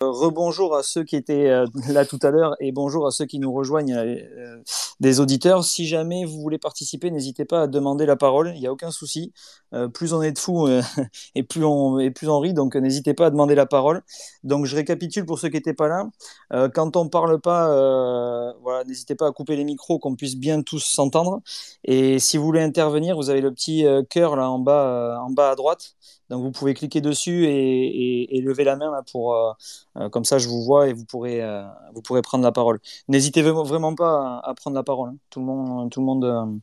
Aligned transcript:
rebonjour 0.00 0.76
à 0.76 0.82
ceux 0.82 1.04
qui 1.04 1.16
étaient 1.16 1.48
euh, 1.48 1.66
là 1.88 2.06
tout 2.06 2.18
à 2.22 2.30
l'heure 2.30 2.54
et 2.58 2.72
bonjour 2.72 3.06
à 3.06 3.10
ceux 3.10 3.26
qui 3.26 3.38
nous 3.38 3.52
rejoignent 3.52 3.94
euh, 3.94 4.62
des 4.98 5.20
auditeurs. 5.20 5.62
Si 5.64 5.86
jamais 5.86 6.24
vous 6.24 6.40
voulez 6.40 6.58
participer, 6.58 7.10
n'hésitez 7.10 7.44
pas 7.44 7.62
à 7.62 7.66
demander 7.66 8.06
la 8.06 8.16
parole, 8.16 8.52
il 8.54 8.60
n'y 8.60 8.66
a 8.66 8.72
aucun 8.72 8.90
souci. 8.90 9.32
Euh, 9.74 9.88
plus 9.88 10.14
on 10.14 10.22
est 10.22 10.32
de 10.32 10.38
fous 10.38 10.68
et, 11.34 11.42
plus 11.42 11.64
on, 11.64 11.98
et 11.98 12.10
plus 12.10 12.28
on 12.28 12.40
rit, 12.40 12.54
donc 12.54 12.76
n'hésitez 12.76 13.12
pas 13.12 13.26
à 13.26 13.30
demander 13.30 13.54
la 13.54 13.66
parole. 13.66 14.02
Donc 14.42 14.64
je 14.64 14.74
récapitule 14.74 15.26
pour 15.26 15.38
ceux 15.38 15.48
qui 15.48 15.56
n'étaient 15.56 15.74
pas 15.74 15.88
là. 15.88 16.68
quand 16.70 16.96
on 16.96 17.08
parle 17.08 17.40
pas, 17.40 18.54
n'hésitez 18.86 19.14
pas 19.14 19.28
à 19.28 19.32
couper 19.32 19.56
les 19.56 19.64
micros, 19.64 19.98
qu'on 19.98 20.16
puisse 20.16 20.36
bien 20.36 20.62
tous 20.62 20.80
s'entendre. 20.80 21.42
Et 21.84 22.18
si 22.18 22.38
vous 22.38 22.44
voulez 22.44 22.62
intervenir, 22.62 23.16
vous 23.16 23.30
avez 23.30 23.40
le 23.40 23.52
petit 23.52 23.84
cœur 24.08 24.36
là 24.36 24.50
en 24.50 24.58
bas, 24.58 25.20
en 25.22 25.30
bas 25.30 25.50
à 25.50 25.56
droite. 25.56 25.94
Donc 26.30 26.42
vous 26.42 26.52
pouvez 26.52 26.74
cliquer 26.74 27.00
dessus 27.00 27.46
et, 27.46 28.40
lever 28.40 28.64
la 28.64 28.76
main 28.76 28.90
là, 28.90 29.02
pour 29.10 29.34
euh, 29.34 29.52
euh, 29.96 30.08
comme 30.08 30.24
ça 30.24 30.38
je 30.38 30.48
vous 30.48 30.62
vois 30.62 30.88
et 30.88 30.92
vous 30.92 31.04
pourrez 31.04 31.42
euh, 31.42 31.64
vous 31.94 32.02
pourrez 32.02 32.22
prendre 32.22 32.44
la 32.44 32.52
parole. 32.52 32.78
N'hésitez 33.08 33.42
vraiment 33.42 33.94
pas 33.94 34.40
à, 34.44 34.54
prendre 34.54 34.76
la 34.76 34.82
parole. 34.84 35.10
Hein. 35.10 35.16
Tout 35.30 35.40
le 35.40 35.46
monde 35.46 35.90
tout 35.90 36.00
le 36.00 36.06
monde 36.06 36.60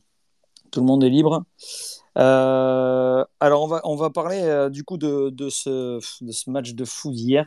tout 0.70 0.80
le 0.80 0.86
monde 0.86 1.04
est 1.04 1.10
libre. 1.10 1.44
Euh, 2.18 3.24
alors, 3.40 3.62
on 3.62 3.66
va, 3.68 3.80
on 3.84 3.94
va 3.94 4.10
parler 4.10 4.40
euh, 4.42 4.70
du 4.70 4.82
coup 4.82 4.96
de, 4.96 5.30
de, 5.30 5.48
ce, 5.48 6.00
match 6.50 6.74
de 6.74 6.84
foot 6.84 7.14
d'hier. 7.14 7.46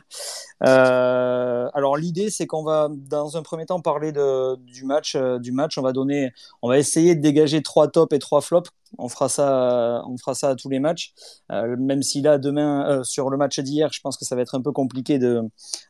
Euh, 0.66 1.68
alors, 1.74 1.96
l'idée, 1.96 2.30
c'est 2.30 2.46
qu'on 2.46 2.62
va, 2.62 2.88
dans 2.90 3.36
un 3.36 3.42
premier 3.42 3.66
temps, 3.66 3.80
parler 3.80 4.12
du, 4.12 4.84
match, 4.84 5.16
du 5.16 5.52
match. 5.52 5.76
On 5.78 5.82
va, 5.82 5.92
donner, 5.92 6.32
on 6.62 6.68
va 6.68 6.78
essayer 6.78 7.14
de 7.14 7.20
dégager 7.20 7.62
trois 7.62 7.88
tops 7.88 8.14
et 8.14 8.18
trois 8.18 8.40
flops. 8.40 8.70
On 8.98 9.08
fera 9.08 9.30
ça, 9.30 10.02
on 10.06 10.18
fera 10.18 10.34
ça 10.34 10.50
à 10.50 10.54
tous 10.54 10.68
les 10.68 10.78
matchs. 10.78 11.14
même 11.50 12.02
si 12.02 12.20
là, 12.20 12.38
demain, 12.38 13.02
sur 13.04 13.30
le 13.30 13.36
match 13.36 13.58
d'hier, 13.60 13.90
je 13.92 14.00
pense 14.00 14.16
que 14.16 14.24
ça 14.24 14.36
va 14.36 14.42
être 14.42 14.54
un 14.54 14.60
peu 14.62 14.72
compliqué 14.72 15.18
de, 15.18 15.42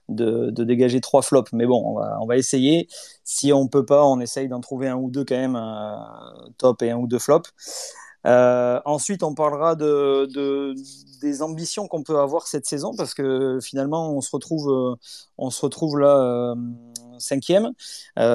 de, 0.08 0.64
dégager 0.64 1.00
trois 1.00 1.22
flops. 1.22 1.52
Mais 1.52 1.66
bon, 1.66 1.83
on 1.84 1.94
va, 1.98 2.19
on 2.20 2.27
va 2.27 2.36
essayer. 2.36 2.88
Si 3.24 3.52
on 3.52 3.69
peut 3.69 3.84
pas, 3.84 4.05
on 4.05 4.20
essaye 4.20 4.48
d'en 4.48 4.61
trouver 4.61 4.89
un 4.89 4.96
ou 4.96 5.11
deux 5.11 5.24
quand 5.24 5.36
même, 5.36 5.61
top 6.58 6.83
et 6.83 6.91
un 6.91 6.96
ou 6.96 7.06
deux 7.06 7.19
flops. 7.19 7.52
Euh, 8.27 8.81
ensuite, 8.84 9.23
on 9.23 9.34
parlera 9.34 9.75
de, 9.75 10.75
des 11.20 11.42
ambitions 11.42 11.89
qu'on 11.89 12.03
peut 12.03 12.19
avoir 12.19 12.47
cette 12.47 12.67
saison 12.67 12.95
parce 12.97 13.14
que 13.14 13.59
finalement, 13.62 14.14
on 14.17 14.20
se 14.20 14.31
retrouve, 14.31 14.70
euh, 14.70 14.95
on 15.39 15.51
se 15.51 15.61
retrouve 15.62 15.98
là 15.98 16.53
euh, 16.53 16.55
cinquième, 17.19 17.73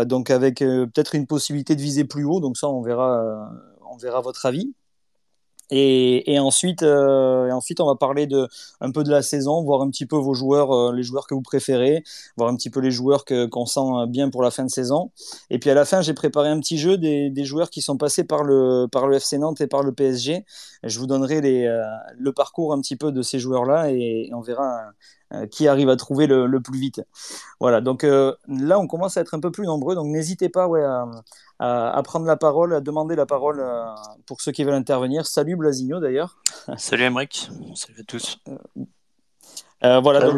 donc 0.06 0.30
avec 0.30 0.60
peut-être 0.60 1.16
une 1.16 1.28
possibilité 1.28 1.76
de 1.76 1.82
viser 1.82 2.06
plus 2.06 2.26
haut. 2.26 2.40
Donc 2.40 2.58
ça, 2.58 2.68
on 2.70 2.82
verra, 2.82 3.52
on 3.90 3.98
verra 3.98 4.22
votre 4.22 4.46
avis. 4.46 4.74
Et, 5.70 6.40
ensuite, 6.40 6.84
euh, 6.84 7.52
ensuite, 7.52 7.82
on 7.82 7.88
va 7.88 7.96
parler 7.96 8.28
un 8.80 8.92
peu 8.92 9.04
de 9.04 9.12
la 9.12 9.22
saison, 9.22 9.64
voir 9.64 9.82
un 9.82 9.90
petit 9.90 10.06
peu 10.06 10.16
vos 10.16 10.34
joueurs, 10.34 10.72
euh, 10.72 10.94
les 10.94 11.04
joueurs 11.04 11.28
que 11.28 11.34
vous 11.34 11.42
préférez, 11.42 12.04
voir 12.38 12.50
un 12.50 12.56
petit 12.56 12.70
peu 12.70 12.80
les 12.80 12.92
joueurs 12.92 13.26
qu'on 13.26 13.66
sent 13.66 14.08
bien 14.08 14.30
pour 14.30 14.42
la 14.44 14.52
fin 14.52 14.64
de 14.64 14.70
saison. 14.70 15.12
Et 15.50 15.60
puis 15.60 15.70
à 15.70 15.74
la 15.74 15.86
fin, 15.86 16.02
j'ai 16.02 16.14
préparé 16.14 16.50
un 16.50 16.60
petit 16.60 16.78
jeu 16.78 16.98
des, 16.98 17.46
joueurs 17.46 17.70
qui 17.70 17.82
sont 17.82 17.98
passés 17.98 18.24
par 18.24 18.44
le, 18.44 18.88
FC 19.14 19.38
Nantes 19.38 19.62
et 19.62 19.68
par 19.68 19.84
le 19.84 19.92
PSG. 19.92 20.46
Je 20.84 21.00
vous 21.00 21.08
donnerai 21.08 21.42
euh, 21.68 21.84
le 22.18 22.32
parcours 22.32 22.74
un 22.74 22.80
petit 22.82 22.96
peu 22.96 23.12
de 23.12 23.22
ces 23.22 23.40
joueurs-là 23.40 23.92
et, 23.92 24.30
on 24.34 24.42
verra 24.42 24.92
qui 25.52 25.68
arrive 25.68 25.90
à 25.90 25.98
trouver 25.98 26.26
le, 26.26 26.62
plus 26.62 26.80
vite. 26.80 27.02
Voilà, 27.60 27.82
donc 27.82 28.04
là, 28.04 28.80
on 28.80 28.88
commence 28.88 29.18
à 29.18 29.22
être 29.22 29.34
un 29.34 29.42
peu 29.42 29.52
plus 29.52 29.66
nombreux, 29.66 29.94
donc 29.94 30.08
n'hésitez 30.08 30.48
pas 30.48 30.64
à, 30.64 31.06
à, 31.60 32.02
prendre 32.04 32.26
la 32.26 32.38
parole, 32.38 32.74
à 32.74 32.82
demander 32.82 33.16
la 33.16 33.26
parole 33.26 33.60
euh, 33.60 33.86
pour 34.26 34.42
ceux 34.42 34.52
qui 34.52 34.64
veulent 34.64 34.74
intervenir. 34.74 35.26
Salut 35.26 35.56
Blasigno 35.56 36.00
d'ailleurs. 36.00 36.38
Salut 36.78 37.04
Emric, 37.04 37.50
salut 37.76 38.00
à 38.00 38.04
tous. 38.04 38.38
Euh, 38.48 38.58
euh, 39.84 40.00
voilà, 40.00 40.32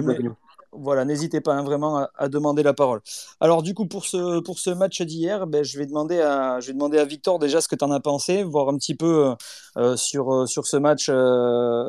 voilà, 0.71 1.03
n'hésitez 1.03 1.41
pas 1.41 1.55
hein, 1.55 1.63
vraiment 1.63 2.07
à, 2.15 2.29
demander 2.29 2.61
la 2.61 2.73
parole. 2.73 3.01
Alors 3.39 3.63
du 3.63 3.73
coup 3.73 3.87
pour 3.87 4.05
ce, 4.05 4.39
pour 4.41 4.59
ce 4.59 4.69
match 4.69 5.01
d'hier, 5.01 5.47
ben, 5.47 5.63
je, 5.63 5.79
vais 5.79 5.87
demander 5.87 6.21
à, 6.21 6.59
je 6.59 6.67
vais 6.67 6.73
demander 6.73 6.99
à 6.99 7.05
Victor 7.05 7.39
déjà 7.39 7.59
ce 7.59 7.67
que 7.67 7.75
tu 7.75 7.83
en 7.83 7.91
as 7.91 7.99
pensé, 7.99 8.43
voir 8.43 8.69
un 8.69 8.77
petit 8.77 8.95
peu 8.95 9.33
sur, 9.95 10.47
sur 10.47 10.67
ce 10.67 10.77
match 10.77 11.09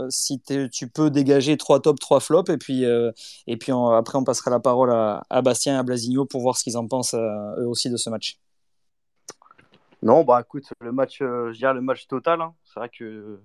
si 0.09 0.41
tu 0.41 0.89
peux 0.89 1.11
dégager 1.11 1.59
trois 1.59 1.81
tops, 1.81 2.01
trois 2.01 2.21
flops, 2.21 2.51
et 2.51 2.57
puis, 2.57 2.85
et 2.85 3.57
puis 3.59 3.73
après 3.73 4.17
on 4.17 4.25
passera 4.25 4.51
la 4.51 4.61
parole 4.61 4.91
à, 4.91 5.25
à 5.29 5.43
Bastien 5.43 5.75
et 5.75 5.79
à 5.79 5.83
Blasigno 5.83 6.25
pour 6.25 6.41
voir 6.41 6.57
ce 6.57 6.65
qu'ils 6.65 6.79
en 6.79 6.87
pensent 6.87 7.15
eux 7.15 7.69
aussi 7.69 7.91
de 7.91 7.99
ce 7.99 8.09
match. 8.09 8.39
Non, 10.03 10.25
bah 10.25 10.41
écoute, 10.41 10.73
le 10.81 10.93
match, 10.93 11.21
euh, 11.21 11.53
je 11.53 11.59
dirais 11.59 11.75
le 11.75 11.83
match 11.83 12.07
total. 12.07 12.41
Hein. 12.41 12.55
C'est 12.65 12.81
vrai 12.81 12.89
que 12.89 13.41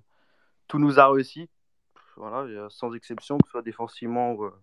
tout 0.68 0.80
nous 0.80 1.00
a 1.00 1.08
réussi. 1.12 1.50
Voilà, 2.18 2.70
sans 2.70 2.94
exception, 2.94 3.38
que 3.38 3.48
ce 3.48 3.52
soit 3.52 3.62
défensivement 3.62 4.32
ou, 4.34 4.46
euh, 4.46 4.54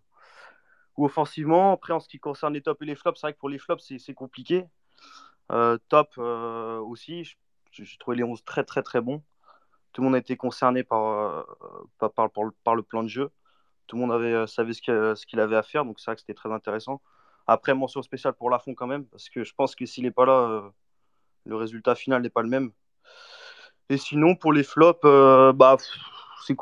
offensivement. 0.96 1.72
Après, 1.72 1.92
en 1.92 2.00
ce 2.00 2.08
qui 2.08 2.18
concerne 2.18 2.54
les 2.54 2.62
tops 2.62 2.80
et 2.82 2.86
les 2.86 2.94
flops, 2.96 3.20
c'est 3.20 3.26
vrai 3.26 3.34
que 3.34 3.38
pour 3.38 3.50
les 3.50 3.58
flops, 3.58 3.82
c'est 3.98 4.14
compliqué. 4.14 4.66
Euh, 5.52 5.78
top 5.88 6.16
aussi, 6.18 7.36
j'ai 7.72 7.98
trouvé 7.98 8.16
les 8.18 8.24
11 8.24 8.42
très 8.44 8.64
très 8.64 8.82
très 8.82 9.00
bons. 9.02 9.22
Tout 9.92 10.00
le 10.02 10.06
monde 10.06 10.14
a 10.16 10.18
été 10.18 10.36
concerné 10.36 10.84
par, 10.84 11.46
par, 11.98 12.30
le, 12.74 12.82
plan 12.82 13.02
de 13.02 13.08
jeu. 13.08 13.30
Tout 13.86 13.96
le 13.96 14.02
monde 14.02 14.12
avait, 14.12 14.46
savait 14.46 14.72
ce 14.72 15.26
qu'il 15.26 15.40
avait 15.40 15.56
à 15.56 15.62
faire, 15.62 15.84
donc 15.84 16.00
c'est 16.00 16.06
vrai 16.06 16.14
que 16.16 16.20
c'était 16.22 16.34
très 16.34 16.52
intéressant. 16.52 17.02
Après, 17.46 17.74
mention 17.74 18.02
spéciale 18.02 18.34
pour 18.34 18.48
Lafont 18.50 18.74
quand 18.74 18.86
même, 18.86 19.06
parce 19.06 19.28
que 19.28 19.44
je 19.44 19.52
pense 19.54 19.74
que 19.74 19.84
s'il 19.84 20.04
n'est 20.04 20.10
pas 20.10 20.24
là, 20.26 20.72
le 21.44 21.56
résultat 21.56 21.94
final 21.94 22.22
n'est 22.22 22.30
pas 22.30 22.42
le 22.42 22.48
même. 22.48 22.72
Et 23.88 23.98
sinon, 23.98 24.34
pour 24.34 24.52
les 24.52 24.62
flops, 24.62 25.00
euh, 25.04 25.52
bah, 25.52 25.76
c'est 26.46 26.54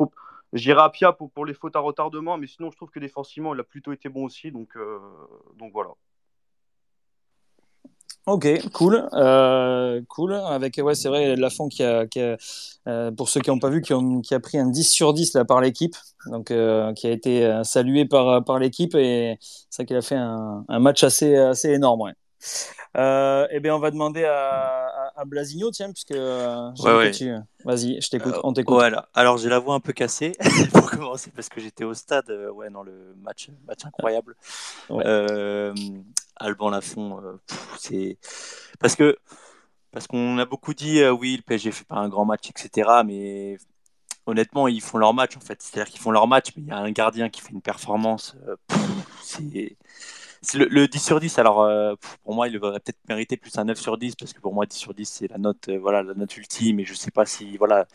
J'irai 0.53 0.81
à 0.81 0.91
Pia 0.91 1.13
pour, 1.13 1.31
pour, 1.31 1.47
les 1.47 1.55
fautes 1.55 1.77
à 1.77 1.79
retardement, 1.79 2.37
mais 2.37 2.49
sinon, 2.49 2.73
je 2.73 2.77
trouve 2.77 2.91
que 2.91 2.99
défensivement, 2.99 3.55
il 3.55 3.61
a 3.61 3.65
plutôt 3.65 3.93
été 3.93 4.09
bon 4.09 4.25
aussi. 4.25 4.51
Donc, 4.51 4.71
euh, 4.77 4.99
donc 5.57 5.73
voilà. 5.73 5.91
Ok, 8.27 8.49
cool, 8.73 9.09
euh, 9.13 10.03
cool. 10.09 10.35
Avec 10.35 10.79
ouais, 10.79 10.97
c'est 10.97 11.09
vrai, 11.09 11.37
Lafont 11.37 11.69
qui 11.69 11.85
a, 11.85 12.07
qui 12.07 12.21
a 12.21 12.37
pour 13.13 13.29
ceux 13.29 13.41
qui 13.41 13.51
n'ont 13.51 13.61
pas 13.61 13.71
vu, 13.71 13.81
qui, 13.81 13.95
qui, 14.23 14.35
a 14.35 14.41
pris 14.41 14.59
un 14.59 14.67
10 14.67 14.85
sur 14.85 15.15
10 15.15 15.35
là 15.35 15.45
par 15.45 15.61
l'équipe, 15.61 15.95
donc 16.27 16.49
qui 16.49 17.07
a 17.07 17.11
été 17.11 17.61
salué 17.65 18.05
par, 18.05 18.45
par 18.45 18.59
l'équipe 18.59 18.95
et 18.95 19.39
vrai 19.71 19.85
qu'il 19.85 19.97
a 19.97 20.03
fait 20.03 20.17
un, 20.17 20.65
match 20.69 21.03
assez, 21.03 21.37
assez 21.37 21.71
énorme. 21.71 22.13
Euh, 22.97 23.47
eh 23.51 23.61
bien, 23.61 23.75
on 23.75 23.79
va 23.79 23.91
demander 23.91 24.25
à, 24.25 25.13
à, 25.15 25.25
Blasigno, 25.25 25.71
tiens, 25.71 25.93
puisque 25.93 26.13
euh, 26.13 26.71
vas-y, 27.65 28.01
je 28.01 28.09
t'écoute, 28.09 28.35
on 28.43 28.53
t'écoute. 28.53 28.75
Voilà. 28.75 29.09
Alors, 29.15 29.39
j'ai 29.39 29.49
la 29.49 29.59
voix 29.59 29.75
un 29.75 29.81
peu 29.81 29.93
cassée 29.93 30.33
pour 30.73 30.91
commencer 30.91 31.31
parce 31.35 31.49
que 31.49 31.61
j'étais 31.61 31.85
au 31.85 31.95
stade, 31.95 32.31
euh, 32.31 32.51
ouais, 32.51 32.71
dans 32.71 32.83
le 32.83 33.15
match, 33.23 33.51
match 33.67 33.85
incroyable. 33.85 34.37
Alban 36.43 36.71
Lafont, 36.71 37.21
c'est 37.79 38.17
parce 38.79 38.97
que 38.97 39.19
parce 39.93 40.07
qu'on 40.07 40.39
a 40.39 40.47
beaucoup 40.47 40.73
dit, 40.73 41.05
oui, 41.09 41.37
le 41.37 41.43
PSG 41.43 41.71
fait 41.73 41.85
pas 41.85 41.97
un 41.97 42.09
grand 42.09 42.25
match, 42.25 42.49
etc. 42.49 42.89
Mais 43.05 43.59
honnêtement, 44.25 44.67
ils 44.67 44.81
font 44.81 44.99
leur 44.99 45.13
match 45.13 45.37
en 45.37 45.41
fait. 45.41 45.61
C'est-à-dire 45.61 45.91
qu'ils 45.91 46.01
font 46.01 46.13
leur 46.13 46.27
match, 46.27 46.53
mais 46.57 46.63
il 46.63 46.69
y 46.69 46.73
a 46.73 46.79
un 46.79 46.91
gardien 46.91 47.29
qui 47.29 47.41
fait 47.43 47.53
une 47.53 47.61
performance. 47.61 48.37
c'est 49.23 49.77
le, 50.55 50.87
10 50.87 50.99
sur 50.99 51.21
10, 51.21 51.39
alors 51.39 51.63
euh, 51.63 51.95
pour 52.25 52.35
moi, 52.35 52.49
il 52.49 52.57
aurait 52.59 52.81
peut-être 52.81 52.99
mérité 53.09 53.37
plus 53.37 53.57
un 53.59 53.65
9 53.65 53.79
sur 53.79 53.99
10, 53.99 54.17
parce 54.17 54.33
que 54.33 54.41
pour 54.41 54.55
moi, 54.55 54.67
10 54.67 54.77
sur 54.77 54.95
10, 54.95 55.07
c'est 55.07 55.29
la 55.29 55.39
note, 55.39 55.69
euh, 55.69 55.79
voilà, 55.79 56.03
la 56.03 56.15
note 56.15 56.37
ultime, 56.37 56.81
et 56.81 56.85
je 56.85 56.95
sais 56.95 57.11
pas 57.11 57.27
si, 57.27 57.57
voilà, 57.59 57.87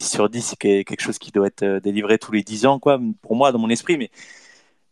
10 0.00 0.10
sur 0.10 0.28
10, 0.28 0.42
c'est 0.42 0.56
quelque 0.56 1.00
chose 1.00 1.18
qui 1.18 1.30
doit 1.32 1.46
être 1.46 1.62
euh, 1.62 1.80
délivré 1.80 2.18
tous 2.18 2.32
les 2.32 2.42
10 2.42 2.66
ans, 2.66 2.78
quoi, 2.78 3.00
pour 3.22 3.36
moi, 3.36 3.52
dans 3.52 3.58
mon 3.58 3.70
esprit, 3.70 3.96
mais, 3.96 4.10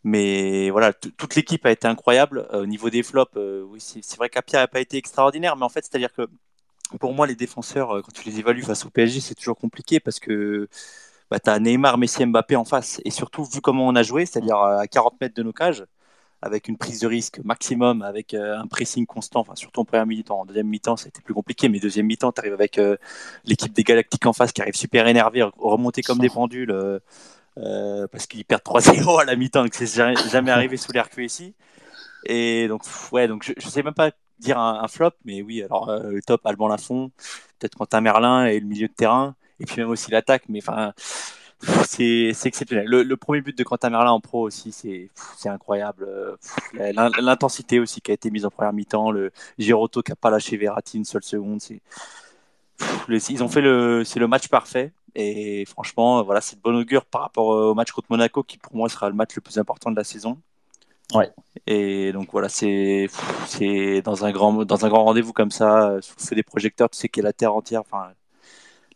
mais 0.04 0.70
voilà, 0.70 0.92
toute 0.92 1.34
l'équipe 1.36 1.64
a 1.66 1.70
été 1.70 1.86
incroyable. 1.86 2.48
au 2.52 2.66
niveau 2.66 2.90
des 2.90 3.02
flops, 3.02 3.36
oui, 3.36 3.80
c'est 3.80 4.16
vrai 4.16 4.28
qu'Apia 4.28 4.60
n'a 4.60 4.68
pas 4.68 4.80
été 4.80 4.96
extraordinaire, 4.96 5.56
mais 5.56 5.64
en 5.64 5.68
fait, 5.68 5.84
c'est-à-dire 5.84 6.12
que 6.12 6.28
pour 7.00 7.14
moi, 7.14 7.26
les 7.26 7.36
défenseurs, 7.36 8.02
quand 8.02 8.12
tu 8.12 8.28
les 8.28 8.38
évalues 8.38 8.62
face 8.62 8.84
au 8.86 8.90
PSG, 8.90 9.20
c'est 9.20 9.34
toujours 9.34 9.56
compliqué, 9.56 10.00
parce 10.00 10.20
que 10.20 10.68
bah, 11.30 11.40
tu 11.40 11.50
as 11.50 11.58
Neymar, 11.58 11.98
Messi, 11.98 12.24
Mbappé 12.26 12.56
en 12.56 12.64
face, 12.64 13.00
et 13.04 13.10
surtout, 13.10 13.44
vu 13.44 13.60
comment 13.60 13.86
on 13.88 13.96
a 13.96 14.02
joué, 14.02 14.26
c'est-à-dire 14.26 14.56
à 14.58 14.86
40 14.86 15.20
mètres 15.20 15.34
de 15.36 15.42
nos 15.42 15.52
cages, 15.52 15.86
avec 16.42 16.66
une 16.66 16.76
prise 16.76 16.98
de 17.00 17.06
risque 17.06 17.38
maximum, 17.44 18.02
avec 18.02 18.34
euh, 18.34 18.58
un 18.58 18.66
pressing 18.66 19.06
constant, 19.06 19.40
enfin, 19.40 19.54
surtout 19.54 19.80
en 19.80 19.84
première 19.84 20.06
mi-temps. 20.06 20.40
En 20.40 20.44
deuxième 20.44 20.66
mi-temps, 20.66 20.96
ça 20.96 21.06
a 21.06 21.08
été 21.08 21.22
plus 21.22 21.34
compliqué, 21.34 21.68
mais 21.68 21.78
deuxième 21.78 22.06
mi-temps, 22.06 22.32
tu 22.32 22.40
arrives 22.40 22.52
avec 22.52 22.78
euh, 22.78 22.96
l'équipe 23.44 23.72
des 23.72 23.84
Galactiques 23.84 24.26
en 24.26 24.32
face 24.32 24.52
qui 24.52 24.60
arrive 24.60 24.74
super 24.74 25.06
énervée, 25.06 25.44
remonter 25.56 26.02
comme 26.02 26.18
des 26.18 26.28
pendules, 26.28 26.72
euh, 26.72 28.08
parce 28.08 28.26
qu'ils 28.26 28.44
perdent 28.44 28.62
3-0 28.62 29.20
à 29.20 29.24
la 29.24 29.36
mi-temps, 29.36 29.68
que 29.68 29.76
c'est 29.76 29.86
jamais 30.30 30.50
arrivé 30.50 30.76
sous 30.76 30.90
l'air 30.90 31.08
ici. 31.16 31.54
Et 32.26 32.66
donc, 32.66 32.82
ouais, 33.12 33.28
donc 33.28 33.44
je, 33.44 33.52
ne 33.54 33.70
sais 33.70 33.84
même 33.84 33.94
pas 33.94 34.10
dire 34.40 34.58
un, 34.58 34.88
flop, 34.88 35.12
mais 35.24 35.42
oui, 35.42 35.62
alors 35.62 35.96
le 36.02 36.20
top, 36.22 36.44
Alban 36.44 36.66
Lafont, 36.66 37.12
peut-être 37.60 37.76
Quentin 37.76 38.00
Merlin 38.00 38.46
et 38.46 38.58
le 38.58 38.66
milieu 38.66 38.88
de 38.88 38.92
terrain, 38.92 39.36
et 39.60 39.64
puis 39.64 39.80
même 39.80 39.90
aussi 39.90 40.10
l'attaque, 40.10 40.44
mais 40.48 40.58
enfin 40.60 40.92
c'est 41.84 42.34
exceptionnel. 42.44 42.86
Le, 42.86 43.16
premier 43.16 43.40
but 43.40 43.56
de 43.56 43.62
Quentin 43.64 43.90
Merlin 43.90 44.10
en 44.10 44.20
pro 44.20 44.42
aussi, 44.42 44.72
c'est 44.72 45.48
incroyable. 45.48 46.06
L'intensité 46.74 47.78
aussi 47.78 48.00
qui 48.00 48.10
a 48.10 48.14
été 48.14 48.30
mise 48.30 48.44
en 48.44 48.50
première 48.50 48.72
mi-temps, 48.72 49.10
le 49.10 49.32
Giroto 49.58 50.02
qui 50.02 50.10
n'a 50.10 50.16
pas 50.16 50.30
lâché 50.30 50.56
Verratti 50.56 50.98
une 50.98 51.04
seule 51.04 51.22
seconde. 51.22 51.60
Ils 53.08 53.42
ont 53.42 53.48
fait 53.48 53.60
le, 53.60 54.04
c'est 54.04 54.20
le 54.20 54.26
match 54.26 54.48
parfait. 54.48 54.92
Et 55.14 55.64
franchement, 55.66 56.22
voilà, 56.22 56.40
c'est 56.40 56.56
de 56.56 56.62
bon 56.62 56.74
augure 56.74 57.04
par 57.04 57.20
rapport 57.22 57.46
au 57.46 57.74
match 57.74 57.92
contre 57.92 58.08
Monaco, 58.10 58.42
qui 58.42 58.58
pour 58.58 58.74
moi 58.74 58.88
sera 58.88 59.08
le 59.08 59.14
match 59.14 59.34
le 59.36 59.42
plus 59.42 59.58
important 59.58 59.90
de 59.90 59.96
la 59.96 60.04
saison. 60.04 60.38
Ouais. 61.14 61.30
Et 61.66 62.12
donc 62.12 62.30
voilà, 62.32 62.48
c'est 62.48 63.08
c'est 63.46 64.00
dans 64.02 64.24
un 64.24 64.32
grand 64.32 64.64
dans 64.64 64.84
un 64.86 64.88
grand 64.88 65.04
rendez-vous 65.04 65.32
comme 65.34 65.50
ça, 65.50 65.98
sous 66.00 66.14
le 66.18 66.24
feu 66.24 66.36
des 66.36 66.42
projecteurs, 66.42 66.88
tu 66.88 66.96
sais 66.98 67.08
qu'il 67.08 67.22
y 67.22 67.26
a 67.26 67.28
la 67.28 67.32
terre 67.34 67.54
entière, 67.54 67.82
enfin 67.82 68.12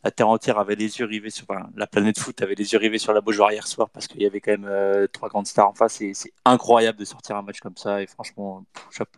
la 0.06 0.12
terre 0.12 0.28
entière 0.28 0.60
avait 0.60 0.76
les 0.76 1.00
yeux 1.00 1.04
rivés 1.04 1.30
sur 1.30 1.46
enfin, 1.48 1.68
la 1.74 1.88
planète 1.88 2.20
foot 2.20 2.40
avait 2.40 2.54
les 2.54 2.72
yeux 2.72 2.78
rivés 2.78 2.98
sur 2.98 3.12
la 3.12 3.20
Beaujoire 3.20 3.50
hier 3.50 3.66
soir 3.66 3.90
parce 3.90 4.06
qu'il 4.06 4.22
y 4.22 4.26
avait 4.26 4.40
quand 4.40 4.52
même 4.52 4.68
euh, 4.68 5.08
trois 5.08 5.28
grandes 5.28 5.48
stars 5.48 5.68
en 5.68 5.74
face 5.74 6.00
et 6.00 6.14
c'est 6.14 6.32
incroyable 6.44 6.96
de 6.96 7.04
sortir 7.04 7.34
un 7.34 7.42
match 7.42 7.58
comme 7.58 7.76
ça 7.76 8.00
et 8.00 8.06
franchement 8.06 8.64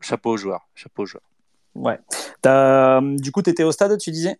chapeau, 0.00 0.30
aux 0.30 0.36
joueurs, 0.38 0.66
chapeau 0.74 1.02
aux 1.02 1.06
joueurs. 1.06 1.28
Ouais. 1.74 2.00
As, 2.42 3.02
du 3.02 3.30
coup, 3.32 3.42
tu 3.42 3.50
étais 3.50 3.64
au 3.64 3.70
stade, 3.70 3.98
tu 3.98 4.10
disais? 4.10 4.38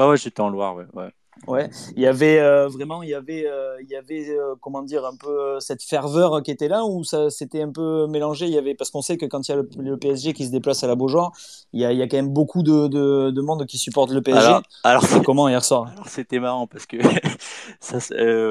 Ouais, 0.00 0.08
ouais, 0.08 0.16
j'étais 0.16 0.40
en 0.40 0.48
Loire, 0.48 0.74
ouais. 0.74 0.86
ouais. 0.94 1.12
Ouais, 1.48 1.70
il 1.96 2.02
y 2.02 2.06
avait 2.06 2.38
euh, 2.38 2.68
vraiment, 2.68 3.02
il 3.02 3.08
y 3.08 3.14
avait, 3.14 3.46
euh, 3.46 3.76
il 3.82 3.88
y 3.88 3.96
avait 3.96 4.28
euh, 4.28 4.54
comment 4.60 4.82
dire, 4.82 5.04
un 5.04 5.16
peu 5.16 5.58
cette 5.58 5.82
ferveur 5.82 6.40
qui 6.42 6.52
était 6.52 6.68
là 6.68 6.84
ou 6.84 7.02
ça 7.04 7.30
s'était 7.30 7.62
un 7.62 7.72
peu 7.72 8.06
mélangé? 8.06 8.46
Il 8.46 8.52
y 8.52 8.58
avait 8.58 8.74
parce 8.74 8.90
qu'on 8.90 9.02
sait 9.02 9.16
que 9.16 9.26
quand 9.26 9.48
il 9.48 9.50
y 9.50 9.54
a 9.54 9.62
le, 9.78 9.96
PSG 9.96 10.34
qui 10.34 10.46
se 10.46 10.52
déplace 10.52 10.84
à 10.84 10.86
la 10.86 10.94
Beaujoire, 10.94 11.32
il 11.72 11.80
y 11.80 11.84
a, 11.84 11.92
il 11.92 11.98
y 11.98 12.02
a 12.02 12.06
quand 12.06 12.16
même 12.16 12.28
beaucoup 12.28 12.62
de, 12.62 12.86
de, 12.86 13.30
de, 13.30 13.40
monde 13.40 13.66
qui 13.66 13.76
supporte 13.76 14.10
le 14.12 14.22
PSG. 14.22 14.38
Alors, 14.40 14.62
alors 14.84 15.04
comment 15.24 15.48
hier 15.48 15.64
soir 15.64 15.90
Alors 15.92 16.08
c'était 16.08 16.38
marrant 16.38 16.66
parce 16.68 16.86
que 16.86 16.98
ça, 17.80 17.98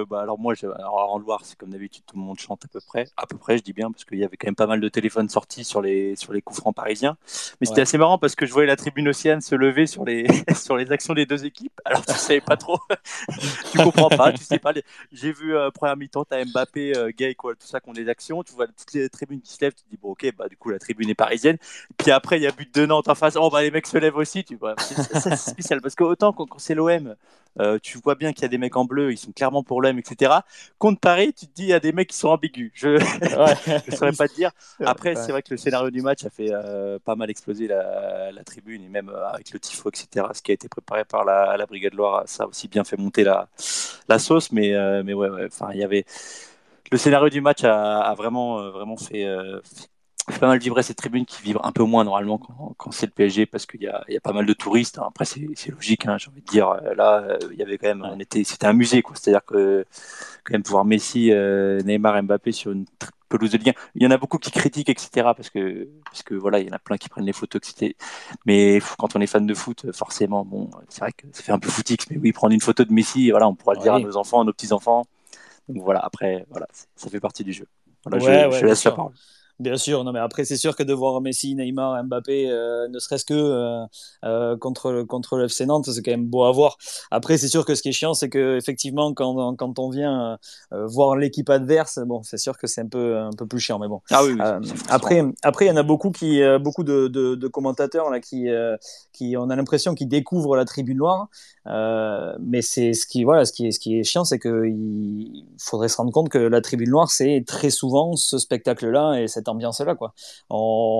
bah, 0.10 0.22
alors 0.22 0.38
moi, 0.38 0.54
alors 0.62 1.14
en 1.14 1.20
Loire, 1.20 1.42
c'est 1.44 1.58
comme 1.58 1.70
d'habitude, 1.70 2.04
tout 2.06 2.18
le 2.18 2.24
monde 2.24 2.40
chante 2.40 2.66
à 2.66 2.68
peu 2.68 2.80
près, 2.86 3.08
à 3.16 3.26
peu 3.26 3.38
près, 3.38 3.58
je 3.58 3.64
dis 3.64 3.74
bien 3.74 3.92
parce 3.92 4.04
qu'il 4.04 4.18
y 4.18 4.26
avait 4.26 4.38
quand 4.38 4.48
même 4.48 4.56
pas 4.56 4.68
mal 4.68 4.82
de 4.82 4.90
téléphones 4.90 5.30
sortis 5.30 5.64
sur 5.64 5.82
les 5.82 6.16
sur 6.18 6.34
les 6.34 6.42
coups 6.42 6.60
francs 6.60 6.76
parisiens. 6.76 7.16
Mais 7.62 7.68
c'était 7.68 7.82
assez 7.82 7.98
marrant 7.98 8.18
parce 8.18 8.36
que 8.36 8.46
je 8.46 8.52
voyais 8.52 8.68
la 8.68 8.76
tribune 8.76 9.08
Océane 9.08 9.40
se 9.40 9.56
lever 9.56 9.86
sur 9.86 10.04
les 10.04 10.26
sur 10.56 10.76
les 10.76 10.92
actions 10.92 11.14
des 11.14 11.26
deux 11.26 11.46
équipes. 11.46 11.80
Alors 11.86 12.06
tu 12.06 12.14
savais 12.14 12.42
pas 12.42 12.58
trop 12.58 12.71
tu 13.72 13.78
comprends 13.78 14.10
pas, 14.10 14.32
tu 14.34 14.44
sais 14.44 14.60
pas. 14.60 14.74
J'ai 15.12 15.32
vu 15.32 15.56
euh, 15.56 15.72
première 15.72 15.98
mi-temps, 15.98 16.26
t'as 16.26 16.44
Mbappé, 16.46 16.98
euh, 16.98 17.12
Gay, 17.16 17.36
quoi, 17.36 17.54
tout 17.56 17.68
ça 17.68 17.80
qui 17.80 17.90
ont 17.90 17.94
des 17.94 18.10
actions. 18.10 18.44
Tu 18.44 18.54
vois 18.54 18.68
toutes 18.68 18.94
les 18.94 19.10
tribunes 19.10 19.42
qui 19.42 19.54
se 19.54 19.62
lèvent, 19.62 19.74
tu 19.74 19.84
te 19.84 19.90
dis 19.90 19.98
bon 20.02 20.12
ok, 20.12 20.34
bah 20.38 20.48
du 20.48 20.58
coup 20.58 20.70
la 20.70 20.80
tribune 20.80 21.10
est 21.10 21.16
parisienne. 21.16 21.58
Puis 21.98 22.12
après 22.12 22.38
il 22.38 22.44
y 22.44 22.48
a 22.48 22.52
but 22.52 22.74
de 22.74 22.86
Nantes 22.86 23.08
en 23.08 23.16
face. 23.16 23.36
Oh 23.36 23.50
bah 23.50 23.62
les 23.62 23.72
mecs 23.72 23.88
se 23.88 23.98
lèvent 23.98 24.18
aussi. 24.18 24.44
Tu 24.44 24.56
vois, 24.56 24.76
c'est 24.78 25.36
spécial 25.36 25.82
parce 25.82 25.96
que 25.96 26.04
autant 26.04 26.34
quand, 26.34 26.48
c'est 26.58 26.76
l'OM, 26.76 27.16
euh, 27.60 27.80
tu 27.82 27.98
vois 27.98 28.16
bien 28.16 28.34
qu'il 28.34 28.44
y 28.44 28.46
a 28.46 28.50
des 28.50 28.58
mecs 28.58 28.76
en 28.76 28.86
bleu, 28.86 29.12
ils 29.12 29.18
sont 29.18 29.32
clairement 29.32 29.64
pour 29.64 29.82
l'OM, 29.82 29.98
etc. 29.98 30.34
Contre 30.78 31.00
Paris, 31.00 31.34
tu 31.34 31.48
te 31.48 31.54
dis 31.54 31.64
il 31.64 31.70
y 31.70 31.74
a 31.74 31.80
des 31.80 31.92
mecs 31.92 32.10
qui 32.10 32.18
sont 32.18 32.30
ambigus. 32.30 32.72
Je 32.74 32.90
ne 32.90 33.96
saurais 33.96 34.14
pas 34.14 34.28
te 34.28 34.36
dire. 34.36 34.52
Après, 34.86 35.16
c'est 35.16 35.32
vrai 35.32 35.42
que 35.42 35.52
le 35.52 35.58
scénario 35.58 35.90
du 35.90 36.02
match 36.02 36.26
a 36.26 36.30
fait 36.30 36.50
euh, 36.52 37.00
pas 37.04 37.16
mal 37.16 37.30
exploser 37.30 37.68
la, 37.68 38.32
la, 38.32 38.44
tribune 38.44 38.84
et 38.84 38.90
même 38.90 39.10
avec 39.10 39.52
le 39.52 39.60
tifo, 39.60 39.90
etc. 39.90 40.28
Ce 40.34 40.42
qui 40.42 40.52
a 40.52 40.54
été 40.54 40.70
préparé 40.70 41.06
par 41.06 41.26
la, 41.26 41.58
la 41.58 41.66
Brigade 41.66 41.94
Loire, 41.94 42.24
ça 42.26 42.44
a 42.44 42.48
aussi 42.48 42.68
bien 42.68 42.84
fait 42.84 42.98
monter 42.98 43.24
la, 43.24 43.50
la 44.08 44.20
sauce, 44.20 44.52
mais, 44.52 44.74
euh, 44.74 45.04
mais 45.04 45.14
ouais, 45.14 45.30
enfin, 45.46 45.70
il 45.74 45.80
y 45.80 45.84
avait 45.84 46.06
le 46.92 46.98
scénario 46.98 47.30
du 47.30 47.42
match 47.42 47.64
a, 47.64 48.14
vraiment, 48.18 48.60
euh, 48.60 48.72
vraiment 48.72 48.96
euh, 49.14 49.62
fait, 49.64 49.88
pas 50.40 50.48
mal 50.48 50.60
vibrer 50.60 50.84
cette 50.84 50.98
tribune 50.98 51.26
qui 51.26 51.42
vibre 51.42 51.66
un 51.66 51.72
peu 51.72 51.84
moins 51.84 52.04
normalement 52.04 52.38
quand, 52.78 52.92
c'est 52.92 53.06
le 53.06 53.12
PSG 53.12 53.46
parce 53.46 53.66
qu'il 53.66 53.82
y 53.82 53.88
a, 53.88 54.04
y 54.10 54.18
a, 54.18 54.20
pas 54.22 54.34
mal 54.34 54.46
de 54.46 54.54
touristes. 54.54 55.00
Hein. 55.00 55.06
Après, 55.08 55.26
c'est 55.26 55.70
logique, 55.70 56.06
hein, 56.06 56.18
j'ai 56.18 56.30
envie 56.30 56.42
de 56.42 56.48
dire. 56.48 56.74
Là, 56.96 57.38
il 57.52 57.58
y 57.58 57.64
avait 57.64 57.78
quand 57.78 57.88
même, 57.88 58.06
on 58.10 58.20
était, 58.20 58.44
c'était 58.44 58.68
un 58.68 58.74
musée, 58.74 59.02
quoi. 59.02 59.16
C'est-à-dire 59.16 59.46
que 59.46 59.86
quand 60.44 60.54
même 60.54 60.64
voir 60.66 60.86
Messi, 60.86 61.32
Neymar, 61.32 62.24
Mbappé 62.24 62.52
sur 62.52 62.72
une 62.72 62.86
pelouse 63.32 63.52
de 63.52 63.58
Ligue 63.58 63.74
Il 63.96 64.04
y 64.04 64.08
en 64.08 64.12
a 64.12 64.18
beaucoup 64.18 64.38
qui 64.38 64.52
critiquent, 64.52 64.90
etc. 64.90 65.32
Parce 65.36 65.50
que, 65.50 65.88
parce 66.06 66.22
que 66.24 66.36
voilà, 66.36 66.60
il 66.60 66.68
y 66.68 66.70
en 66.70 66.76
a 66.76 66.80
plein 66.80 66.98
qui 66.98 67.10
prennent 67.10 67.26
les 67.26 67.34
photos, 67.34 67.62
etc. 67.62 67.96
Mais 68.46 68.80
quand 69.00 69.16
on 69.16 69.22
est 69.22 69.28
fan 69.28 69.46
de 69.46 69.54
foot, 69.54 69.92
forcément, 69.94 70.46
bon, 70.46 70.70
c'est 70.90 71.02
vrai 71.02 71.12
que 71.14 71.26
ça 71.32 71.42
fait 71.42 71.52
un 71.52 71.60
peu 71.60 71.70
footix. 71.70 71.98
Mais 72.10 72.18
oui, 72.18 72.32
prendre 72.32 72.54
une 72.54 72.62
photo 72.62 72.84
de 72.84 72.94
Messi, 72.94 73.32
voilà, 73.32 73.48
on 73.48 73.56
pourra 73.56 73.74
le 73.74 73.82
dire 73.82 73.96
à 73.96 74.00
nos 74.00 74.18
enfants, 74.18 74.42
à 74.42 74.44
nos 74.44 74.54
petits 74.54 74.74
enfants. 74.74 75.06
Donc 75.68 75.84
voilà, 75.84 76.00
après, 76.00 76.46
voilà, 76.50 76.68
ça 76.96 77.10
fait 77.10 77.20
partie 77.20 77.44
du 77.44 77.54
jeu. 77.54 77.66
Voilà, 78.06 78.50
je, 78.52 78.58
je 78.58 78.66
laisse 78.66 78.84
la 78.84 78.92
parole. 78.92 79.14
Bien 79.62 79.78
sûr, 79.78 80.04
non 80.04 80.12
mais 80.12 80.20
après 80.20 80.44
c'est 80.44 80.58
sûr 80.58 80.76
que 80.76 80.82
de 80.82 80.92
voir 80.92 81.22
Messi, 81.22 81.54
Neymar, 81.54 82.04
Mbappé, 82.06 82.50
euh, 82.50 82.88
ne 82.88 82.98
serait-ce 82.98 83.26
que 83.26 83.34
euh, 83.36 83.86
euh, 84.24 84.58
contre 84.58 85.04
contre 85.04 85.38
le 85.38 85.46
FC 85.46 85.68
Nantes, 85.68 85.88
c'est 85.92 86.02
quand 86.02 86.10
même 86.10 86.26
beau 86.26 86.46
à 86.46 86.52
voir. 86.52 86.78
Après 87.12 87.38
c'est 87.38 87.48
sûr 87.48 87.64
que 87.64 87.76
ce 87.76 87.84
qui 87.84 87.90
est 87.90 87.92
chiant, 87.92 88.16
c'est 88.16 88.30
que 88.30 88.58
effectivement 88.58 89.14
quand, 89.14 89.56
quand 89.56 89.78
on 89.78 89.92
vient 89.92 90.40
voir 90.72 91.16
l'équipe 91.16 91.48
adverse, 91.52 92.00
bon 92.08 92.24
c'est 92.24 92.38
sûr 92.38 92.58
que 92.58 92.66
c'est 92.66 92.82
un 92.82 92.88
peu 92.88 93.20
un 93.20 93.30
peu 93.38 93.46
plus 93.46 93.60
chiant, 93.60 93.78
mais 93.78 93.88
bon. 93.88 94.02
Ah 94.10 94.24
oui, 94.24 94.36
après 94.90 95.24
après 95.44 95.66
il 95.66 95.68
y 95.68 95.72
en 95.72 95.78
a 95.78 95.84
beaucoup 95.84 96.10
qui 96.10 96.42
beaucoup 96.60 96.84
de, 96.84 97.08
de, 97.08 97.36
de 97.36 97.48
commentateurs 97.48 98.10
là 98.10 98.20
qui 98.20 98.48
qui 99.14 99.36
on 99.38 99.52
a 99.52 99.56
l'impression 99.56 99.94
qu'ils 99.94 100.10
découvrent 100.10 100.56
la 100.56 100.66
tribune 100.66 100.98
noire, 100.98 101.28
mais 102.40 102.64
c'est 102.64 102.94
ce 102.94 103.06
qui 103.06 103.26
voilà 103.26 103.46
ce 103.46 103.54
qui 103.54 103.68
est 103.68 103.72
ce 103.72 103.80
qui 103.80 104.00
est 104.00 104.04
chiant, 104.04 104.24
c'est 104.24 104.40
que 104.40 104.66
il 104.66 105.46
faudrait 105.60 105.88
se 105.88 105.98
rendre 105.98 106.12
compte 106.12 106.30
que 106.30 106.40
la 106.40 106.62
tribune 106.62 106.90
noire 106.90 107.12
c'est 107.12 107.44
très 107.46 107.70
souvent 107.70 108.16
ce 108.16 108.40
spectacle 108.40 108.90
là 108.90 109.22
et 109.22 109.28
cette 109.28 109.50
ambiance-là. 109.52 109.96
Quoi. 109.96 110.14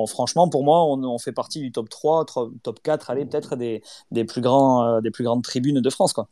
franchement, 0.08 0.50
pour 0.50 0.64
moi, 0.64 0.86
on, 0.86 1.18
fait 1.18 1.32
partie 1.32 1.60
du 1.60 1.72
top 1.72 1.90
3, 1.90 2.26
top 2.64 2.80
4, 2.84 3.10
allez, 3.10 3.26
peut-être 3.26 3.56
des, 3.56 3.82
plus 4.26 4.42
grands, 4.42 4.86
euh, 4.86 5.02
des 5.02 5.12
plus 5.12 5.24
grandes 5.24 5.44
tribunes 5.44 5.82
de 5.82 5.90
France. 5.90 6.14
Quoi. 6.14 6.28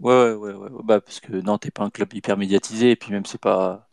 Ouais, 0.00 0.32
ouais, 0.32 0.52
ouais, 0.54 0.68
Bah, 0.84 1.00
parce 1.00 1.20
que 1.20 1.32
non, 1.32 1.58
t'es 1.58 1.70
pas 1.70 1.84
un 1.84 1.90
club 1.90 2.12
hyper 2.14 2.36
médiatisé, 2.36 2.92
et 2.92 2.96
puis 2.96 3.12
même, 3.12 3.26
c'est 3.26 3.40
pas, 3.40 3.88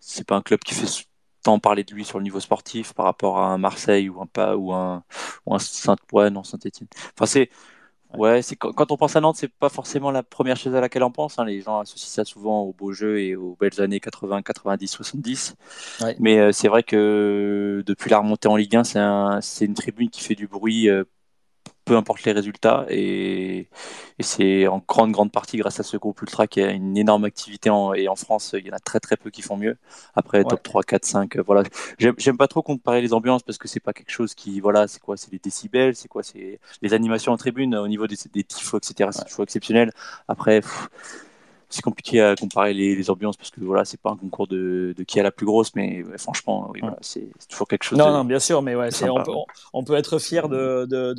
c'est 0.00 0.26
pas 0.26 0.36
un 0.36 0.42
club 0.42 0.60
qui 0.60 0.74
fait 0.74 1.06
tant 1.42 1.58
parler 1.58 1.84
de 1.84 1.94
lui 1.94 2.04
sur 2.04 2.18
le 2.18 2.24
niveau 2.24 2.40
sportif 2.40 2.92
par 2.94 3.04
rapport 3.06 3.38
à 3.38 3.46
un 3.48 3.58
Marseille 3.58 4.08
ou 4.08 4.20
un 4.22 4.26
pas 4.26 4.56
ou 4.56 4.72
un 4.72 5.04
ou 5.46 5.54
un 5.54 5.58
Saint 5.58 5.96
ouais 6.12 6.30
non 6.30 6.44
Saint-Étienne. 6.44 6.88
Enfin 7.14 7.26
c'est 7.26 7.50
Ouais, 8.16 8.42
c'est 8.42 8.56
quand, 8.56 8.90
on 8.90 8.96
pense 8.96 9.16
à 9.16 9.20
Nantes, 9.20 9.36
c'est 9.38 9.52
pas 9.52 9.68
forcément 9.68 10.10
la 10.10 10.22
première 10.22 10.56
chose 10.56 10.74
à 10.74 10.80
laquelle 10.80 11.02
on 11.02 11.10
pense. 11.10 11.38
Hein. 11.38 11.44
Les 11.44 11.60
gens 11.60 11.80
associent 11.80 12.08
ça 12.08 12.24
souvent 12.24 12.60
aux 12.62 12.72
beaux 12.72 12.92
jeux 12.92 13.20
et 13.20 13.36
aux 13.36 13.56
belles 13.58 13.80
années 13.80 14.00
80, 14.00 14.42
90, 14.42 14.88
70. 14.88 15.56
Mais 16.18 16.38
euh, 16.38 16.52
c'est 16.52 16.68
vrai 16.68 16.82
que 16.82 17.82
depuis 17.86 18.10
la 18.10 18.18
remontée 18.18 18.48
en 18.48 18.56
Ligue 18.56 18.76
1, 18.76 19.40
c'est 19.40 19.64
une 19.64 19.74
tribune 19.74 20.10
qui 20.10 20.22
fait 20.22 20.34
du 20.34 20.46
bruit 20.46 20.88
euh, 20.88 21.04
peu 21.84 21.96
importe 21.96 22.24
les 22.24 22.32
résultats. 22.32 22.86
Et, 22.88 23.68
c'est 24.20 24.68
en 24.68 24.80
grande, 24.86 25.10
grande 25.10 25.32
partie 25.32 25.56
grâce 25.56 25.80
à 25.80 25.82
ce 25.82 25.96
groupe 25.96 26.20
Ultra 26.22 26.46
qui 26.46 26.60
a 26.60 26.70
une 26.70 26.96
énorme 26.96 27.24
activité. 27.24 27.70
En, 27.70 27.92
et 27.92 28.08
en 28.08 28.14
France, 28.16 28.54
il 28.56 28.66
y 28.66 28.70
en 28.70 28.74
a 28.74 28.78
très, 28.78 29.00
très 29.00 29.16
peu 29.16 29.30
qui 29.30 29.42
font 29.42 29.56
mieux. 29.56 29.76
Après, 30.14 30.44
top 30.44 30.62
3, 30.62 30.82
4, 30.84 31.04
5, 31.04 31.36
voilà. 31.38 31.64
J'aime 31.98 32.36
pas 32.36 32.48
trop 32.48 32.62
comparer 32.62 33.00
les 33.00 33.12
ambiances 33.12 33.42
parce 33.42 33.58
que 33.58 33.68
c'est 33.68 33.80
pas 33.80 33.92
quelque 33.92 34.12
chose 34.12 34.34
qui, 34.34 34.60
voilà, 34.60 34.86
c'est 34.86 35.00
quoi? 35.00 35.16
C'est 35.16 35.32
les 35.32 35.38
décibels, 35.38 35.96
c'est 35.96 36.08
quoi? 36.08 36.22
C'est 36.22 36.60
les 36.82 36.94
animations 36.94 37.32
en 37.32 37.36
tribune 37.36 37.74
au 37.74 37.88
niveau 37.88 38.06
des, 38.06 38.16
des 38.32 38.44
tifos, 38.44 38.78
etc. 38.78 39.10
C'est 39.12 39.24
toujours 39.24 39.42
exceptionnel. 39.44 39.92
Après, 40.28 40.60
c'est 41.72 41.82
compliqué 41.82 42.20
à 42.20 42.36
comparer 42.36 42.74
les, 42.74 43.10
ambiances 43.10 43.36
parce 43.36 43.50
que 43.50 43.60
voilà, 43.60 43.84
c'est 43.84 44.00
pas 44.00 44.10
un 44.10 44.16
concours 44.16 44.46
de, 44.46 44.94
qui 45.06 45.18
a 45.18 45.22
la 45.22 45.32
plus 45.32 45.46
grosse, 45.46 45.74
mais 45.74 46.04
franchement, 46.18 46.70
oui, 46.72 46.80
c'est 47.00 47.28
toujours 47.48 47.66
quelque 47.66 47.82
chose. 47.82 47.98
Non, 47.98 48.12
non, 48.12 48.24
bien 48.24 48.38
sûr, 48.38 48.62
mais 48.62 48.74
ouais, 48.74 48.88
on, 49.02 49.22
peut, 49.22 49.32
on, 49.72 49.84
peut, 49.84 49.94
être 49.94 50.18
fier 50.18 50.48
de, 50.48 50.86
de, 50.86 51.12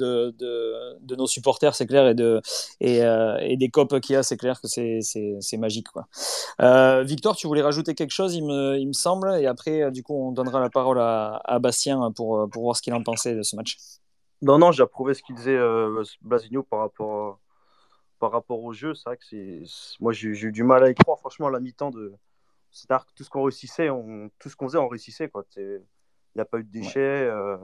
de, 1.01 1.16
nos 1.16 1.27
supporters, 1.27 1.75
c'est 1.75 1.88
clair, 1.88 2.08
et, 2.08 2.13
de, 2.13 2.42
et, 2.80 3.04
euh, 3.04 3.38
et 3.42 3.58
des 3.58 3.70
copes 3.70 4.00
qu'il 4.00 4.13
y 4.13 4.16
a, 4.16 4.24
c'est 4.24 4.38
clair 4.38 4.62
que 4.62 4.68
c'est 4.68 5.58
magique. 5.58 5.89
Quoi. 5.89 6.08
Euh, 6.62 7.04
Victor, 7.04 7.36
tu 7.36 7.48
voulais 7.48 7.62
rajouter 7.63 7.96
quelque 7.96 8.12
chose, 8.12 8.36
il 8.36 8.46
me, 8.46 8.77
il 8.77 8.88
me 8.88 8.94
semble, 8.94 9.36
et 9.39 9.48
après, 9.48 9.82
euh, 9.82 9.92
du 9.92 10.04
coup, 10.04 10.16
on 10.16 10.32
donnera 10.32 10.60
la 10.60 10.70
parole 10.70 11.00
à, 11.00 11.42
à 11.44 11.60
Bastien 11.60 12.12
pour, 12.16 12.48
pour 12.50 12.63
voir 12.63 12.75
ce 12.75 12.82
qu'il 12.82 12.94
en 12.94 13.04
pensait 13.04 13.36
de 13.36 13.42
ce 13.42 13.56
match. 13.56 13.77
Non, 14.44 14.58
non, 14.58 14.72
j'ai 14.74 14.84
approuvé 14.84 15.13
ce 15.13 15.24
qu'il 15.24 15.36
disait 15.36 15.56
euh, 15.56 16.04
Blasigno 16.22 16.63
par 16.63 16.80
rapport 16.80 17.39
par 18.24 18.32
rapport 18.32 18.63
au 18.63 18.72
jeu, 18.72 18.94
c'est 18.94 19.10
vrai 19.10 19.18
que 19.18 19.25
c'est. 19.25 19.63
Moi, 20.00 20.13
j'ai 20.13 20.30
eu 20.30 20.53
du 20.53 20.63
mal 20.63 20.82
à 20.82 20.89
y 20.89 20.96
croire, 20.96 21.20
franchement, 21.20 21.48
à 21.48 21.51
la 21.51 21.60
mi-temps. 21.60 21.92
De... 21.92 22.13
C'est-à-dire 22.72 23.06
que 23.06 23.12
tout 23.13 23.25
ce 23.25 23.30
qu'on 23.30 23.44
réussissait, 23.44 23.89
on... 23.89 24.32
tout 24.39 24.48
ce 24.48 24.56
qu'on 24.56 24.68
faisait, 24.68 24.77
on 24.77 24.88
réussissait. 24.88 25.27
Quoi. 25.27 25.44
Il 25.58 25.82
n'y 26.34 26.42
a 26.42 26.46
pas 26.46 26.60
eu 26.60 26.63
de 26.63 26.72
déchets. 26.72 27.00
Euh, 27.00 27.58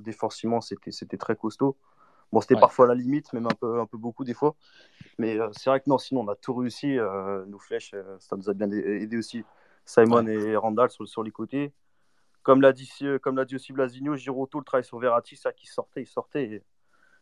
défensivement, 0.00 0.60
c'était 0.60 1.16
très 1.16 1.34
costaud. 1.34 1.78
Bon, 2.30 2.42
c'était 2.42 2.60
parfois 2.60 2.84
à 2.84 2.88
la 2.88 2.94
limite, 2.94 3.32
même 3.32 3.46
un 3.46 3.54
peu, 3.58 3.80
un 3.80 3.86
peu 3.86 3.96
beaucoup 3.96 4.22
des 4.22 4.34
fois. 4.34 4.54
Mais 5.16 5.40
euh, 5.40 5.48
c'est 5.52 5.70
vrai 5.70 5.80
que 5.80 5.88
non, 5.88 5.96
sinon, 5.96 6.20
on 6.20 6.28
a 6.28 6.36
tout 6.36 6.52
réussi. 6.52 6.98
Euh, 6.98 7.46
nos 7.46 7.58
flèches, 7.58 7.94
ça 8.18 8.36
nous 8.36 8.50
a 8.50 8.52
bien 8.52 8.70
aidé 8.70 9.16
aussi. 9.16 9.44
Simon 9.86 10.26
et 10.26 10.56
Randall 10.56 10.90
sur, 10.90 11.08
sur 11.08 11.22
les 11.22 11.30
côtés. 11.30 11.72
Comme 12.42 12.60
l'a 12.60 12.74
dit, 12.74 12.92
comme 13.22 13.42
dit 13.46 13.54
aussi 13.54 13.72
Blasigno, 13.72 14.14
Giroto, 14.16 14.58
le 14.58 14.64
travail 14.66 14.84
sur 14.84 14.98
Verratti, 14.98 15.36
ça 15.36 15.54
qui 15.54 15.66
sortait, 15.66 16.02
il 16.02 16.06
sortait. 16.06 16.44
Et 16.44 16.62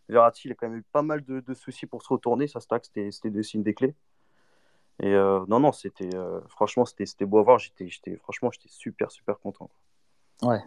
Verratti, 0.09 0.49
il 0.49 0.53
a 0.53 0.55
quand 0.55 0.69
même 0.69 0.79
eu 0.79 0.85
pas 0.93 1.03
mal 1.03 1.25
de, 1.25 1.55
soucis 1.55 1.87
pour 1.87 2.03
se 2.03 2.09
retourner. 2.09 2.49
Ça, 2.49 2.61
c'était, 2.61 3.11
c'était 3.11 3.31
deux 3.31 3.43
signes 3.43 3.63
des 3.63 3.75
clés. 3.75 3.95
Et 5.03 5.15
euh, 5.15 5.45
non, 5.49 5.61
non, 5.61 5.73
c'était 5.73 6.15
euh, 6.15 6.41
franchement, 6.49 6.85
c'était, 6.85 7.25
beau 7.25 7.39
à 7.39 7.43
voir. 7.43 7.59
J'étais, 7.59 8.17
franchement, 8.17 8.51
j'étais 8.51 8.69
super, 8.69 9.11
super 9.11 9.39
content. 9.39 9.71
Ouais, 10.43 10.61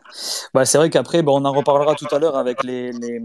bah, 0.53 0.65
c'est 0.65 0.77
vrai 0.77 0.91
qu'après, 0.91 1.23
bon, 1.23 1.41
on 1.41 1.45
en 1.45 1.51
reparlera 1.51 1.95
tout 1.95 2.05
à 2.11 2.19
l'heure 2.19 2.37
avec 2.37 2.63
les, 2.63 2.91
les, 2.91 3.19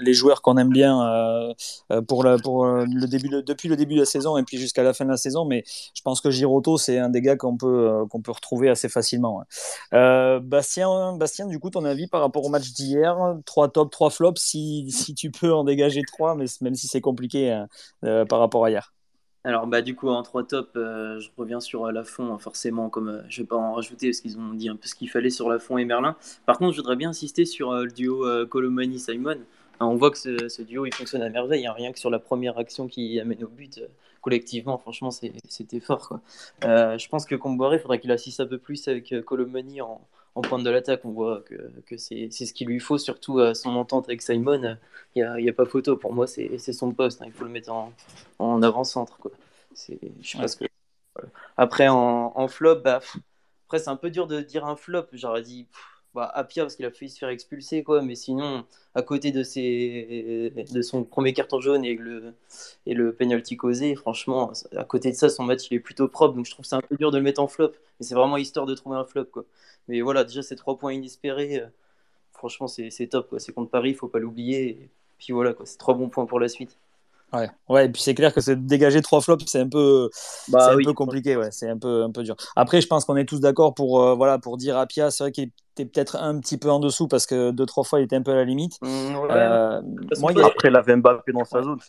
les, 0.00 0.12
joueurs 0.12 0.42
qu'on 0.42 0.58
aime 0.58 0.68
bien 0.68 1.00
euh, 1.02 1.54
euh 1.92 2.02
pour, 2.02 2.26
pour 2.42 2.66
euh, 2.66 2.84
le 2.86 3.06
début 3.06 3.28
de, 3.30 3.40
depuis 3.40 3.70
le 3.70 3.76
début 3.76 3.94
de 3.94 4.00
la 4.00 4.04
saison 4.04 4.36
et 4.36 4.42
puis 4.42 4.58
jusqu'à 4.58 4.82
la 4.82 4.92
fin 4.92 5.06
de 5.06 5.10
la 5.10 5.16
saison. 5.16 5.46
Mais 5.46 5.64
je 5.94 6.02
pense 6.02 6.20
que 6.20 6.30
Giroto, 6.30 6.76
c'est 6.76 6.98
un 6.98 7.08
des 7.08 7.22
gars 7.22 7.36
qu'on 7.36 7.56
peut, 7.56 8.04
peut 8.22 8.32
retrouver 8.32 8.68
assez 8.68 8.90
facilement. 8.90 9.44
Bastien, 9.92 11.16
Bastien, 11.16 11.46
du 11.46 11.58
coup, 11.58 11.70
ton 11.70 11.86
avis 11.86 12.06
par 12.06 12.20
rapport 12.20 12.44
au 12.44 12.50
match 12.50 12.72
d'hier? 12.72 13.16
Trois 13.46 13.70
tops, 13.70 13.90
trois 13.90 14.10
flops, 14.10 14.40
si, 14.42 14.90
si 14.90 15.14
tu 15.14 15.30
peux 15.30 15.54
en 15.54 15.64
dégager 15.64 16.02
trois, 16.06 16.34
mais 16.34 16.44
même 16.60 16.74
si 16.74 16.86
c'est 16.86 17.00
compliqué 17.00 17.64
par 18.28 18.40
rapport 18.40 18.66
à 18.66 18.70
hier. 18.70 18.92
Alors 19.46 19.66
bah 19.66 19.82
du 19.82 19.94
coup 19.94 20.08
en 20.08 20.22
trois 20.22 20.42
tops, 20.42 20.70
euh, 20.76 21.20
je 21.20 21.28
reviens 21.36 21.60
sur 21.60 21.84
euh, 21.84 21.92
la 21.92 22.02
fond 22.02 22.32
hein, 22.32 22.38
forcément 22.38 22.88
comme 22.88 23.08
euh, 23.10 23.22
je 23.28 23.42
vais 23.42 23.46
pas 23.46 23.56
en 23.56 23.74
rajouter 23.74 24.08
parce 24.08 24.20
qu'ils 24.22 24.38
ont 24.38 24.54
dit 24.54 24.70
un 24.70 24.76
peu 24.76 24.88
ce 24.88 24.94
qu'il 24.94 25.10
fallait 25.10 25.28
sur 25.28 25.50
la 25.50 25.58
fond 25.58 25.76
et 25.76 25.84
Merlin. 25.84 26.16
Par 26.46 26.56
contre 26.56 26.72
je 26.72 26.78
voudrais 26.78 26.96
bien 26.96 27.10
insister 27.10 27.44
sur 27.44 27.74
le 27.74 27.88
duo 27.88 28.24
Colomani 28.46 28.98
Simon. 28.98 29.36
on 29.80 29.96
voit 29.96 30.10
que 30.10 30.16
ce, 30.16 30.62
duo 30.62 30.86
il 30.86 30.94
fonctionne 30.94 31.20
à 31.20 31.28
merveille, 31.28 31.66
hein, 31.66 31.74
rien 31.76 31.92
que 31.92 31.98
sur 31.98 32.08
la 32.08 32.18
première 32.18 32.56
action 32.56 32.88
qui 32.88 33.20
amène 33.20 33.44
au 33.44 33.48
but 33.48 33.82
collectivement 34.22 34.78
franchement 34.78 35.10
c'était 35.10 35.80
fort 35.80 36.20
je 36.62 37.08
pense 37.08 37.26
que 37.26 37.34
Comboiré 37.34 37.76
il 37.76 37.80
faudrait 37.80 38.00
qu'il 38.00 38.12
assiste 38.12 38.40
un 38.40 38.46
peu 38.46 38.56
plus 38.56 38.88
avec 38.88 39.14
Colomani 39.26 39.82
en, 39.82 40.00
en 40.34 40.42
pointe 40.42 40.64
de 40.64 40.70
l'attaque, 40.70 41.04
on 41.04 41.10
voit 41.10 41.42
que, 41.42 41.54
que 41.86 41.96
c'est 41.96 42.30
ce 42.30 42.52
qu'il 42.52 42.66
lui 42.68 42.80
faut, 42.80 42.98
surtout 42.98 43.38
à 43.38 43.54
son 43.54 43.70
entente 43.76 44.08
avec 44.08 44.20
Simon. 44.20 44.78
Il 45.14 45.22
n'y 45.22 45.48
a, 45.48 45.52
a, 45.52 45.52
pas 45.52 45.64
photo. 45.64 45.96
Pour 45.96 46.12
moi, 46.12 46.26
c'est 46.26 46.58
son 46.72 46.92
poste. 46.92 47.22
Hein. 47.22 47.26
Il 47.26 47.32
faut 47.32 47.44
le 47.44 47.50
mettre 47.50 47.72
en, 47.72 47.92
en 48.38 48.62
avant-centre. 48.62 49.18
Ce 49.74 49.92
que. 50.56 50.64
Après, 51.56 51.88
en, 51.88 52.32
en 52.34 52.48
flop, 52.48 52.76
bah, 52.76 53.00
après, 53.66 53.78
c'est 53.78 53.90
un 53.90 53.96
peu 53.96 54.10
dur 54.10 54.26
de 54.26 54.40
dire 54.40 54.66
un 54.66 54.76
flop. 54.76 55.06
J'aurais 55.12 55.42
dit 55.42 55.68
bah, 56.14 56.30
Apia 56.34 56.62
parce 56.64 56.76
qu'il 56.76 56.86
a 56.86 56.90
failli 56.90 57.10
se 57.10 57.18
faire 57.18 57.28
expulser. 57.28 57.82
Quoi. 57.82 58.02
Mais 58.02 58.14
sinon, 58.14 58.64
à 58.94 59.02
côté 59.02 59.32
de, 59.32 59.42
ses, 59.42 60.52
de 60.72 60.82
son 60.82 61.04
premier 61.04 61.32
carton 61.32 61.60
jaune 61.60 61.84
et 61.84 61.94
le, 61.96 62.34
et 62.86 62.94
le 62.94 63.12
penalty 63.14 63.56
causé, 63.56 63.94
franchement, 63.96 64.52
à 64.76 64.84
côté 64.84 65.10
de 65.10 65.16
ça, 65.16 65.28
son 65.28 65.44
match 65.44 65.68
il 65.70 65.74
est 65.76 65.80
plutôt 65.80 66.08
propre. 66.08 66.34
Donc 66.36 66.46
je 66.46 66.50
trouve 66.52 66.64
c'est 66.64 66.76
un 66.76 66.82
peu 66.82 66.96
dur 66.96 67.10
de 67.10 67.18
le 67.18 67.24
mettre 67.24 67.42
en 67.42 67.48
flop. 67.48 67.72
Mais 68.00 68.06
c'est 68.06 68.14
vraiment 68.14 68.36
histoire 68.36 68.66
de 68.66 68.74
trouver 68.74 68.96
un 68.96 69.04
flop. 69.04 69.26
Quoi. 69.26 69.44
Mais 69.88 70.00
voilà, 70.00 70.24
déjà, 70.24 70.42
ces 70.42 70.56
trois 70.56 70.78
points 70.78 70.92
inespérés, 70.92 71.60
euh, 71.60 71.66
franchement, 72.32 72.68
c'est 72.68 73.08
top. 73.08 73.34
C'est 73.38 73.52
contre 73.52 73.70
Paris, 73.70 73.90
il 73.90 73.96
faut 73.96 74.08
pas 74.08 74.18
l'oublier. 74.20 74.68
Et 74.70 74.90
puis 75.18 75.32
voilà, 75.32 75.54
c'est 75.64 75.78
trois 75.78 75.94
bons 75.94 76.08
points 76.08 76.26
pour 76.26 76.40
la 76.40 76.48
suite. 76.48 76.78
Ouais, 77.34 77.50
ouais, 77.68 77.86
et 77.86 77.88
puis 77.88 78.00
c'est 78.00 78.14
clair 78.14 78.32
que 78.32 78.40
c'est 78.40 78.64
dégager 78.64 79.02
trois 79.02 79.20
flops, 79.20 79.44
c'est 79.46 79.60
un 79.60 79.68
peu, 79.68 80.08
bah, 80.48 80.72
un 80.72 80.76
peu 80.76 80.92
compliqué, 80.92 81.36
ouais, 81.36 81.50
c'est 81.50 81.68
un 81.68 81.78
peu, 81.78 82.04
un 82.04 82.10
peu 82.10 82.22
dur. 82.22 82.36
Après, 82.54 82.80
je 82.80 82.86
pense 82.86 83.04
qu'on 83.04 83.16
est 83.16 83.24
tous 83.24 83.40
d'accord 83.40 83.74
pour, 83.74 84.00
euh, 84.00 84.14
voilà, 84.14 84.38
pour 84.38 84.56
dire 84.56 84.78
à 84.78 84.86
Pia, 84.86 85.10
c'est 85.10 85.24
vrai 85.24 85.32
qu'il 85.32 85.50
était 85.76 85.84
peut-être 85.84 86.16
un 86.16 86.38
petit 86.38 86.58
peu 86.58 86.70
en 86.70 86.78
dessous 86.78 87.08
parce 87.08 87.26
que 87.26 87.50
deux 87.50 87.66
trois 87.66 87.82
fois 87.82 88.00
il 88.00 88.04
était 88.04 88.16
un 88.16 88.22
peu 88.22 88.30
à 88.30 88.36
la 88.36 88.44
limite. 88.44 88.80
Mmh, 88.82 88.86
euh, 89.30 89.82
moi, 90.20 90.32
Après, 90.44 90.68
il 90.68 90.76
avait 90.76 90.96
Mbappé 90.96 91.32
dans 91.32 91.44
sa 91.44 91.62
zone. 91.62 91.80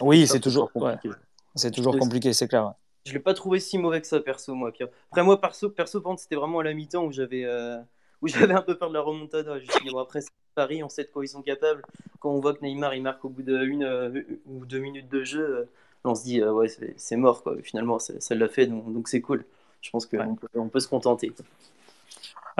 oui, 0.00 0.26
c'est 0.26 0.40
toujours, 0.40 0.70
compliqué. 0.72 1.10
c'est 1.54 1.70
toujours 1.72 1.98
compliqué, 1.98 2.32
c'est 2.32 2.48
clair. 2.48 2.74
Je 3.06 3.12
l'ai 3.12 3.18
pas 3.18 3.34
trouvé 3.34 3.60
si 3.60 3.76
mauvais 3.76 4.00
que 4.00 4.06
ça, 4.06 4.20
perso, 4.20 4.54
moi, 4.54 4.72
Pierre. 4.72 4.88
Après, 5.10 5.22
moi, 5.22 5.40
perso, 5.40 5.68
perso 5.68 6.02
c'était 6.16 6.36
vraiment 6.36 6.60
à 6.60 6.64
la 6.64 6.72
mi-temps 6.72 7.04
où 7.04 7.12
j'avais 7.12 7.44
euh, 7.44 7.76
où 8.22 8.28
j'avais 8.28 8.54
un 8.54 8.62
peu 8.62 8.76
peur 8.76 8.88
de 8.88 8.94
la 8.94 9.00
remontada. 9.00 9.58
Je 9.58 9.66
dit, 9.66 9.90
bon, 9.90 9.98
après, 9.98 10.20
c'est 10.20 10.30
Paris, 10.54 10.82
on 10.82 10.88
sait 10.88 11.04
de 11.04 11.08
quoi 11.08 11.24
ils 11.24 11.28
sont 11.28 11.42
capables. 11.42 11.82
Quand 12.20 12.30
on 12.30 12.40
voit 12.40 12.54
que 12.54 12.62
Neymar, 12.62 12.94
il 12.94 13.02
marque 13.02 13.24
au 13.24 13.28
bout 13.28 13.42
d'une 13.42 13.84
euh, 13.84 14.22
ou 14.46 14.64
deux 14.66 14.78
minutes 14.78 15.10
de 15.10 15.24
jeu, 15.24 15.58
euh, 15.58 15.64
on 16.04 16.14
se 16.14 16.24
dit, 16.24 16.42
ouais, 16.42 16.68
c'est 16.96 17.16
mort, 17.16 17.42
quoi. 17.42 17.56
Finalement, 17.62 17.98
ça 17.98 18.34
l'a 18.34 18.48
fait, 18.48 18.66
donc 18.66 19.08
c'est 19.08 19.20
cool. 19.20 19.44
Je 19.80 19.90
pense 19.90 20.06
qu'on 20.06 20.34
peut, 20.34 20.48
on 20.54 20.68
peut 20.68 20.80
se 20.80 20.88
contenter. 20.88 21.32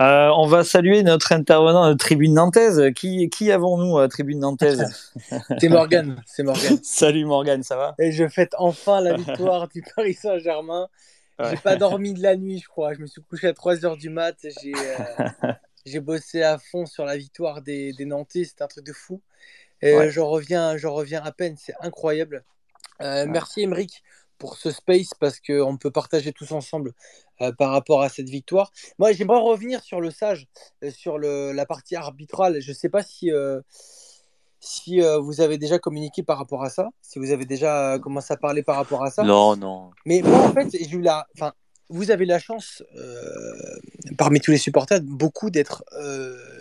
Euh, 0.01 0.29
on 0.37 0.47
va 0.47 0.65
saluer 0.65 1.03
notre 1.05 1.33
intervenant 1.33 1.89
de 1.89 1.95
Tribune 1.95 2.35
Nantaise. 2.35 2.93
Qui, 2.97 3.31
qui 3.31 3.53
avons-nous 3.53 3.99
à 3.99 4.09
Tribune 4.09 4.41
Nantaise? 4.41 5.13
C'est 5.61 5.69
Morgan. 5.69 6.21
C'est 6.27 6.43
Morgan. 6.43 6.79
Salut 6.83 7.25
Morgan, 7.25 7.63
ça 7.63 7.77
va? 7.77 7.95
Et 7.99 8.11
je 8.11 8.27
fête 8.27 8.55
enfin 8.59 9.01
la 9.01 9.15
victoire 9.15 9.69
du 9.69 9.85
Paris 9.95 10.15
Saint-Germain. 10.15 10.89
J'ai 11.43 11.57
pas 11.57 11.77
dormi 11.77 12.15
de 12.15 12.23
la 12.23 12.37
nuit, 12.37 12.61
je 12.61 12.69
crois. 12.69 12.95
Je 12.95 13.01
me 13.01 13.07
suis 13.07 13.23
couché 13.23 13.49
à 13.49 13.53
3h 13.53 13.99
du 13.99 14.09
mat. 14.09 14.37
Euh, 14.45 14.49
j'ai 15.87 16.01
bossé 16.01 16.43
à 16.43 16.59
fond 16.59 16.87
sur 16.87 17.05
la 17.05 17.17
victoire 17.17 17.63
des, 17.63 17.93
des 17.93 18.05
Nantais. 18.05 18.45
C'était 18.45 18.63
un 18.63 18.69
truc 18.69 18.85
de 18.85 18.93
fou. 18.93 19.21
Et 19.83 20.11
je, 20.11 20.21
reviens, 20.21 20.77
reviens 20.85 21.23
à 21.23 21.33
peine. 21.33 21.57
C'est 21.59 21.75
incroyable. 21.81 22.45
Euh, 23.03 23.27
merci 23.27 23.63
Emeric 23.63 24.03
pour 24.39 24.57
ce 24.57 24.71
space 24.71 25.15
parce 25.19 25.41
qu'on 25.41 25.77
peut 25.77 25.91
partager 25.91 26.33
tous 26.33 26.53
ensemble 26.53 26.93
euh, 27.41 27.53
par 27.53 27.71
rapport 27.71 28.03
à 28.03 28.09
cette 28.09 28.29
victoire. 28.29 28.73
Moi, 28.99 29.13
j'aimerais 29.13 29.41
revenir 29.41 29.83
sur 29.83 30.01
le 30.01 30.11
sage, 30.11 30.47
euh, 30.83 30.91
sur 30.91 31.19
le, 31.19 31.53
la 31.53 31.67
partie 31.67 31.97
arbitrale. 31.97 32.61
Je 32.61 32.71
ne 32.71 32.75
sais 32.77 32.89
pas 32.89 33.03
si, 33.03 33.33
euh, 33.33 33.61
si 34.65 35.01
vous 35.01 35.41
avez 35.41 35.59
déjà 35.59 35.79
communiqué 35.79 36.23
par 36.23 36.39
rapport 36.39 36.65
à 36.65 36.71
ça, 36.71 36.89
si 37.03 37.19
vous 37.19 37.31
avez 37.31 37.45
déjà 37.45 37.99
commencé 37.99 38.33
à 38.33 38.37
parler 38.37 38.63
par 38.63 38.77
rapport 38.77 39.05
à 39.05 39.11
ça. 39.11 39.23
Non, 39.23 39.57
non. 39.57 39.91
Mais 40.07 40.23
moi, 40.23 40.41
en 40.41 40.53
fait, 40.53 40.69
j'ai 40.73 40.91
eu 40.91 41.01
la. 41.01 41.27
Enfin, 41.35 41.53
vous 41.91 42.11
avez 42.11 42.25
la 42.25 42.39
chance, 42.39 42.83
parmi 44.17 44.41
tous 44.41 44.51
les 44.51 44.59
supporters, 44.59 45.01
beaucoup 45.03 45.51
d'être 45.51 45.85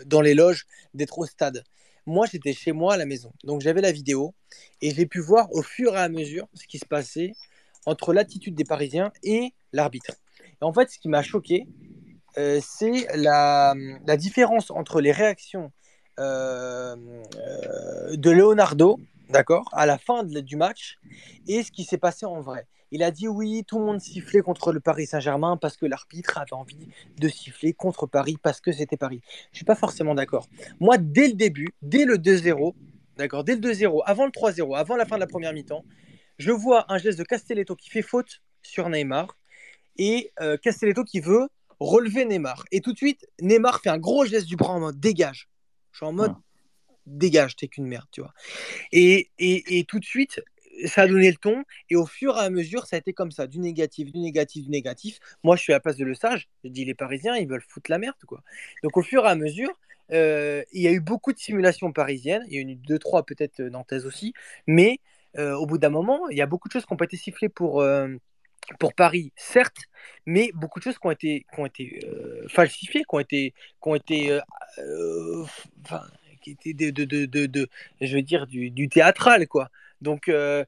dans 0.06 0.22
les 0.22 0.34
loges, 0.34 0.66
d'être 0.94 1.18
au 1.18 1.26
stade. 1.26 1.64
Moi, 2.06 2.26
j'étais 2.30 2.54
chez 2.54 2.74
moi 2.74 2.96
à 2.96 2.98
la 2.98 3.06
maison. 3.06 3.32
Donc, 3.44 3.62
j'avais 3.62 3.82
la 3.82 3.92
vidéo 3.92 4.34
et 4.82 4.94
j'ai 4.94 5.06
pu 5.06 5.20
voir 5.20 5.52
au 5.54 5.62
fur 5.62 5.96
et 5.96 6.00
à 6.00 6.10
mesure 6.10 6.48
ce 6.54 6.68
qui 6.68 6.78
se 6.78 6.86
passait 6.86 7.34
entre 7.86 8.14
l'attitude 8.14 8.56
des 8.56 8.66
Parisiens 8.66 9.12
et 9.24 9.54
l'arbitre. 9.72 10.14
en 10.62 10.74
fait, 10.74 10.90
ce 10.90 11.00
qui 11.00 11.10
m'a 11.10 11.22
choqué, 11.22 11.68
euh, 12.38 12.60
c'est 12.62 13.08
la, 13.16 13.74
différence 14.18 14.72
entre 14.72 15.02
les 15.02 15.12
réactions 15.12 15.66
euh, 15.66 15.68
euh, 15.68 15.83
de 16.18 16.96
Leonardo, 18.30 19.00
d'accord, 19.30 19.70
à 19.74 19.86
la 19.86 19.98
fin 19.98 20.24
du 20.24 20.56
match, 20.56 21.00
et 21.48 21.64
ce 21.64 21.72
qui 21.72 21.84
s'est 21.84 21.98
passé 21.98 22.26
en 22.26 22.42
vrai. 22.42 22.68
Il 22.94 23.02
a 23.02 23.10
dit 23.10 23.28
oui, 23.28 23.64
tout 23.68 23.80
le 23.80 23.86
monde 23.86 24.00
sifflait 24.00 24.42
contre 24.42 24.72
le 24.72 24.80
Paris 24.80 25.08
Saint-Germain 25.08 25.58
parce 25.58 25.78
que 25.78 25.88
l'arbitre 25.88 26.38
avait 26.38 26.54
envie 26.54 26.88
de 27.18 27.28
siffler 27.28 27.74
contre 27.74 28.06
Paris 28.06 28.38
parce 28.40 28.62
que 28.62 28.72
c'était 28.72 28.98
Paris. 28.98 29.22
Je 29.52 29.58
suis 29.58 29.66
pas 29.66 29.74
forcément 29.74 30.14
d'accord. 30.14 30.48
Moi, 30.80 30.98
dès 31.00 31.28
le 31.28 31.34
début, 31.34 31.70
dès 31.82 32.06
le 32.06 32.20
2-0, 32.20 32.76
d'accord, 33.18 33.44
dès 33.44 33.56
le 33.56 33.62
2-0, 33.62 34.04
avant 34.06 34.26
le 34.26 34.32
3-0, 34.32 34.78
avant 34.78 34.96
la 34.96 35.08
fin 35.08 35.16
de 35.16 35.22
la 35.22 35.26
première 35.26 35.54
mi-temps, 35.54 35.84
je 36.38 36.52
vois 36.52 36.86
un 36.94 37.00
geste 37.00 37.18
de 37.18 37.24
Castelletto 37.24 37.76
qui 37.76 37.90
fait 37.90 38.04
faute 38.04 38.44
sur 38.62 38.88
Neymar 38.90 39.36
et 39.98 40.32
euh, 40.40 40.58
Castelletto 40.58 41.04
qui 41.04 41.20
veut 41.20 41.48
relever 41.80 42.26
Neymar. 42.26 42.64
Et 42.72 42.80
tout 42.80 42.94
de 42.94 42.98
suite, 42.98 43.28
Neymar 43.42 43.82
fait 43.82 43.90
un 43.90 43.98
gros 43.98 44.24
geste 44.26 44.46
du 44.46 44.56
bras 44.56 44.74
en 44.74 44.80
mode 44.80 45.00
dégage. 45.00 45.50
Je 45.94 45.98
suis 45.98 46.06
en 46.06 46.14
mode 46.14 46.36
dégage, 47.06 47.56
t'es 47.56 47.68
qu'une 47.68 47.88
merde, 47.88 48.08
tu 48.12 48.22
vois. 48.22 48.34
Et, 48.92 49.30
et, 49.38 49.84
tout 49.86 50.00
de 50.00 50.06
suite, 50.06 50.42
ça 50.86 51.04
a 51.04 51.08
donné 51.08 51.30
le 51.30 51.38
ton. 51.38 51.64
Et 51.90 51.96
au 51.96 52.06
fur 52.06 52.38
et 52.38 52.42
à 52.42 52.50
mesure, 52.50 52.86
ça 52.86 52.96
a 52.96 53.00
été 53.00 53.14
comme 53.14 53.32
ça, 53.32 53.48
du 53.48 53.60
négatif, 53.60 54.12
du 54.12 54.20
négatif, 54.20 54.66
du 54.66 54.70
négatif. 54.70 55.20
Moi, 55.44 55.56
je 55.56 55.62
suis 55.62 55.74
à 55.74 55.78
la 55.78 55.80
place 55.80 55.98
de 55.98 56.06
Le 56.06 56.14
Sage. 56.14 56.50
Je 56.64 56.70
dis 56.70 56.86
les 56.86 56.96
Parisiens, 56.96 57.36
ils 57.36 57.48
veulent 57.48 57.64
foutre 57.68 57.92
la 57.92 57.98
merde, 57.98 58.16
quoi. 58.28 58.42
Donc 58.84 58.98
au 58.98 59.02
fur 59.02 59.26
et 59.26 59.30
à 59.30 59.36
mesure, 59.36 59.72
euh, 60.12 60.64
il 60.72 60.82
y 60.82 60.88
a 60.88 60.92
eu 60.92 61.00
beaucoup 61.00 61.34
de 61.34 61.40
simulations 61.40 61.92
parisiennes. 61.92 62.44
Il 62.48 62.54
y 62.54 62.58
a 62.58 62.62
eu 62.62 62.76
deux, 62.76 63.00
trois 63.00 63.24
peut-être 63.24 63.62
nantaises 63.62 64.06
aussi. 64.06 64.34
Mais 64.68 65.00
euh, 65.38 65.56
au 65.56 65.66
bout 65.66 65.78
d'un 65.78 65.90
moment, 65.90 66.28
il 66.30 66.38
y 66.38 66.42
a 66.42 66.46
beaucoup 66.46 66.68
de 66.68 66.74
choses 66.74 66.86
qui 66.86 66.94
n'ont 66.94 66.98
pas 66.98 67.06
été 67.06 67.18
sifflées 67.18 67.50
pour, 67.50 67.82
euh, 67.82 68.08
pour 68.80 68.94
Paris, 68.94 69.32
certes, 69.36 69.84
mais 70.26 70.52
beaucoup 70.54 70.80
de 70.80 70.84
choses 70.84 70.98
qui 70.98 71.08
ont 71.08 71.12
été, 71.12 71.46
qui 71.54 71.60
ont 71.60 71.66
été 71.66 72.00
euh, 72.06 72.48
falsifiées, 72.48 73.02
qui 73.02 73.16
ont 73.16 73.20
été, 73.20 73.54
qui 73.82 73.90
ont 73.90 73.96
été, 73.96 74.40
enfin, 75.84 76.02
qui 76.42 76.52
étaient 76.52 76.74
de, 76.74 77.06
de, 77.06 77.26
de, 77.26 77.46
de, 77.46 77.70
je 78.02 78.16
veux 78.16 78.22
dire, 78.22 78.48
du, 78.48 78.70
du 78.70 78.90
théâtral, 78.90 79.48
quoi. 79.48 79.70
Donc, 80.02 80.28
le, 80.28 80.66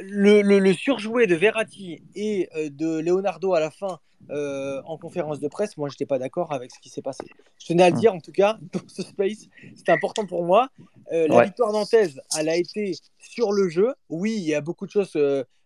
le, 0.00 0.58
le, 0.58 0.72
surjoué 0.72 1.26
de 1.26 1.34
Verratti 1.34 2.02
et 2.14 2.48
de 2.54 2.98
Leonardo 3.00 3.54
à 3.54 3.60
la 3.60 3.70
fin 3.70 4.00
euh, 4.30 4.80
en 4.86 4.96
conférence 4.96 5.40
de 5.40 5.48
presse, 5.48 5.76
moi, 5.76 5.88
je 5.88 5.94
n'étais 5.94 6.06
pas 6.06 6.18
d'accord 6.18 6.52
avec 6.52 6.70
ce 6.70 6.78
qui 6.78 6.88
s'est 6.88 7.02
passé. 7.02 7.24
Je 7.58 7.66
tenais 7.66 7.82
à 7.82 7.90
le 7.90 7.96
hmm. 7.96 7.98
dire, 7.98 8.14
en 8.14 8.20
tout 8.20 8.32
cas, 8.32 8.58
dans 8.72 8.80
ce 8.88 9.02
space, 9.02 9.48
c'était 9.76 9.92
important 9.92 10.26
pour 10.26 10.44
moi. 10.44 10.68
Euh, 11.12 11.28
la 11.28 11.44
victoire 11.44 11.72
nantaise, 11.72 12.20
elle 12.38 12.48
a 12.48 12.56
été 12.56 12.94
sur 13.18 13.52
le 13.52 13.68
jeu. 13.68 13.94
Oui, 14.08 14.34
il 14.36 14.44
y 14.44 14.54
a 14.54 14.60
beaucoup 14.60 14.86
de 14.86 14.90
choses. 14.90 15.16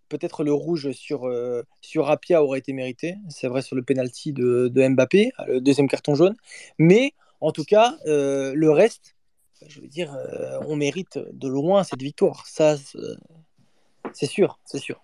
Euh, 0.08 0.16
peut-être 0.18 0.44
le 0.44 0.52
rouge 0.52 0.92
sur, 0.92 1.30
sur 1.80 2.10
Apia 2.10 2.42
aurait 2.42 2.58
été 2.58 2.72
mérité. 2.72 3.16
C'est 3.28 3.48
vrai 3.48 3.62
sur 3.62 3.76
le 3.76 3.82
penalty 3.82 4.32
de, 4.32 4.68
de, 4.68 4.88
Mbappé, 4.88 5.30
le 5.46 5.60
deuxième 5.60 5.88
carton 5.88 6.14
jaune. 6.14 6.36
Mais 6.78 7.12
en 7.40 7.52
tout 7.52 7.64
cas, 7.64 7.96
le 8.06 8.68
reste, 8.70 9.16
je 9.66 9.80
veux 9.80 9.88
dire, 9.88 10.16
on 10.66 10.76
mérite 10.76 11.18
de 11.32 11.48
loin 11.48 11.84
cette 11.84 12.02
victoire. 12.02 12.46
Ça, 12.46 12.76
c'est 14.12 14.26
sûr, 14.26 14.58
c'est 14.64 14.78
sûr. 14.78 15.00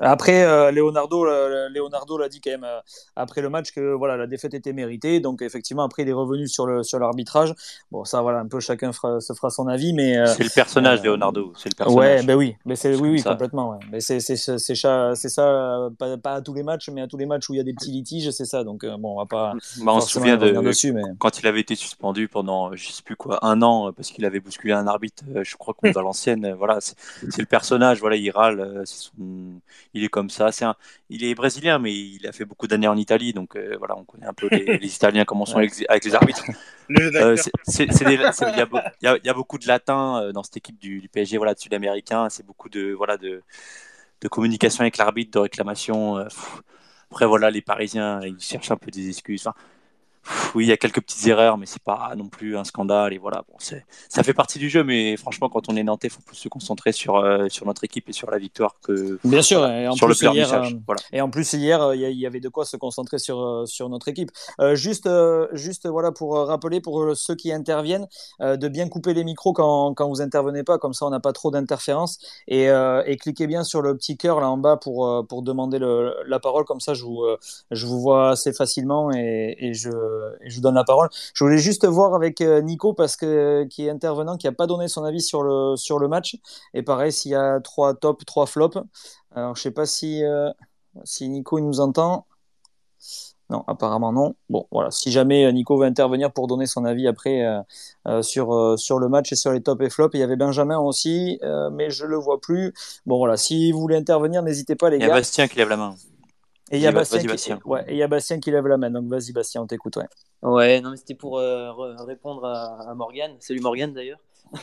Après, 0.00 0.44
euh, 0.44 0.70
Leonardo, 0.70 1.26
euh, 1.26 1.68
Leonardo 1.68 2.16
l'a 2.16 2.28
dit 2.28 2.40
quand 2.40 2.50
même 2.50 2.64
euh, 2.64 2.80
après 3.16 3.42
le 3.42 3.50
match 3.50 3.72
que 3.72 3.92
voilà, 3.92 4.16
la 4.16 4.26
défaite 4.26 4.54
était 4.54 4.72
méritée. 4.72 5.20
Donc 5.20 5.42
effectivement, 5.42 5.82
après 5.82 6.04
il 6.04 6.08
est 6.08 6.14
revenu 6.14 6.48
sur 6.48 6.66
le 6.66 6.82
sur 6.82 6.98
l'arbitrage. 6.98 7.54
Bon, 7.90 8.04
ça 8.04 8.22
voilà, 8.22 8.40
un 8.40 8.46
peu 8.46 8.60
chacun 8.60 8.92
se 8.92 9.32
fera 9.32 9.50
son 9.50 9.68
avis, 9.68 9.92
mais 9.92 10.24
c'est 10.26 10.44
le 10.44 10.54
personnage 10.54 11.02
Leonardo, 11.02 11.52
c'est 11.56 11.70
le 11.70 11.76
personnage. 11.76 11.98
Ouais, 11.98 12.22
ben 12.22 12.36
oui, 12.36 12.56
mais 12.64 12.76
c'est 12.76 12.94
oui, 12.94 13.10
oui, 13.10 13.22
complètement. 13.22 13.70
Ouais. 13.70 13.78
Mais 13.90 14.00
c'est 14.00 14.20
c'est 14.20 14.36
c'est 14.36 14.74
ça, 14.74 15.88
pas, 15.98 16.16
pas, 16.16 16.34
à 16.34 16.40
tous 16.40 16.54
les 16.54 16.62
matchs, 16.62 16.88
mais 16.90 17.02
à 17.02 17.06
tous 17.06 17.18
les 17.18 17.26
matchs 17.26 17.48
où 17.50 17.54
il 17.54 17.58
y 17.58 17.60
a 17.60 17.64
des 17.64 17.74
petits 17.74 17.90
litiges, 17.90 18.30
c'est 18.30 18.46
ça. 18.46 18.64
Donc 18.64 18.86
bon, 18.86 19.14
on 19.14 19.18
va 19.18 19.26
pas. 19.26 19.54
Bah, 19.82 19.92
on 19.94 20.00
se 20.00 20.10
souvient 20.10 20.36
de 20.36 20.50
dessus, 20.50 20.92
mais... 20.92 21.02
quand 21.18 21.40
il 21.40 21.46
avait 21.46 21.60
été 21.60 21.74
suspendu 21.74 22.28
pendant 22.28 22.74
je 22.74 22.90
sais 22.90 23.02
plus 23.02 23.16
quoi 23.16 23.44
un 23.44 23.60
an 23.62 23.92
parce 23.92 24.10
qu'il 24.10 24.24
avait 24.24 24.40
bousculé 24.40 24.72
un 24.72 24.86
arbitre, 24.86 25.24
je 25.42 25.56
crois 25.56 25.74
qu'on 25.74 25.88
dans 25.90 26.02
l'ancienne. 26.02 26.54
Voilà, 26.58 26.80
c'est 26.80 27.38
le 27.38 27.46
personnage. 27.46 28.00
Voilà, 28.00 28.16
il 28.16 28.30
râle 28.30 28.47
euh, 28.50 28.84
il 29.94 30.04
est 30.04 30.08
comme 30.08 30.30
ça. 30.30 30.52
C'est 30.52 30.64
un... 30.64 30.74
Il 31.10 31.24
est 31.24 31.34
brésilien, 31.34 31.78
mais 31.78 31.94
il 31.94 32.26
a 32.26 32.32
fait 32.32 32.44
beaucoup 32.44 32.66
d'années 32.66 32.88
en 32.88 32.96
Italie, 32.96 33.32
donc 33.32 33.56
euh, 33.56 33.76
voilà, 33.78 33.96
on 33.96 34.04
connaît 34.04 34.26
un 34.26 34.32
peu 34.32 34.48
les, 34.50 34.78
Italiens 34.94 35.24
comment 35.24 35.44
sont 35.46 35.58
avec, 35.58 36.04
les 36.04 36.14
arbitres. 36.14 36.44
Euh, 36.90 37.36
il 37.78 39.20
y, 39.24 39.28
a 39.28 39.34
beaucoup 39.34 39.58
de 39.58 39.68
latins 39.68 40.32
dans 40.32 40.42
cette 40.42 40.56
équipe 40.56 40.78
du, 40.78 41.06
PSG, 41.12 41.36
voilà, 41.36 41.52
de 41.52 41.58
Sud-Américains. 41.58 42.30
C'est 42.30 42.46
beaucoup 42.46 42.70
de 42.70 42.92
voilà 42.92 43.18
de 43.18 43.42
de 44.22 44.28
communication 44.28 44.80
avec 44.80 44.96
l'arbitre, 44.96 45.32
de 45.32 45.38
réclamation. 45.40 46.16
après, 47.10 47.26
voilà, 47.26 47.50
les 47.50 47.60
Parisiens, 47.60 48.20
ils 48.24 48.40
cherchent 48.40 48.70
un 48.70 48.78
peu 48.78 48.90
des 48.90 49.06
excuses. 49.10 49.46
Enfin, 49.46 49.54
oui, 50.54 50.64
il 50.64 50.68
y 50.68 50.72
a 50.72 50.76
quelques 50.76 51.00
petites 51.00 51.26
erreurs, 51.26 51.58
mais 51.58 51.66
c'est 51.66 51.82
pas 51.82 52.12
non 52.16 52.28
plus 52.28 52.56
un 52.56 52.64
scandale. 52.64 53.12
Et 53.12 53.18
voilà, 53.18 53.44
bon, 53.48 53.56
ça 54.08 54.22
fait 54.22 54.34
partie 54.34 54.58
du 54.58 54.68
jeu, 54.68 54.84
mais 54.84 55.16
franchement, 55.16 55.48
quand 55.48 55.68
on 55.68 55.76
est 55.76 55.82
nantais, 55.82 56.08
il 56.08 56.10
faut 56.10 56.22
plus 56.22 56.36
se 56.36 56.48
concentrer 56.48 56.92
sur, 56.92 57.16
euh, 57.16 57.48
sur 57.48 57.66
notre 57.66 57.84
équipe 57.84 58.08
et 58.08 58.12
sur 58.12 58.30
la 58.30 58.38
victoire 58.38 58.74
que 58.82 59.18
Bien 59.24 59.42
sûr, 59.42 59.66
et 59.66 59.88
en 59.88 59.92
sur 59.92 60.06
plus, 60.06 60.22
le 60.22 60.32
hier, 60.32 60.52
euh, 60.52 60.68
Voilà. 60.86 61.00
Et 61.12 61.20
en 61.20 61.30
plus, 61.30 61.52
hier, 61.52 61.82
euh, 61.82 61.96
il 61.96 62.02
y, 62.02 62.20
y 62.20 62.26
avait 62.26 62.40
de 62.40 62.48
quoi 62.48 62.64
se 62.64 62.76
concentrer 62.76 63.18
sur, 63.18 63.64
sur 63.66 63.88
notre 63.88 64.08
équipe. 64.08 64.30
Euh, 64.60 64.74
juste, 64.74 65.08
juste 65.52 65.86
voilà, 65.86 66.12
pour 66.12 66.36
rappeler 66.36 66.80
pour 66.80 67.16
ceux 67.16 67.34
qui 67.34 67.52
interviennent, 67.52 68.06
de 68.40 68.68
bien 68.68 68.88
couper 68.88 69.14
les 69.14 69.24
micros 69.24 69.52
quand, 69.52 69.94
quand 69.94 70.08
vous 70.08 70.20
intervenez 70.20 70.62
pas, 70.62 70.78
comme 70.78 70.94
ça 70.94 71.06
on 71.06 71.10
n'a 71.10 71.20
pas 71.20 71.32
trop 71.32 71.50
d'interférences. 71.50 72.18
Et, 72.46 72.66
et 72.66 73.16
cliquez 73.16 73.46
bien 73.46 73.64
sur 73.64 73.82
le 73.82 73.96
petit 73.96 74.16
cœur 74.16 74.40
là 74.40 74.48
en 74.50 74.56
bas 74.56 74.76
pour, 74.76 75.26
pour 75.28 75.42
demander 75.42 75.78
le, 75.78 76.14
la 76.26 76.38
parole, 76.38 76.64
comme 76.64 76.80
ça 76.80 76.94
je 76.94 77.04
vous, 77.04 77.24
je 77.70 77.86
vous 77.86 78.00
vois 78.00 78.30
assez 78.30 78.52
facilement 78.52 79.10
et, 79.12 79.56
et, 79.58 79.74
je, 79.74 79.90
et 80.40 80.50
je 80.50 80.56
vous 80.56 80.62
donne 80.62 80.74
la 80.74 80.84
parole. 80.84 81.08
Je 81.34 81.44
voulais 81.44 81.58
juste 81.58 81.86
voir 81.86 82.14
avec 82.14 82.40
euh, 82.40 82.60
Nico, 82.60 82.92
parce 82.92 83.16
que, 83.16 83.64
qui 83.64 83.86
est 83.86 83.90
intervenant, 83.90 84.36
qui 84.36 84.46
n'a 84.46 84.52
pas 84.52 84.66
donné 84.66 84.88
son 84.88 85.04
avis 85.04 85.20
sur 85.20 85.42
le, 85.42 85.76
sur 85.76 85.98
le 85.98 86.08
match. 86.08 86.36
Et 86.74 86.82
pareil, 86.82 87.12
s'il 87.12 87.32
y 87.32 87.34
a 87.34 87.60
trois 87.60 87.94
tops, 87.94 88.24
trois 88.24 88.46
flops. 88.46 88.78
Alors, 89.34 89.56
je 89.56 89.62
sais 89.62 89.70
pas 89.70 89.86
si, 89.86 90.24
euh, 90.24 90.50
si 91.04 91.28
Nico 91.28 91.58
il 91.58 91.64
nous 91.64 91.80
entend. 91.80 92.26
Non, 93.50 93.64
apparemment 93.66 94.12
non. 94.12 94.34
Bon, 94.50 94.66
voilà. 94.70 94.90
Si 94.90 95.10
jamais 95.10 95.46
euh, 95.46 95.52
Nico 95.52 95.78
veut 95.78 95.86
intervenir 95.86 96.32
pour 96.32 96.48
donner 96.48 96.66
son 96.66 96.84
avis 96.84 97.08
après 97.08 97.46
euh, 97.46 97.60
euh, 98.06 98.22
sur, 98.22 98.54
euh, 98.54 98.76
sur 98.76 98.98
le 98.98 99.08
match 99.08 99.32
et 99.32 99.36
sur 99.36 99.52
les 99.52 99.62
tops 99.62 99.82
et 99.82 99.88
flops, 99.88 100.14
il 100.14 100.20
y 100.20 100.22
avait 100.22 100.36
Benjamin 100.36 100.78
aussi, 100.78 101.38
euh, 101.42 101.70
mais 101.70 101.88
je 101.88 102.04
le 102.04 102.16
vois 102.16 102.40
plus. 102.42 102.74
Bon, 103.06 103.16
voilà. 103.16 103.38
Si 103.38 103.72
vous 103.72 103.80
voulez 103.80 103.96
intervenir, 103.96 104.42
n'hésitez 104.42 104.76
pas, 104.76 104.90
les 104.90 104.98
Il 104.98 105.00
y 105.00 105.04
a 105.04 105.08
gars. 105.08 105.14
Bastien 105.14 105.48
qui 105.48 105.56
lève 105.56 105.70
la 105.70 105.78
main. 105.78 105.94
Et 106.70 106.76
il 106.78 106.82
y 106.82 106.86
a 106.86 106.92
Bastien, 106.92 107.20
qui... 107.20 107.26
Bastien. 107.26 107.60
Ouais, 107.64 107.84
y 107.94 108.02
a 108.02 108.08
Bastien 108.08 108.40
qui 108.40 108.50
lève 108.50 108.66
la 108.66 108.76
main. 108.78 108.90
Donc, 108.90 109.06
vas-y, 109.08 109.32
Bastien, 109.32 109.62
on 109.62 109.66
t'écoute. 109.66 109.96
Ouais. 109.96 110.08
Ouais, 110.42 110.80
non, 110.80 110.90
mais 110.92 110.96
c'était 110.96 111.14
pour 111.14 111.38
euh, 111.38 111.70
re- 111.70 112.04
répondre 112.04 112.44
à, 112.44 112.90
à 112.90 112.94
Morgane. 112.94 113.36
Salut 113.40 113.60
Morgane 113.60 113.92
d'ailleurs. 113.92 114.20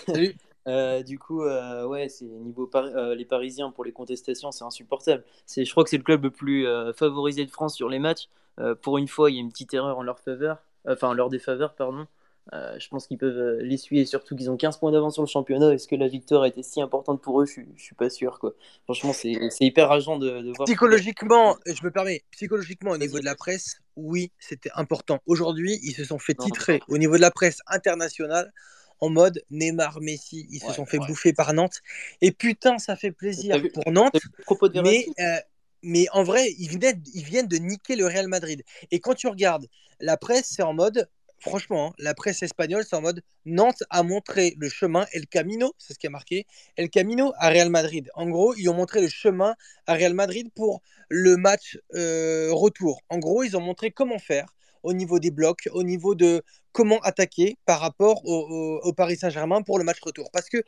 Salut. 0.08 0.36
Euh, 0.68 1.04
du 1.04 1.20
coup, 1.20 1.44
euh, 1.44 1.86
ouais, 1.86 2.10
c'est 2.10 2.26
niveau 2.26 2.66
Par- 2.66 2.86
euh, 2.86 3.14
les 3.14 3.26
Parisiens 3.26 3.70
pour 3.70 3.86
les 3.86 3.92
contestations, 3.92 4.52
c'est 4.52 4.64
insupportable. 4.64 5.24
C'est, 5.46 5.64
je 5.64 5.70
crois 5.72 5.84
que 5.84 5.92
c'est 5.92 5.98
le 5.98 6.04
club 6.04 6.24
le 6.24 6.32
plus 6.32 6.66
euh, 6.66 6.92
favorisé 6.94 7.46
de 7.46 7.52
France 7.52 7.76
sur 7.76 7.88
les 7.88 8.00
matchs. 8.00 8.30
Euh, 8.60 8.74
pour 8.74 8.98
une 8.98 9.08
fois, 9.08 9.30
il 9.30 9.36
y 9.36 9.38
a 9.38 9.42
une 9.42 9.52
petite 9.52 9.76
erreur 9.76 10.00
en 10.00 10.02
leur 10.04 10.18
faveur, 10.20 10.58
enfin 10.88 11.10
en 11.10 11.14
leur 11.14 11.30
défaveur, 11.30 11.76
pardon. 11.76 12.08
Euh, 12.54 12.78
je 12.80 12.88
pense 12.90 13.08
qu'ils 13.08 13.18
peuvent 13.18 13.38
euh, 13.38 13.62
l'essuyer, 13.62 14.06
surtout 14.06 14.36
qu'ils 14.36 14.52
ont 14.52 14.58
15 14.58 14.78
points 14.78 14.92
d'avance 14.92 15.16
sur 15.16 15.24
le 15.24 15.28
championnat. 15.28 15.74
Est-ce 15.74 15.88
que 15.88 15.96
la 15.96 16.08
victoire 16.08 16.44
a 16.44 16.48
été 16.48 16.62
si 16.62 16.80
importante 16.80 17.22
pour 17.22 17.42
eux? 17.42 17.46
Je, 17.46 17.62
je 17.76 17.84
suis 17.84 17.96
pas 17.96 18.10
sûr. 18.10 18.40
Quoi. 18.40 18.54
Franchement, 18.84 19.14
c'est, 19.14 19.34
hyper 19.62 19.90
rageant 19.90 20.18
de, 20.20 20.42
de 20.42 20.54
voir. 20.56 20.66
Psychologiquement, 20.66 21.56
je 21.66 21.84
me 21.84 21.90
permets, 21.90 22.24
psychologiquement 22.32 22.92
au 22.92 22.98
niveau 22.98 23.20
de 23.20 23.26
la 23.26 23.36
presse, 23.36 23.82
oui, 23.96 24.32
c'était 24.40 24.70
important. 24.76 25.20
Aujourd'hui, 25.26 25.80
ils 25.84 25.94
se 25.94 26.04
sont 26.04 26.20
fait 26.20 26.38
Non. 26.38 26.46
titrer 26.46 26.82
au 26.88 26.98
niveau 26.98 27.16
de 27.16 27.22
la 27.22 27.32
presse 27.32 27.60
internationale 27.68 28.54
en 29.00 29.10
mode 29.10 29.44
Neymar, 29.50 30.00
Messi, 30.02 30.48
ils 30.50 30.62
se 30.62 30.72
sont 30.72 30.86
fait 30.86 31.00
ouais. 31.00 31.08
bouffer 31.08 31.34
par 31.34 31.54
Nantes. 31.54 31.82
Et 32.22 32.32
putain, 32.32 32.78
ça 32.78 32.96
fait 32.96 33.12
plaisir 33.12 33.60
vu- 33.60 33.70
pour 33.72 33.92
Nantes, 33.92 34.20
propos 34.44 34.70
de 34.70 34.82
mais, 34.82 35.06
euh, 35.20 35.38
mais 35.84 36.08
en 36.14 36.24
vrai, 36.24 36.52
ils 36.58 36.70
viennent, 36.70 37.04
ils 37.14 37.24
viennent 37.24 37.48
de 37.48 37.58
niquer 37.58 37.96
le 37.96 38.06
Real 38.06 38.28
Madrid. 38.28 38.64
Et 38.92 39.00
quand 39.00 39.14
tu 39.14 39.28
regardes, 39.28 39.68
la 40.00 40.18
presse, 40.18 40.48
c'est 40.56 40.64
en 40.64 40.74
mode, 40.74 41.10
franchement, 41.40 41.88
hein, 41.88 41.94
la 42.00 42.14
presse 42.14 42.44
espagnole, 42.44 42.84
c'est 42.88 42.96
en 42.96 43.02
mode 43.02 43.22
Nantes 43.46 43.84
a 43.90 44.04
montré 44.04 44.56
le 44.58 44.70
chemin, 44.70 45.06
El 45.14 45.28
Camino, 45.28 45.74
c'est 45.78 45.94
ce 45.94 46.00
qui 46.00 46.08
a 46.08 46.10
marqué, 46.10 46.46
El 46.76 46.90
Camino 46.90 47.34
à 47.38 47.50
Real 47.50 47.70
Madrid. 47.70 48.10
En 48.16 48.28
gros, 48.30 48.54
ils 48.56 48.70
ont 48.70 48.74
montré 48.74 49.02
le 49.02 49.08
chemin 49.08 49.56
à 49.88 49.94
Real 49.94 50.14
Madrid 50.14 50.50
pour 50.56 50.82
le 51.10 51.38
match 51.38 51.78
euh, 51.94 52.50
retour. 52.52 53.02
En 53.10 53.20
gros, 53.20 53.44
ils 53.44 53.56
ont 53.56 53.62
montré 53.62 53.92
comment 53.92 54.20
faire 54.20 54.56
au 54.84 54.94
niveau 54.94 55.20
des 55.20 55.32
blocs, 55.32 55.68
au 55.72 55.84
niveau 55.84 56.16
de 56.16 56.44
comment 56.72 57.00
attaquer 57.00 57.58
par 57.66 57.80
rapport 57.80 58.22
au, 58.26 58.94
Paris 58.94 59.18
Saint-Germain 59.18 59.62
pour 59.64 59.80
le 59.80 59.84
match 59.84 60.00
retour. 60.02 60.30
Parce 60.32 60.48
que 60.48 60.64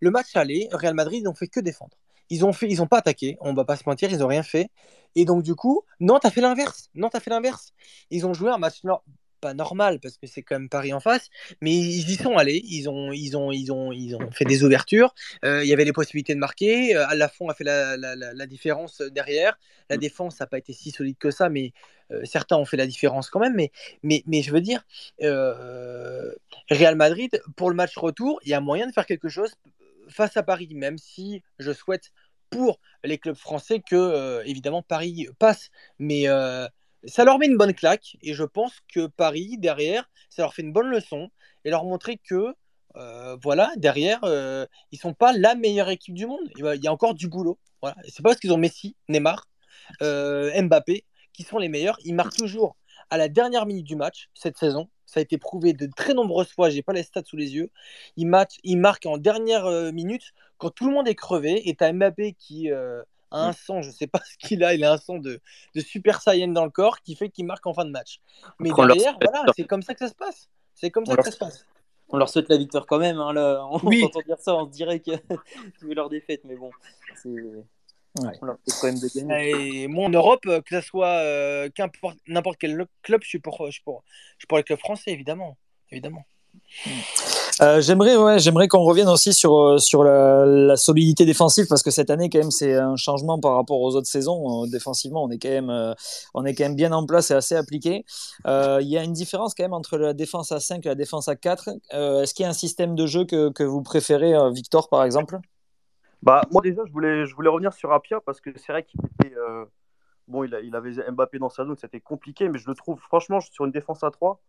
le 0.00 0.10
match 0.10 0.36
aller, 0.36 0.68
Real 0.72 0.94
Madrid, 0.94 1.24
n'ont 1.24 1.34
fait 1.34 1.48
que 1.48 1.60
défendre. 1.60 1.96
Ils 2.28 2.44
ont 2.44 2.52
fait, 2.52 2.68
ils 2.68 2.82
ont 2.82 2.86
pas 2.86 2.98
attaqué. 2.98 3.36
On 3.40 3.54
va 3.54 3.64
pas 3.64 3.76
se 3.76 3.84
mentir, 3.86 4.10
ils 4.10 4.18
n'ont 4.18 4.26
rien 4.26 4.42
fait. 4.42 4.68
Et 5.14 5.24
donc 5.24 5.42
du 5.42 5.54
coup, 5.54 5.82
Nantes 6.00 6.24
a 6.24 6.30
fait 6.30 6.40
l'inverse. 6.40 6.90
Nantes 6.94 7.14
a 7.14 7.20
fait 7.20 7.30
l'inverse. 7.30 7.72
Ils 8.10 8.26
ont 8.26 8.34
joué 8.34 8.50
un 8.50 8.58
match 8.58 8.82
pas 9.42 9.52
normal 9.54 9.98
parce 10.00 10.16
que 10.16 10.26
c'est 10.26 10.42
quand 10.42 10.54
même 10.58 10.68
Paris 10.70 10.92
en 10.94 11.00
face, 11.00 11.28
mais 11.60 11.72
ils 11.74 12.08
y 12.10 12.16
sont 12.16 12.36
allés. 12.38 12.62
Ils 12.64 12.88
ont, 12.88 13.12
ils 13.12 13.36
ont, 13.36 13.50
ils 13.52 13.70
ont, 13.72 13.92
ils 13.92 14.14
ont 14.16 14.30
fait 14.30 14.46
des 14.46 14.64
ouvertures. 14.64 15.14
Euh, 15.44 15.62
il 15.64 15.68
y 15.68 15.72
avait 15.74 15.84
les 15.84 15.92
possibilités 15.92 16.34
de 16.34 16.38
marquer. 16.38 16.96
Euh, 16.96 17.04
Lafont 17.14 17.48
a 17.50 17.54
fait 17.54 17.64
la, 17.64 17.96
la- 17.96 18.16
la- 18.16 18.32
la 18.32 18.46
différence 18.46 19.02
derrière. 19.02 19.58
La 19.90 19.96
Mm. 19.96 20.00
défense 20.00 20.40
n'a 20.40 20.46
pas 20.46 20.58
été 20.58 20.72
si 20.72 20.90
solide 20.92 21.18
que 21.18 21.30
ça, 21.30 21.48
mais 21.50 21.72
euh, 22.12 22.24
certains 22.24 22.56
ont 22.56 22.64
fait 22.64 22.76
la 22.78 22.86
différence 22.86 23.28
quand 23.30 23.40
même. 23.40 23.54
Mais, 23.54 23.70
mais, 24.02 24.22
mais 24.26 24.42
je 24.42 24.52
veux 24.52 24.60
dire, 24.62 24.84
euh, 25.22 26.32
Real 26.70 26.94
Madrid, 26.96 27.42
pour 27.56 27.68
le 27.68 27.76
match 27.76 27.96
retour, 27.98 28.40
il 28.44 28.50
y 28.50 28.54
a 28.54 28.60
moyen 28.60 28.86
de 28.86 28.92
faire 28.92 29.06
quelque 29.06 29.28
chose 29.28 29.52
face 30.08 30.36
à 30.36 30.42
Paris, 30.42 30.68
même 30.74 30.98
si 30.98 31.42
je 31.58 31.72
souhaite 31.72 32.12
pour 32.50 32.80
les 33.02 33.18
clubs 33.18 33.36
français 33.36 33.80
que, 33.80 34.42
évidemment, 34.46 34.82
Paris 34.82 35.26
passe. 35.38 35.70
Mais 35.98 36.26
ça 37.04 37.24
leur 37.24 37.38
met 37.38 37.46
une 37.46 37.56
bonne 37.56 37.74
claque. 37.74 38.16
Et 38.22 38.34
je 38.34 38.44
pense 38.44 38.72
que 38.92 39.06
Paris, 39.06 39.56
derrière, 39.58 40.08
ça 40.30 40.42
leur 40.42 40.54
fait 40.54 40.62
une 40.62 40.72
bonne 40.72 40.88
leçon 40.88 41.28
et 41.64 41.70
leur 41.70 41.84
montrer 41.84 42.18
que, 42.18 42.54
euh, 42.96 43.36
voilà, 43.42 43.72
derrière, 43.76 44.20
euh, 44.24 44.66
ils 44.90 44.98
sont 44.98 45.14
pas 45.14 45.32
la 45.32 45.54
meilleure 45.54 45.90
équipe 45.90 46.14
du 46.14 46.26
monde. 46.26 46.48
Il 46.56 46.80
y 46.82 46.88
a- 46.88 46.92
encore 46.92 47.14
du 47.14 47.28
boulot. 47.28 47.58
Voilà. 47.80 47.96
C'est 48.04 48.22
pas 48.22 48.30
parce 48.30 48.40
qu'ils 48.40 48.52
ont 48.52 48.58
Messi, 48.58 48.96
Neymar, 49.08 49.48
euh, 50.02 50.50
Mbappé 50.62 51.04
qui 51.32 51.42
sont 51.42 51.58
les 51.58 51.68
meilleurs. 51.68 51.98
Ils 52.04 52.14
marquent 52.14 52.36
toujours 52.36 52.76
à 53.10 53.16
la 53.16 53.28
dernière 53.28 53.66
minute 53.66 53.86
du 53.86 53.96
match 53.96 54.28
cette 54.34 54.58
saison. 54.58 54.88
Ça 55.06 55.20
a 55.20 55.22
été 55.22 55.38
prouvé 55.38 55.72
de 55.72 55.88
très 55.94 56.14
nombreuses 56.14 56.52
fois. 56.52 56.70
J'ai 56.70 56.82
pas 56.82 56.92
les 56.92 57.02
stats 57.02 57.24
sous 57.24 57.36
les 57.36 57.54
yeux. 57.54 57.70
Ils, 58.16 58.26
marquent 58.26 59.06
en 59.06 59.18
dernière 59.18 59.66
euh, 59.66 59.92
minute 59.92 60.32
quand 60.58 60.70
tout 60.70 60.86
le 60.86 60.92
monde 60.92 61.08
est 61.08 61.14
crevé. 61.14 61.68
Et 61.68 61.76
as 61.80 61.92
Mbappé 61.92 62.34
qui 62.38 62.70
a 63.32 63.48
un 63.48 63.52
sang, 63.52 63.82
je 63.82 63.90
sais 63.90 64.06
pas 64.06 64.20
ce 64.30 64.36
qu'il 64.46 64.62
a, 64.64 64.74
il 64.74 64.84
a 64.84 64.92
un 64.92 64.98
sang 64.98 65.18
de, 65.18 65.40
de 65.74 65.80
Super 65.80 66.20
Saiyan 66.22 66.48
dans 66.48 66.64
le 66.64 66.70
corps 66.70 67.00
qui 67.00 67.14
fait 67.16 67.28
qu'il 67.30 67.46
marque 67.46 67.66
en 67.66 67.74
fin 67.74 67.84
de 67.84 67.90
match. 67.90 68.20
Mais 68.60 68.70
on 68.72 68.86
derrière, 68.86 69.16
voilà, 69.20 69.44
c'est 69.56 69.64
comme 69.66 69.82
ça 69.82 69.94
que 69.94 70.00
ça 70.00 70.08
se 70.08 70.14
passe. 70.14 70.48
C'est 70.74 70.90
comme 70.90 71.04
ça 71.06 71.12
On 71.12 71.16
que 71.16 71.20
leur- 71.20 71.26
ça 71.26 71.32
se 71.32 71.38
passe. 71.38 71.66
On 72.14 72.18
leur 72.18 72.28
souhaite 72.28 72.48
la 72.50 72.58
victoire 72.58 72.84
quand 72.86 72.98
même. 72.98 73.18
Hein, 73.18 73.32
là. 73.32 73.64
On 73.70 73.78
Oui. 73.84 74.00
s'entend 74.00 74.20
dire 74.20 74.38
ça, 74.38 74.54
on 74.54 74.66
se 74.66 74.70
dirait 74.70 75.00
que 75.00 75.12
tu 75.80 75.94
leur 75.94 76.10
défaite, 76.10 76.42
mais 76.44 76.56
bon, 76.56 76.70
c'est... 77.22 77.28
Ouais. 77.30 78.32
on 78.42 78.44
leur 78.44 78.56
souhaite 78.66 78.76
quand 78.80 78.86
même 78.88 78.98
de 79.00 79.08
gagner. 79.08 79.82
Et 79.84 79.86
moi 79.88 80.04
en 80.04 80.10
Europe, 80.10 80.44
euh, 80.46 80.60
que 80.60 80.78
ce 80.78 80.86
soit 80.86 81.06
euh, 81.16 81.70
qu'importe 81.74 82.18
n'importe 82.26 82.58
quel 82.58 82.86
club, 83.02 83.22
je 83.22 83.28
suis 83.28 83.38
pour, 83.38 83.64
je 83.66 83.72
suis 83.72 83.82
pour, 83.82 84.04
je 84.36 84.40
suis 84.42 84.46
pour 84.46 84.58
les 84.58 84.64
clubs 84.64 84.78
français, 84.78 85.10
évidemment. 85.12 85.56
évidemment. 85.90 86.26
Euh, 87.60 87.80
j'aimerais, 87.80 88.16
ouais, 88.16 88.38
j'aimerais 88.38 88.66
qu'on 88.66 88.82
revienne 88.82 89.08
aussi 89.08 89.32
sur 89.32 89.58
euh, 89.58 89.78
sur 89.78 90.04
la, 90.04 90.76
solidité 90.76 91.24
défensive 91.26 91.66
parce 91.68 91.82
que 91.82 91.90
cette 91.90 92.08
année 92.08 92.30
quand 92.30 92.38
même 92.38 92.50
c'est 92.50 92.74
un 92.74 92.96
changement 92.96 93.38
par 93.38 93.54
rapport 93.56 93.80
aux 93.80 93.94
autres 93.94 94.06
saisons. 94.06 94.64
Euh, 94.64 94.66
défensivement, 94.68 95.24
on 95.24 95.30
est 95.30 95.38
quand 95.38 95.50
même 95.50 95.94
on 96.34 96.44
est 96.44 96.54
quand 96.54 96.64
même 96.64 96.76
bien 96.76 96.92
en 96.92 97.04
place 97.04 97.30
et 97.30 97.34
assez 97.34 97.54
appliqué. 97.54 98.04
Il 98.46 98.88
y 98.88 98.96
a 98.96 99.02
une 99.04 99.12
différence 99.12 99.54
quand 99.54 99.64
même 99.64 99.74
entre 99.74 99.98
la 99.98 100.14
défense 100.14 100.52
à 100.52 100.60
5 100.60 100.86
et 100.86 100.88
la 100.88 100.94
défense 100.94 101.28
à 101.28 101.36
4. 101.36 101.70
Euh, 101.92 102.22
Est-ce 102.22 102.34
qu'il 102.34 102.44
y 102.44 102.46
a 102.46 102.50
un 102.50 102.54
système 102.54 102.94
de 102.94 103.06
jeu 103.06 103.24
que, 103.24 103.50
que 103.50 103.62
vous 103.62 103.82
préférez, 103.82 104.34
Victor 104.52 104.88
par 104.88 105.04
exemple? 105.04 105.38
Bah, 106.22 106.42
moi 106.52 106.62
déjà, 106.62 106.82
je 106.86 106.92
voulais, 106.92 107.26
je 107.26 107.34
voulais 107.34 107.48
revenir 107.48 107.72
sur 107.72 107.92
Apia 107.92 108.20
parce 108.20 108.40
que 108.40 108.50
c'est 108.56 108.72
vrai 108.72 108.84
qu'il 108.84 109.00
était. 109.04 109.34
Bon, 110.28 110.44
il, 110.44 110.54
a- 110.54 110.60
il 110.60 110.74
avait 110.76 110.92
Mbappé 111.10 111.38
dans 111.38 111.50
sa 111.50 111.64
zone, 111.64 111.76
c'était 111.76 112.00
compliqué, 112.00 112.48
mais 112.48 112.58
je 112.58 112.68
le 112.68 112.74
trouve, 112.74 112.98
franchement, 113.00 113.40
sur 113.40 113.64
une 113.64 113.72
défense 113.72 114.04
à 114.04 114.10
3, 114.10 114.40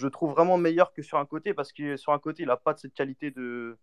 je 0.00 0.06
le 0.06 0.10
trouve 0.10 0.30
vraiment 0.32 0.56
meilleur 0.56 0.92
que 0.94 1.02
sur 1.02 1.18
un 1.18 1.26
côté 1.26 1.52
parce 1.52 1.72
que 1.72 1.96
sur 1.98 2.12
un 2.12 2.18
côté, 2.18 2.42
il 2.42 2.46
n'a 2.46 2.56
pas 2.56 2.72
de 2.72 2.78
cette 2.78 2.94
qualité 2.94 3.30
de, 3.30 3.78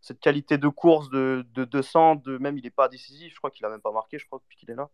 cette 0.00 0.18
qualité 0.18 0.58
de 0.58 0.68
course, 0.68 1.08
de, 1.08 1.46
de, 1.54 2.38
même 2.38 2.58
il 2.58 2.64
n'est 2.64 2.70
pas 2.70 2.88
décisif, 2.88 3.32
je 3.32 3.38
crois 3.38 3.50
qu'il 3.50 3.62
n'a 3.62 3.70
même 3.70 3.80
pas 3.80 3.92
marqué, 3.92 4.18
je 4.18 4.26
crois, 4.26 4.40
depuis 4.40 4.56
qu'il 4.56 4.70
est 4.70 4.74
là. 4.74 4.90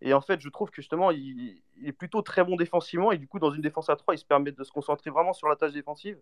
Et 0.00 0.14
en 0.14 0.20
fait, 0.20 0.40
je 0.40 0.48
trouve 0.48 0.70
que 0.70 0.76
justement, 0.76 1.10
il, 1.10 1.62
est 1.84 1.92
plutôt 1.92 2.22
très 2.22 2.44
bon 2.44 2.54
défensivement 2.54 3.10
et 3.10 3.18
du 3.18 3.26
coup, 3.26 3.40
dans 3.40 3.50
une 3.50 3.60
défense 3.60 3.88
à 3.88 3.96
3, 3.96 4.14
il 4.14 4.18
se 4.18 4.24
permet 4.24 4.52
de 4.52 4.64
se 4.64 4.70
concentrer 4.70 5.10
vraiment 5.10 5.32
sur 5.32 5.48
la 5.48 5.56
tâche 5.56 5.72
défensive. 5.72 6.18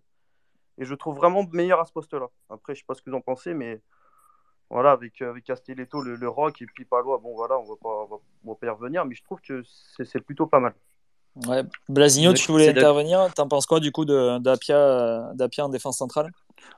Et 0.78 0.86
je 0.86 0.94
trouve 0.94 1.16
vraiment 1.16 1.46
meilleur 1.52 1.80
à 1.80 1.84
ce 1.84 1.92
poste-là. 1.92 2.28
Après, 2.48 2.74
je 2.74 2.80
sais 2.80 2.86
pas 2.86 2.94
ce 2.94 3.02
que 3.02 3.10
vous 3.10 3.16
en 3.16 3.20
pensez, 3.20 3.52
mais 3.52 3.82
voilà, 4.70 4.92
avec, 4.92 5.20
avec 5.20 5.44
Castelletto, 5.44 6.00
le, 6.00 6.28
Rock 6.28 6.62
et 6.62 6.66
puis 6.66 6.86
Palois, 6.86 7.18
bon 7.18 7.34
voilà, 7.34 7.58
on 7.58 7.64
va 7.64 7.76
pas, 7.76 8.06
on 8.44 8.48
va, 8.48 8.54
pas 8.54 8.66
y 8.66 8.70
revenir, 8.70 9.04
mais 9.04 9.14
je 9.14 9.22
trouve 9.22 9.40
que 9.42 9.62
c'est 9.64 10.20
plutôt 10.20 10.46
pas 10.46 10.60
mal. 10.60 10.74
Ouais. 11.46 11.62
Blasigno, 11.88 12.32
tu 12.32 12.50
voulais 12.50 12.68
intervenir? 12.68 13.32
T'en 13.34 13.48
penses 13.48 13.66
quoi 13.66 13.80
du 13.80 13.92
coup 13.92 14.04
d'Apia 14.04 14.76
euh, 14.76 15.34
d'Apia 15.34 15.66
en 15.66 15.68
défense 15.68 15.98
centrale? 15.98 16.30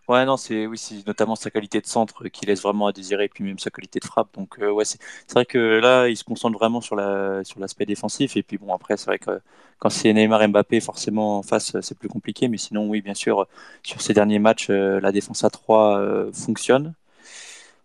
Ouais, 0.08 0.24
non, 0.24 0.36
c'est 0.36 0.66
oui, 0.66 0.78
c'est 0.78 1.06
notamment 1.06 1.36
sa 1.36 1.50
qualité 1.50 1.80
de 1.80 1.86
centre 1.86 2.28
qui 2.28 2.46
laisse 2.46 2.62
vraiment 2.62 2.86
à 2.88 2.92
désirer, 2.92 3.24
et 3.24 3.28
puis 3.28 3.44
même 3.44 3.58
sa 3.58 3.70
qualité 3.70 4.00
de 4.00 4.04
frappe. 4.04 4.34
Donc, 4.34 4.58
euh, 4.58 4.70
ouais, 4.70 4.84
c'est 4.84 4.98
vrai 5.32 5.44
que 5.46 5.58
là, 5.58 6.08
il 6.08 6.16
se 6.16 6.24
concentre 6.24 6.58
vraiment 6.58 6.80
sur 6.80 6.96
la 6.96 7.44
sur 7.44 7.60
l'aspect 7.60 7.86
défensif. 7.86 8.36
Et 8.36 8.42
puis 8.42 8.58
bon, 8.58 8.72
après, 8.74 8.96
c'est 8.96 9.06
vrai 9.06 9.18
que 9.18 9.40
quand 9.78 9.90
c'est 9.90 10.12
Neymar, 10.12 10.46
Mbappé, 10.48 10.80
forcément 10.80 11.38
en 11.38 11.42
face, 11.42 11.76
c'est 11.80 11.98
plus 11.98 12.08
compliqué. 12.08 12.48
Mais 12.48 12.58
sinon, 12.58 12.88
oui, 12.88 13.00
bien 13.00 13.14
sûr, 13.14 13.46
sur 13.82 14.00
ces 14.00 14.14
derniers 14.14 14.38
matchs, 14.38 14.70
euh, 14.70 15.00
la 15.00 15.12
défense 15.12 15.44
à 15.44 15.50
3 15.50 15.98
euh, 15.98 16.32
fonctionne. 16.32 16.94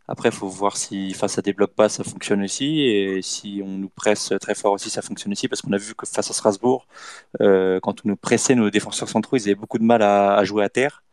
Après, 0.08 0.30
il 0.30 0.36
faut 0.36 0.48
voir 0.48 0.78
si 0.78 1.14
face 1.14 1.38
à 1.38 1.42
des 1.42 1.54
blocs 1.54 1.76
bas, 1.76 1.90
ça 1.90 2.04
fonctionne 2.04 2.42
aussi. 2.44 2.82
Et 2.82 3.22
si 3.22 3.62
on 3.64 3.78
nous 3.78 3.90
presse 3.90 4.34
très 4.40 4.56
fort 4.56 4.74
aussi, 4.74 4.90
ça 4.90 5.02
fonctionne 5.02 5.34
aussi. 5.34 5.48
Parce 5.48 5.62
qu'on 5.62 5.74
a 5.74 5.78
vu 5.78 5.96
que 5.96 6.06
face 6.06 6.30
à 6.30 6.34
Strasbourg, 6.34 6.88
euh, 7.42 7.80
quand 7.82 8.06
on 8.06 8.10
nous 8.10 8.16
pressait, 8.16 8.56
nos 8.56 8.70
défenseurs 8.70 9.10
centraux, 9.10 9.38
ils 9.38 9.44
avaient 9.44 9.56
beaucoup 9.56 9.80
de 9.80 9.84
mal 9.84 10.02
à, 10.02 10.36
à 10.36 10.44
jouer 10.46 10.64
à 10.64 10.70
terre. 10.70 11.04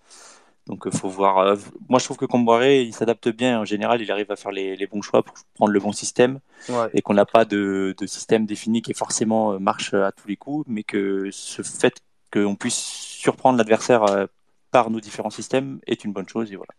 Donc, 0.66 0.84
il 0.86 0.96
faut 0.96 1.08
voir. 1.08 1.38
euh, 1.38 1.56
moi, 1.88 1.98
je 1.98 2.04
trouve 2.04 2.16
que 2.16 2.24
Comboiré, 2.24 2.82
il 2.82 2.94
s'adapte 2.94 3.28
bien. 3.28 3.60
En 3.60 3.64
général, 3.64 4.00
il 4.00 4.10
arrive 4.10 4.30
à 4.30 4.36
faire 4.36 4.52
les, 4.52 4.76
les 4.76 4.86
bons 4.86 5.02
choix 5.02 5.22
pour 5.22 5.34
prendre 5.54 5.72
le 5.72 5.80
bon 5.80 5.92
système. 5.92 6.38
Ouais. 6.68 6.88
Et 6.94 7.02
qu'on 7.02 7.14
n'a 7.14 7.26
pas 7.26 7.44
de, 7.44 7.94
de 7.98 8.06
système 8.06 8.46
défini 8.46 8.80
qui 8.80 8.94
forcément 8.94 9.52
euh, 9.52 9.58
marche 9.58 9.92
à 9.92 10.12
tous 10.12 10.28
les 10.28 10.36
coups. 10.36 10.64
Mais 10.68 10.82
que 10.82 11.28
ce 11.32 11.62
fait 11.62 12.00
qu'on 12.32 12.54
puisse 12.54 12.78
surprendre 12.78 13.58
l'adversaire 13.58 14.04
euh, 14.04 14.26
par 14.70 14.88
nos 14.90 15.00
différents 15.00 15.30
systèmes 15.30 15.80
est 15.86 16.04
une 16.04 16.12
bonne 16.12 16.28
chose. 16.28 16.50
Et 16.50 16.56
voilà. 16.56 16.72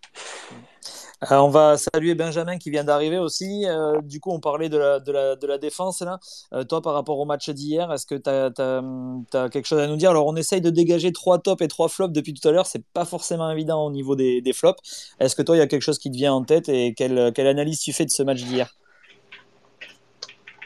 Euh, 1.32 1.38
on 1.38 1.50
va 1.50 1.78
saluer 1.78 2.14
Benjamin 2.14 2.58
qui 2.58 2.70
vient 2.70 2.84
d'arriver 2.84 3.18
aussi. 3.18 3.66
Euh, 3.66 4.00
du 4.02 4.20
coup, 4.20 4.32
on 4.32 4.40
parlait 4.40 4.70
de 4.70 4.78
la, 4.78 5.00
de 5.00 5.12
la, 5.12 5.36
de 5.36 5.48
la 5.48 5.58
défense. 5.58 6.02
Là. 6.02 6.20
Euh, 6.54 6.64
toi, 6.64 6.82
par 6.82 6.94
rapport 6.94 7.18
au 7.20 7.26
match 7.26 7.50
d'hier, 7.50 7.92
est-ce 7.92 8.06
que 8.06 8.16
tu 8.16 8.30
as, 8.30 9.50
quelque 9.50 9.66
chose 9.66 9.80
à 9.80 9.88
nous 9.88 9.96
dire? 9.96 10.12
Alors, 10.12 10.28
on 10.28 10.36
essaye 10.36 10.62
de 10.62 10.70
dégager 10.70 11.12
trois 11.12 11.40
tops 11.40 11.62
et 11.62 11.68
trois 11.68 11.90
flops 11.90 12.14
depuis 12.14 12.34
tout 12.34 12.48
à 12.48 12.52
l'heure. 12.52 12.68
C'est 12.68 12.84
pas 12.94 13.06
forcément 13.06 13.50
évident 13.50 13.86
au 13.86 13.92
niveau 13.92 14.16
des, 14.16 14.42
des 14.42 14.54
flops. 14.54 15.16
Est-ce 15.20 15.36
que 15.36 15.42
toi, 15.42 15.56
il 15.56 15.60
y 15.60 15.64
a 15.64 15.68
quelque 15.68 15.82
chose 15.82 16.00
qui 16.00 16.12
te 16.12 16.18
vient 16.18 16.34
en 16.34 16.44
tête 16.44 16.70
et 16.70 16.94
quelle, 16.94 17.32
quelle 17.34 17.48
analyse 17.48 17.80
tu 17.80 17.94
fais 17.94 18.06
de 18.06 18.12
ce 18.12 18.24
match 18.24 18.44
d'hier? 18.44 18.76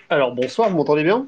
Alors 0.10 0.34
bonsoir, 0.34 0.70
vous 0.70 0.78
m'entendez 0.78 1.04
bien? 1.04 1.28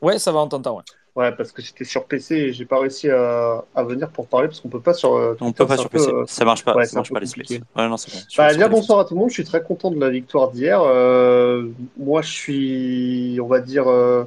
Ouais, 0.00 0.18
ça 0.18 0.32
va, 0.32 0.40
on 0.40 0.48
t'entend. 0.48 0.78
Ouais. 0.78 0.82
Ouais, 1.16 1.32
parce 1.32 1.50
que 1.50 1.62
j'étais 1.62 1.84
sur 1.84 2.04
PC 2.04 2.34
et 2.36 2.52
j'ai 2.52 2.66
pas 2.66 2.78
réussi 2.78 3.08
à, 3.08 3.64
à 3.74 3.82
venir 3.84 4.10
pour 4.10 4.26
parler 4.26 4.48
parce 4.48 4.60
qu'on 4.60 4.68
peut 4.68 4.80
pas 4.80 4.92
sur. 4.92 5.14
euh, 5.14 5.32
On 5.40 5.46
Twitter, 5.46 5.58
peut 5.64 5.66
pas 5.66 5.76
sur 5.78 5.88
peu, 5.88 5.96
PC. 5.98 6.10
euh, 6.12 6.24
Ça 6.26 6.44
marche 6.44 6.62
pas. 6.62 6.76
ouais, 6.76 6.84
ça 6.84 6.96
marche 6.96 7.10
pas 7.10 7.20
les 7.20 7.26
compliqué. 7.26 7.54
Ouais, 7.74 7.88
non, 7.88 7.96
bon. 7.96 7.96
Bah, 8.36 8.68
bonsoir 8.68 8.98
à 9.00 9.04
tout 9.06 9.14
le 9.14 9.20
monde, 9.20 9.30
je 9.30 9.34
suis 9.34 9.44
très 9.44 9.62
content 9.62 9.90
de 9.90 9.98
la 9.98 10.10
victoire 10.10 10.50
d'hier. 10.50 10.78
Euh, 10.82 11.68
moi 11.96 12.20
je 12.20 12.30
suis, 12.30 13.38
on 13.42 13.46
va 13.46 13.60
dire, 13.60 13.88
euh, 13.88 14.24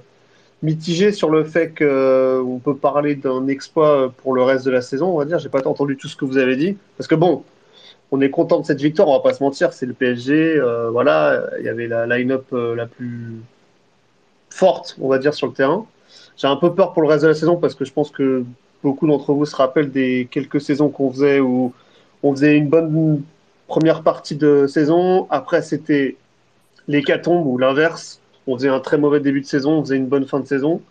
mitigé 0.64 1.12
sur 1.12 1.30
le 1.30 1.44
fait 1.44 1.70
qu'on 1.78 2.60
peut 2.64 2.76
parler 2.76 3.14
d'un 3.14 3.48
exploit 3.48 4.12
pour 4.18 4.34
le 4.34 4.42
reste 4.42 4.66
de 4.66 4.72
la 4.72 4.82
saison, 4.82 5.10
on 5.14 5.20
va 5.20 5.26
dire. 5.26 5.38
J'ai 5.38 5.50
pas 5.50 5.66
entendu 5.68 5.96
tout 5.96 6.08
ce 6.08 6.16
que 6.16 6.26
vous 6.26 6.38
avez 6.40 6.56
dit. 6.56 6.76
Parce 6.98 7.08
que 7.08 7.14
bon, 7.16 7.44
on 8.12 8.20
est 8.20 8.32
content 8.32 8.60
de 8.62 8.66
cette 8.66 8.82
victoire, 8.82 9.08
on 9.10 9.14
va 9.14 9.20
pas 9.20 9.36
se 9.36 9.44
mentir, 9.44 9.74
c'est 9.74 9.86
le 9.86 9.94
PSG. 9.94 10.60
voilà, 10.92 11.44
il 11.60 11.66
y 11.66 11.70
avait 11.70 11.86
la 11.88 12.08
line-up 12.08 12.48
la 12.52 12.88
plus 12.88 13.36
forte, 14.50 14.98
on 15.00 15.08
va 15.08 15.20
dire, 15.20 15.34
sur 15.36 15.48
le 15.48 15.54
terrain. 15.54 15.86
J'ai 16.40 16.48
un 16.48 16.56
peu 16.56 16.74
peur 16.74 16.94
pour 16.94 17.02
le 17.02 17.10
reste 17.10 17.24
de 17.24 17.28
la 17.28 17.36
saison 17.36 17.58
parce 17.58 17.76
que 17.76 17.84
je 17.84 17.92
pense 17.92 18.12
que 18.12 18.46
beaucoup 18.82 19.08
d'entre 19.08 19.34
vous 19.34 19.46
se 19.46 19.56
rappellent 19.56 19.92
des 19.92 20.28
quelques 20.32 20.62
saisons 20.62 20.90
qu'on 20.90 21.12
faisait 21.12 21.42
où 21.42 21.74
on 22.24 22.32
faisait 22.34 22.56
une 22.56 22.70
bonne 22.70 23.22
première 23.68 24.04
partie 24.04 24.36
de 24.36 24.66
saison. 24.66 25.28
Après, 25.30 25.62
c'était 25.62 26.16
l'hécatombe 26.88 27.46
ou 27.46 27.58
l'inverse. 27.58 28.22
On 28.48 28.56
faisait 28.56 28.70
un 28.70 28.80
très 28.80 28.98
mauvais 28.98 29.20
début 29.20 29.42
de 29.42 29.46
saison, 29.46 29.74
on 29.74 29.84
faisait 29.84 29.98
une 29.98 30.08
bonne 30.08 30.26
fin 30.26 30.40
de 30.40 30.48
saison. 30.48 30.82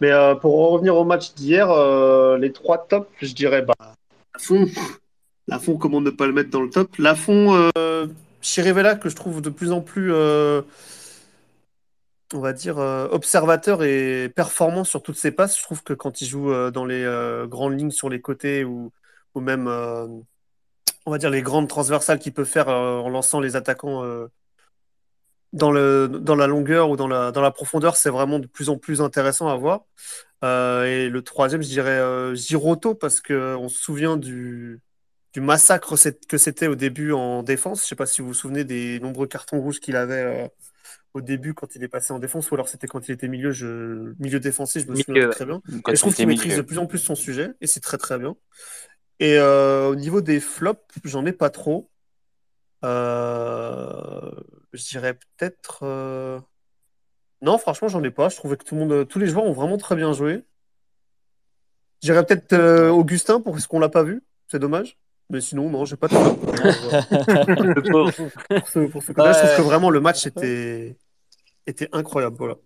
Mais 0.00 0.12
euh, 0.12 0.36
pour 0.36 0.60
en 0.60 0.68
revenir 0.68 0.96
au 0.96 1.04
match 1.04 1.34
d'hier, 1.34 1.70
euh, 1.70 2.38
les 2.38 2.52
trois 2.52 2.78
tops, 2.78 3.08
je 3.20 3.34
dirais 3.34 3.62
bah, 3.62 3.74
Lafont. 4.34 4.66
Lafont, 5.48 5.76
comment 5.76 6.00
ne 6.00 6.10
pas 6.10 6.26
le 6.26 6.32
mettre 6.32 6.50
dans 6.50 6.62
le 6.62 6.70
top? 6.70 6.96
Lafont, 6.98 7.70
euh, 7.76 8.06
Chirivella, 8.40 8.94
que 8.94 9.08
je 9.08 9.16
trouve 9.16 9.42
de 9.42 9.50
plus 9.50 9.72
en 9.72 9.80
plus, 9.80 10.12
euh, 10.12 10.62
on 12.32 12.40
va 12.40 12.52
dire, 12.52 12.78
euh, 12.78 13.08
observateur 13.10 13.82
et 13.82 14.28
performant 14.34 14.84
sur 14.84 15.02
toutes 15.02 15.16
ses 15.16 15.30
passes. 15.30 15.58
Je 15.58 15.62
trouve 15.62 15.82
que 15.82 15.92
quand 15.92 16.20
il 16.20 16.26
joue 16.26 16.50
euh, 16.50 16.70
dans 16.70 16.84
les 16.84 17.04
euh, 17.04 17.46
grandes 17.46 17.78
lignes 17.78 17.90
sur 17.90 18.08
les 18.08 18.20
côtés 18.20 18.64
ou, 18.64 18.92
même, 19.36 19.66
on 19.68 21.10
va 21.10 21.18
dire, 21.18 21.30
les 21.30 21.42
grandes 21.42 21.68
transversales 21.68 22.18
qu'il 22.18 22.32
peut 22.32 22.44
faire 22.44 22.68
en 22.68 23.08
lançant 23.08 23.40
les 23.40 23.56
attaquants 23.56 24.04
dans, 25.52 25.72
le, 25.72 26.06
dans 26.08 26.36
la 26.36 26.46
longueur 26.46 26.88
ou 26.90 26.96
dans 26.96 27.08
la, 27.08 27.32
dans 27.32 27.40
la 27.42 27.50
profondeur, 27.50 27.96
c'est 27.96 28.10
vraiment 28.10 28.38
de 28.38 28.46
plus 28.46 28.68
en 28.68 28.78
plus 28.78 29.00
intéressant 29.02 29.48
à 29.48 29.56
voir. 29.56 29.86
Et 30.42 31.08
le 31.08 31.20
troisième, 31.22 31.62
je 31.62 31.68
dirais 31.68 32.36
Giroto, 32.36 32.94
parce 32.94 33.20
qu'on 33.20 33.68
se 33.68 33.76
souvient 33.76 34.16
du, 34.16 34.80
du 35.32 35.40
massacre 35.40 35.96
que 36.28 36.38
c'était 36.38 36.68
au 36.68 36.76
début 36.76 37.10
en 37.10 37.42
défense. 37.42 37.80
Je 37.80 37.86
ne 37.86 37.88
sais 37.88 37.96
pas 37.96 38.06
si 38.06 38.22
vous 38.22 38.28
vous 38.28 38.34
souvenez 38.34 38.62
des 38.62 39.00
nombreux 39.00 39.26
cartons 39.26 39.60
rouges 39.60 39.80
qu'il 39.80 39.96
avait 39.96 40.52
au 41.14 41.20
début 41.20 41.54
quand 41.54 41.74
il 41.76 41.82
est 41.82 41.88
passé 41.88 42.12
en 42.12 42.18
défense, 42.18 42.50
ou 42.50 42.54
alors 42.54 42.68
c'était 42.68 42.86
quand 42.88 43.08
il 43.08 43.12
était 43.12 43.28
milieu, 43.28 43.50
je... 43.52 44.12
milieu 44.18 44.40
défensif, 44.40 44.84
je 44.84 44.90
me 44.90 44.96
souviens 44.96 45.14
Milieu, 45.14 45.30
très 45.30 45.46
bien. 45.46 45.62
Et 45.88 45.94
je 45.94 46.00
trouve 46.00 46.12
il 46.12 46.16
qu'il 46.16 46.26
maîtrise 46.26 46.56
de 46.56 46.62
plus 46.62 46.78
en 46.78 46.86
plus 46.86 46.98
son 46.98 47.14
sujet, 47.14 47.52
et 47.60 47.66
c'est 47.66 47.80
très 47.80 47.98
très 47.98 48.18
bien. 48.18 48.36
Et 49.20 49.38
euh, 49.38 49.86
au 49.88 49.94
niveau 49.94 50.20
des 50.20 50.40
flops, 50.40 50.80
j'en 51.04 51.24
ai 51.24 51.32
pas 51.32 51.50
trop. 51.50 51.88
Euh, 52.84 54.30
je 54.72 54.84
dirais 54.88 55.14
peut-être. 55.14 55.80
euh, 55.84 56.38
Non, 57.42 57.58
franchement, 57.58 57.88
j'en 57.88 58.02
ai 58.02 58.10
pas. 58.10 58.28
Je 58.28 58.36
trouvais 58.36 58.56
que 58.56 58.64
tout 58.64 58.74
le 58.74 58.84
monde, 58.84 59.08
tous 59.08 59.18
les 59.18 59.26
joueurs 59.28 59.44
ont 59.44 59.52
vraiment 59.52 59.76
très 59.78 59.94
bien 59.96 60.12
joué. 60.12 60.44
Je 62.02 62.08
dirais 62.10 62.26
peut-être 62.26 62.52
euh, 62.52 62.90
Augustin 62.90 63.40
pour 63.40 63.58
ce 63.58 63.68
qu'on 63.68 63.78
l'a 63.78 63.88
pas 63.88 64.02
vu. 64.02 64.22
C'est 64.48 64.58
dommage. 64.58 64.98
Mais 65.30 65.40
sinon, 65.40 65.70
non, 65.70 65.84
j'ai 65.86 65.96
pas 65.96 66.08
de 66.08 66.14
pour 67.90 68.68
ce, 68.68 68.80
pour 68.88 69.02
ce 69.02 69.12
côté-là, 69.12 69.32
je 69.32 69.38
trouve 69.38 69.50
Ouais. 69.50 69.56
que 69.56 69.62
vraiment 69.62 69.88
le 69.90 70.00
match 70.00 70.26
était, 70.26 70.98
était 71.66 71.88
incroyable. 71.92 72.36
Voilà. 72.36 72.56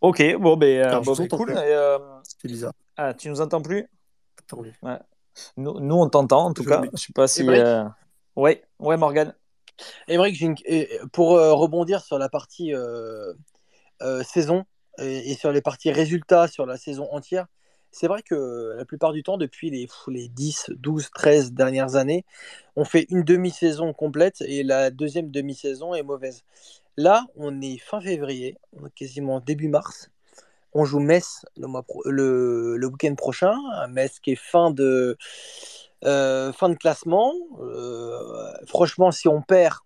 Ok, 0.00 0.22
bon, 0.38 0.56
ben, 0.56 0.82
euh, 0.86 1.00
bon, 1.00 1.14
ben, 1.14 1.28
cool. 1.28 1.50
Et, 1.50 1.54
euh, 1.56 1.98
C'est 2.24 2.48
bizarre. 2.48 2.72
ah, 2.96 3.14
tu 3.14 3.28
nous 3.30 3.40
entends 3.40 3.62
plus? 3.62 3.88
Attendez. 4.38 4.72
nous, 5.56 5.80
nous, 5.80 5.94
on 5.94 6.08
t'entend 6.08 6.46
en 6.46 6.52
tout 6.52 6.62
Je 6.62 6.68
cas. 6.68 6.82
Je 6.92 7.00
sais 7.00 7.12
pas 7.14 7.26
si. 7.26 7.48
Euh, 7.48 7.84
Ouais, 8.36 8.64
ouais, 8.80 8.96
Morgan. 8.96 9.32
Émeric, 10.08 10.34
j'ai 10.34 10.46
une- 10.46 10.56
et 10.66 10.98
pour 11.12 11.36
euh, 11.36 11.54
rebondir 11.54 12.02
sur 12.02 12.18
la 12.18 12.28
partie 12.28 12.74
euh, 12.74 13.32
euh, 14.02 14.22
saison 14.24 14.64
et, 14.98 15.30
et 15.30 15.34
sur 15.34 15.52
les 15.52 15.62
parties 15.62 15.90
résultats 15.92 16.48
sur 16.48 16.66
la 16.66 16.76
saison 16.76 17.08
entière, 17.12 17.46
c'est 17.94 18.08
vrai 18.08 18.22
que 18.22 18.74
la 18.76 18.84
plupart 18.84 19.12
du 19.12 19.22
temps, 19.22 19.38
depuis 19.38 19.70
les, 19.70 19.86
les 20.08 20.28
10, 20.28 20.72
12, 20.76 21.10
13 21.14 21.52
dernières 21.52 21.94
années, 21.94 22.24
on 22.74 22.84
fait 22.84 23.06
une 23.08 23.22
demi-saison 23.22 23.92
complète 23.92 24.40
et 24.40 24.64
la 24.64 24.90
deuxième 24.90 25.30
demi-saison 25.30 25.94
est 25.94 26.02
mauvaise. 26.02 26.42
Là, 26.96 27.24
on 27.36 27.60
est 27.60 27.78
fin 27.78 28.00
février, 28.00 28.58
on 28.72 28.86
est 28.86 28.94
quasiment 28.94 29.38
début 29.38 29.68
mars. 29.68 30.10
On 30.72 30.84
joue 30.84 30.98
Metz 30.98 31.46
le, 31.56 32.84
week-end 32.84 33.14
prochain, 33.14 33.54
Metz 33.88 34.18
qui 34.18 34.32
est 34.32 34.40
fin 34.40 34.72
de, 34.72 35.16
euh, 36.04 36.52
fin 36.52 36.70
de 36.70 36.74
classement. 36.74 37.32
Euh, 37.60 38.52
franchement, 38.66 39.12
si 39.12 39.28
on 39.28 39.40
perd, 39.40 39.78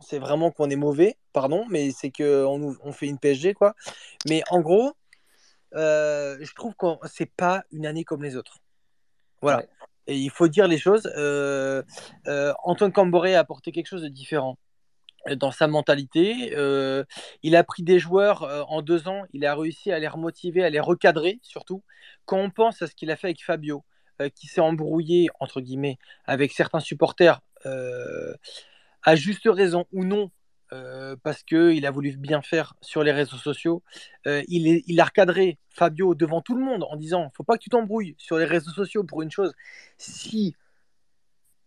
c'est 0.00 0.18
vraiment 0.18 0.50
qu'on 0.50 0.70
est 0.70 0.76
mauvais, 0.76 1.16
pardon, 1.32 1.66
mais 1.70 1.92
c'est 1.92 2.10
qu'on 2.10 2.76
on 2.82 2.92
fait 2.92 3.06
une 3.06 3.18
PSG, 3.18 3.54
quoi. 3.54 3.76
Mais 4.28 4.42
en 4.50 4.60
gros, 4.60 4.94
euh, 5.74 6.36
je 6.40 6.54
trouve 6.54 6.74
que 6.74 6.86
c'est 7.06 7.30
pas 7.30 7.64
une 7.70 7.86
année 7.86 8.04
comme 8.04 8.22
les 8.22 8.36
autres. 8.36 8.58
Voilà. 9.40 9.58
Ouais. 9.58 9.68
Et 10.06 10.18
il 10.18 10.30
faut 10.30 10.48
dire 10.48 10.68
les 10.68 10.78
choses. 10.78 11.10
Euh, 11.16 11.82
euh, 12.26 12.52
Antoine 12.64 12.92
Camboré 12.92 13.34
a 13.34 13.40
apporté 13.40 13.72
quelque 13.72 13.86
chose 13.86 14.02
de 14.02 14.08
différent 14.08 14.58
dans 15.36 15.52
sa 15.52 15.68
mentalité. 15.68 16.52
Il 17.42 17.56
a 17.56 17.64
pris 17.64 17.84
des 17.84 18.00
joueurs 18.00 18.66
en 18.68 18.82
deux 18.82 19.06
ans, 19.06 19.22
il 19.32 19.46
a 19.46 19.54
réussi 19.54 19.92
à 19.92 20.00
les 20.00 20.08
remotiver, 20.08 20.64
à 20.64 20.70
les 20.70 20.80
recadrer 20.80 21.38
surtout. 21.42 21.84
Quand 22.24 22.38
on 22.38 22.50
pense 22.50 22.82
à 22.82 22.88
ce 22.88 22.94
qu'il 22.96 23.08
a 23.12 23.16
fait 23.16 23.28
avec 23.28 23.44
Fabio, 23.44 23.84
qui 24.34 24.48
s'est 24.48 24.60
embrouillé, 24.60 25.28
entre 25.38 25.60
guillemets, 25.60 25.98
avec 26.24 26.50
certains 26.50 26.80
supporters, 26.80 27.40
à 27.64 29.14
juste 29.14 29.48
raison 29.48 29.86
ou 29.92 30.04
non, 30.04 30.32
euh, 30.72 31.16
parce 31.22 31.42
qu'il 31.42 31.84
a 31.86 31.90
voulu 31.90 32.16
bien 32.16 32.42
faire 32.42 32.74
sur 32.80 33.02
les 33.02 33.12
réseaux 33.12 33.36
sociaux, 33.36 33.82
euh, 34.26 34.42
il, 34.48 34.82
il 34.86 35.00
a 35.00 35.04
recadré 35.04 35.58
Fabio 35.68 36.14
devant 36.14 36.40
tout 36.40 36.56
le 36.56 36.64
monde 36.64 36.84
en 36.88 36.96
disant 36.96 37.30
faut 37.36 37.44
pas 37.44 37.56
que 37.58 37.62
tu 37.62 37.68
t'embrouilles 37.68 38.14
sur 38.18 38.38
les 38.38 38.46
réseaux 38.46 38.70
sociaux 38.70 39.04
pour 39.04 39.22
une 39.22 39.30
chose 39.30 39.52
si 39.98 40.56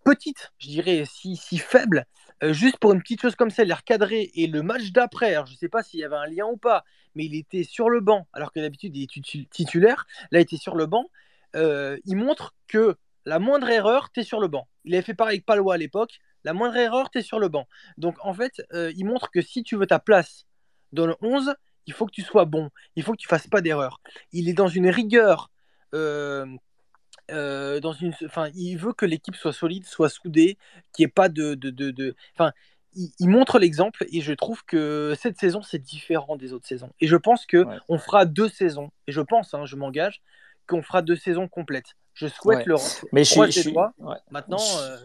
petite, 0.04 0.52
je 0.60 0.68
dirais, 0.68 1.04
si, 1.06 1.36
si 1.36 1.58
faible, 1.58 2.06
euh, 2.44 2.54
juste 2.54 2.78
pour 2.78 2.94
une 2.94 3.02
petite 3.02 3.22
chose 3.22 3.36
comme 3.36 3.50
ça, 3.50 3.64
il 3.64 3.70
l'a 3.70 3.76
recadré. 3.76 4.32
Et 4.36 4.48
le 4.48 4.62
match 4.62 4.92
d'après, 4.92 5.34
je 5.46 5.52
ne 5.52 5.58
sais 5.58 5.70
pas 5.70 5.84
s'il 5.84 6.00
y 6.00 6.04
avait 6.04 6.16
un 6.16 6.28
lien 6.28 6.46
ou 6.46 6.58
pas, 6.58 6.84
mais 7.16 7.26
il 7.26 7.36
était 7.36 7.64
sur 7.64 7.90
le 7.90 8.02
banc, 8.02 8.28
alors 8.34 8.52
que 8.52 8.60
d'habitude 8.60 8.96
il 8.96 9.04
est 9.04 9.12
titu- 9.12 9.48
titulaire. 9.50 10.06
Là, 10.32 10.40
il 10.40 10.44
était 10.44 10.58
sur 10.58 10.76
le 10.76 10.86
banc. 10.86 11.10
Il 11.56 12.16
montre 12.18 12.54
que 12.68 12.98
la 13.26 13.40
moindre 13.40 13.70
erreur, 13.70 14.12
tu 14.12 14.20
es 14.20 14.24
sur 14.24 14.40
le 14.40 14.48
banc. 14.48 14.68
Il 14.84 14.94
avait 14.94 15.04
fait 15.04 15.14
pareil 15.14 15.38
avec 15.38 15.46
Palois 15.46 15.76
à 15.76 15.78
l'époque. 15.78 16.20
La 16.46 16.54
moindre 16.54 16.78
erreur, 16.78 17.10
tu 17.10 17.18
es 17.18 17.22
sur 17.22 17.40
le 17.40 17.50
banc. 17.50 17.68
Donc 17.98 18.16
en 18.24 18.34
fait, 18.34 18.62
euh, 18.72 18.92
il 18.96 19.06
montre 19.06 19.30
que 19.32 19.42
si 19.42 19.62
tu 19.64 19.76
veux 19.76 19.88
ta 19.88 20.00
place 20.00 20.46
dans 20.94 21.06
le 21.08 21.16
11, 21.22 21.54
il 21.88 21.94
faut 21.94 22.06
que 22.06 22.12
tu 22.12 22.22
sois 22.22 22.46
bon. 22.46 22.70
Il 22.96 23.04
faut 23.04 23.12
que 23.12 23.18
tu 23.18 23.28
fasses 23.28 23.48
pas 23.48 23.60
d'erreur. 23.62 24.00
Il 24.32 24.48
est 24.48 24.54
dans 24.54 24.68
une 24.70 24.90
rigueur. 24.90 25.50
euh, 25.94 26.46
euh, 27.32 27.80
dans 27.80 27.94
une, 27.94 28.14
enfin, 28.26 28.50
il 28.54 28.76
veut 28.76 28.94
que 28.94 29.06
l'équipe 29.06 29.36
soit 29.36 29.54
solide, 29.54 29.86
soit 29.86 30.10
soudée, 30.10 30.58
qu'il 30.94 31.04
n'y 31.04 31.08
ait 31.08 31.12
pas 31.12 31.28
de, 31.30 31.56
de, 31.56 31.72
de, 31.72 31.90
de- 31.90 32.16
enfin, 32.36 32.52
il, 32.94 33.10
il 33.20 33.30
montre 33.30 33.58
l'exemple 33.58 34.06
et 34.12 34.22
je 34.22 34.32
trouve 34.34 34.64
que 34.66 35.16
cette 35.20 35.40
saison 35.40 35.64
c'est 35.64 35.80
différent 35.80 36.36
des 36.36 36.54
autres 36.54 36.68
saisons. 36.68 36.92
Et 37.00 37.08
je 37.08 37.16
pense 37.16 37.46
que 37.48 37.64
Ouais. 37.64 37.78
on 37.90 37.98
fera 37.98 38.26
deux 38.26 38.48
saisons. 38.50 38.92
Et 39.08 39.12
je 39.12 39.22
pense, 39.22 39.54
hein, 39.56 39.66
je 39.66 39.76
m'engage, 39.76 40.22
qu'on 40.68 40.84
fera 40.84 41.02
deux 41.02 41.16
saisons 41.16 41.48
complètes. 41.48 41.94
Je 42.14 42.28
souhaite 42.28 42.60
Ouais. 42.60 42.66
le. 42.68 42.76
Mais 43.12 43.24
je 43.24 43.32
suis. 43.32 43.42
les 43.42 43.52
je 43.52 43.60
suis- 43.62 43.72
doigts. 43.74 43.94
ouais. 43.98 44.18
Maintenant, 44.30 44.62
euh, 44.82 44.98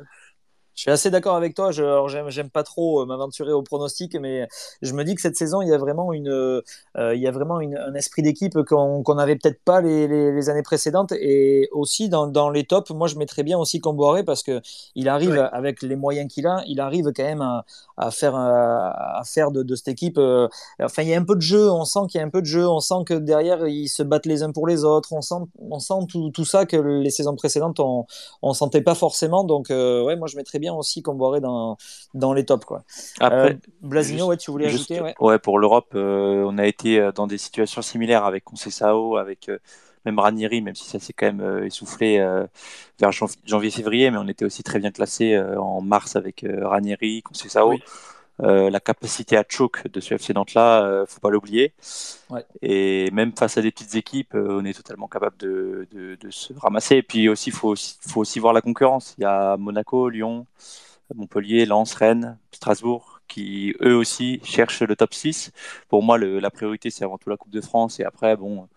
Je 0.74 0.82
suis 0.82 0.90
assez 0.90 1.10
d'accord 1.10 1.36
avec 1.36 1.54
toi. 1.54 1.72
Je, 1.72 1.82
alors 1.82 2.08
j'aime 2.08 2.50
pas 2.50 2.62
trop 2.62 3.02
euh, 3.02 3.06
m'aventurer 3.06 3.52
au 3.52 3.62
pronostic, 3.62 4.14
mais 4.16 4.48
je 4.82 4.92
me 4.94 5.04
dis 5.04 5.14
que 5.14 5.20
cette 5.20 5.36
saison, 5.36 5.62
il 5.62 5.68
y 5.68 5.72
a 5.72 5.78
vraiment 5.78 6.12
une, 6.12 6.28
euh, 6.28 6.62
il 6.96 7.20
y 7.20 7.26
a 7.26 7.30
vraiment 7.30 7.60
une, 7.60 7.76
un 7.76 7.94
esprit 7.94 8.22
d'équipe 8.22 8.56
qu'on 8.62 9.02
qu'on 9.02 9.14
n'avait 9.14 9.36
peut-être 9.36 9.62
pas 9.64 9.80
les, 9.80 10.08
les, 10.08 10.32
les, 10.32 10.50
années 10.50 10.62
précédentes. 10.62 11.12
Et 11.12 11.68
aussi 11.72 12.08
dans, 12.08 12.26
dans 12.26 12.50
les 12.50 12.64
tops, 12.64 12.90
moi 12.90 13.08
je 13.08 13.16
mettrais 13.16 13.42
bien 13.42 13.58
aussi 13.58 13.80
Comboiré 13.80 14.24
parce 14.24 14.42
que 14.42 14.60
il 14.94 15.08
arrive 15.08 15.32
ouais. 15.32 15.48
avec 15.52 15.82
les 15.82 15.96
moyens 15.96 16.32
qu'il 16.32 16.46
a, 16.46 16.62
il 16.66 16.80
arrive 16.80 17.12
quand 17.14 17.24
même 17.24 17.42
à, 17.42 17.64
à 17.96 18.10
faire 18.10 18.34
à, 18.34 19.22
faire 19.24 19.50
de, 19.50 19.62
de, 19.62 19.74
cette 19.74 19.88
équipe. 19.88 20.18
Euh, 20.18 20.48
enfin, 20.82 21.02
il 21.02 21.08
y 21.08 21.14
a 21.14 21.18
un 21.18 21.24
peu 21.24 21.36
de 21.36 21.40
jeu. 21.40 21.70
On 21.70 21.84
sent 21.84 22.00
qu'il 22.08 22.20
y 22.20 22.22
a 22.22 22.26
un 22.26 22.30
peu 22.30 22.40
de 22.40 22.46
jeu. 22.46 22.66
On 22.66 22.80
sent 22.80 23.04
que 23.06 23.14
derrière 23.14 23.66
ils 23.66 23.88
se 23.88 24.02
battent 24.02 24.26
les 24.26 24.42
uns 24.42 24.52
pour 24.52 24.66
les 24.66 24.84
autres. 24.84 25.12
On 25.12 25.20
sent, 25.20 25.34
on 25.58 25.78
sent 25.78 26.06
tout, 26.08 26.30
tout 26.30 26.44
ça 26.44 26.64
que 26.66 26.76
les 26.76 27.10
saisons 27.10 27.36
précédentes 27.36 27.80
on, 27.80 28.06
on 28.42 28.52
sentait 28.54 28.82
pas 28.82 28.94
forcément. 28.94 29.44
Donc 29.44 29.70
euh, 29.70 30.02
ouais, 30.02 30.16
moi 30.16 30.28
je 30.28 30.36
mettrais 30.36 30.58
bien 30.60 30.74
aussi 30.74 31.02
Comboiré 31.02 31.40
dans 31.40 31.76
dans 32.14 32.32
les 32.32 32.44
tops 32.44 32.64
quoi. 32.64 32.84
Après, 33.18 33.54
euh, 33.54 33.58
Blasigno, 33.80 34.26
ouais, 34.26 34.36
tu 34.36 34.50
voulais 34.52 34.68
juste, 34.68 34.90
ajouter 34.90 35.04
ouais. 35.04 35.14
ouais. 35.18 35.38
pour 35.38 35.58
l'Europe, 35.58 35.92
euh, 35.94 36.44
on 36.46 36.58
a 36.58 36.66
été 36.66 37.10
dans 37.14 37.26
des 37.26 37.38
situations 37.38 37.82
similaires 37.82 38.24
avec 38.24 38.44
Conceição, 38.44 39.16
avec 39.16 39.50
même 40.04 40.18
Ranieri, 40.18 40.62
même 40.62 40.74
si 40.74 40.84
ça 40.84 40.98
s'est 40.98 41.12
quand 41.12 41.26
même 41.26 41.40
euh, 41.40 41.66
essoufflé 41.66 42.18
euh, 42.18 42.46
vers 42.98 43.10
janvier-février, 43.44 44.10
mais 44.10 44.18
on 44.18 44.28
était 44.28 44.44
aussi 44.44 44.62
très 44.62 44.78
bien 44.78 44.90
classé 44.90 45.34
euh, 45.34 45.60
en 45.60 45.80
mars 45.80 46.16
avec 46.16 46.44
Ranieri, 46.62 47.22
Conceição. 47.22 47.68
Oui. 47.68 47.82
La 48.42 48.80
capacité 48.80 49.36
à 49.36 49.44
choke 49.48 49.86
de 49.88 50.00
ce 50.00 50.14
FC 50.14 50.32
Nantes-là, 50.34 51.04
faut 51.06 51.20
pas 51.20 51.30
l'oublier. 51.30 51.74
Ouais. 52.30 52.44
Et 52.62 53.10
même 53.12 53.32
face 53.36 53.58
à 53.58 53.62
des 53.62 53.70
petites 53.70 53.94
équipes, 53.94 54.34
on 54.34 54.64
est 54.64 54.74
totalement 54.74 55.08
capable 55.08 55.36
de, 55.38 55.86
de, 55.92 56.16
de 56.16 56.30
se 56.30 56.52
ramasser. 56.54 56.96
Et 56.96 57.02
puis 57.02 57.28
aussi, 57.28 57.50
faut 57.50 57.68
aussi, 57.68 57.98
faut 58.08 58.20
aussi 58.20 58.38
voir 58.38 58.52
la 58.52 58.60
concurrence. 58.62 59.14
Il 59.18 59.22
y 59.22 59.24
a 59.24 59.56
Monaco, 59.56 60.08
Lyon, 60.08 60.46
Montpellier, 61.14 61.66
Lens, 61.66 61.94
Rennes, 61.94 62.38
Strasbourg, 62.52 63.20
qui 63.28 63.74
eux 63.82 63.96
aussi 63.96 64.40
cherchent 64.44 64.82
le 64.82 64.96
top 64.96 65.14
6. 65.14 65.52
Pour 65.88 66.02
moi, 66.02 66.18
le, 66.18 66.38
la 66.40 66.50
priorité, 66.50 66.90
c'est 66.90 67.04
avant 67.04 67.18
tout 67.18 67.30
la 67.30 67.36
Coupe 67.36 67.52
de 67.52 67.60
France. 67.60 68.00
Et 68.00 68.04
après, 68.04 68.36
bon, 68.36 68.68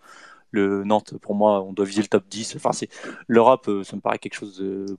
le 0.52 0.84
Nantes, 0.84 1.18
pour 1.20 1.36
moi, 1.36 1.62
on 1.64 1.74
doit 1.74 1.86
viser 1.86 2.02
le 2.02 2.08
top 2.08 2.26
10. 2.30 2.56
Enfin, 2.56 2.72
c'est 2.74 2.90
l'Europe, 3.28 3.70
ça 3.84 3.96
me 3.96 4.02
paraît 4.02 4.20
quelque 4.20 4.36
chose 4.36 4.58
de 4.58 4.98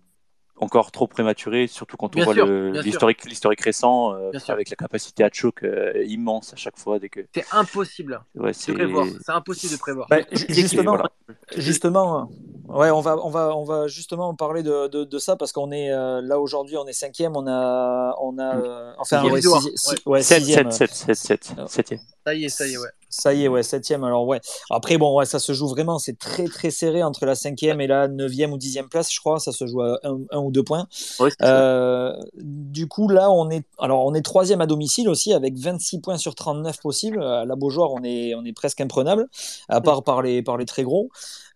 encore 0.57 0.93
trop 0.93 1.07
prématuré, 1.07 1.67
surtout 1.67 1.97
quand 1.97 2.15
on 2.17 2.21
bien 2.21 2.25
voit 2.25 2.35
l'historique, 2.83 3.25
l'historique 3.25 3.61
récent, 3.61 4.15
euh, 4.15 4.31
avec 4.49 4.71
la 4.71 4.77
capacité 4.77 5.25
à 5.25 5.31
choke 5.33 5.65
euh, 5.65 6.05
immense 6.07 6.53
à 6.53 6.57
chaque 6.57 6.79
fois 6.79 6.99
dès 6.99 7.09
que. 7.09 7.21
C'est 7.35 7.47
impossible 7.53 8.21
ouais, 8.35 8.53
de 8.53 8.73
prévoir. 8.73 9.07
C'est 9.25 9.33
impossible 9.33 9.73
de 9.73 9.79
prévoir. 9.79 10.09
Bah, 10.09 10.19
justement, 10.49 10.97
voilà. 10.97 11.11
justement, 11.57 12.31
ouais, 12.69 12.91
on 12.91 13.01
va, 13.01 13.17
on 13.25 13.31
va, 13.31 13.57
on 13.57 13.65
va 13.65 13.89
justement 13.89 14.35
parler 14.35 14.63
de, 14.63 14.89
de, 14.89 15.05
de 15.05 15.19
ça 15.19 15.37
parce 15.37 15.53
qu'on 15.53 15.71
est 15.71 15.91
euh, 15.93 16.21
là 16.23 16.41
aujourd'hui, 16.41 16.77
on 16.77 16.87
est 16.87 16.93
cinquième, 16.93 17.37
on 17.37 17.47
a, 17.47 18.17
on 18.21 18.39
a, 18.39 18.95
enfin, 18.99 19.25
ouais, 19.25 19.41
six, 19.41 19.73
six, 19.77 19.97
ouais, 20.07 20.23
7, 20.23 20.39
sixième. 20.39 20.71
7, 20.71 20.95
7, 20.95 21.15
7, 21.17 21.45
7, 21.45 21.89
7 21.89 22.01
Ça 22.25 22.35
y 22.35 22.45
est, 22.45 22.49
ça 22.49 22.67
y 22.67 22.73
est, 22.73 22.79
ouais. 22.79 22.89
Ça 23.17 23.33
y 23.33 23.45
est, 23.45 23.49
ouais, 23.49 23.63
septième. 23.63 24.03
Alors 24.03 24.27
ouais. 24.27 24.41
Après 24.71 24.99
bon, 24.99 25.17
ouais, 25.17 25.25
ça 25.25 25.39
se 25.39 25.53
joue 25.53 25.69
vraiment. 25.69 26.01
C'est 26.01 26.19
très 26.19 26.47
très 26.47 26.73
serré 26.73 27.05
entre 27.05 27.27
la 27.27 27.37
cinquième 27.37 27.81
et 27.81 27.87
la 27.87 28.09
neuvième 28.09 28.53
ou 28.53 28.59
dixième 28.59 28.89
place, 28.89 29.13
je 29.13 29.21
crois. 29.21 29.39
Ça 29.39 29.53
se 29.53 29.69
joue 29.69 29.83
à 29.83 30.01
un, 30.03 30.19
un 30.33 30.39
ou 30.41 30.51
deux 30.51 30.65
points. 30.65 30.89
Ouais, 31.21 31.31
euh, 31.43 32.13
du 32.35 32.89
coup 32.89 33.09
là, 33.09 33.31
on 33.31 33.51
est 33.51 33.65
alors 33.79 34.05
on 34.05 34.15
est 34.15 34.23
troisième 34.23 34.61
à 34.61 34.67
domicile 34.67 35.09
aussi 35.09 35.33
avec 35.33 35.57
26 35.57 36.01
points 36.01 36.17
sur 36.17 36.35
39 36.35 36.81
possibles. 36.81 37.23
À 37.23 37.45
la 37.45 37.55
Beaujoire, 37.55 37.93
on 37.93 38.03
est 38.03 38.35
on 38.35 38.45
est 38.45 38.53
presque 38.53 38.81
imprenable, 38.81 39.29
à 39.69 39.81
part 39.81 40.03
par 40.03 40.21
les 40.21 40.43
par 40.43 40.57
les 40.57 40.67
très 40.67 40.83
gros. 40.83 41.11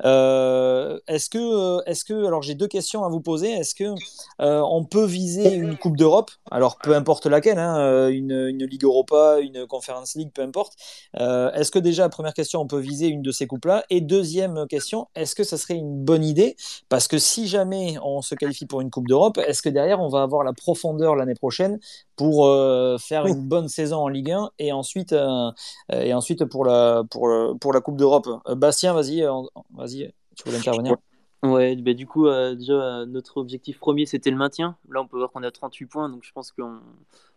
Euh, 0.04 0.98
est-ce 1.08 1.28
que 1.28 1.88
est-ce 1.88 2.04
que 2.04 2.26
alors 2.26 2.42
j'ai 2.42 2.54
deux 2.54 2.68
questions 2.68 3.04
à 3.04 3.08
vous 3.08 3.20
poser. 3.20 3.50
Est-ce 3.50 3.74
que 3.74 3.94
euh, 4.40 4.60
on 4.60 4.84
peut 4.84 5.04
viser 5.04 5.54
une 5.54 5.76
Coupe 5.76 5.96
d'Europe? 5.96 6.30
Alors 6.50 6.78
peu 6.78 6.94
importe 6.94 7.26
laquelle, 7.26 7.58
hein, 7.58 8.08
une, 8.08 8.32
une 8.32 8.64
Ligue 8.64 8.84
Europa, 8.84 9.38
une 9.40 9.66
Conference 9.66 10.14
League, 10.14 10.30
peu 10.32 10.42
importe. 10.42 10.74
Euh, 11.18 11.52
est-ce 11.52 11.70
que 11.70 11.78
déjà, 11.78 12.08
première 12.08 12.34
question, 12.34 12.60
on 12.60 12.66
peut 12.66 12.78
viser 12.78 13.08
une 13.08 13.22
de 13.22 13.32
ces 13.32 13.46
coupes-là? 13.46 13.84
Et 13.90 14.00
deuxième 14.00 14.66
question, 14.68 15.08
est-ce 15.14 15.34
que 15.34 15.44
ça 15.44 15.56
serait 15.56 15.74
une 15.74 16.04
bonne 16.04 16.24
idée? 16.24 16.56
Parce 16.88 17.08
que 17.08 17.18
si 17.18 17.48
jamais 17.48 17.96
on 18.02 18.22
se 18.22 18.34
qualifie 18.34 18.66
pour 18.66 18.80
une 18.80 18.90
Coupe 18.90 19.08
d'Europe, 19.08 19.38
est-ce 19.38 19.62
que 19.62 19.68
derrière, 19.68 20.00
on 20.00 20.08
va 20.08 20.22
avoir 20.22 20.44
la 20.44 20.52
profondeur 20.52 21.16
l'année 21.16 21.34
prochaine? 21.34 21.78
Pour 22.18 22.46
euh, 22.46 22.98
faire 22.98 23.26
une 23.26 23.48
bonne 23.48 23.68
saison 23.68 24.00
en 24.00 24.08
Ligue 24.08 24.32
1 24.32 24.50
et 24.58 24.72
ensuite, 24.72 25.14
euh, 25.14 25.50
et 25.90 26.12
ensuite 26.12 26.44
pour, 26.44 26.66
la, 26.66 27.04
pour, 27.10 27.30
pour 27.58 27.72
la 27.72 27.80
Coupe 27.80 27.96
d'Europe 27.96 28.28
Bastien, 28.56 28.92
vas-y, 28.92 29.22
vas-y, 29.70 30.12
tu 30.36 30.44
voulais 30.44 30.58
intervenir 30.58 30.96
Ouais, 31.44 31.76
bah 31.76 31.94
du 31.94 32.04
coup, 32.04 32.26
euh, 32.26 32.56
déjà, 32.56 33.06
notre 33.06 33.36
objectif 33.36 33.78
premier, 33.78 34.06
c'était 34.06 34.30
le 34.30 34.36
maintien. 34.36 34.76
Là, 34.90 35.00
on 35.02 35.06
peut 35.06 35.18
voir 35.18 35.30
qu'on 35.30 35.44
a 35.44 35.50
38 35.52 35.86
points, 35.86 36.08
donc 36.08 36.24
je 36.24 36.32
pense 36.32 36.50
qu'on 36.50 36.80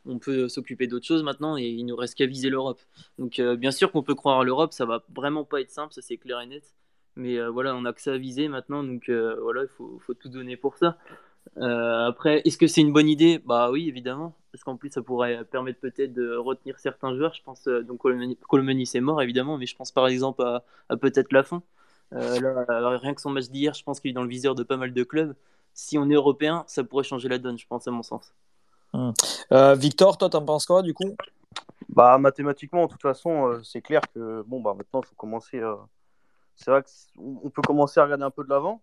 on 0.07 0.17
peut 0.17 0.49
s'occuper 0.49 0.87
d'autre 0.87 1.05
chose 1.05 1.21
maintenant 1.21 1.55
et 1.55 1.67
il 1.67 1.85
nous 1.85 1.95
reste 1.95 2.15
qu'à 2.15 2.25
viser 2.25 2.49
l'Europe. 2.49 2.79
Donc, 3.19 3.37
euh, 3.37 3.55
bien 3.55 3.69
sûr 3.69 3.91
qu'on 3.91 4.01
peut 4.01 4.15
croire 4.15 4.39
à 4.39 4.43
l'Europe, 4.43 4.73
ça 4.73 4.85
va 4.85 5.03
vraiment 5.13 5.43
pas 5.43 5.61
être 5.61 5.69
simple, 5.69 5.93
ça 5.93 6.01
c'est 6.01 6.17
clair 6.17 6.41
et 6.41 6.47
net. 6.47 6.63
Mais 7.15 7.37
euh, 7.37 7.51
voilà, 7.51 7.75
on 7.75 7.85
a 7.85 7.93
que 7.93 8.01
ça 8.01 8.13
à 8.13 8.17
viser 8.17 8.47
maintenant, 8.47 8.83
donc 8.83 9.07
voilà, 9.07 9.63
il 9.63 9.69
faut, 9.69 9.99
faut, 9.99 10.15
tout 10.15 10.29
donner 10.29 10.57
pour 10.57 10.77
ça. 10.77 10.97
Après, 11.57 12.41
est-ce 12.45 12.57
que 12.57 12.67
c'est 12.67 12.81
une 12.81 12.93
bonne 12.93 13.09
idée? 13.09 13.39
Bah 13.45 13.71
oui, 13.71 13.87
évidemment, 13.87 14.33
parce 14.51 14.63
qu'en 14.63 14.77
plus, 14.77 14.89
ça 14.89 15.01
pourrait 15.01 15.43
permettre 15.45 15.79
peut-être 15.79 16.13
de 16.13 16.35
retenir 16.35 16.79
certains 16.79 17.15
joueurs. 17.15 17.33
Je 17.33 17.43
pense, 17.43 17.67
donc 17.67 18.01
Colomani, 18.47 18.85
c'est 18.85 19.01
mort 19.01 19.21
évidemment, 19.21 19.57
mais 19.57 19.65
je 19.65 19.75
pense 19.75 19.91
par 19.91 20.07
exemple 20.07 20.43
à, 20.43 20.63
à 20.89 20.97
peut-être 20.97 21.31
Lafont. 21.31 21.61
Euh, 22.13 22.39
là, 22.39 22.97
rien 22.97 23.13
que 23.13 23.21
son 23.21 23.29
match 23.29 23.49
d'hier, 23.49 23.73
je 23.73 23.83
pense 23.83 23.99
qu'il 23.99 24.11
est 24.11 24.13
dans 24.13 24.23
le 24.23 24.29
viseur 24.29 24.53
de 24.55 24.63
pas 24.63 24.77
mal 24.77 24.93
de 24.93 25.03
clubs. 25.03 25.33
Si 25.73 25.97
on 25.97 26.09
est 26.09 26.13
européen, 26.13 26.65
ça 26.67 26.83
pourrait 26.83 27.05
changer 27.05 27.29
la 27.29 27.37
donne, 27.37 27.57
je 27.57 27.65
pense, 27.65 27.87
à 27.87 27.91
mon 27.91 28.03
sens. 28.03 28.33
Hum. 28.93 29.13
Euh, 29.53 29.75
Victor, 29.75 30.17
toi, 30.17 30.29
t'en 30.29 30.43
penses 30.43 30.65
quoi 30.65 30.81
du 30.81 30.93
coup? 30.93 31.15
Bah 31.87 32.17
mathématiquement, 32.17 32.85
de 32.85 32.91
toute 32.91 33.01
façon, 33.01 33.47
euh, 33.47 33.63
c'est 33.63 33.81
clair 33.81 34.01
que 34.13 34.43
bon 34.47 34.61
bah 34.61 34.73
maintenant, 34.77 35.01
il 35.01 35.07
faut 35.07 35.15
commencer. 35.15 35.61
C'est 36.55 36.71
vrai 36.71 36.83
qu'on 37.17 37.49
peut 37.49 37.61
commencer 37.61 37.99
à 37.99 38.03
regarder 38.03 38.23
un 38.23 38.29
peu 38.29 38.43
de 38.43 38.49
l'avant. 38.49 38.81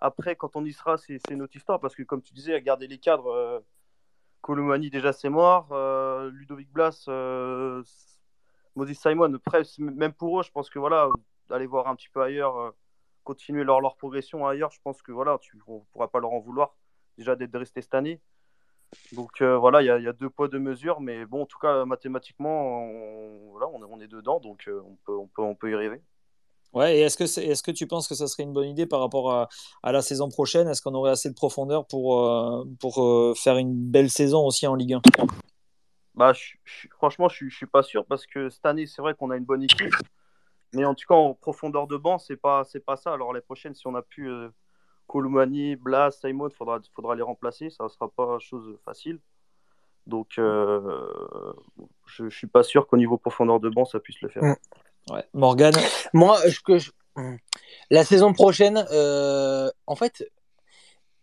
Après, 0.00 0.36
quand 0.36 0.56
on 0.56 0.64
y 0.64 0.72
sera, 0.72 0.96
c'est 0.98 1.20
notre 1.30 1.56
histoire 1.56 1.80
parce 1.80 1.94
que 1.94 2.02
comme 2.02 2.22
tu 2.22 2.32
disais, 2.32 2.60
garder 2.62 2.86
les 2.86 2.98
cadres, 2.98 3.32
euh, 3.32 3.60
Colomani 4.40 4.90
déjà 4.90 5.12
c'est 5.12 5.28
mort, 5.28 5.68
Ludovic 6.30 6.70
Blas, 6.72 7.06
Moses 8.76 8.92
Simon, 8.92 9.38
même 9.78 10.12
pour 10.12 10.40
eux, 10.40 10.42
je 10.42 10.50
pense 10.50 10.70
que 10.70 10.78
voilà, 10.78 11.08
d'aller 11.48 11.66
voir 11.66 11.88
un 11.88 11.96
petit 11.96 12.08
peu 12.08 12.22
ailleurs, 12.22 12.56
euh, 12.58 12.70
continuer 13.24 13.64
leur, 13.64 13.96
progression 13.96 14.46
ailleurs, 14.46 14.70
je 14.70 14.80
pense 14.82 15.02
que 15.02 15.12
voilà, 15.12 15.38
tu 15.40 15.56
ne 15.56 15.62
pourras 15.92 16.08
pas 16.08 16.20
leur 16.20 16.32
en 16.32 16.40
vouloir 16.40 16.74
déjà 17.18 17.36
d'être 17.36 17.58
resté 17.58 17.82
cette 17.82 17.94
année. 17.94 18.20
Donc 19.12 19.40
euh, 19.40 19.56
voilà, 19.56 19.82
il 19.82 19.86
y, 19.86 20.08
a 20.08 20.12
deux 20.12 20.30
poids, 20.30 20.48
deux 20.48 20.58
mesures, 20.58 21.00
mais 21.00 21.26
bon, 21.26 21.42
en 21.42 21.46
tout 21.46 21.58
cas, 21.58 21.84
mathématiquement, 21.84 22.84
on, 22.84 23.50
voilà, 23.50 23.68
on, 23.68 24.00
est 24.00 24.08
dedans, 24.08 24.40
donc 24.40 24.66
euh, 24.66 24.82
on, 24.84 24.96
peut, 24.96 25.16
on, 25.16 25.28
peut, 25.28 25.42
on 25.42 25.54
peut 25.54 25.70
y 25.70 25.74
rêver. 25.74 26.02
Ouais, 26.72 26.98
et 26.98 27.00
est-ce 27.00 27.16
que, 27.16 27.24
est, 27.24 27.50
est 27.50 27.62
que 27.64 27.70
tu 27.72 27.86
penses 27.86 28.06
que 28.06 28.14
ça 28.14 28.28
serait 28.28 28.44
une 28.44 28.52
bonne 28.52 28.68
idée 28.68 28.86
par 28.86 29.00
rapport 29.00 29.32
à, 29.32 29.48
à 29.82 29.92
la 29.92 30.02
saison 30.02 30.28
prochaine? 30.28 30.68
Est-ce 30.68 30.82
qu'on 30.82 30.94
aurait 30.94 31.10
assez 31.10 31.28
de 31.28 31.34
profondeur 31.34 31.86
pour, 31.86 32.24
euh, 32.24 32.64
pour 32.78 33.02
euh, 33.02 33.34
faire 33.34 33.56
une 33.56 33.74
belle 33.74 34.10
saison 34.10 34.46
aussi 34.46 34.66
en 34.66 34.76
Ligue 34.76 34.94
1 34.94 35.02
bah, 36.14 36.32
je, 36.32 36.54
je, 36.64 36.88
Franchement, 36.92 37.28
je 37.28 37.44
ne 37.44 37.50
suis 37.50 37.66
pas 37.66 37.82
sûr 37.82 38.04
parce 38.06 38.26
que 38.26 38.50
cette 38.50 38.66
année, 38.66 38.86
c'est 38.86 39.02
vrai 39.02 39.14
qu'on 39.14 39.30
a 39.30 39.36
une 39.36 39.44
bonne 39.44 39.64
équipe. 39.64 39.94
Mais 40.72 40.84
en 40.84 40.94
tout 40.94 41.06
cas, 41.08 41.16
en 41.16 41.34
profondeur 41.34 41.88
de 41.88 41.96
banc, 41.96 42.18
c'est 42.18 42.36
pas, 42.36 42.62
c'est 42.64 42.84
pas 42.84 42.96
ça. 42.96 43.12
Alors, 43.12 43.32
les 43.32 43.40
prochaines, 43.40 43.74
si 43.74 43.86
on 43.88 43.94
a 43.96 44.02
pu 44.02 44.28
euh, 44.28 44.48
Blas, 45.80 46.12
Simon, 46.12 46.48
il 46.48 46.54
faudra, 46.54 46.78
faudra 46.94 47.16
les 47.16 47.22
remplacer. 47.22 47.70
Ça 47.70 47.84
ne 47.84 47.88
sera 47.88 48.08
pas 48.08 48.38
chose 48.38 48.78
facile. 48.84 49.18
Donc, 50.06 50.38
euh, 50.38 51.52
je 52.06 52.24
ne 52.24 52.30
suis 52.30 52.46
pas 52.46 52.62
sûr 52.62 52.86
qu'au 52.86 52.96
niveau 52.96 53.18
profondeur 53.18 53.58
de 53.58 53.68
banc, 53.68 53.84
ça 53.84 53.98
puisse 53.98 54.20
le 54.20 54.28
faire. 54.28 54.56
Morgan 55.34 55.74
Moi, 56.12 56.38
je... 56.46 56.90
la 57.90 58.04
saison 58.04 58.32
prochaine, 58.32 58.84
euh, 58.92 59.70
en 59.86 59.96
fait, 59.96 60.24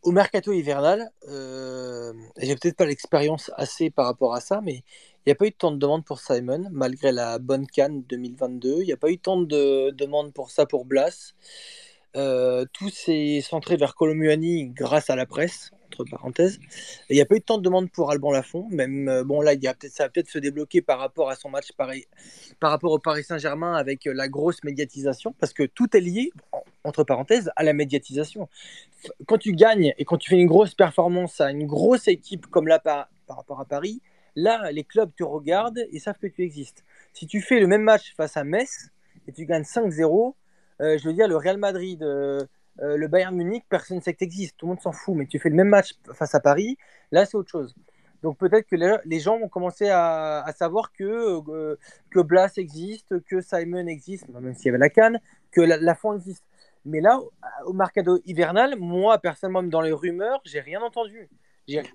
au 0.04 0.12
mercato 0.12 0.54
hivernal, 0.54 1.12
euh, 1.28 2.14
j'ai 2.38 2.56
peut-être 2.56 2.78
pas 2.78 2.86
l'expérience 2.86 3.52
assez 3.56 3.90
par 3.90 4.06
rapport 4.06 4.34
à 4.34 4.42
ça, 4.42 4.62
mais 4.62 4.76
il 4.76 5.30
n'y 5.30 5.32
a 5.32 5.36
pas 5.36 5.46
eu 5.46 5.52
tant 5.52 5.72
de 5.72 5.78
demandes 5.78 6.06
pour 6.06 6.20
Simon, 6.20 6.68
malgré 6.72 7.12
la 7.12 7.40
bonne 7.40 7.68
canne 7.68 8.04
2022. 8.04 8.78
Il 8.82 8.86
n'y 8.86 8.94
a 8.94 8.98
pas 8.98 9.10
eu 9.10 9.18
tant 9.18 9.42
de 9.42 9.90
demandes 9.92 10.32
pour 10.34 10.52
ça 10.52 10.66
pour 10.66 10.86
Blas. 10.86 11.34
Euh, 12.16 12.66
tout 12.74 12.90
s'est 12.90 13.42
centré 13.42 13.78
vers 13.78 13.96
Colomuani 13.96 14.70
grâce 14.70 15.10
à 15.10 15.16
la 15.16 15.26
presse, 15.26 15.72
entre 15.88 16.04
parenthèses. 16.10 16.60
Il 17.10 17.16
n'y 17.16 17.22
a 17.22 17.26
pas 17.26 17.36
eu 17.36 17.42
tant 17.42 17.58
de 17.58 17.64
demandes 17.64 17.92
pour 17.92 18.10
Alban 18.12 18.32
Lafont. 18.32 18.68
Même, 18.70 19.08
euh, 19.08 19.24
bon, 19.24 19.42
là, 19.42 19.54
y 19.54 19.68
a 19.68 19.74
peut 19.74 19.88
ça 19.90 20.06
va 20.06 20.10
peut-être 20.10 20.30
se 20.30 20.40
débloquer 20.40 20.82
par 20.82 21.00
rapport 21.00 21.30
à 21.30 21.36
son 21.36 21.50
match 21.50 21.72
pareil, 21.74 22.06
par 22.60 22.72
rapport 22.72 22.92
au 22.92 23.00
Paris 23.00 23.24
Saint-Germain 23.24 23.76
avec 23.76 24.06
la 24.06 24.28
grosse 24.28 24.64
médiatisation, 24.64 25.36
parce 25.40 25.54
que 25.54 25.64
tout 25.64 25.96
est 25.96 26.02
lié, 26.02 26.32
entre 26.84 27.04
parenthèses, 27.04 27.52
à 27.56 27.64
la 27.64 27.74
médiatisation. 27.74 28.50
Quand 29.28 29.38
tu 29.38 29.52
gagnes 29.52 29.94
et 29.98 30.06
quand 30.06 30.18
tu 30.18 30.30
fais 30.30 30.38
une 30.38 30.48
grosse 30.48 30.74
performance 30.74 31.42
à 31.42 31.52
une 31.52 31.68
grosse 31.68 32.08
équipe 32.08 32.48
comme 32.48 32.68
là 32.68 32.80
par, 32.80 33.10
par 33.28 33.38
rapport 33.38 33.60
à 33.60 33.66
Paris, 33.66 34.02
Là, 34.38 34.72
les 34.72 34.84
clubs 34.84 35.10
te 35.16 35.24
regardent 35.24 35.84
et 35.92 35.98
savent 35.98 36.20
que 36.20 36.28
tu 36.28 36.44
existes. 36.44 36.86
Si 37.12 37.26
tu 37.26 37.42
fais 37.42 37.60
le 37.60 37.66
même 37.66 37.82
match 37.82 38.14
face 38.16 38.38
à 38.38 38.44
Metz 38.44 38.92
et 39.28 39.32
tu 39.32 39.48
gagnes 39.48 39.64
5-0, 39.64 40.28
euh, 40.28 40.32
je 40.80 41.08
veux 41.08 41.14
dire, 41.14 41.28
le 41.28 41.38
Real 41.38 41.58
Madrid, 41.58 42.02
euh, 42.04 42.46
Euh, 42.82 42.98
le 42.98 43.08
Bayern 43.08 43.36
Munich, 43.36 43.64
personne 43.70 43.98
ne 43.98 44.02
sait 44.02 44.14
que 44.14 44.24
existe, 44.24 44.56
tout 44.58 44.68
le 44.68 44.72
monde 44.72 44.82
s'en 44.82 44.92
fout, 44.92 45.16
mais 45.16 45.26
tu 45.26 45.40
fais 45.40 45.50
le 45.50 45.56
même 45.56 45.70
match 45.70 45.94
face 46.14 46.36
à 46.36 46.40
Paris, 46.40 46.78
là 47.12 47.26
c'est 47.26 47.36
autre 47.36 47.50
chose. 47.50 47.76
Donc 48.24 48.38
peut-être 48.38 48.68
que 48.68 48.76
les, 48.76 49.20
gens 49.20 49.40
vont 49.40 49.48
commencer 49.48 49.90
à, 49.90 50.46
savoir 50.56 50.92
que, 50.92 51.42
euh, 51.50 51.78
que 52.12 52.20
Blas 52.20 52.52
existe, 52.58 53.24
que 53.26 53.42
Simon 53.42 53.88
existe, 53.88 54.28
même 54.30 54.54
s'il 54.56 54.68
y 54.68 54.70
avait 54.70 54.78
la 54.80 54.90
canne, 54.90 55.20
que 55.52 55.62
la, 55.62 55.96
existe. 56.16 56.44
Mais 56.86 57.02
là, 57.02 57.20
au 57.66 57.74
mercado 57.74 58.20
hivernal, 58.26 58.76
moi 58.78 59.18
personnellement, 59.20 59.64
dans 59.64 59.82
les 59.82 59.92
rumeurs, 59.92 60.42
j'ai 60.46 60.60
rien 60.62 60.82
entendu. 60.82 61.30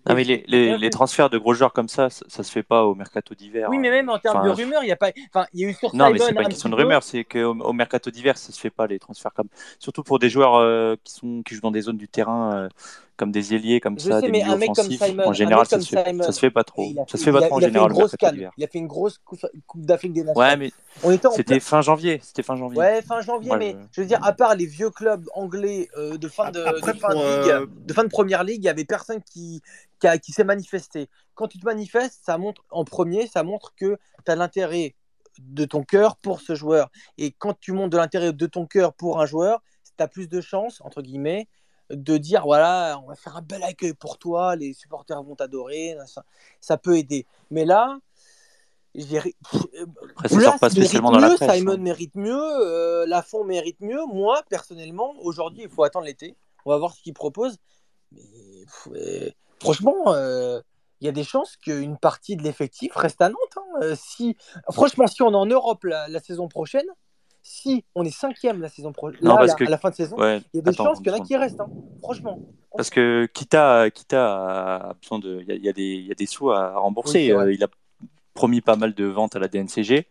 Non, 0.07 0.15
mais 0.15 0.25
les, 0.25 0.45
les, 0.49 0.77
les 0.77 0.91
transferts 0.91 1.31
de 1.31 1.39
gros 1.39 1.55
joueurs 1.55 1.73
comme 1.73 1.89
ça, 1.89 2.11
ça, 2.11 2.25
ça 2.29 2.43
se 2.43 2.53
fait 2.53 2.63
pas 2.63 2.85
au 2.85 2.95
mercato 2.95 3.35
d'hiver. 3.35 3.71
Oui, 3.71 3.79
mais 3.79 3.91
même 3.91 4.09
en 4.11 4.19
termes 4.19 4.39
Enfin, 4.39 4.47
de 4.49 4.51
rumeurs, 4.51 4.85
il 4.85 4.89
y 4.89 4.93
a 4.93 4.97
pas. 4.97 5.13
Enfin, 5.33 5.47
il 5.53 5.61
y 5.61 5.65
a 5.65 5.69
eu 5.69 5.75
sur 5.75 5.95
Non, 5.95 6.11
mais 6.11 6.19
c'est 6.19 6.35
pas 6.35 6.43
un 6.43 6.45
une 6.45 6.49
question 6.49 6.69
de 6.69 6.75
petit 6.75 6.77
peu. 6.77 6.83
rumeur, 6.83 7.03
c'est 7.03 7.25
qu'au 7.25 7.55
au 7.61 7.73
mercato 7.73 8.11
d'hiver, 8.11 8.37
ça 8.39 8.53
se 8.53 8.61
fait 8.61 8.71
pas 8.71 8.87
les 8.87 8.99
transferts 8.99 9.33
comme. 9.35 9.49
Surtout 9.79 10.03
pour 10.03 10.19
des 10.19 10.29
joueurs 10.31 10.57
euh, 10.57 10.97
qui 11.05 11.13
sont 11.15 11.43
qui 11.43 11.55
jouent 11.55 11.61
dans 11.63 11.71
des 11.71 11.83
zones 11.83 11.97
du 11.97 12.09
terrain 12.09 12.55
euh, 12.55 12.69
comme 13.17 13.31
des 13.31 13.55
ailiers 13.55 13.81
comme 13.81 13.99
Je 13.99 14.09
ça, 14.09 14.21
sais, 14.21 14.27
des 14.27 14.33
mais 14.33 14.39
milieux 14.41 14.53
un 14.53 14.57
mec 14.57 14.69
comme 14.75 14.87
offensifs. 14.87 15.03
Simon, 15.03 15.25
en 15.25 15.31
un 15.31 15.33
général, 15.33 15.67
ça 15.67 15.81
se 15.81 15.89
fait, 15.89 16.05
Simon, 16.09 16.23
ça 16.25 16.33
se 16.33 16.41
fait 16.41 16.51
pas 16.51 16.65
trop. 16.65 16.83
il 16.91 16.99
a, 16.99 17.05
Ça 17.07 17.19
se 17.19 17.25
fait 17.25 17.33
pas 17.33 17.39
a- 17.39 17.43
trop 17.47 17.55
en 17.57 17.59
il 17.59 17.65
a 17.65 17.67
fait 17.67 17.73
général. 17.73 17.93
Il 18.57 18.65
a 18.65 18.67
fait 18.69 18.79
une 18.79 18.87
grosse 18.87 19.19
coupe, 19.19 19.41
d'Afrique 19.85 20.13
des 20.13 20.25
Nations. 20.25 20.41
Ouais, 20.41 20.57
mais 20.57 20.73
c'était 21.35 21.61
fin 21.61 21.81
janvier. 21.83 22.21
C'était 22.23 22.43
fin 22.43 22.57
janvier. 22.57 22.79
Ouais, 22.79 23.03
fin 23.03 23.21
janvier, 23.21 23.53
mais 23.57 23.73
je- 23.73 23.77
je 23.93 24.01
veux 24.01 24.07
dire, 24.07 24.19
à 24.25 24.33
part 24.33 24.55
les 24.55 24.67
vieux 24.67 24.91
clubs 24.91 25.25
anglais 25.35 25.89
euh, 25.97 26.17
de, 26.17 26.29
fin 26.29 26.51
de, 26.51 26.61
Après, 26.61 26.93
de 26.95 26.99
fin 26.99 27.09
de 27.09 27.15
pour, 27.15 27.23
ligue, 27.23 27.51
euh, 27.51 27.67
de 27.87 27.93
fin 27.93 28.05
de 28.05 28.09
première 28.09 28.45
ligue, 28.45 28.63
il 28.63 28.67
y 28.67 28.71
avait 28.71 28.85
personne 28.85 29.23
qui, 29.23 29.63
qui, 30.01 30.07
a- 30.07 30.19
qui 30.19 30.33
s'est 30.33 30.45
manifesté. 30.45 31.09
Quand 31.35 31.49
tu 31.49 31.59
te 31.59 31.65
manifestes, 31.65 32.21
ça 32.25 32.39
montre, 32.39 32.63
en 32.71 32.85
premier, 32.85 33.27
ça 33.27 33.43
montre 33.43 33.75
que 33.75 33.99
tu 34.25 34.31
as 34.33 34.37
l'intérêt 34.37 34.95
de 35.39 35.65
ton 35.65 35.83
cœur 35.83 36.17
pour 36.17 36.41
ce 36.41 36.55
joueur. 36.55 36.91
Et 37.19 37.31
quand 37.33 37.59
tu 37.59 37.73
montres 37.73 37.91
de 37.91 37.97
l'intérêt 37.97 38.33
de 38.33 38.47
ton 38.47 38.67
cœur 38.67 38.93
pour 38.93 39.21
un 39.21 39.27
joueur, 39.27 39.63
tu 39.97 40.03
as 40.03 40.09
plus 40.09 40.29
de 40.29 40.41
chances, 40.41 40.81
entre 40.83 41.03
guillemets, 41.03 41.49
de 41.93 42.17
dire 42.17 42.43
voilà, 42.45 43.01
on 43.05 43.07
va 43.09 43.15
faire 43.15 43.37
un 43.37 43.43
bel 43.43 43.63
accueil 43.63 43.95
pour 43.95 44.19
toi, 44.19 44.57
les 44.57 44.73
supporters 44.73 45.23
vont 45.23 45.37
t'adorer, 45.37 45.97
ça, 46.07 46.25
ça 46.61 46.77
peut 46.77 46.97
aider. 46.97 47.27
Mais 47.51 47.65
là, 47.65 47.99
ri- 48.95 49.37
euh, 49.75 49.87
Après, 50.11 50.29
ça 50.29 50.37
Blas 50.37 50.59
pas 50.59 50.71
spécialement 50.71 51.11
dans 51.11 51.19
la 51.19 51.31
mieux, 51.31 51.37
presse. 51.37 51.59
Simon 51.59 51.73
hein. 51.73 51.77
mérite 51.79 52.15
mieux, 52.15 52.41
euh, 52.41 53.07
Lafont 53.07 53.45
mérite 53.45 53.81
mieux. 53.81 54.05
Moi, 54.07 54.43
personnellement, 54.49 55.15
aujourd'hui, 55.21 55.65
il 55.65 55.69
faut 55.69 55.85
attendre 55.85 56.07
l'été. 56.07 56.37
On 56.65 56.71
va 56.71 56.79
voir 56.79 56.95
ce 56.95 57.03
qu'il 57.03 57.15
propose. 57.15 57.57
Mais 58.13 58.21
euh, 58.97 59.31
franchement, 59.61 60.13
euh, 60.15 60.61
il 61.01 61.07
y 61.07 61.09
a 61.09 61.13
des 61.13 61.25
chances 61.25 61.57
qu'une 61.57 61.97
partie 61.97 62.37
de 62.37 62.43
l'effectif 62.43 62.95
reste 62.95 63.21
à 63.21 63.29
Nantes. 63.29 63.39
hein. 63.57 63.95
Si, 63.97 64.37
franchement, 64.71 65.07
si 65.07 65.23
on 65.23 65.33
est 65.33 65.37
en 65.37 65.47
Europe 65.47 65.85
la, 65.85 66.09
la 66.09 66.21
saison 66.21 66.49
prochaine, 66.49 66.87
si 67.43 67.85
on 67.95 68.05
est 68.05 68.11
cinquième 68.11 68.61
la 68.61 68.69
saison 68.69 68.93
prochaine, 68.93 69.21
Non, 69.23 69.31
là, 69.33 69.37
parce 69.39 69.49
là, 69.51 69.55
que- 69.57 69.65
à 69.65 69.71
la 69.71 69.79
fin 69.79 69.91
de 69.91 69.95
saison, 69.95 70.17
Ouais, 70.17 70.41
il 70.53 70.57
y 70.57 70.61
a 70.61 70.63
des 70.63 70.71
attends, 70.71 70.85
chances 70.85 70.99
qu'il 70.99 71.09
y 71.09 71.11
en 71.15 71.19
a 71.19 71.21
qui 71.21 71.37
restent. 71.37 71.61
hein. 71.61 71.69
Franchement. 72.01 72.39
Parce 72.77 72.89
que 72.91 73.27
Kita, 73.33 73.91
Kita 73.91 74.87
a 74.91 74.95
besoin 75.01 75.19
de. 75.19 75.41
Il 75.43 75.49
y 75.49 75.53
a, 75.53 75.55
il 75.57 75.65
y 75.65 75.69
a 75.69 75.73
des, 75.73 75.83
il 75.83 76.07
y 76.07 76.11
a 76.13 76.15
des 76.15 76.27
sous 76.27 76.51
à 76.51 76.77
rembourser. 76.79 77.33
Oui. 77.35 77.39
Euh, 77.41 77.53
il 77.53 77.63
a 77.63 77.69
promis 78.35 78.61
pas 78.63 78.77
mal 78.77 78.95
de 78.95 79.05
ventes 79.05 79.37
à 79.37 79.39
la 79.39 79.49
DNCG. 79.49 80.07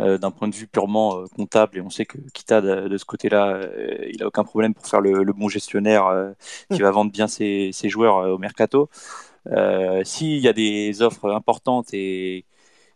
euh, 0.00 0.16
D'un 0.16 0.30
point 0.30 0.46
de 0.48 0.54
vue 0.54 0.68
purement 0.68 1.18
euh, 1.18 1.24
comptable, 1.36 1.76
et 1.78 1.80
on 1.80 1.90
sait 1.90 2.06
que 2.06 2.16
Kita, 2.32 2.60
de, 2.60 2.86
de 2.88 2.96
ce 2.96 3.04
côté-là, 3.04 3.48
euh, 3.56 4.06
il 4.12 4.22
a 4.22 4.26
aucun 4.28 4.44
problème 4.44 4.72
pour 4.72 4.86
faire 4.86 5.00
le, 5.00 5.22
le 5.24 5.32
bon 5.32 5.48
gestionnaire 5.48 6.32
qui 6.72 6.80
va 6.80 6.90
vendre 6.92 7.10
bien 7.10 7.26
ses, 7.26 7.70
ses 7.72 7.88
joueurs 7.88 8.16
au 8.32 8.38
mercato. 8.38 8.88
S'il 10.04 10.38
y 10.38 10.48
a 10.48 10.52
des 10.52 11.02
offres 11.02 11.30
importantes 11.32 11.88
et, 11.92 12.44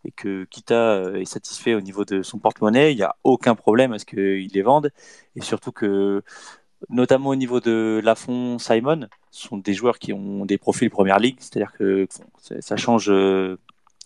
et 0.05 0.11
que 0.13 0.45
Kita 0.45 0.75
euh, 0.75 1.15
est 1.21 1.25
satisfait 1.25 1.75
au 1.75 1.81
niveau 1.81 2.05
de 2.05 2.23
son 2.23 2.39
porte-monnaie, 2.39 2.93
il 2.93 2.97
n'y 2.97 3.03
a 3.03 3.17
aucun 3.25 3.55
problème 3.55 3.93
à 3.93 3.99
ce 3.99 4.05
qu'il 4.05 4.49
les 4.53 4.63
vende. 4.63 4.91
Et 5.37 5.41
surtout 5.43 5.73
que, 5.73 6.23
notamment 6.91 7.31
au 7.31 7.37
niveau 7.37 7.61
de 7.61 8.01
Lafont, 8.05 8.59
Simon, 8.59 9.09
ce 9.31 9.49
sont 9.49 9.57
des 9.59 9.75
joueurs 9.75 9.99
qui 9.99 10.13
ont 10.13 10.45
des 10.47 10.59
profils 10.59 10.91
première 10.91 11.19
ligue, 11.19 11.37
c'est-à-dire 11.41 11.73
que 11.73 12.07
bon, 12.19 12.25
ça- 12.61 12.77
change 12.77 13.11
euh, 13.11 13.59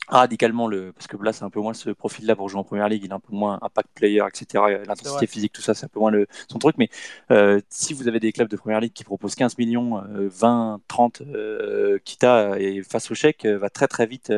radicalement 0.09 0.69
le 0.69 0.93
parce 0.93 1.09
que 1.09 1.17
là 1.23 1.33
c'est 1.33 1.45
un 1.45 1.51
peu 1.51 1.61
moins 1.61 1.75
ce 1.75 1.91
profil-là 1.91 2.37
pour 2.37 2.49
jouer 2.49 2.61
en 2.61 2.65
première 2.65 2.89
ligue, 2.89 3.05
il 3.05 3.11
est 3.11 3.15
un 3.15 3.21
peu 3.21 3.35
moins 3.35 3.59
impact 3.63 3.89
player, 3.95 4.23
etc. 4.33 4.65
L'intensité 4.87 5.27
physique, 5.27 5.53
tout 5.53 5.63
ça, 5.63 5.75
c'est 5.75 5.87
un 5.87 5.89
peu 5.89 5.99
moins 6.01 6.11
le, 6.13 6.27
son 6.49 6.59
truc. 6.59 6.77
Mais 6.79 6.89
euh, 7.33 7.61
si 7.71 7.93
vous 7.95 8.07
avez 8.09 8.21
des 8.21 8.33
clubs 8.33 8.49
de 8.49 8.57
première 8.57 8.81
ligue 8.81 8.93
qui 8.93 9.05
proposent 9.05 9.35
15 9.35 9.59
millions, 9.59 9.99
euh, 9.99 10.29
20, 10.31 10.81
30, 10.89 11.23
euh, 11.23 11.99
Kita 12.05 12.59
et 12.61 12.83
face 12.83 13.11
au 13.11 13.15
chèque 13.15 13.47
va 13.47 13.71
très 13.71 13.89
très 13.89 14.07
vite 14.07 14.31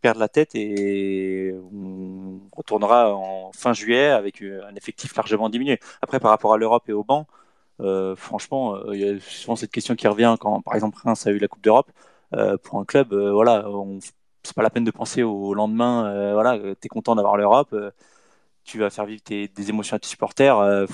perdre 0.00 0.20
la 0.20 0.28
tête 0.28 0.54
et 0.54 1.52
on 1.72 2.40
retournera 2.56 3.14
en 3.14 3.52
fin 3.52 3.72
juillet 3.72 4.08
avec 4.08 4.42
euh, 4.42 4.62
un 4.68 4.74
effectif 4.76 5.14
largement 5.16 5.48
diminué. 5.50 5.80
Après, 6.02 6.20
par 6.20 6.30
rapport 6.30 6.52
à 6.54 6.56
l'Europe 6.58 6.88
et 6.88 6.92
au 6.92 7.04
banc, 7.04 7.26
euh, 7.80 8.16
franchement, 8.16 8.76
euh, 8.76 8.94
il 8.96 9.00
y 9.00 9.08
a 9.08 9.20
souvent 9.20 9.56
cette 9.56 9.70
question 9.72 9.96
qui 9.96 10.08
revient 10.08 10.36
quand, 10.40 10.62
par 10.62 10.74
exemple, 10.74 10.98
Reims 11.04 11.26
a 11.26 11.30
eu 11.30 11.38
la 11.38 11.48
Coupe 11.48 11.62
d'Europe. 11.62 11.90
Euh, 12.34 12.58
pour 12.58 12.78
un 12.80 12.84
club, 12.84 13.12
euh, 13.14 13.32
voilà, 13.32 13.66
c'est 14.42 14.54
pas 14.54 14.62
la 14.62 14.70
peine 14.70 14.84
de 14.84 14.90
penser 14.90 15.22
au 15.22 15.54
lendemain. 15.54 16.32
voilà, 16.34 16.58
tu 16.58 16.70
es 16.84 16.88
content 16.88 17.14
d'avoir 17.16 17.36
l'Europe, 17.36 17.74
tu 18.64 18.78
vas 18.78 18.90
faire 18.90 19.06
vivre 19.06 19.22
tes- 19.22 19.48
des 19.48 19.70
émotions 19.70 19.96
à 19.96 19.98
tes 20.00 20.08
supporters. 20.08 20.86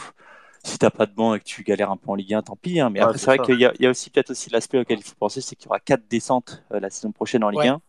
si 0.64 0.78
t'as 0.78 0.90
pas 0.90 1.06
de 1.06 1.12
banc 1.14 1.34
et 1.34 1.40
que 1.40 1.44
tu 1.44 1.62
galères 1.62 1.90
un 1.90 1.96
peu 1.98 2.10
en 2.10 2.14
Ligue 2.14 2.34
1, 2.34 2.42
tant 2.42 2.56
pis. 2.56 2.80
hein. 2.80 2.90
Mais 2.90 3.00
Ouais, 3.00 3.04
après, 3.04 3.18
c'est 3.18 3.26
vrai 3.26 3.38
qu'il 3.38 3.60
y, 3.60 3.66
a- 3.66 3.72
il 3.78 3.82
y 3.82 3.86
a 3.86 3.90
aussi 3.90 4.10
peut-être 4.10 4.30
aussi 4.30 4.50
l'aspect 4.50 4.78
auquel 4.78 4.98
il 4.98 5.04
faut 5.04 5.14
penser, 5.16 5.40
c'est 5.40 5.56
qu'il 5.56 5.66
y 5.66 5.68
aura 5.68 5.80
quatre 5.80 6.08
descentes 6.08 6.62
la 6.70 6.88
saison 6.90 7.12
prochaine 7.12 7.44
en 7.44 7.50
Ligue 7.50 7.58
Ouais. 7.58 7.68
1. 7.68 7.80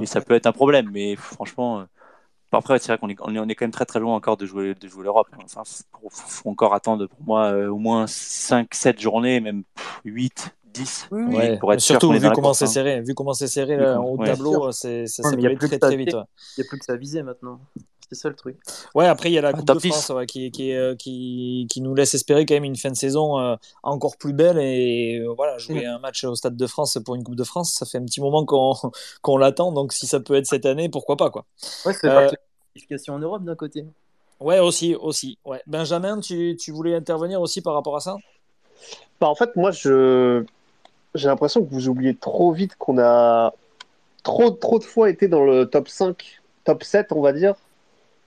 Et 0.00 0.06
ça 0.06 0.20
peut 0.20 0.34
être 0.34 0.46
un 0.46 0.52
problème, 0.52 0.90
mais 0.92 1.16
franchement, 1.16 1.80
euh, 1.80 1.84
après, 2.52 2.78
c'est 2.78 2.88
vrai 2.88 2.98
qu'on 2.98 3.08
est, 3.08 3.16
on 3.20 3.34
est, 3.34 3.38
on 3.38 3.48
est 3.48 3.54
quand 3.54 3.64
même 3.64 3.72
très 3.72 3.84
très 3.84 4.00
loin 4.00 4.14
encore 4.14 4.36
de 4.36 4.46
jouer, 4.46 4.74
de 4.74 4.88
jouer 4.88 5.04
l'Europe. 5.04 5.28
Enfin, 5.42 5.62
faut, 5.64 6.08
faut 6.10 6.48
encore 6.50 6.74
attendre 6.74 7.06
pour 7.06 7.22
moi 7.24 7.46
euh, 7.52 7.68
au 7.68 7.78
moins 7.78 8.06
5-7 8.06 9.00
journées, 9.00 9.40
même 9.40 9.64
pff, 9.74 10.00
8, 10.04 10.54
10, 10.64 11.08
Oui. 11.10 11.36
Ouais, 11.36 11.58
pour 11.58 11.72
être 11.72 11.80
sûr 11.80 12.00
surtout 12.00 12.12
est 12.14 12.18
vu 12.18 12.30
comment 12.30 12.48
course, 12.48 12.58
c'est 12.58 12.64
hein. 12.64 12.68
serré, 12.68 13.00
vu 13.00 13.14
comment 13.14 13.32
c'est 13.32 13.46
serré 13.46 13.76
Vu 13.76 13.82
là, 13.82 13.94
comment- 13.94 14.12
au 14.12 14.18
ouais. 14.18 14.26
tableau, 14.26 14.72
c'est 14.72 15.06
ça, 15.06 15.22
Ouais, 15.22 15.30
ça 15.30 15.36
peut 15.36 15.46
aller 15.46 15.56
très 15.56 15.78
très 15.78 15.96
vite. 15.96 16.10
Il 16.10 16.60
n'y 16.62 16.66
a 16.66 16.68
plus 16.68 16.78
que 16.78 16.84
ça 16.84 16.92
à 16.92 16.96
viser 16.96 17.22
maintenant. 17.22 17.60
C'est 18.10 18.14
ça 18.16 18.28
le 18.28 18.34
truc. 18.36 18.56
Ouais, 18.94 19.06
après, 19.06 19.30
il 19.30 19.34
y 19.34 19.38
a 19.38 19.40
la 19.40 19.48
Ah, 19.48 19.52
Coupe 19.52 19.64
de 19.66 19.78
10. 19.78 19.88
France 19.88 20.08
ouais, 20.10 20.26
qui, 20.26 20.50
qui, 20.50 20.72
euh, 20.72 20.94
qui, 20.94 21.66
qui 21.70 21.80
nous 21.80 21.94
laisse 21.94 22.14
espérer 22.14 22.44
quand 22.44 22.54
même 22.54 22.64
une 22.64 22.76
fin 22.76 22.90
de 22.90 22.96
saison 22.96 23.38
euh, 23.40 23.56
encore 23.82 24.16
plus 24.18 24.32
belle. 24.34 24.58
Et 24.58 25.18
euh, 25.20 25.32
voilà, 25.34 25.56
jouer 25.58 25.86
un 25.86 25.98
match 25.98 26.22
au 26.24 26.34
Stade 26.34 26.56
de 26.56 26.66
France 26.66 26.98
pour 27.04 27.14
une 27.14 27.24
Coupe 27.24 27.34
de 27.36 27.44
France, 27.44 27.72
ça 27.72 27.86
fait 27.86 27.98
un 27.98 28.04
petit 28.04 28.20
moment 28.20 28.44
qu'on 28.44 28.74
qu'on 29.22 29.36
l'attend. 29.38 29.72
Donc, 29.72 29.92
si 29.92 30.06
ça 30.06 30.20
peut 30.20 30.34
être 30.34 30.46
cette 30.46 30.66
année, 30.66 30.88
pourquoi 30.88 31.16
pas, 31.16 31.30
quoi. 31.30 31.46
Ouais, 31.86 31.94
c'est 31.94 32.08
Euh, 32.08 32.28
pas 32.28 32.36
qualification 32.74 33.14
en 33.14 33.18
Europe 33.20 33.42
d'un 33.44 33.56
côté. 33.56 33.84
Ouais, 34.40 34.58
aussi, 34.58 34.94
aussi. 34.94 35.38
Ouais. 35.46 35.62
Benjamin, 35.66 36.20
tu, 36.20 36.56
tu 36.60 36.72
voulais 36.72 36.94
intervenir 36.94 37.40
aussi 37.40 37.62
par 37.62 37.72
rapport 37.74 37.96
à 37.96 38.00
ça? 38.00 38.16
Bah, 39.20 39.28
en 39.28 39.34
fait, 39.34 39.56
moi, 39.56 39.70
je 39.70 40.44
j'ai 41.14 41.28
l'impression 41.28 41.64
que 41.64 41.70
vous 41.70 41.88
oubliez 41.88 42.14
trop 42.16 42.52
vite 42.52 42.74
qu'on 42.76 42.98
a 42.98 43.52
trop, 44.24 44.50
trop 44.50 44.78
de 44.80 44.84
fois 44.84 45.10
été 45.10 45.28
dans 45.28 45.44
le 45.44 45.66
top 45.66 45.88
5, 45.88 46.40
top 46.64 46.82
7, 46.84 47.12
on 47.12 47.20
va 47.22 47.32
dire, 47.32 47.54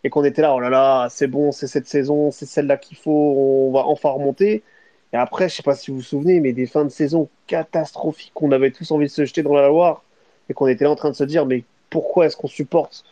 et 0.07 0.09
qu'on 0.09 0.23
était 0.23 0.41
là, 0.41 0.55
oh 0.55 0.61
là 0.61 0.69
là, 0.69 1.09
c'est 1.09 1.27
bon, 1.27 1.51
c'est 1.51 1.67
cette 1.67 1.85
saison, 1.85 2.31
c'est 2.31 2.45
celle-là 2.45 2.77
qu'il 2.77 2.95
faut, 2.95 3.11
on 3.11 3.71
va 3.73 3.85
enfin 3.85 4.07
remonter. 4.07 4.63
Et 5.11 5.17
après, 5.17 5.49
je 5.49 5.55
sais 5.55 5.63
pas 5.63 5.75
si 5.75 5.91
vous 5.91 5.97
vous 5.97 6.03
souvenez, 6.03 6.39
mais 6.39 6.53
des 6.53 6.65
fins 6.65 6.85
de 6.85 6.89
saison 6.89 7.27
catastrophiques, 7.45 8.31
qu'on 8.33 8.53
avait 8.53 8.71
tous 8.71 8.89
envie 8.91 9.07
de 9.07 9.11
se 9.11 9.25
jeter 9.25 9.43
dans 9.43 9.53
la 9.53 9.67
Loire, 9.67 10.03
et 10.49 10.53
qu'on 10.53 10.67
était 10.67 10.85
là 10.85 10.91
en 10.91 10.95
train 10.95 11.09
de 11.09 11.15
se 11.15 11.25
dire, 11.25 11.45
mais 11.45 11.65
pourquoi 11.89 12.25
est-ce 12.25 12.37
qu'on 12.37 12.47
supporte 12.47 13.03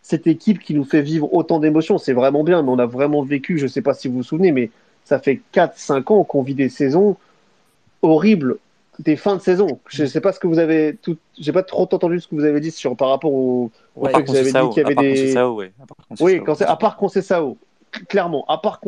cette 0.00 0.28
équipe 0.28 0.60
qui 0.60 0.74
nous 0.74 0.84
fait 0.84 1.02
vivre 1.02 1.34
autant 1.34 1.58
d'émotions? 1.58 1.98
C'est 1.98 2.12
vraiment 2.12 2.44
bien, 2.44 2.62
mais 2.62 2.70
on 2.70 2.78
a 2.78 2.86
vraiment 2.86 3.24
vécu, 3.24 3.58
je 3.58 3.66
sais 3.66 3.82
pas 3.82 3.94
si 3.94 4.06
vous 4.06 4.18
vous 4.18 4.22
souvenez, 4.22 4.52
mais 4.52 4.70
ça 5.04 5.18
fait 5.18 5.40
4-5 5.52 6.12
ans 6.12 6.22
qu'on 6.22 6.42
vit 6.42 6.54
des 6.54 6.68
saisons 6.68 7.16
horribles, 8.02 8.58
des 8.98 9.16
fins 9.16 9.36
de 9.36 9.40
saison. 9.42 9.80
Je 9.88 10.04
sais 10.04 10.20
pas 10.20 10.32
ce 10.32 10.40
que 10.40 10.46
vous 10.46 10.58
avez 10.58 10.96
tout, 11.02 11.16
j'ai 11.38 11.52
pas 11.52 11.62
trop 11.62 11.82
entendu 11.82 12.20
ce 12.20 12.28
que 12.28 12.34
vous 12.34 12.44
avez 12.44 12.60
dit 12.60 12.70
sur 12.70 12.96
par 12.96 13.08
rapport 13.10 13.32
au, 13.32 13.70
au 13.96 14.04
Ouais, 14.04 14.12
fait 14.12 14.22
que 14.24 14.30
vous 14.30 14.36
avez 14.36 14.52
dit 14.52 14.68
qu'il 14.70 14.82
y 14.82 14.84
à 14.84 14.86
avait 14.86 14.94
part 14.94 15.04
des 15.04 15.10
Conceição, 15.10 15.54
ouais. 15.54 15.72
À 15.82 15.86
part 15.86 15.96
Conceição. 16.08 16.26
oui, 16.26 16.42
quand 16.44 16.54
c'est- 16.54 16.64
à 16.64 16.76
part 16.76 16.96
Conceição, 16.96 17.56
clairement, 18.08 18.44
à 18.48 18.58
part 18.58 18.80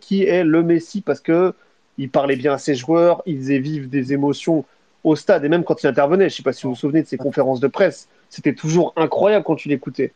qui 0.00 0.24
est 0.24 0.44
le 0.44 0.62
Messi 0.62 1.00
parce 1.00 1.20
que 1.20 1.54
il 1.98 2.10
parlait 2.10 2.36
bien 2.36 2.54
à 2.54 2.58
ses 2.58 2.74
joueurs, 2.74 3.22
il 3.26 3.36
faisait 3.38 3.58
vivre 3.58 3.88
des 3.88 4.12
émotions 4.12 4.64
au 5.04 5.16
stade 5.16 5.44
et 5.44 5.48
même 5.48 5.64
quand 5.64 5.82
il 5.82 5.86
intervenait, 5.86 6.28
je 6.28 6.36
sais 6.36 6.42
pas 6.42 6.52
si 6.52 6.62
vous 6.64 6.70
vous 6.70 6.76
souvenez 6.76 7.02
de 7.02 7.06
ses 7.08 7.16
conférences 7.16 7.60
de 7.60 7.68
presse, 7.68 8.08
c'était 8.28 8.54
toujours 8.54 8.92
incroyable 8.96 9.44
quand 9.44 9.56
tu 9.56 9.68
l'écoutais. 9.68 10.12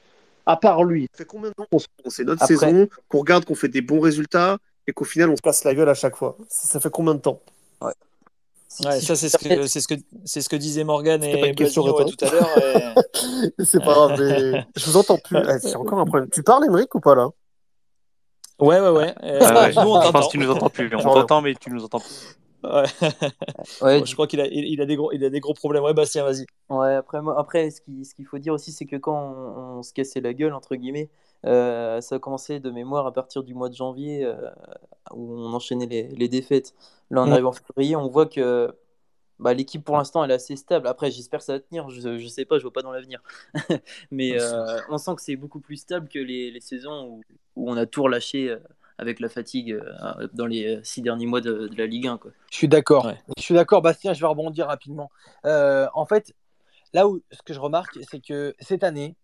À 0.47 0.57
part 0.57 0.85
lui, 0.85 1.09
ça 1.13 1.19
fait 1.19 1.25
combien 1.27 1.49
de 1.51 1.55
temps 1.55 1.65
qu'on 1.71 1.79
c'est 2.11 2.25
notre 2.25 2.43
Après- 2.43 2.55
saison, 2.57 2.87
qu'on 3.09 3.19
regarde 3.19 3.45
qu'on 3.47 3.55
fait 3.55 3.69
des 3.69 3.81
bons 3.81 4.01
résultats 4.01 4.59
et 4.87 4.93
qu'au 4.93 5.05
final 5.05 5.31
on 5.31 5.37
se 5.37 5.43
casse 5.43 5.65
la 5.65 5.75
gueule 5.75 5.89
à 5.89 5.95
chaque 5.95 6.17
fois. 6.17 6.37
Ça, 6.49 6.69
ça 6.69 6.81
fait 6.81 6.91
combien 6.91 7.15
de 7.15 7.21
temps? 7.21 7.41
Ouais, 8.85 9.01
ça, 9.01 9.15
c'est 9.15 9.29
ce, 9.29 9.39
que, 9.39 9.67
c'est, 9.67 9.81
ce 9.81 9.87
que, 9.89 9.95
c'est 10.25 10.41
ce 10.41 10.49
que 10.49 10.57
disaient 10.57 10.83
Morgan 10.85 11.23
C'était 11.23 11.39
pas 11.41 11.47
et 11.47 11.51
une 11.51 11.55
question 11.55 11.83
Blasino 11.85 11.99
ouais, 11.99 12.05
rhétorique. 12.11 12.19
tout 12.19 12.25
à 12.25 12.31
l'heure. 12.31 12.97
et- 13.59 13.65
C'est 13.65 13.79
pas 13.85 13.95
grave, 13.95 14.21
mais 14.21 14.65
je 14.77 14.85
vous 14.87 14.97
entends 14.97 15.19
plus. 15.19 15.39
Eh, 15.39 15.59
C'est 15.61 15.77
encore 15.77 15.99
un 16.01 16.05
problème. 16.07 16.29
Tu 16.31 16.43
parles, 16.43 16.65
Émeric, 16.65 16.93
ou 16.95 17.01
pas 17.01 17.15
là? 17.15 17.29
Ouais, 18.59 18.81
ouais, 18.81 18.89
ouais. 18.91 19.15
Euh, 19.23 19.39
Ah 19.43 19.63
ouais, 19.63 19.73
nous, 19.75 19.81
on 19.81 20.01
je 20.01 20.11
pense 20.11 20.13
t'entend. 20.13 20.27
que 20.27 20.31
tu 20.31 20.39
nous 20.39 20.51
entends 20.51 20.71
plus. 20.71 20.91
On 20.95 20.99
t'entend, 21.03 21.41
mais 21.43 21.55
tu 21.55 21.71
nous 21.71 21.85
entends 21.85 21.99
plus. 22.01 22.37
Ouais. 22.65 22.85
Ouais, 23.83 23.99
Bon, 24.01 24.05
je 24.07 24.15
crois 24.15 24.27
qu'il 24.27 24.41
a, 24.41 24.47
il, 24.47 24.65
il 24.65 24.81
a, 24.81 24.87
des 24.87 24.97
gros, 24.97 25.13
il 25.13 25.23
a 25.25 25.29
des 25.31 25.41
gros 25.41 25.53
problèmes. 25.55 25.83
Ouais, 25.83 25.93
Bastien, 25.93 26.25
vas-y. 26.25 26.47
Ouais, 26.71 26.95
après, 26.95 27.19
après 27.37 27.71
ce 27.71 27.81
qu'il 27.81 28.05
ce 28.07 28.15
qu'il 28.15 28.25
faut 28.27 28.39
dire 28.39 28.55
aussi, 28.55 28.73
c'est 28.73 28.87
que 28.87 28.97
quand 28.97 29.13
on, 29.37 29.79
on 29.79 29.83
se 29.83 29.93
cassait 29.93 30.21
la 30.21 30.33
gueule, 30.33 30.55
entre 30.55 30.75
guillemets, 30.77 31.11
Euh, 31.45 32.01
ça 32.01 32.17
a 32.17 32.19
commencé 32.19 32.61
de 32.61 32.71
mémoire 32.71 33.07
à 33.07 33.13
partir 33.13 33.43
du 33.43 33.55
mois 33.55 33.69
de 33.69 33.75
janvier 33.75 34.25
euh, 34.25 34.35
où 35.13 35.35
on 35.35 35.53
enchaînait 35.53 35.87
les, 35.87 36.09
les 36.09 36.29
défaites. 36.29 36.75
Là, 37.11 37.23
en 37.23 37.27
Mm. 37.27 37.33
arrivant 37.33 37.49
en 37.51 37.53
février, 37.53 37.97
on 37.97 38.09
voit 38.09 38.27
que 38.27 38.75
bah, 39.39 39.53
l'équipe 39.53 39.85
pour 39.85 39.97
l'instant 39.97 40.25
elle 40.25 40.31
est 40.31 40.35
assez 40.35 40.57
stable. 40.57 40.87
Après, 40.87 41.11
j'espère 41.11 41.41
que 41.41 41.45
ça 41.45 41.55
va 41.55 41.61
tenir. 41.61 41.91
Je, 41.91 42.19
je 42.19 42.29
sais 42.29 42.45
pas, 42.45 42.59
je 42.59 42.63
vois 42.63 42.73
pas 42.73 42.83
dans 42.83 42.93
l'avenir. 42.93 43.23
Mais 44.11 44.41
euh, 44.41 44.79
on 44.89 44.97
sent 44.99 45.15
que 45.17 45.23
c'est 45.23 45.37
beaucoup 45.37 45.61
plus 45.61 45.77
stable 45.77 46.09
que 46.09 46.19
les, 46.19 46.51
les 46.51 46.61
saisons 46.61 47.07
où, 47.09 47.21
où 47.57 47.71
on 47.71 47.77
a 47.77 47.85
tout 47.87 48.03
relâché 48.05 48.57
avec 48.97 49.19
la 49.19 49.29
fatigue 49.29 49.77
dans 50.35 50.47
les 50.47 50.79
six 50.85 51.03
derniers 51.03 51.27
mois 51.27 51.41
de, 51.41 51.67
de 51.67 51.77
la 51.77 51.85
Ligue 51.87 52.07
1. 52.07 52.17
Quoi. 52.17 52.31
Je 52.51 52.57
suis 52.57 52.69
d'accord. 52.69 53.07
Ouais. 53.07 53.19
Je 53.37 53.43
suis 53.43 53.55
d'accord, 53.55 53.83
Bastien, 53.83 54.13
je 54.15 54.21
vais 54.21 54.27
rebondir 54.29 54.69
rapidement. 54.69 55.11
Euh, 55.47 55.89
en 55.95 56.07
fait, 56.07 56.33
là 56.93 57.09
où 57.09 57.21
ce 57.33 57.43
que 57.43 57.53
je 57.53 57.59
remarque, 57.59 57.99
c'est 58.09 58.21
que 58.25 58.55
cette 58.61 58.85
année, 58.85 59.17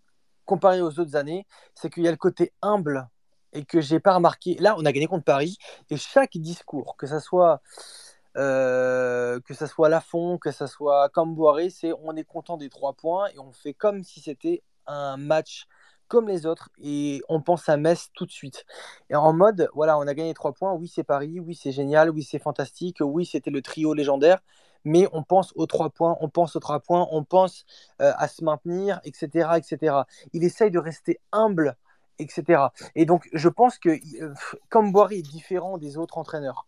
comparé 0.44 0.80
aux 0.80 0.98
autres 0.98 1.16
années, 1.16 1.46
c'est 1.74 1.90
qu'il 1.92 2.02
y 2.02 2.08
a 2.08 2.10
le 2.10 2.16
côté 2.16 2.52
humble 2.62 3.08
et 3.52 3.64
que 3.64 3.80
j'ai 3.80 4.00
pas 4.00 4.14
remarqué. 4.14 4.56
Là, 4.60 4.74
on 4.78 4.84
a 4.84 4.92
gagné 4.92 5.06
contre 5.06 5.24
Paris 5.24 5.58
et 5.90 5.96
chaque 5.96 6.36
discours, 6.36 6.96
que 6.96 7.06
ça 7.06 7.20
soit 7.20 7.60
euh, 8.36 9.40
que 9.40 9.54
ça 9.54 9.66
soit 9.66 9.88
Lafont, 9.88 10.38
que 10.38 10.52
ça 10.52 10.68
soit 10.68 11.08
Camboiré, 11.08 11.68
c'est 11.68 11.92
on 12.04 12.14
est 12.14 12.24
content 12.24 12.56
des 12.56 12.68
trois 12.68 12.92
points 12.92 13.28
et 13.34 13.38
on 13.40 13.52
fait 13.52 13.74
comme 13.74 14.04
si 14.04 14.20
c'était 14.20 14.62
un 14.86 15.16
match 15.16 15.66
comme 16.06 16.28
les 16.28 16.46
autres 16.46 16.70
et 16.80 17.22
on 17.28 17.40
pense 17.40 17.68
à 17.68 17.76
Metz 17.76 18.10
tout 18.14 18.26
de 18.26 18.30
suite. 18.30 18.64
Et 19.10 19.16
en 19.16 19.32
mode, 19.32 19.68
voilà, 19.74 19.98
on 19.98 20.02
a 20.02 20.14
gagné 20.14 20.32
trois 20.34 20.52
points, 20.52 20.72
oui 20.74 20.88
c'est 20.88 21.04
Paris, 21.04 21.40
oui 21.40 21.56
c'est 21.56 21.72
génial, 21.72 22.10
oui 22.10 22.22
c'est 22.22 22.38
fantastique, 22.38 22.98
oui 23.00 23.26
c'était 23.26 23.50
le 23.50 23.62
trio 23.62 23.94
légendaire, 23.94 24.40
mais 24.84 25.08
on 25.12 25.22
pense 25.22 25.52
aux 25.56 25.66
trois 25.66 25.90
points, 25.90 26.16
on 26.20 26.28
pense 26.28 26.56
aux 26.56 26.60
trois 26.60 26.80
points, 26.80 27.06
on 27.10 27.24
pense 27.24 27.64
euh, 28.00 28.12
à 28.16 28.28
se 28.28 28.44
maintenir, 28.44 29.00
etc., 29.04 29.50
etc. 29.56 29.96
Il 30.32 30.44
essaye 30.44 30.70
de 30.70 30.78
rester 30.78 31.20
humble, 31.32 31.76
etc. 32.18 32.62
Et 32.94 33.06
donc 33.06 33.28
je 33.32 33.48
pense 33.48 33.78
que 33.78 33.90
euh, 34.22 34.34
Camboire 34.68 35.12
est 35.12 35.22
différent 35.22 35.78
des 35.78 35.96
autres 35.96 36.18
entraîneurs. 36.18 36.66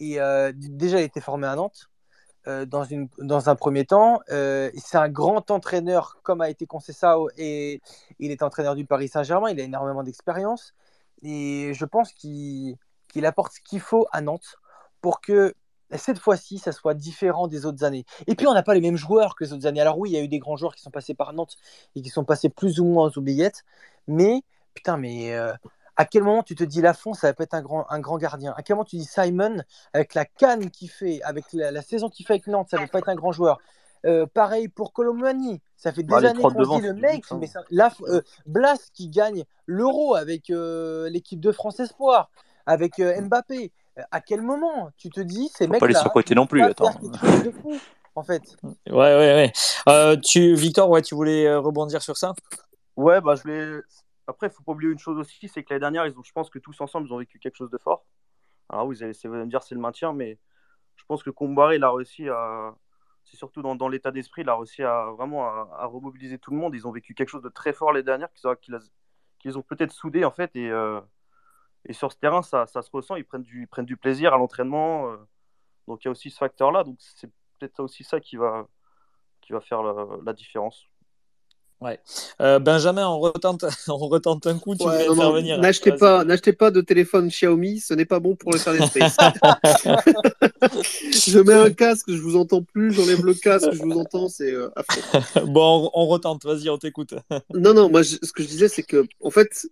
Et 0.00 0.20
euh, 0.20 0.52
déjà, 0.54 1.00
il 1.00 1.04
était 1.04 1.20
formé 1.20 1.46
à 1.46 1.56
Nantes. 1.56 1.90
dans, 2.46 3.48
un 3.50 3.56
premier 3.56 3.84
temps, 3.84 4.20
c'est 4.28 4.96
un 4.96 5.08
grand 5.08 5.50
entraîneur 5.50 6.18
comme 6.22 6.40
a 6.40 6.48
été 6.48 6.66
Conceição 6.66 7.26
et 7.36 7.82
il 8.18 8.30
est 8.30 8.42
entraîneur 8.42 8.74
du 8.74 8.86
Paris 8.86 9.08
Saint-Germain. 9.08 9.50
Il 9.50 9.60
a 9.60 9.64
énormément 9.64 10.02
d'expérience 10.02 10.74
et 11.22 11.72
je 11.74 11.84
pense 11.84 12.12
qu'il 12.12 12.78
apporte 13.24 13.52
ce 13.54 13.60
qu'il 13.60 13.80
faut 13.80 14.06
à 14.12 14.20
Nantes 14.22 14.56
pour 15.00 15.20
que 15.20 15.54
cette 15.96 16.18
fois-ci, 16.18 16.58
ça 16.58 16.72
soit 16.72 16.94
différent 16.94 17.48
des 17.48 17.64
autres 17.66 17.84
années. 17.84 18.04
Et 18.26 18.34
puis, 18.34 18.46
on 18.46 18.54
n'a 18.54 18.62
pas 18.62 18.74
les 18.74 18.80
mêmes 18.80 18.96
joueurs 18.96 19.34
que 19.34 19.44
les 19.44 19.52
autres 19.52 19.66
années. 19.66 19.80
Alors 19.80 19.98
oui, 19.98 20.10
il 20.10 20.12
y 20.14 20.18
a 20.18 20.22
eu 20.22 20.28
des 20.28 20.38
grands 20.38 20.56
joueurs 20.56 20.74
qui 20.74 20.82
sont 20.82 20.90
passés 20.90 21.14
par 21.14 21.32
Nantes 21.32 21.56
et 21.96 22.02
qui 22.02 22.10
sont 22.10 22.24
passés 22.24 22.48
plus 22.48 22.80
ou 22.80 22.84
moins 22.84 23.06
aux 23.06 23.18
oubliettes, 23.18 23.64
mais 24.06 24.42
putain, 24.74 24.96
mais 24.96 25.34
euh, 25.34 25.52
à 25.96 26.04
quel 26.04 26.22
moment 26.22 26.42
tu 26.42 26.54
te 26.54 26.62
dis 26.64 26.80
Lafont, 26.82 27.14
ça 27.14 27.28
va 27.28 27.34
pas 27.34 27.44
être 27.44 27.54
un 27.54 27.62
grand, 27.62 27.90
un 27.90 28.00
grand 28.00 28.18
gardien? 28.18 28.54
À 28.56 28.62
quel 28.62 28.76
moment 28.76 28.84
tu 28.84 28.96
dis 28.96 29.04
Simon, 29.04 29.62
avec 29.92 30.14
la 30.14 30.24
canne 30.24 30.70
qu'il 30.70 30.90
fait, 30.90 31.22
avec 31.22 31.44
la, 31.52 31.70
la 31.70 31.82
saison 31.82 32.08
qu'il 32.08 32.26
fait 32.26 32.34
avec 32.34 32.46
Nantes, 32.46 32.68
ça 32.70 32.76
va 32.76 32.86
pas 32.86 32.98
être 32.98 33.08
un 33.08 33.16
grand 33.16 33.32
joueur? 33.32 33.58
Euh, 34.06 34.26
pareil 34.26 34.68
pour 34.68 34.92
Colomani, 34.92 35.60
ça 35.76 35.90
fait 35.90 36.04
des 36.04 36.12
Bah, 36.12 36.28
années 36.28 36.42
qu'on 36.44 36.62
dit 36.62 36.80
le 36.80 36.92
mec, 36.94 37.24
mais 37.32 37.48
ça- 37.48 37.64
euh, 38.02 38.20
Blas 38.46 38.78
qui 38.92 39.08
gagne 39.08 39.44
l'Euro 39.66 40.14
avec 40.14 40.48
l'équipe 40.48 41.40
de 41.40 41.50
France 41.50 41.80
Espoir, 41.80 42.30
avec 42.66 42.98
Mbappé. 42.98 43.72
À 44.10 44.20
quel 44.20 44.42
moment 44.42 44.90
tu 44.96 45.10
te 45.10 45.20
dis 45.20 45.48
ces 45.48 45.66
Faut 45.66 45.78
pas 45.78 45.86
les 45.86 45.94
surcoter 45.94 46.34
non 46.34 46.46
plus. 46.46 46.62
Attends. 46.62 46.92
de 47.00 47.50
fou, 47.50 47.76
en 48.14 48.22
fait 48.22 48.56
Ouais, 48.62 48.94
ouais, 48.94 49.34
ouais. 49.34 49.52
Euh, 49.88 50.16
tu, 50.16 50.54
Victor, 50.54 50.88
ouais, 50.90 51.02
tu 51.02 51.14
voulais 51.14 51.46
euh, 51.46 51.60
rebondir 51.60 52.02
sur 52.02 52.16
ça? 52.16 52.34
Ouais, 52.96 53.20
bah, 53.20 53.34
je 53.36 53.42
voulais. 53.42 53.80
Après, 54.26 54.48
il 54.48 54.50
faut 54.50 54.62
pas 54.62 54.72
oublier 54.72 54.92
une 54.92 54.98
chose 54.98 55.18
aussi, 55.18 55.48
c'est 55.48 55.62
que 55.62 55.70
l'année 55.70 55.80
dernière, 55.80 56.06
ils 56.06 56.18
ont, 56.18 56.22
je 56.22 56.32
pense 56.32 56.50
que 56.50 56.58
tous 56.58 56.80
ensemble, 56.80 57.08
ils 57.08 57.12
ont 57.12 57.18
vécu 57.18 57.38
quelque 57.38 57.56
chose 57.56 57.70
de 57.70 57.78
fort. 57.78 58.04
Alors 58.68 58.86
oui, 58.86 58.96
vous 58.96 59.02
allez, 59.02 59.12
vous 59.24 59.34
allez 59.34 59.44
me 59.44 59.50
dire 59.50 59.62
c'est 59.62 59.74
le 59.74 59.80
maintien, 59.80 60.12
mais 60.12 60.38
je 60.96 61.04
pense 61.06 61.22
que 61.22 61.30
Combaré, 61.30 61.76
il 61.76 61.84
a 61.84 61.90
réussi 61.90 62.28
à. 62.28 62.74
C'est 63.24 63.36
surtout 63.36 63.62
dans, 63.62 63.74
dans 63.74 63.88
l'état 63.88 64.10
d'esprit, 64.10 64.42
il 64.42 64.48
a 64.48 64.56
réussi 64.56 64.82
à 64.82 65.10
vraiment 65.16 65.46
à, 65.46 65.68
à 65.78 65.86
remobiliser 65.86 66.38
tout 66.38 66.50
le 66.50 66.56
monde. 66.56 66.74
Ils 66.74 66.86
ont 66.86 66.92
vécu 66.92 67.14
quelque 67.14 67.28
chose 67.28 67.42
de 67.42 67.48
très 67.50 67.72
fort 67.72 67.92
les 67.92 68.02
dernières, 68.02 68.28
qu'ils 69.38 69.58
ont 69.58 69.62
peut-être 69.62 69.92
soudé 69.92 70.24
en 70.24 70.30
fait. 70.30 70.50
Et, 70.54 70.70
euh, 70.70 71.00
et 71.86 71.92
sur 71.92 72.12
ce 72.12 72.16
terrain, 72.18 72.42
ça, 72.42 72.66
ça 72.66 72.82
se 72.82 72.90
ressent. 72.92 73.16
Ils 73.16 73.24
prennent 73.24 73.42
du, 73.42 73.62
ils 73.62 73.66
prennent 73.68 73.86
du 73.86 73.96
plaisir 73.96 74.34
à 74.34 74.38
l'entraînement. 74.38 75.10
euh. 75.12 75.16
donc 75.86 76.04
il 76.04 76.06
y 76.06 76.08
a 76.08 76.10
aussi 76.10 76.30
ce 76.30 76.38
facteur-là. 76.38 76.84
Donc 76.84 76.96
c'est 76.98 77.30
peut-être 77.58 77.80
aussi 77.80 78.04
ça 78.04 78.20
qui 78.20 78.36
va, 78.36 78.66
qui 79.40 79.52
va 79.52 79.60
faire 79.60 79.82
la, 79.82 80.06
la 80.24 80.32
différence. 80.32 80.86
Euh, 82.40 82.58
Benjamin, 82.58 83.08
on 83.08 83.20
retente, 83.20 83.64
on 83.88 83.96
retente 83.96 84.48
un 84.48 84.58
coup, 84.58 84.74
tu 84.74 84.84
Ouais, 84.84 85.06
non, 85.06 85.12
intervenir. 85.12 85.58
N'achetez 85.60 85.92
pas, 85.92 86.24
n'achetez 86.24 86.52
pas 86.52 86.72
de 86.72 86.80
téléphone 86.80 87.28
Xiaomi, 87.28 87.78
ce 87.78 87.94
n'est 87.94 88.04
pas 88.04 88.18
bon 88.18 88.34
pour 88.34 88.52
l'état 88.52 88.72
d'esprit. 88.72 89.02
je 91.12 91.38
mets 91.38 91.52
un 91.54 91.70
casque, 91.70 92.10
je 92.10 92.20
vous 92.20 92.36
entends 92.36 92.62
plus, 92.64 92.92
j'enlève 92.92 93.24
le 93.24 93.34
casque, 93.34 93.70
je 93.72 93.82
vous 93.82 93.92
entends, 93.98 94.28
c'est 94.28 94.52
euh, 94.52 94.70
affreux. 94.76 95.44
Bon, 95.46 95.90
on, 95.94 96.02
on 96.02 96.06
retente, 96.08 96.44
vas-y, 96.44 96.68
on 96.68 96.78
t'écoute. 96.78 97.14
Non, 97.54 97.74
non, 97.74 97.88
moi, 97.88 98.02
je- 98.02 98.16
ce 98.22 98.32
que 98.32 98.42
je 98.42 98.48
disais, 98.48 98.68
c'est 98.68 98.82
que, 98.82 99.06
en 99.22 99.30
fait, 99.30 99.68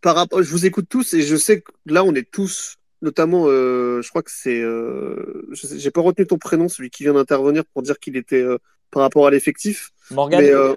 par 0.00 0.14
rapport, 0.16 0.42
je 0.42 0.50
vous 0.50 0.66
écoute 0.66 0.86
tous 0.88 1.14
et 1.14 1.22
je 1.22 1.36
sais 1.36 1.60
que 1.60 1.70
là, 1.86 2.04
on 2.04 2.14
est 2.14 2.30
tous, 2.30 2.76
notamment, 3.02 3.44
euh, 3.48 4.02
je 4.02 4.08
crois 4.08 4.22
que 4.22 4.30
c'est, 4.30 4.60
euh, 4.60 5.42
j'ai 5.52 5.90
pas 5.90 6.00
retenu 6.00 6.26
ton 6.26 6.38
prénom, 6.38 6.68
celui 6.68 6.90
qui 6.90 7.02
vient 7.04 7.14
d'intervenir 7.14 7.64
pour 7.66 7.82
dire 7.82 7.98
qu'il 7.98 8.16
était 8.16 8.42
euh, 8.42 8.58
par 8.90 9.02
rapport 9.02 9.26
à 9.26 9.30
l'effectif, 9.30 9.90
Morgan 10.10 10.40
mais 10.40 10.50
euh, 10.50 10.74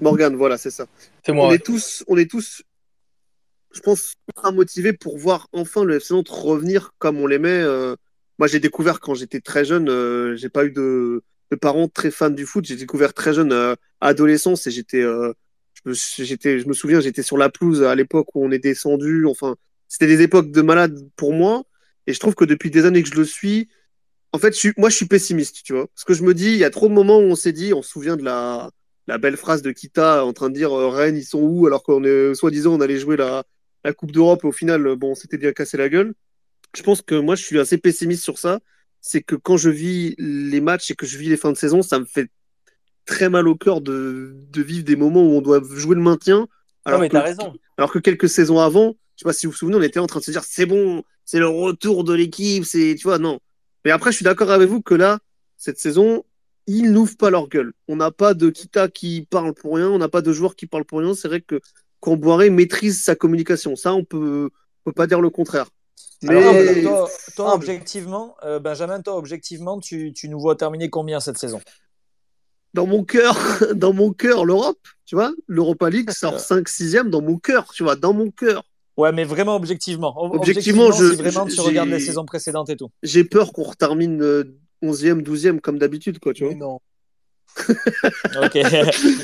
Morgan, 0.00 0.34
voilà, 0.36 0.58
c'est 0.58 0.70
ça. 0.70 0.86
C'est 1.24 1.32
on 1.32 1.36
moi. 1.36 1.54
est 1.54 1.64
tous, 1.64 2.04
on 2.08 2.16
est 2.18 2.30
tous, 2.30 2.62
je 3.72 3.80
pense, 3.80 4.14
ultra 4.28 4.52
motivés 4.52 4.92
pour 4.92 5.16
voir 5.18 5.48
enfin 5.52 5.84
le 5.84 5.96
FC 5.96 6.12
Nantes 6.14 6.28
revenir 6.28 6.92
comme 6.98 7.18
on 7.18 7.26
l'aimait. 7.26 7.48
euh. 7.62 7.96
Moi, 8.38 8.48
j'ai 8.48 8.60
découvert 8.60 9.00
quand 9.00 9.14
j'étais 9.14 9.40
très 9.40 9.64
jeune, 9.64 9.88
euh, 9.88 10.36
j'ai 10.36 10.50
pas 10.50 10.66
eu 10.66 10.70
de, 10.70 11.22
de 11.50 11.56
parents 11.56 11.88
très 11.88 12.10
fans 12.10 12.28
du 12.28 12.44
foot. 12.44 12.66
J'ai 12.66 12.76
découvert 12.76 13.14
très 13.14 13.32
jeune, 13.32 13.52
euh, 13.52 13.74
adolescence, 14.02 14.66
et 14.66 14.70
j'étais, 14.70 15.00
euh, 15.00 15.32
j'étais, 15.92 16.58
je 16.58 16.66
me 16.66 16.72
souviens, 16.72 17.00
j'étais 17.00 17.22
sur 17.22 17.38
la 17.38 17.48
pelouse 17.48 17.82
à 17.82 17.94
l'époque 17.94 18.34
où 18.34 18.44
on 18.44 18.50
est 18.50 18.58
descendu. 18.58 19.26
Enfin, 19.26 19.56
c'était 19.88 20.06
des 20.06 20.22
époques 20.22 20.50
de 20.50 20.62
malade 20.62 20.98
pour 21.16 21.32
moi. 21.32 21.64
Et 22.06 22.12
je 22.12 22.20
trouve 22.20 22.34
que 22.34 22.44
depuis 22.44 22.70
des 22.70 22.84
années 22.84 23.02
que 23.02 23.08
je 23.08 23.14
le 23.14 23.24
suis, 23.24 23.68
en 24.32 24.38
fait, 24.38 24.58
je 24.58 24.70
moi, 24.76 24.90
je 24.90 24.96
suis 24.96 25.06
pessimiste, 25.06 25.62
tu 25.64 25.72
vois. 25.72 25.86
Parce 25.88 26.04
que 26.04 26.14
je 26.14 26.22
me 26.22 26.34
dis, 26.34 26.52
il 26.52 26.58
y 26.58 26.64
a 26.64 26.70
trop 26.70 26.88
de 26.88 26.94
moments 26.94 27.18
où 27.18 27.22
on 27.22 27.34
s'est 27.36 27.52
dit, 27.52 27.72
on 27.72 27.82
se 27.82 27.90
souvient 27.90 28.16
de 28.16 28.24
la, 28.24 28.70
la 29.06 29.18
belle 29.18 29.36
phrase 29.36 29.62
de 29.62 29.72
Kita 29.72 30.24
en 30.24 30.32
train 30.32 30.48
de 30.50 30.54
dire 30.54 30.72
euh, 30.72 30.88
Rennes, 30.88 31.16
ils 31.16 31.24
sont 31.24 31.40
où? 31.40 31.66
Alors 31.66 31.82
qu'on 31.82 32.04
est, 32.04 32.34
soi-disant, 32.34 32.74
on 32.74 32.80
allait 32.80 32.98
jouer 32.98 33.16
la, 33.16 33.44
la 33.84 33.92
Coupe 33.92 34.12
d'Europe. 34.12 34.44
Au 34.44 34.52
final, 34.52 34.86
euh, 34.86 34.96
bon, 34.96 35.12
on 35.12 35.14
s'était 35.14 35.38
bien 35.38 35.52
cassé 35.52 35.76
la 35.76 35.88
gueule. 35.88 36.14
Je 36.76 36.82
pense 36.82 37.02
que 37.02 37.14
moi, 37.14 37.34
je 37.34 37.44
suis 37.44 37.58
assez 37.58 37.78
pessimiste 37.78 38.22
sur 38.22 38.38
ça. 38.38 38.60
C'est 39.00 39.22
que 39.22 39.36
quand 39.36 39.56
je 39.56 39.70
vis 39.70 40.14
les 40.18 40.60
matchs 40.60 40.90
et 40.90 40.94
que 40.94 41.06
je 41.06 41.16
vis 41.16 41.28
les 41.28 41.36
fins 41.36 41.52
de 41.52 41.56
saison, 41.56 41.82
ça 41.82 41.98
me 41.98 42.04
fait 42.04 42.28
très 43.06 43.28
mal 43.30 43.48
au 43.48 43.54
cœur 43.56 43.80
de, 43.80 44.34
de 44.50 44.62
vivre 44.62 44.84
des 44.84 44.96
moments 44.96 45.22
où 45.22 45.36
on 45.36 45.40
doit 45.40 45.62
jouer 45.74 45.94
le 45.94 46.02
maintien. 46.02 46.40
Non, 46.40 46.46
Alors 46.84 47.00
mais 47.00 47.08
que, 47.08 47.12
t'as 47.14 47.22
raison. 47.22 47.54
alors 47.78 47.90
que 47.92 47.98
quelques 47.98 48.28
saisons 48.28 48.60
avant, 48.60 48.96
je 49.16 49.22
sais 49.22 49.24
pas 49.24 49.32
si 49.32 49.46
vous 49.46 49.52
vous 49.52 49.58
souvenez, 49.58 49.76
on 49.76 49.82
était 49.82 49.98
en 50.00 50.06
train 50.06 50.20
de 50.20 50.24
se 50.24 50.30
dire 50.30 50.44
c'est 50.44 50.66
bon, 50.66 51.02
c'est 51.24 51.38
le 51.38 51.48
retour 51.48 52.04
de 52.04 52.12
l'équipe, 52.12 52.64
c'est, 52.64 52.94
tu 52.98 53.04
vois, 53.04 53.18
non. 53.18 53.40
Mais 53.84 53.90
après, 53.90 54.10
je 54.10 54.16
suis 54.16 54.24
d'accord 54.24 54.50
avec 54.50 54.68
vous 54.68 54.82
que 54.82 54.94
là, 54.94 55.18
cette 55.56 55.78
saison, 55.78 56.24
ils 56.66 56.92
n'ouvrent 56.92 57.16
pas 57.16 57.30
leur 57.30 57.48
gueule. 57.48 57.72
On 57.88 57.96
n'a 57.96 58.10
pas 58.10 58.34
de 58.34 58.50
Kita 58.50 58.88
qui 58.88 59.26
parle 59.30 59.54
pour 59.54 59.76
rien, 59.76 59.88
on 59.88 59.98
n'a 59.98 60.08
pas 60.08 60.22
de 60.22 60.32
joueurs 60.32 60.56
qui 60.56 60.66
parlent 60.66 60.84
pour 60.84 60.98
rien. 60.98 61.14
C'est 61.14 61.28
vrai 61.28 61.40
que 61.40 61.60
Camboiré 62.00 62.50
maîtrise 62.50 63.02
sa 63.02 63.14
communication. 63.14 63.74
Ça, 63.76 63.94
on 63.94 64.04
peut, 64.04 64.50
on 64.84 64.90
peut 64.90 64.94
pas 64.94 65.06
dire 65.06 65.20
le 65.20 65.30
contraire. 65.30 65.66
Mais 66.22 66.36
Alors, 66.36 67.08
toi, 67.36 67.54
objectivement, 67.54 68.36
euh, 68.44 68.58
Benjamin, 68.58 69.00
toi, 69.00 69.16
objectivement, 69.16 69.78
tu, 69.80 70.12
tu 70.12 70.28
nous 70.28 70.40
vois 70.40 70.56
terminer 70.56 70.90
combien 70.90 71.20
cette 71.20 71.38
saison? 71.38 71.60
Dans 72.76 72.86
mon 72.86 73.02
cœur, 73.04 73.36
dans 73.74 73.92
mon 73.92 74.12
cœur, 74.12 74.44
l'Europe, 74.44 74.78
tu 75.06 75.14
vois, 75.16 75.32
l'Europa 75.48 75.90
League 75.90 76.10
sort 76.22 76.38
5 76.38 76.68
6 76.68 76.96
dans 77.06 77.22
mon 77.22 77.38
cœur, 77.38 77.72
tu 77.74 77.82
vois, 77.82 77.96
dans 77.96 78.12
mon 78.12 78.30
cœur. 78.30 78.62
Ouais, 78.96 79.12
mais 79.12 79.24
vraiment 79.24 79.56
objectivement. 79.56 80.14
Ob- 80.16 80.34
Objectivement, 80.36 80.90
je- 80.92 81.10
si 81.10 81.16
vraiment 81.16 81.46
tu 81.46 81.60
regardes 81.60 81.88
les 81.90 82.00
saisons 82.00 82.24
précédentes 82.24 82.70
et 82.70 82.76
tout. 82.76 82.90
J'ai 83.02 83.24
peur 83.24 83.52
qu'on 83.52 83.70
termine 83.72 84.22
euh, 84.22 84.58
11e, 84.82 85.22
12e 85.22 85.60
comme 85.60 85.78
d'habitude, 85.78 86.18
quoi, 86.18 86.32
tu 86.32 86.44
vois. 86.44 86.52
Mais 86.52 86.58
non. 86.58 86.78
Ok. 88.42 88.56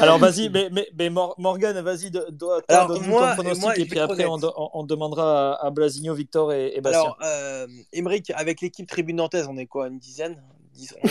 Alors 0.00 0.18
vas-y, 0.18 0.48
mais, 0.48 0.68
mais, 0.72 0.88
mais 0.98 1.10
Mor- 1.10 1.34
Morgan, 1.38 1.78
vas-y, 1.82 2.10
de- 2.10 2.26
de- 2.30 2.46
Alors, 2.68 2.88
donne-nous 2.88 3.08
moi- 3.08 3.28
ton 3.28 3.34
pronostic 3.34 3.62
moi, 3.62 3.76
et 3.78 3.84
puis 3.84 3.98
après 3.98 4.24
on, 4.26 4.84
demandera 4.84 5.54
à, 5.54 5.66
à 5.66 5.70
Blasigno, 5.70 6.14
Victor 6.14 6.52
et, 6.52 6.72
et 6.74 6.80
Bastien. 6.80 7.00
Alors, 7.02 7.18
euh, 7.22 7.66
Emeric, 7.92 8.30
avec 8.34 8.60
l'équipe 8.62 8.88
tribune 8.88 9.16
nantaise, 9.16 9.46
on 9.50 9.56
est 9.58 9.66
quoi 9.66 9.88
Une 9.88 9.98
dizaine? 9.98 10.36
10, 10.72 10.94
11 11.02 11.10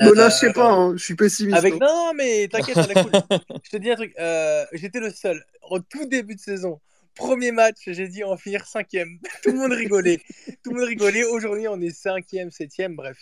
Me 0.00 0.14
lâchez 0.14 0.52
pas, 0.52 0.70
hein, 0.70 0.96
je 0.96 1.02
suis 1.04 1.14
pessimiste. 1.14 1.56
Avec... 1.56 1.74
hein. 1.74 1.78
Non, 1.80 2.06
non, 2.06 2.12
mais 2.14 2.48
t'inquiète, 2.48 2.76
on 2.76 2.82
est 2.84 3.02
cool. 3.02 3.12
Je 3.64 3.70
te 3.70 3.76
dis 3.76 3.90
un 3.90 3.96
truc. 3.96 4.14
euh, 4.18 4.64
J'étais 4.72 5.00
le 5.00 5.10
seul. 5.10 5.44
Au 5.70 5.78
tout 5.80 6.06
début 6.06 6.34
de 6.34 6.40
saison, 6.40 6.80
premier 7.14 7.52
match, 7.52 7.76
j'ai 7.86 8.08
dit 8.08 8.24
on 8.24 8.30
va 8.30 8.36
finir 8.36 8.66
cinquième. 8.66 9.18
Tout 9.42 9.50
le 9.52 9.58
monde 9.58 9.72
rigolait. 9.72 10.20
Tout 10.64 10.70
le 10.72 10.80
monde 10.80 10.88
rigolait. 10.88 11.24
Aujourd'hui, 11.24 11.68
on 11.68 11.80
est 11.80 11.90
cinquième, 11.90 12.50
septième, 12.50 12.96
bref. 12.96 13.16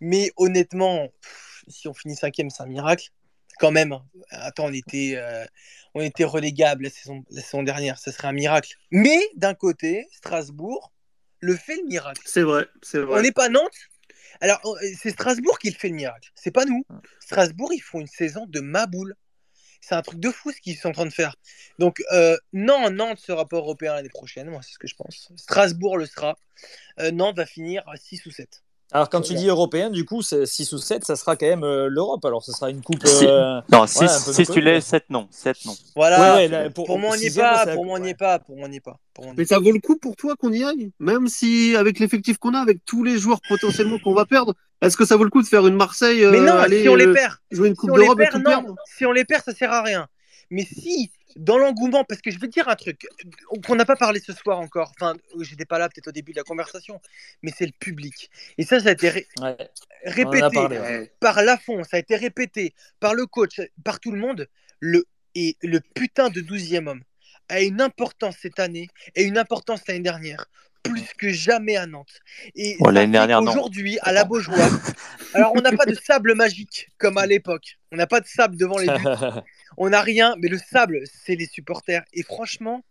Mais 0.00 0.30
honnêtement, 0.36 1.08
pff, 1.22 1.64
si 1.68 1.88
on 1.88 1.94
finit 1.94 2.16
cinquième, 2.16 2.50
c'est 2.50 2.62
un 2.62 2.66
miracle. 2.66 3.08
quand 3.58 3.70
même. 3.70 3.98
Attends, 4.30 4.66
on 4.66 4.72
était, 4.72 5.14
euh, 5.16 5.44
on 5.94 6.00
était 6.00 6.24
relégable 6.24 6.84
la 6.84 6.90
saison, 6.90 7.24
la 7.30 7.40
saison 7.42 7.62
dernière, 7.62 7.98
ce 7.98 8.10
serait 8.10 8.28
un 8.28 8.32
miracle. 8.32 8.74
Mais 8.90 9.20
d'un 9.36 9.54
côté, 9.54 10.06
Strasbourg 10.12 10.92
le 11.40 11.56
fait 11.56 11.76
le 11.76 11.84
miracle. 11.86 12.22
C'est 12.24 12.42
vrai, 12.42 12.66
c'est 12.82 12.98
vrai. 13.00 13.18
On 13.18 13.22
n'est 13.22 13.32
pas 13.32 13.48
Nantes. 13.48 13.70
Alors, 14.44 14.60
on- 14.64 14.74
c'est 14.98 15.08
Strasbourg 15.08 15.58
qui 15.58 15.70
le 15.70 15.74
fait 15.76 15.88
le 15.88 15.94
miracle. 15.94 16.30
C'est 16.34 16.50
pas 16.50 16.66
nous. 16.66 16.84
Strasbourg, 17.18 17.72
ils 17.72 17.80
font 17.80 18.00
une 18.00 18.06
saison 18.06 18.44
de 18.46 18.60
maboule. 18.60 19.16
C'est 19.80 19.94
un 19.94 20.02
truc 20.02 20.20
de 20.20 20.30
fou 20.30 20.52
ce 20.52 20.60
qu'ils 20.60 20.76
sont 20.76 20.90
en 20.90 20.92
train 20.92 21.06
de 21.06 21.10
faire. 21.12 21.34
Donc, 21.78 22.02
euh, 22.12 22.36
non, 22.52 22.90
Nantes 22.90 23.20
sera 23.20 23.48
pas 23.48 23.56
européen 23.56 23.94
l'année 23.94 24.10
prochaine. 24.10 24.50
Moi, 24.50 24.60
c'est 24.62 24.72
ce 24.74 24.78
que 24.78 24.86
je 24.86 24.94
pense. 24.96 25.30
Strasbourg 25.36 25.96
le 25.96 26.04
sera. 26.04 26.36
Euh, 27.00 27.10
Nantes 27.10 27.36
va 27.36 27.46
finir 27.46 27.82
à 27.88 27.96
6 27.96 28.26
ou 28.26 28.30
7. 28.30 28.63
Alors, 28.92 29.08
quand 29.10 29.22
tu 29.22 29.34
dis 29.34 29.48
européen, 29.48 29.90
du 29.90 30.04
coup, 30.04 30.22
6 30.22 30.72
ou 30.72 30.78
7, 30.78 31.04
ça 31.04 31.16
sera 31.16 31.34
quand 31.34 31.46
même 31.46 31.64
euh, 31.64 31.88
l'Europe. 31.90 32.24
Alors, 32.24 32.44
ce 32.44 32.52
sera 32.52 32.70
une 32.70 32.80
coupe. 32.82 33.04
Si- 33.06 33.26
euh, 33.26 33.60
Non, 33.72 33.86
6 33.88 34.00
Ouais, 34.02 34.08
si 34.08 34.46
tu 34.46 34.60
l'es, 34.60 34.74
côté. 34.74 34.80
7 34.82 35.04
non. 35.10 35.26
7 35.30 35.56
non. 35.64 35.74
Voilà. 35.96 36.20
Ouais, 36.20 36.36
ouais, 36.36 36.48
là, 36.48 36.70
pour, 36.70 36.86
pour- 36.86 36.98
moi, 36.98 37.10
on 37.14 37.16
n'y 37.16 37.26
est 37.26 37.36
pas. 37.36 37.66
Pour 37.74 37.84
moi, 37.86 37.94
on 37.94 37.96
coupe, 37.96 38.04
n'y 38.04 38.10
est 38.10 38.12
ouais. 38.12 38.14
pas. 38.14 38.38
Pour 38.38 38.56
moi, 38.56 38.66
on 38.66 38.68
n'y 38.68 38.76
est 38.76 38.80
pas. 38.80 38.98
Pour 39.14 39.24
moi, 39.24 39.32
on 39.32 39.34
n'y 39.34 39.38
Mais 39.38 39.44
ça 39.46 39.58
vaut 39.58 39.72
le 39.72 39.80
coup 39.80 39.96
pour 39.96 40.14
toi 40.14 40.36
qu'on 40.36 40.52
y 40.52 40.62
aille 40.62 40.92
Même 41.00 41.26
si, 41.26 41.74
avec 41.76 41.98
l'effectif 41.98 42.38
qu'on 42.38 42.54
a, 42.54 42.60
avec 42.60 42.84
tous 42.84 43.02
les 43.02 43.18
joueurs 43.18 43.40
potentiellement 43.48 43.98
qu'on 43.98 44.14
va 44.14 44.26
perdre, 44.26 44.54
est-ce 44.80 44.96
que 44.96 45.04
ça 45.04 45.16
vaut 45.16 45.24
le 45.24 45.30
coup 45.30 45.42
de 45.42 45.48
faire 45.48 45.66
une 45.66 45.76
Marseille. 45.76 46.20
Mais 46.20 46.38
euh, 46.38 46.46
non, 46.46 46.52
aller 46.52 46.82
si 46.82 46.88
on 46.88 46.94
les 46.94 47.06
euh, 47.06 47.14
perd, 47.14 47.34
jouer 47.50 47.68
une 47.68 47.74
si 47.74 47.78
Coupe 47.78 47.90
on 47.92 47.96
les 47.96 48.02
d'Europe 48.04 48.20
et 48.20 48.22
perd, 48.24 48.32
tout 48.34 48.38
non. 48.38 48.44
perdre 48.50 48.74
Si 48.96 49.06
on 49.06 49.12
les 49.12 49.24
perd, 49.24 49.42
ça 49.44 49.52
sert 49.54 49.72
à 49.72 49.82
rien. 49.82 50.06
Mais 50.50 50.64
si, 50.64 51.10
dans 51.36 51.58
l'engouement, 51.58 52.04
parce 52.04 52.20
que 52.20 52.30
je 52.30 52.38
vais 52.38 52.46
te 52.48 52.52
dire 52.52 52.68
un 52.68 52.76
truc 52.76 53.06
qu'on 53.66 53.74
n'a 53.74 53.84
pas 53.84 53.96
parlé 53.96 54.20
ce 54.20 54.32
soir 54.32 54.58
encore, 54.60 54.92
enfin, 54.98 55.16
j'étais 55.40 55.64
pas 55.64 55.78
là 55.78 55.88
peut-être 55.88 56.08
au 56.08 56.12
début 56.12 56.32
de 56.32 56.36
la 56.38 56.44
conversation, 56.44 57.00
mais 57.42 57.52
c'est 57.56 57.66
le 57.66 57.72
public. 57.72 58.30
Et 58.58 58.64
ça, 58.64 58.80
ça 58.80 58.90
a 58.90 58.92
été 58.92 59.08
ré- 59.08 59.26
Ouais, 59.40 59.56
répété 60.04 60.40
parlé. 60.52 60.78
ouais. 60.78 61.12
par 61.20 61.42
Lafont, 61.42 61.82
ça 61.84 61.96
a 61.96 62.00
été 62.00 62.16
répété 62.16 62.74
par 63.00 63.14
le 63.14 63.26
coach, 63.26 63.60
par 63.84 64.00
tout 64.00 64.12
le 64.12 64.18
monde. 64.18 64.48
Le, 64.80 65.04
et 65.34 65.56
le 65.62 65.80
putain 65.80 66.28
de 66.30 66.40
12e 66.40 66.86
homme 66.88 67.02
a 67.48 67.60
une 67.60 67.80
importance 67.80 68.36
cette 68.40 68.58
année 68.58 68.88
et 69.14 69.24
une 69.24 69.38
importance 69.38 69.80
l'année 69.88 70.00
dernière. 70.00 70.46
Plus 70.82 71.08
que 71.16 71.30
jamais 71.30 71.76
à 71.76 71.86
Nantes. 71.86 72.20
Et 72.54 72.76
Bon, 72.78 72.86
ça 72.86 72.92
l'année 72.92 73.06
fait 73.06 73.12
dernière, 73.12 73.40
non. 73.40 73.50
Aujourd'hui, 73.50 73.98
à 74.02 74.12
la 74.12 74.24
Beaujoire, 74.24 74.58
alors 75.34 75.52
on 75.56 75.62
n'a 75.62 75.72
pas 75.72 75.86
de 75.86 75.94
sable 75.94 76.34
magique 76.34 76.90
comme 76.98 77.16
à 77.16 77.24
l'époque. 77.24 77.78
On 77.90 77.96
n'a 77.96 78.06
pas 78.06 78.20
de 78.20 78.26
sable 78.26 78.56
devant 78.56 78.76
les 78.76 78.88
buts. 78.88 79.04
On 79.76 79.88
n'a 79.90 80.02
rien, 80.02 80.36
mais 80.38 80.48
le 80.48 80.58
sable, 80.58 81.02
c'est 81.24 81.34
les 81.34 81.46
supporters. 81.46 82.04
Et 82.12 82.22
franchement, 82.22 82.84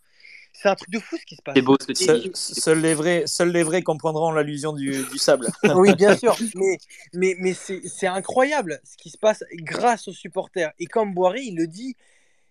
c'est 0.53 0.69
un 0.69 0.75
truc 0.75 0.89
de 0.91 0.99
fou 0.99 1.17
ce 1.17 1.25
qui 1.25 1.35
se 1.35 1.41
passe. 1.41 1.55
C'est 1.55 1.61
beau 1.61 1.77
ce 1.79 1.93
Seuls 1.93 2.31
seuls 2.33 2.79
les 2.79 2.93
vrais, 2.93 3.23
seuls 3.25 3.51
les 3.51 3.63
vrais 3.63 3.81
comprendront 3.81 4.31
l'allusion 4.31 4.73
du, 4.73 5.03
du 5.11 5.17
sable. 5.17 5.47
Oui, 5.75 5.95
bien 5.95 6.15
sûr, 6.15 6.37
mais, 6.55 6.77
mais, 7.13 7.35
mais 7.39 7.53
c'est 7.53 7.81
c'est 7.85 8.07
incroyable 8.07 8.79
ce 8.83 8.95
qui 8.97 9.09
se 9.09 9.17
passe 9.17 9.43
grâce 9.55 10.07
aux 10.07 10.13
supporters. 10.13 10.71
Et 10.79 10.85
comme 10.85 11.13
Boiré, 11.13 11.41
il 11.41 11.55
le 11.55 11.67
dit, 11.67 11.95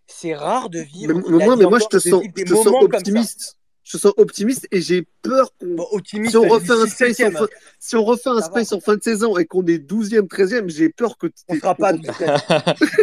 c'est 0.07 0.34
rare 0.34 0.68
de 0.70 0.78
Mais, 0.78 0.84
vivre. 0.84 1.14
mais 1.28 1.42
a 1.42 1.46
moi, 1.46 1.57
mais 1.57 1.64
moi, 1.66 1.78
je 1.78 1.86
te 1.86 1.98
sens, 1.98 2.22
je 2.36 2.42
te 2.44 2.55
sens 2.55 2.66
optimiste. 2.80 3.57
Je 3.84 3.96
te 3.96 4.03
sens 4.03 4.12
optimiste 4.16 4.68
et 4.70 4.80
j'ai 4.80 5.09
peur 5.22 5.50
qu'on 5.59 5.74
Bon, 5.74 5.86
optimiste, 5.90 6.30
si 6.30 6.36
on 6.36 6.48
refait 6.48 6.70
un 6.72 6.86
space 6.86 7.18
en 7.20 7.32
fin, 7.32 7.46
si 7.80 7.96
on 7.96 8.05
refait 8.05 8.30
un 8.30 8.36
va. 8.36 8.42
space 8.42 8.72
en 8.72 8.78
fin 8.78 8.94
de 8.94 9.03
saison 9.03 9.36
et 9.36 9.44
qu'on 9.44 9.66
est 9.66 9.78
12e, 9.78 10.28
13e, 10.28 10.70
j'ai 10.70 10.88
peur 10.88 11.18
que 11.18 11.26
On 11.48 11.57
sera 11.57 11.74
pas 11.74 11.88
à 11.88 11.92
12 11.94 12.07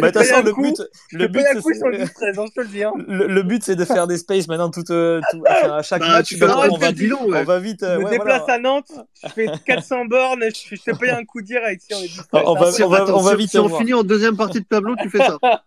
Bah, 0.00 0.10
de 0.10 0.18
toute 0.18 0.22
façon, 0.24 0.42
le 0.42 0.52
but, 0.54 0.74
but, 1.28 1.60
coup 1.60 1.70
c'est- 1.74 1.78
sur 1.78 1.88
le 1.88 1.98
13, 1.98 2.38
hein, 2.38 2.44
je 2.56 2.82
hein. 2.82 2.92
le, 3.06 3.42
but, 3.42 3.62
c'est 3.62 3.76
de 3.76 3.84
faire 3.84 4.06
des 4.06 4.16
spaces 4.16 4.48
maintenant 4.48 4.70
tout, 4.70 4.90
euh, 4.90 5.20
tout- 5.30 5.42
enfin, 5.46 5.76
à 5.76 5.82
chaque 5.82 6.00
Bah, 6.00 6.08
match. 6.12 6.28
tu 6.28 6.42
on, 6.42 6.46
va, 6.78 6.92
bilan, 6.92 7.26
ouais. 7.26 7.40
on 7.40 7.44
va 7.44 7.58
vite. 7.58 7.80
Je 7.82 7.84
euh, 7.86 7.98
me 7.98 8.04
ouais, 8.04 8.10
déplace 8.12 8.40
voilà. 8.46 8.54
à 8.54 8.58
Nantes, 8.58 8.90
je 9.22 9.28
fais 9.28 9.48
400 9.66 10.06
bornes, 10.06 10.44
je, 10.44 10.76
je 10.76 10.80
te 10.82 10.96
paye 10.96 11.10
un 11.10 11.26
coup 11.26 11.42
direct 11.42 11.82
si 11.86 11.94
on 11.94 11.98
est 12.00 12.08
12 12.32 12.42
On- 12.46 12.54
va- 12.54 12.72
Si- 12.72 12.82
on 12.82 12.88
va- 12.88 13.02
attends, 13.02 13.18
on 13.18 13.20
va 13.22 13.32
si- 13.32 13.36
vite 13.36 13.50
si 13.50 13.58
on 13.58 13.68
finit 13.78 13.92
en 13.92 14.02
deuxième 14.02 14.38
partie 14.38 14.60
de 14.60 14.66
tableau, 14.66 14.96
tu 14.96 15.10
fais 15.10 15.18
ça. 15.18 15.38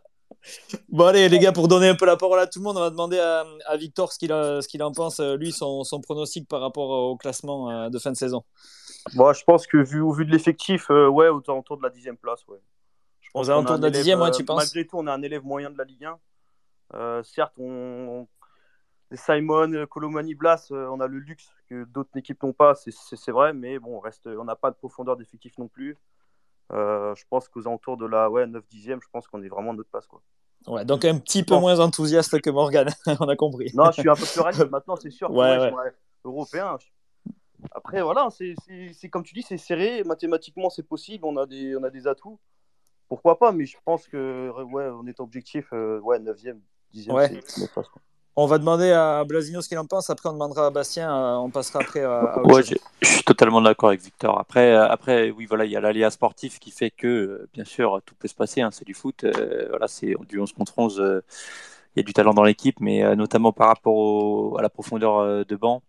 Bon, 0.89 1.05
allez, 1.05 1.29
les 1.29 1.39
gars, 1.39 1.51
pour 1.51 1.67
donner 1.67 1.87
un 1.87 1.95
peu 1.95 2.05
la 2.05 2.17
parole 2.17 2.39
à 2.39 2.47
tout 2.47 2.59
le 2.59 2.63
monde, 2.63 2.77
on 2.77 2.81
va 2.81 2.89
demander 2.89 3.19
à, 3.19 3.45
à 3.65 3.77
Victor 3.77 4.11
ce 4.11 4.19
qu'il 4.19 4.31
a- 4.31 4.61
ce 4.61 4.67
qu'il 4.67 4.83
en 4.83 4.91
pense, 4.91 5.19
euh, 5.19 5.35
lui, 5.37 5.51
son, 5.51 5.83
son 5.83 6.01
pronostic 6.01 6.47
par 6.47 6.61
rapport 6.61 6.89
au 6.89 7.15
classement 7.17 7.69
euh, 7.71 7.89
de 7.89 7.97
fin 7.99 8.11
de 8.11 8.17
saison. 8.17 8.43
Bon, 9.15 9.31
je 9.33 9.43
pense 9.43 9.67
que 9.67 9.77
vu, 9.77 10.01
au 10.01 10.11
vu 10.11 10.25
de 10.25 10.31
l'effectif, 10.31 10.89
euh, 10.91 11.07
ouais, 11.07 11.29
aux 11.29 11.41
alentours 11.47 11.77
de 11.77 11.83
la 11.83 11.89
dixième 11.89 12.17
place, 12.17 12.45
ouais. 12.47 12.59
Je 13.21 13.29
Aux 13.33 13.43
qu'on 13.43 13.49
alentours 13.49 13.77
de 13.79 13.83
la 13.83 13.89
dixième, 13.89 14.19
ouais, 14.21 14.27
euh, 14.29 14.31
tu 14.31 14.43
penses? 14.45 14.57
Malgré 14.57 14.85
tout, 14.85 14.97
on 14.97 15.07
a 15.07 15.13
un 15.13 15.21
élève 15.21 15.43
moyen 15.43 15.69
de 15.71 15.77
la 15.77 15.83
Ligue 15.83 16.05
1. 16.05 16.19
Euh, 16.95 17.23
certes, 17.23 17.53
on, 17.57 18.27
on- 19.11 19.15
Simon, 19.15 19.71
euh, 19.73 19.85
Colomani, 19.85 20.33
Blas, 20.35 20.67
euh, 20.71 20.87
on 20.91 20.99
a 20.99 21.07
le 21.07 21.19
luxe 21.19 21.47
que 21.69 21.83
d'autres 21.85 22.15
équipes 22.17 22.41
n'ont 22.43 22.53
pas, 22.53 22.73
c'est- 22.75 22.91
c'est 22.91 23.15
c'est 23.15 23.31
vrai, 23.31 23.53
mais 23.53 23.79
bon, 23.79 23.97
on 23.97 23.99
reste, 23.99 24.27
on 24.27 24.43
n'a 24.43 24.55
pas 24.55 24.71
de 24.71 24.75
profondeur 24.75 25.15
d'effectif 25.15 25.57
non 25.57 25.67
plus. 25.67 25.97
Euh, 26.71 27.13
je 27.15 27.23
pense 27.29 27.49
qu'aux 27.49 27.67
alentours 27.67 27.97
de 27.97 28.05
la 28.05 28.29
ouais, 28.29 28.45
9-10e, 28.45 28.99
je 29.01 29.07
pense 29.11 29.27
qu'on 29.27 29.41
est 29.43 29.49
vraiment 29.49 29.71
à 29.71 29.73
notre 29.73 29.89
place. 29.89 30.07
Quoi. 30.07 30.21
Ouais, 30.67 30.85
donc 30.85 31.03
un 31.05 31.19
petit 31.19 31.43
peu 31.43 31.57
moins 31.57 31.79
enthousiaste 31.79 32.39
que 32.41 32.49
Morgan, 32.49 32.87
on 33.19 33.27
a 33.27 33.35
compris. 33.35 33.71
Non, 33.73 33.91
je 33.91 34.01
suis 34.01 34.09
un 34.09 34.15
peu 34.15 34.25
plus 34.25 34.39
réaliste 34.39 34.69
maintenant, 34.71 34.95
c'est 34.95 35.11
sûr. 35.11 35.29
Ouais, 35.31 35.71
européen. 36.23 36.77
Après, 37.71 38.01
voilà, 38.01 38.29
c'est 38.31 39.09
comme 39.09 39.23
tu 39.23 39.33
dis, 39.33 39.41
c'est 39.41 39.57
serré. 39.57 40.03
Mathématiquement, 40.03 40.69
c'est 40.69 40.83
possible. 40.83 41.25
On 41.25 41.37
a, 41.37 41.45
des, 41.45 41.75
on 41.75 41.83
a 41.83 41.89
des 41.89 42.07
atouts. 42.07 42.39
Pourquoi 43.07 43.37
pas 43.37 43.51
Mais 43.51 43.65
je 43.65 43.77
pense 43.83 44.07
que, 44.07 44.49
ouais, 44.63 44.89
on 44.93 45.05
est 45.05 45.19
objectif, 45.19 45.67
euh, 45.73 45.99
ouais, 45.99 46.19
9e, 46.19 46.59
10e, 46.93 47.11
Ouais. 47.11 47.29
place. 47.29 47.67
quoi. 47.73 47.83
On 48.35 48.45
va 48.47 48.57
demander 48.57 48.91
à 48.91 49.23
Blasino 49.25 49.61
ce 49.61 49.67
qu'il 49.69 49.77
en 49.77 49.85
pense, 49.85 50.09
après 50.09 50.29
on 50.29 50.33
demandera 50.33 50.67
à 50.67 50.69
Bastien, 50.71 51.09
euh, 51.15 51.35
on 51.37 51.51
passera 51.51 51.79
après 51.79 52.01
à, 52.01 52.33
à 52.33 52.41
autre 52.41 52.53
Ouais, 52.53 52.63
je, 52.63 52.75
je 53.01 53.07
suis 53.07 53.23
totalement 53.23 53.61
d'accord 53.61 53.89
avec 53.89 54.01
Victor. 54.01 54.39
Après, 54.39 54.71
euh, 54.73 54.87
après, 54.89 55.31
oui, 55.31 55.45
voilà, 55.45 55.65
il 55.65 55.71
y 55.71 55.75
a 55.77 55.81
l'aléa 55.81 56.09
sportif 56.09 56.59
qui 56.59 56.71
fait 56.71 56.91
que, 56.91 57.07
euh, 57.07 57.49
bien 57.53 57.63
sûr, 57.65 58.01
tout 58.05 58.15
peut 58.15 58.27
se 58.27 58.35
passer. 58.35 58.61
hein, 58.61 58.69
c'est 58.71 58.85
du 58.85 58.93
foot. 58.93 59.23
euh, 59.23 59.67
voilà, 59.69 59.87
c'est 59.87 60.15
du 60.27 60.39
11 60.39 60.51
contre 60.53 60.77
11. 60.77 60.99
euh, 60.99 61.21
Il 61.95 61.99
y 61.99 62.01
a 62.01 62.03
du 62.03 62.13
talent 62.13 62.33
dans 62.33 62.43
l'équipe, 62.43 62.79
mais 62.79 63.03
euh, 63.03 63.15
notamment 63.15 63.51
par 63.53 63.67
rapport 63.67 63.95
au- 63.95 64.57
à 64.57 64.61
la 64.61 64.69
profondeur 64.69 65.17
euh, 65.19 65.43
de 65.45 65.55
banc. 65.55 65.83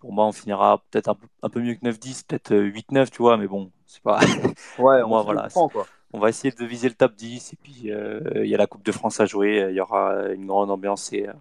Pour 0.00 0.12
moi, 0.12 0.26
on 0.26 0.32
finira 0.32 0.82
peut-être 0.90 1.08
un, 1.08 1.14
peu- 1.14 1.28
un 1.42 1.50
peu 1.50 1.60
mieux 1.60 1.74
que 1.74 1.80
9-10, 1.84 2.22
peut-être 2.24 2.52
euh, 2.52 2.62
8-9, 2.64 3.10
tu 3.10 3.18
vois, 3.18 3.36
mais 3.38 3.48
bon, 3.48 3.70
c'est 3.86 4.02
pas. 4.02 4.20
Ouais, 4.76 5.02
Moi, 5.06 5.22
on 5.22 5.24
voilà, 5.24 5.48
prend, 5.48 5.68
quoi. 5.68 5.86
On 6.12 6.18
va 6.18 6.28
essayer 6.28 6.52
de 6.56 6.64
viser 6.64 6.88
le 6.88 6.94
top 6.94 7.14
10 7.14 7.52
et 7.52 7.56
puis 7.56 7.90
euh, 7.92 8.20
il 8.36 8.46
y 8.46 8.54
a 8.54 8.58
la 8.58 8.66
Coupe 8.66 8.84
de 8.84 8.92
France 8.92 9.20
à 9.20 9.26
jouer. 9.26 9.66
Il 9.70 9.74
y 9.76 9.80
aura 9.80 10.28
une 10.32 10.46
grande 10.46 10.70
ambiance 10.70 11.12
et 11.12 11.26
euh, 11.28 11.32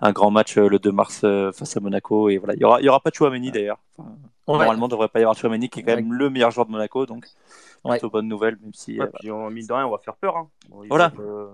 un 0.00 0.12
grand 0.12 0.30
match 0.30 0.56
euh, 0.58 0.68
le 0.68 0.78
2 0.78 0.90
mars 0.92 1.20
euh, 1.24 1.52
face 1.52 1.76
à 1.76 1.80
Monaco. 1.80 2.28
Et 2.30 2.38
voilà, 2.38 2.54
il 2.54 2.60
y 2.60 2.64
aura, 2.64 2.80
y 2.80 2.88
aura 2.88 3.00
pas 3.00 3.10
de 3.10 3.14
Chouameni 3.14 3.50
d'ailleurs. 3.50 3.78
Enfin, 3.98 4.10
Ouais. 4.46 4.58
Normalement, 4.58 4.84
il 4.84 4.88
ne 4.88 4.90
devrait 4.90 5.08
pas 5.08 5.20
y 5.20 5.22
avoir 5.22 5.34
Chouameni 5.38 5.70
qui 5.70 5.80
est 5.80 5.82
quand 5.84 5.92
Ouais. 5.92 6.02
même 6.02 6.12
le 6.12 6.28
meilleur 6.28 6.50
joueur 6.50 6.66
de 6.66 6.70
Monaco. 6.72 7.06
Donc, 7.06 7.26
Ouais. 7.82 7.92
plutôt 7.92 8.10
bonne 8.10 8.28
nouvelle, 8.28 8.58
même 8.60 8.74
si. 8.74 8.98
Ouais, 9.00 9.06
euh, 9.06 9.10
puis, 9.18 9.30
en 9.30 9.48
mine 9.50 9.66
de 9.66 9.72
rien, 9.72 9.86
on 9.86 9.90
va 9.90 9.96
faire 9.96 10.16
peur. 10.16 10.36
Hein. 10.36 10.48
Voilà. 10.90 11.08
vont, 11.08 11.22
euh, 11.22 11.46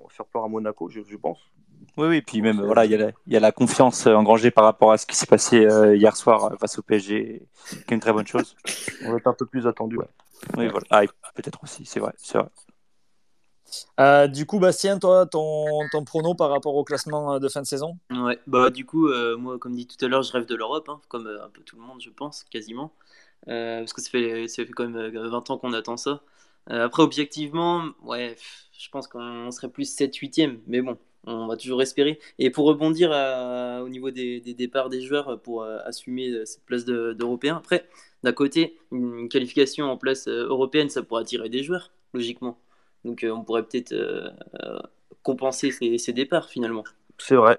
on 0.00 0.04
va 0.04 0.08
faire 0.08 0.24
peur 0.24 0.44
à 0.44 0.48
Monaco, 0.48 0.88
je, 0.88 1.00
je 1.06 1.16
pense. 1.18 1.38
Oui, 1.96 2.06
oui, 2.08 2.22
puis 2.22 2.42
même, 2.42 2.60
voilà, 2.62 2.84
il 2.84 2.92
y, 2.92 2.94
a 2.94 2.98
la- 2.98 3.10
il 3.26 3.32
y 3.32 3.36
a 3.36 3.40
la 3.40 3.52
confiance 3.52 4.06
engrangée 4.06 4.50
par 4.50 4.64
rapport 4.64 4.92
à 4.92 4.98
ce 4.98 5.06
qui 5.06 5.16
s'est 5.16 5.26
passé 5.26 5.66
euh, 5.66 5.96
hier 5.96 6.16
soir 6.16 6.52
face 6.60 6.78
au 6.78 6.82
PSG, 6.82 7.42
qui 7.64 7.76
est 7.76 7.94
une 7.94 8.00
très 8.00 8.12
bonne 8.12 8.26
chose. 8.26 8.56
On 9.04 9.10
va 9.10 9.18
être 9.18 9.26
un 9.26 9.32
peu 9.34 9.46
plus 9.46 9.66
attendu. 9.66 9.96
Oui, 10.56 10.68
voilà. 10.68 10.86
Ah, 10.90 11.02
peut-être 11.34 11.62
aussi, 11.62 11.84
c'est 11.84 12.00
vrai, 12.00 12.12
c'est 12.16 12.38
vrai. 12.38 12.48
Euh, 14.00 14.26
du 14.28 14.46
coup, 14.46 14.58
Bastien, 14.58 14.98
toi, 14.98 15.26
ton, 15.26 15.88
ton 15.90 16.04
prono 16.04 16.34
par 16.34 16.50
rapport 16.50 16.74
au 16.74 16.84
classement 16.84 17.34
euh, 17.34 17.38
de 17.38 17.48
fin 17.48 17.60
de 17.60 17.66
saison? 17.66 17.98
Ouais, 18.10 18.38
bah 18.46 18.70
du 18.70 18.86
coup, 18.86 19.08
euh, 19.08 19.36
moi, 19.36 19.58
comme 19.58 19.74
dit 19.74 19.86
tout 19.86 20.02
à 20.04 20.08
l'heure, 20.08 20.22
je 20.22 20.32
rêve 20.32 20.46
de 20.46 20.54
l'Europe, 20.54 20.88
hein, 20.88 21.00
comme 21.08 21.26
euh, 21.26 21.44
un 21.44 21.50
peu 21.50 21.60
tout 21.62 21.76
le 21.76 21.82
monde, 21.82 22.00
je 22.00 22.10
pense, 22.10 22.44
quasiment. 22.44 22.92
Euh, 23.48 23.80
parce 23.80 23.92
que 23.94 24.02
ça 24.02 24.10
fait, 24.10 24.48
ça 24.48 24.64
fait 24.64 24.72
quand 24.72 24.88
même 24.88 24.96
euh, 25.16 25.28
20 25.30 25.50
ans 25.50 25.58
qu'on 25.58 25.72
attend 25.74 25.96
ça. 25.96 26.22
Euh, 26.70 26.84
après, 26.86 27.02
objectivement, 27.02 27.84
ouais, 28.04 28.36
je 28.78 28.88
pense 28.90 29.08
qu'on 29.08 29.50
serait 29.50 29.70
plus 29.70 29.86
7-8e, 29.86 30.60
mais 30.66 30.82
bon, 30.82 30.98
on 31.24 31.46
va 31.46 31.56
toujours 31.56 31.82
espérer. 31.82 32.18
Et 32.38 32.50
pour 32.50 32.66
rebondir 32.66 33.10
au 33.10 33.88
niveau 33.88 34.10
des, 34.10 34.40
départs 34.40 34.88
des 34.88 35.02
joueurs 35.02 35.40
pour 35.40 35.62
euh, 35.62 35.78
assumer 35.84 36.30
euh, 36.30 36.44
cette 36.44 36.64
place 36.64 36.84
de- 36.84 37.12
d'Européen, 37.12 37.56
après, 37.56 37.88
d'un 38.22 38.32
côté, 38.32 38.78
une 38.92 39.28
qualification 39.28 39.86
en 39.86 39.96
place 39.96 40.26
euh, 40.28 40.46
européenne, 40.48 40.88
ça 40.90 41.02
pourrait 41.02 41.22
attirer 41.22 41.48
des 41.48 41.62
joueurs, 41.62 41.90
logiquement. 42.14 42.58
Donc 43.04 43.24
euh, 43.24 43.30
on 43.30 43.44
pourrait 43.44 43.62
peut-être 43.62 43.92
euh, 43.92 44.28
euh, 44.62 44.78
compenser 45.22 45.70
ces 45.70 46.12
départs 46.12 46.48
finalement. 46.48 46.84
C'est 47.18 47.36
vrai, 47.36 47.58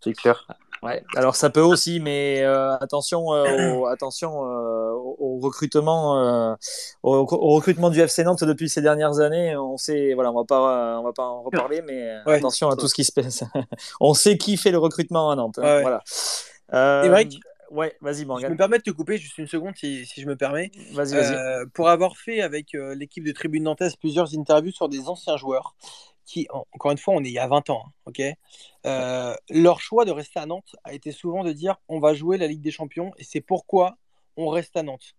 c'est 0.00 0.12
clair. 0.12 0.46
Ouais. 0.82 1.02
Alors 1.14 1.36
ça 1.36 1.50
peut 1.50 1.60
aussi, 1.60 2.00
mais 2.00 2.42
euh, 2.42 2.74
attention, 2.78 3.34
euh, 3.34 3.74
au, 3.74 3.86
attention 3.92 4.44
euh, 4.46 4.90
au, 4.92 5.16
au 5.18 5.38
recrutement, 5.40 6.18
euh, 6.18 6.54
au, 7.02 7.16
au 7.18 7.54
recrutement 7.54 7.90
du 7.90 8.00
FC 8.00 8.24
Nantes 8.24 8.44
depuis 8.44 8.68
ces 8.70 8.80
dernières 8.80 9.20
années. 9.20 9.56
On 9.56 9.76
sait, 9.76 10.14
voilà, 10.14 10.32
on 10.32 10.36
va 10.36 10.44
pas, 10.44 10.98
on 10.98 11.02
va 11.02 11.12
pas 11.12 11.24
en 11.26 11.42
reparler, 11.42 11.82
mais 11.82 12.16
Ouais. 12.26 12.36
attention 12.36 12.70
à 12.70 12.76
tout 12.76 12.88
ce 12.88 12.94
qui 12.94 13.04
se 13.04 13.12
passe. 13.12 13.44
on 14.00 14.14
sait 14.14 14.38
qui 14.38 14.56
fait 14.56 14.70
le 14.70 14.78
recrutement 14.78 15.30
à 15.30 15.36
Nantes. 15.36 15.58
hein, 15.58 15.62
Ouais. 15.62 15.82
Voilà. 15.82 16.02
Émeric 17.04 17.40
ouais, 17.70 17.94
vas-y 18.00 18.20
Je 18.20 18.46
me 18.46 18.56
permets 18.56 18.78
de 18.78 18.82
te 18.84 18.90
couper 18.90 19.16
juste 19.18 19.36
une 19.38 19.46
seconde 19.46 19.74
si, 19.76 20.06
si 20.06 20.20
je 20.22 20.26
me 20.26 20.36
permets. 20.36 20.70
Vas-y, 20.94 21.14
vas-y. 21.14 21.66
Pour 21.74 21.88
avoir 21.88 22.16
fait 22.16 22.40
avec 22.40 22.68
l'équipe 22.72 23.24
de 23.24 23.32
Tribune 23.32 23.64
Nantaise 23.64 23.96
plusieurs 23.96 24.34
interviews 24.36 24.72
sur 24.72 24.88
des 24.88 25.08
anciens 25.08 25.36
joueurs 25.36 25.74
qui, 26.30 26.46
en- 26.52 26.66
encore 26.72 26.92
une 26.92 26.98
fois, 26.98 27.14
on 27.14 27.24
est 27.24 27.28
il 27.28 27.32
y 27.32 27.38
a 27.38 27.48
20 27.48 27.68
ans, 27.70 27.84
hein, 27.86 27.92
ok? 28.06 28.22
Euh, 28.86 29.34
Leur 29.50 29.80
choix 29.80 30.04
de 30.04 30.12
rester 30.12 30.40
à 30.40 30.46
Nantes 30.46 30.76
a 30.84 30.94
été 30.94 31.12
souvent 31.12 31.44
de 31.44 31.52
dire 31.52 31.76
on 31.88 32.00
va 32.00 32.14
jouer 32.14 32.38
la 32.38 32.46
Ligue 32.46 32.62
des 32.62 32.70
Champions 32.70 33.12
et 33.18 33.24
c'est 33.24 33.40
pourquoi 33.40 33.96
on 34.36 34.48
reste 34.48 34.76
à 34.76 34.82
Nantes. 34.82 35.14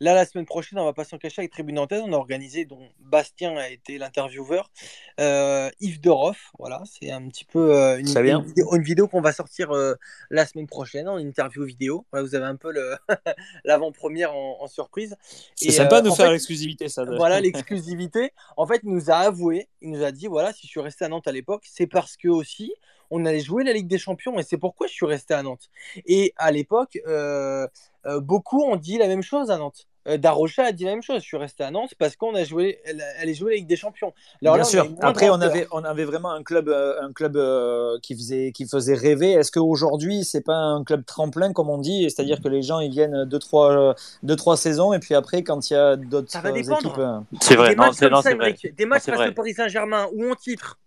Là, 0.00 0.14
la 0.14 0.24
semaine 0.24 0.46
prochaine, 0.46 0.78
on 0.78 0.84
va 0.84 0.92
pas 0.92 1.04
s'en 1.04 1.18
cacher 1.18 1.40
avec 1.40 1.50
Tribune 1.50 1.74
Nantaise. 1.74 2.02
On 2.04 2.12
a 2.12 2.16
organisé, 2.16 2.64
dont 2.64 2.88
Bastien 3.00 3.56
a 3.56 3.68
été 3.68 3.98
l'intervieweur, 3.98 4.70
euh, 5.18 5.70
Yves 5.80 6.00
Doroff. 6.00 6.52
Voilà, 6.58 6.82
c'est 6.84 7.10
un 7.10 7.26
petit 7.28 7.44
peu 7.44 7.74
euh, 7.74 7.98
une, 7.98 8.82
vidéo, 8.82 9.08
qu'on 9.08 9.20
va 9.20 9.32
sortir 9.32 9.72
euh, 9.72 9.94
la 10.30 10.46
semaine 10.46 10.68
prochaine 10.68 11.08
en 11.08 11.18
interview 11.18 11.64
vidéo. 11.64 12.06
Voilà, 12.12 12.26
vous 12.26 12.34
avez 12.36 12.44
un 12.44 12.56
peu 12.56 12.72
l'avant-première 13.64 14.34
en, 14.34 14.58
en 14.60 14.66
surprise. 14.68 15.16
C'est 15.56 15.72
sympa 15.72 16.00
de 16.00 16.10
faire 16.10 16.30
l'exclusivité, 16.30 16.88
ça. 16.88 17.04
voilà 17.04 17.40
l'exclusivité. 17.42 18.32
En 18.56 18.66
fait, 18.66 18.80
il 18.84 18.90
nous 18.90 19.10
a 19.10 19.16
avoué, 19.16 19.68
il 19.82 19.90
nous 19.90 20.04
a 20.04 20.12
dit 20.12 20.28
voilà, 20.28 20.52
si 20.52 20.66
je 20.66 20.70
suis 20.70 20.80
resté 20.80 21.04
à 21.04 21.08
Nantes 21.08 21.26
à 21.26 21.32
l'époque, 21.32 21.64
c'est 21.68 21.88
parce 21.88 22.16
que 22.16 22.28
aussi 22.28 22.72
on 23.10 23.24
allait 23.24 23.40
jouer 23.40 23.64
la 23.64 23.72
Ligue 23.72 23.86
des 23.86 23.98
Champions 23.98 24.38
et 24.38 24.42
c'est 24.42 24.58
pourquoi 24.58 24.86
je 24.86 24.92
suis 24.92 25.06
resté 25.06 25.34
à 25.34 25.42
Nantes. 25.42 25.70
Et 26.06 26.32
à 26.36 26.50
l'époque, 26.50 26.98
euh, 27.06 27.66
euh, 28.06 28.20
beaucoup 28.20 28.62
ont 28.62 28.76
dit 28.76 28.98
la 28.98 29.08
même 29.08 29.22
chose 29.22 29.50
à 29.50 29.58
Nantes. 29.58 29.87
Euh, 30.06 30.16
Darocha 30.16 30.64
a 30.64 30.72
dit 30.72 30.84
la 30.84 30.92
même 30.92 31.02
chose. 31.02 31.22
Je 31.22 31.26
suis 31.26 31.36
resté 31.36 31.64
à 31.64 31.70
Nantes 31.70 31.94
parce 31.98 32.16
qu'on 32.16 32.34
a 32.34 32.44
joué, 32.44 32.80
elle 32.84 33.34
jouer 33.34 33.52
la 33.52 33.56
Ligue 33.56 33.66
des 33.66 33.76
Champions. 33.76 34.12
Alors 34.42 34.54
Bien 34.54 34.62
là, 34.62 34.68
sûr. 34.68 34.88
Après, 35.00 35.28
on 35.28 35.40
avait, 35.40 35.66
on 35.70 35.84
avait 35.84 36.04
vraiment 36.04 36.30
un 36.30 36.42
club, 36.42 36.68
euh, 36.68 37.00
un 37.02 37.12
club 37.12 37.36
euh, 37.36 37.98
qui 38.02 38.14
faisait, 38.14 38.52
qui 38.52 38.66
faisait 38.66 38.94
rêver. 38.94 39.32
Est-ce 39.32 39.52
qu'aujourd'hui, 39.52 40.24
c'est 40.24 40.40
pas 40.40 40.54
un 40.56 40.84
club 40.84 41.04
tremplin, 41.04 41.52
comme 41.52 41.68
on 41.68 41.78
dit, 41.78 42.04
c'est-à-dire 42.04 42.40
que 42.40 42.48
les 42.48 42.62
gens 42.62 42.80
ils 42.80 42.90
viennent 42.90 43.24
deux 43.24 43.38
trois, 43.38 43.72
euh, 43.72 43.94
deux 44.22 44.36
trois 44.36 44.56
saisons 44.56 44.92
et 44.92 44.98
puis 44.98 45.14
après, 45.14 45.42
quand 45.42 45.70
il 45.70 45.74
y 45.74 45.76
a 45.76 45.96
d'autres 45.96 46.30
Ça 46.30 46.40
va 46.40 46.52
dépendre. 46.52 46.80
équipes, 46.80 46.98
euh, 46.98 47.18
C'est 47.40 47.56
vrai, 47.56 47.70
des 47.70 47.76
non, 47.76 47.84
matchs 47.84 47.94
c'est 47.96 48.04
comme 48.06 48.14
non, 48.14 48.22
ça, 48.22 48.34
vrai. 48.34 48.54
Des 48.76 48.86
matchs 48.86 49.02
c'est 49.04 49.12
face 49.12 49.28
au 49.28 49.32
Paris 49.32 49.54
Saint-Germain 49.54 50.08
où 50.12 50.24
on 50.24 50.34
titre 50.34 50.78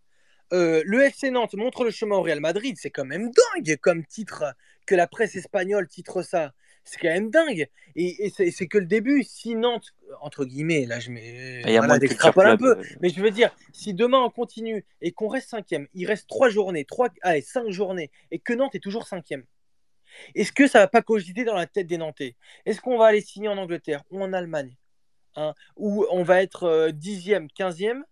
euh, 0.54 0.84
le 0.86 1.02
FC 1.04 1.32
Nantes 1.32 1.54
montre 1.54 1.86
le 1.86 1.92
chemin 1.92 2.18
au 2.18 2.22
Real 2.22 2.42
Madrid, 2.42 2.76
c'est 2.78 2.90
quand 2.90 3.06
même 3.06 3.32
dingue 3.56 3.78
comme 3.78 4.06
titre 4.06 4.44
que 4.86 4.96
la 4.96 5.08
presse 5.08 5.36
espagnole 5.36 5.88
titre 5.88 6.24
ça. 6.24 6.52
C'est 6.84 7.00
quand 7.00 7.10
même 7.10 7.30
dingue. 7.30 7.70
Et, 7.96 8.26
et 8.26 8.30
c'est 8.30 8.68
que 8.68 8.78
le 8.78 8.86
début. 8.86 9.24
Si 9.24 9.56
Nantes, 9.56 9.94
entre 10.22 10.46
guillemets, 10.46 10.86
là 10.86 11.00
je 11.00 11.12
mets, 11.12 11.62
Il 11.66 11.72
y 11.72 11.78
a 11.78 11.82
voilà, 12.32 12.52
un 12.52 12.58
peu, 12.58 12.82
mais 13.02 13.10
je 13.10 13.22
veux 13.22 13.32
dire, 13.32 13.56
si 13.72 13.94
demain 13.94 14.20
on 14.20 14.30
continue 14.30 14.86
et 15.02 15.12
qu'on 15.12 15.28
reste 15.28 15.50
cinquième, 15.50 15.88
il 15.94 16.06
reste 16.06 16.28
trois 16.28 16.50
journées, 16.50 16.86
trois, 16.86 17.10
allez, 17.22 17.42
cinq 17.42 17.70
journées, 17.70 18.12
et 18.32 18.40
que 18.40 18.54
Nantes 18.54 18.76
est 18.76 18.80
toujours 18.80 19.08
cinquième. 19.08 19.46
Est-ce 20.36 20.52
que 20.52 20.68
ça 20.68 20.80
va 20.80 20.88
pas 20.88 21.02
cogiter 21.02 21.44
dans 21.44 21.56
la 21.56 21.68
tête 21.68 21.88
des 21.88 21.98
Nantais? 21.98 22.36
Est-ce 22.66 22.82
qu'on 22.82 22.98
va 22.98 23.06
aller 23.06 23.22
signer 23.22 23.48
en 23.48 23.58
Angleterre 23.58 24.04
ou 24.10 24.22
en 24.22 24.34
Allemagne 24.34 24.76
hein, 25.36 25.54
Ou 25.78 26.06
on 26.12 26.24
va 26.24 26.42
être 26.42 26.64
euh, 26.64 26.92
dixième, 26.92 27.50
quinzième 27.50 28.04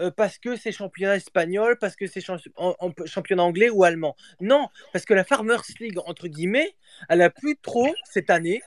euh, 0.00 0.10
parce 0.10 0.38
que 0.38 0.56
c'est 0.56 0.72
championnat 0.72 1.16
espagnol, 1.16 1.78
parce 1.78 1.96
que 1.96 2.06
c'est 2.06 2.20
championnat 2.20 3.42
anglais 3.42 3.70
ou 3.70 3.84
allemand. 3.84 4.16
Non, 4.40 4.68
parce 4.92 5.04
que 5.04 5.14
la 5.14 5.24
Farmers 5.24 5.62
League, 5.80 5.98
entre 6.06 6.28
guillemets, 6.28 6.74
elle 7.08 7.22
a 7.22 7.30
plus 7.30 7.56
trop, 7.56 7.88
cette 8.04 8.30
année, 8.30 8.62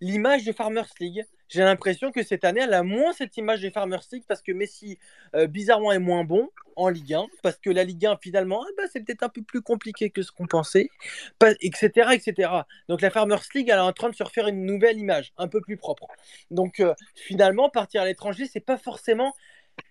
l'image 0.00 0.44
de 0.44 0.52
Farmers 0.52 0.88
League. 1.00 1.24
J'ai 1.48 1.62
l'impression 1.62 2.10
que 2.10 2.22
cette 2.22 2.44
année, 2.44 2.62
elle 2.62 2.74
a 2.74 2.82
moins 2.82 3.12
cette 3.12 3.36
image 3.36 3.60
de 3.60 3.70
Farmers 3.70 4.02
League 4.12 4.24
parce 4.26 4.42
que 4.42 4.52
Messi, 4.52 4.98
euh, 5.34 5.46
bizarrement, 5.46 5.92
est 5.92 5.98
moins 5.98 6.24
bon 6.24 6.50
en 6.76 6.88
Ligue 6.88 7.14
1, 7.14 7.26
parce 7.42 7.56
que 7.58 7.70
la 7.70 7.84
Ligue 7.84 8.04
1, 8.04 8.16
finalement, 8.20 8.64
bah, 8.76 8.84
c'est 8.92 9.00
peut-être 9.04 9.22
un 9.22 9.28
peu 9.28 9.42
plus 9.42 9.62
compliqué 9.62 10.10
que 10.10 10.22
ce 10.22 10.32
qu'on 10.32 10.46
pensait, 10.46 10.88
etc., 11.60 12.10
etc. 12.12 12.50
Donc 12.88 13.00
la 13.00 13.10
Farmers 13.10 13.42
League, 13.54 13.68
elle 13.68 13.76
est 13.76 13.80
en 13.80 13.92
train 13.92 14.10
de 14.10 14.14
se 14.14 14.22
refaire 14.22 14.48
une 14.48 14.64
nouvelle 14.64 14.98
image, 14.98 15.32
un 15.36 15.48
peu 15.48 15.60
plus 15.60 15.76
propre. 15.76 16.08
Donc 16.50 16.80
euh, 16.80 16.94
finalement, 17.14 17.70
partir 17.70 18.02
à 18.02 18.04
l'étranger, 18.06 18.46
c'est 18.50 18.60
pas 18.60 18.76
forcément 18.76 19.32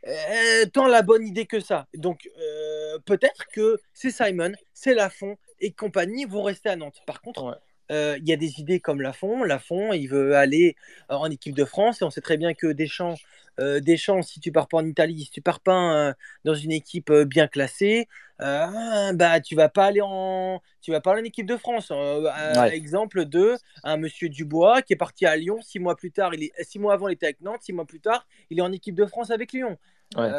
euh, 0.08 0.66
tant 0.74 0.88
la 0.88 1.02
bonne 1.02 1.26
idée 1.26 1.46
que 1.46 1.60
ça. 1.60 1.88
Donc 1.94 2.30
euh, 2.38 3.00
peut-être 3.06 3.48
que 3.54 3.80
c'est 3.94 4.12
Simon, 4.12 4.54
c'est 4.74 4.94
Lafont 4.94 5.38
et 5.60 5.72
compagnie 5.72 6.26
vont 6.26 6.44
rester 6.44 6.70
à 6.70 6.76
Nantes. 6.76 7.02
Par 7.06 7.22
contre. 7.22 7.60
Euh, 7.92 8.18
il 8.20 8.28
y 8.28 8.34
a 8.34 8.38
des 8.38 8.60
idées 8.60 8.80
comme 8.80 9.02
Lafont. 9.02 9.44
Lafont, 9.44 9.94
il 9.94 10.08
veut 10.08 10.36
aller 10.36 10.76
euh, 11.12 11.16
en 11.16 11.30
équipe 11.30 11.56
de 11.56 11.66
France 11.66 12.02
et 12.02 12.06
on 12.06 12.10
sait 12.10 12.22
très 12.22 12.38
bien 12.38 12.54
que 12.54 12.68
Deschamps, 12.68 13.16
euh, 13.60 13.80
Deschamps 13.80 14.22
si 14.22 14.40
tu 14.40 14.52
pars 14.52 14.68
pas 14.68 14.78
en 14.78 14.86
Italie, 14.86 15.24
si 15.26 15.30
tu 15.32 15.42
pars 15.42 15.60
pas 15.60 16.14
dans 16.44 16.56
une 16.56 16.72
équipe 16.72 17.12
bien 17.12 17.48
classée, 17.48 18.08
euh, 18.42 19.14
bah 19.14 19.40
tu 19.40 19.56
vas 19.56 19.70
pas 19.70 19.86
aller 19.86 20.02
en, 20.04 20.62
tu 20.82 20.92
vas 20.92 21.02
pas 21.02 21.12
aller 21.12 21.22
en 21.22 21.26
équipe 21.26 21.46
de 21.46 21.58
France. 21.58 21.92
Euh, 21.92 22.26
euh, 22.26 22.54
Ouais. 22.62 22.76
Exemple 22.76 23.26
de 23.26 23.56
un 23.84 23.98
Monsieur 23.98 24.30
Dubois 24.30 24.82
qui 24.82 24.94
est 24.94 24.98
parti 24.98 25.26
à 25.26 25.36
Lyon 25.36 25.60
six 25.62 25.80
mois 25.80 25.96
plus 25.96 26.12
tard. 26.12 26.34
Il 26.34 26.44
est 26.44 26.64
six 26.64 26.80
mois 26.80 26.94
avant, 26.94 27.08
il 27.08 27.14
était 27.14 27.28
avec 27.28 27.42
Nantes. 27.42 27.62
Six 27.62 27.74
mois 27.74 27.86
plus 27.86 28.00
tard, 28.00 28.26
il 28.50 28.60
est 28.60 28.62
en 28.62 28.72
équipe 28.72 28.96
de 28.96 29.06
France 29.06 29.32
avec 29.32 29.54
Lyon. 29.54 29.78
Ouais. 30.16 30.30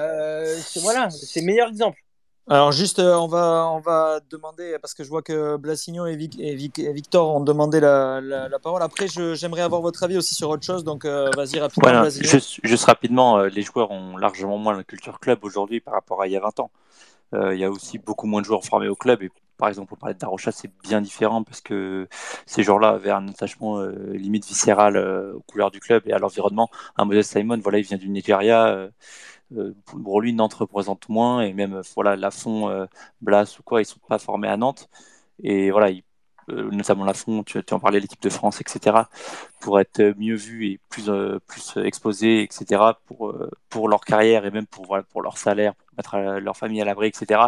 Voilà, 0.82 1.10
c'est 1.10 1.40
le 1.40 1.46
meilleur 1.46 1.68
exemple. 1.68 2.00
Alors 2.46 2.72
juste, 2.72 2.98
euh, 2.98 3.14
on 3.14 3.26
va, 3.26 3.70
on 3.72 3.80
va 3.80 4.20
demander 4.28 4.76
parce 4.78 4.92
que 4.92 5.02
je 5.02 5.08
vois 5.08 5.22
que 5.22 5.56
Blasigno 5.56 6.06
et, 6.06 6.14
Vic- 6.14 6.38
et 6.38 6.54
Vic- 6.54 6.78
et 6.78 6.92
Victor 6.92 7.34
ont 7.34 7.40
demandé 7.40 7.80
la, 7.80 8.20
la, 8.20 8.50
la 8.50 8.58
parole. 8.58 8.82
Après, 8.82 9.06
j'aimerais 9.08 9.62
avoir 9.62 9.80
votre 9.80 10.02
avis 10.02 10.18
aussi 10.18 10.34
sur 10.34 10.50
autre 10.50 10.62
chose. 10.64 10.84
Donc, 10.84 11.06
euh, 11.06 11.30
vas-y 11.34 11.58
rapidement, 11.58 11.88
Voilà, 11.90 12.10
juste, 12.10 12.60
juste 12.62 12.84
rapidement, 12.84 13.38
euh, 13.38 13.48
les 13.48 13.62
joueurs 13.62 13.90
ont 13.90 14.18
largement 14.18 14.58
moins 14.58 14.76
la 14.76 14.84
culture 14.84 15.20
club 15.20 15.38
aujourd'hui 15.42 15.80
par 15.80 15.94
rapport 15.94 16.20
à 16.20 16.26
il 16.26 16.32
y 16.32 16.36
a 16.36 16.40
20 16.40 16.60
ans. 16.60 16.70
Il 17.32 17.58
y 17.58 17.64
a 17.64 17.70
aussi 17.70 17.98
beaucoup 17.98 18.28
moins 18.28 18.42
de 18.42 18.46
joueurs 18.46 18.64
formés 18.64 18.86
au 18.86 18.94
club. 18.94 19.22
Et 19.22 19.30
par 19.56 19.68
exemple, 19.68 19.92
on 19.94 19.96
parlait 19.96 20.14
de 20.14 20.20
Darocha, 20.20 20.52
c'est 20.52 20.70
bien 20.84 21.00
différent 21.00 21.42
parce 21.42 21.60
que 21.60 22.06
ces 22.46 22.62
joueurs-là 22.62 22.90
avaient 22.90 23.10
un 23.10 23.26
attachement 23.26 23.80
limite 24.12 24.46
viscéral 24.46 24.96
aux 25.34 25.40
couleurs 25.40 25.72
du 25.72 25.80
club 25.80 26.04
et 26.06 26.12
à 26.12 26.18
l'environnement. 26.20 26.68
Un 26.96 27.06
modèle 27.06 27.24
Simon, 27.24 27.58
voilà, 27.60 27.78
il 27.78 27.84
vient 27.84 27.96
du 27.96 28.08
Nigeria. 28.08 28.88
Euh, 29.56 29.74
pour 29.86 30.20
lui, 30.20 30.32
Nantes 30.32 30.54
représente 30.54 31.08
moins. 31.08 31.42
Et 31.42 31.52
même, 31.52 31.74
euh, 31.74 31.82
voilà, 31.94 32.16
Lafont, 32.16 32.68
euh, 32.70 32.86
Blas 33.20 33.58
ou 33.58 33.62
quoi, 33.62 33.82
ils 33.82 33.86
sont 33.86 34.00
pas 34.08 34.18
formés 34.18 34.48
à 34.48 34.56
Nantes. 34.56 34.88
Et 35.42 35.70
voilà, 35.70 35.90
notamment 36.48 37.04
Lafont, 37.04 37.42
tu, 37.44 37.62
tu 37.64 37.74
en 37.74 37.80
parlais, 37.80 38.00
l'équipe 38.00 38.22
de 38.22 38.30
France, 38.30 38.60
etc 38.60 39.02
pour 39.60 39.80
être 39.80 40.14
mieux 40.18 40.36
vus 40.36 40.66
et 40.66 40.80
plus, 40.90 41.10
plus 41.46 41.78
exposés, 41.84 42.42
etc., 42.42 42.82
pour, 43.06 43.34
pour 43.70 43.88
leur 43.88 44.04
carrière 44.04 44.44
et 44.46 44.50
même 44.50 44.66
pour, 44.66 44.86
voilà, 44.86 45.04
pour 45.04 45.22
leur 45.22 45.38
salaire, 45.38 45.74
pour 45.74 45.88
mettre 45.96 46.16
leur 46.40 46.56
famille 46.56 46.82
à 46.82 46.84
l'abri, 46.84 47.08
etc. 47.08 47.40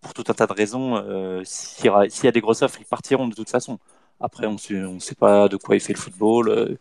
Pour 0.00 0.14
tout 0.14 0.24
un 0.28 0.34
tas 0.34 0.46
de 0.46 0.52
raisons, 0.52 1.02
s'il 1.44 1.86
y 1.86 2.28
a 2.28 2.32
des 2.32 2.40
grosses 2.40 2.62
offres, 2.62 2.80
ils 2.80 2.86
partiront 2.86 3.28
de 3.28 3.34
toute 3.34 3.50
façon. 3.50 3.78
Après, 4.20 4.46
on 4.46 4.56
on 4.72 4.98
sait 5.00 5.14
pas 5.14 5.48
de 5.48 5.56
quoi 5.56 5.76
il 5.76 5.80
fait 5.80 5.92
le 5.92 5.98
football. 5.98 6.48
euh, 6.48 6.76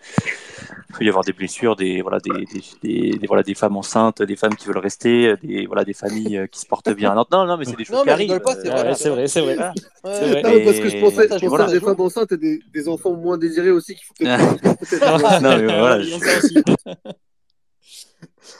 il 0.89 0.95
peut 0.95 1.05
y 1.05 1.09
avoir 1.09 1.23
des 1.23 1.33
blessures, 1.33 1.75
des, 1.75 2.01
voilà, 2.01 2.17
des, 2.19 2.31
des, 2.45 2.61
des- 2.81 3.17
des- 3.19 3.27
voilà, 3.27 3.43
des 3.43 3.53
femmes 3.53 3.77
enceintes, 3.77 4.23
des 4.23 4.35
femmes 4.35 4.55
qui 4.55 4.67
veulent 4.67 4.79
rester, 4.79 5.35
des, 5.43 5.67
voilà, 5.67 5.83
des 5.85 5.93
familles 5.93 6.37
euh, 6.37 6.47
qui 6.47 6.59
se 6.59 6.65
portent 6.65 6.89
bien. 6.89 7.13
Non, 7.13 7.25
non, 7.31 7.45
non 7.45 7.57
mais 7.57 7.65
c'est 7.65 7.75
des 7.75 7.83
choses 7.85 7.97
Non, 7.97 8.03
qui 8.03 8.09
arrivent. 8.09 8.41
c'est 8.43 8.69
vrai, 8.69 8.95
c'est 8.95 9.09
vrai, 9.09 9.27
c'est 9.27 9.41
vrai. 9.41 9.55
Ouais. 9.57 9.71
Vrai. 10.03 10.41
Non, 10.41 10.65
parce 10.65 10.79
que 10.79 10.89
je 10.89 10.99
pensais, 10.99 11.23
je 11.23 11.27
pensais 11.33 11.47
voilà. 11.47 11.65
à 11.65 11.71
des 11.71 11.79
femmes 11.79 12.01
enceintes 12.01 12.31
et 12.31 12.37
des, 12.37 12.59
des 12.73 12.87
enfants 12.89 13.13
moins 13.13 13.37
désirés 13.37 13.69
aussi 13.71 13.93
qu'il 13.95 14.05
faut 14.05 14.13
peut-être. 14.17 14.61
peut-être- 14.79 15.41
Non, 15.41 15.57
mais 15.57 15.79
voilà. 15.79 16.03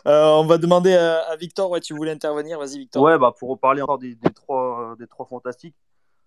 Euh, 0.05 0.25
on 0.35 0.45
va 0.45 0.57
demander 0.57 0.93
à, 0.93 1.19
à 1.21 1.35
Victor. 1.37 1.69
Ouais, 1.69 1.79
tu 1.79 1.93
voulais 1.93 2.11
intervenir. 2.11 2.59
Vas-y, 2.59 2.77
Victor. 2.79 3.01
Ouais, 3.03 3.17
bah 3.17 3.33
pour 3.37 3.49
reparler 3.49 3.81
encore 3.81 3.97
des, 3.97 4.15
des 4.15 4.29
trois, 4.33 4.95
des 4.99 5.07
trois 5.07 5.25
fantastiques, 5.25 5.75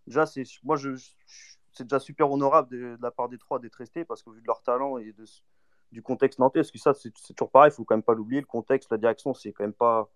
déjà, 0.06 0.26
c'est, 0.26 0.44
moi, 0.64 0.76
je, 0.76 0.94
je- 0.96 1.04
c'est 1.72 1.84
déjà 1.84 2.00
super 2.00 2.30
honorable 2.30 2.68
de, 2.70 2.96
de 2.96 3.02
la 3.02 3.10
part 3.10 3.28
des 3.28 3.38
trois 3.38 3.58
d'être 3.58 3.76
restés 3.76 4.04
parce 4.04 4.22
qu'au 4.22 4.32
vu 4.32 4.40
de 4.40 4.46
leur 4.46 4.62
talent 4.62 4.98
et 4.98 5.12
de, 5.12 5.24
du 5.92 6.02
contexte 6.02 6.38
nantais, 6.38 6.60
parce 6.60 6.70
que 6.70 6.78
ça, 6.78 6.94
c'est, 6.94 7.12
toujours 7.34 7.50
pareil, 7.50 7.70
il 7.72 7.74
faut 7.74 7.84
quand 7.84 7.96
même 7.96 8.02
pas 8.02 8.14
l'oublier. 8.14 8.40
Le 8.40 8.46
contexte, 8.46 8.90
la 8.90 8.98
direction, 8.98 9.34
c'est 9.34 9.52
quand 9.52 9.64
même 9.64 9.72
pas, 9.72 10.10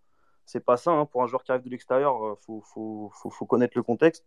c'est 0.47 0.65
pas 0.65 0.77
ça. 0.77 0.91
hein. 0.93 1.07
Pour 1.07 1.23
un 1.23 1.27
joueur 1.27 1.43
qui 1.43 1.51
arrive 1.53 1.65
de 1.65 1.71
l'extérieur, 1.71 2.17
il 2.39 2.45
faut, 2.45 2.61
faut, 2.63 3.11
faut, 3.15 3.31
faut 3.31 3.47
connaître 3.47 3.77
le 3.77 3.83
contexte. 3.83 4.25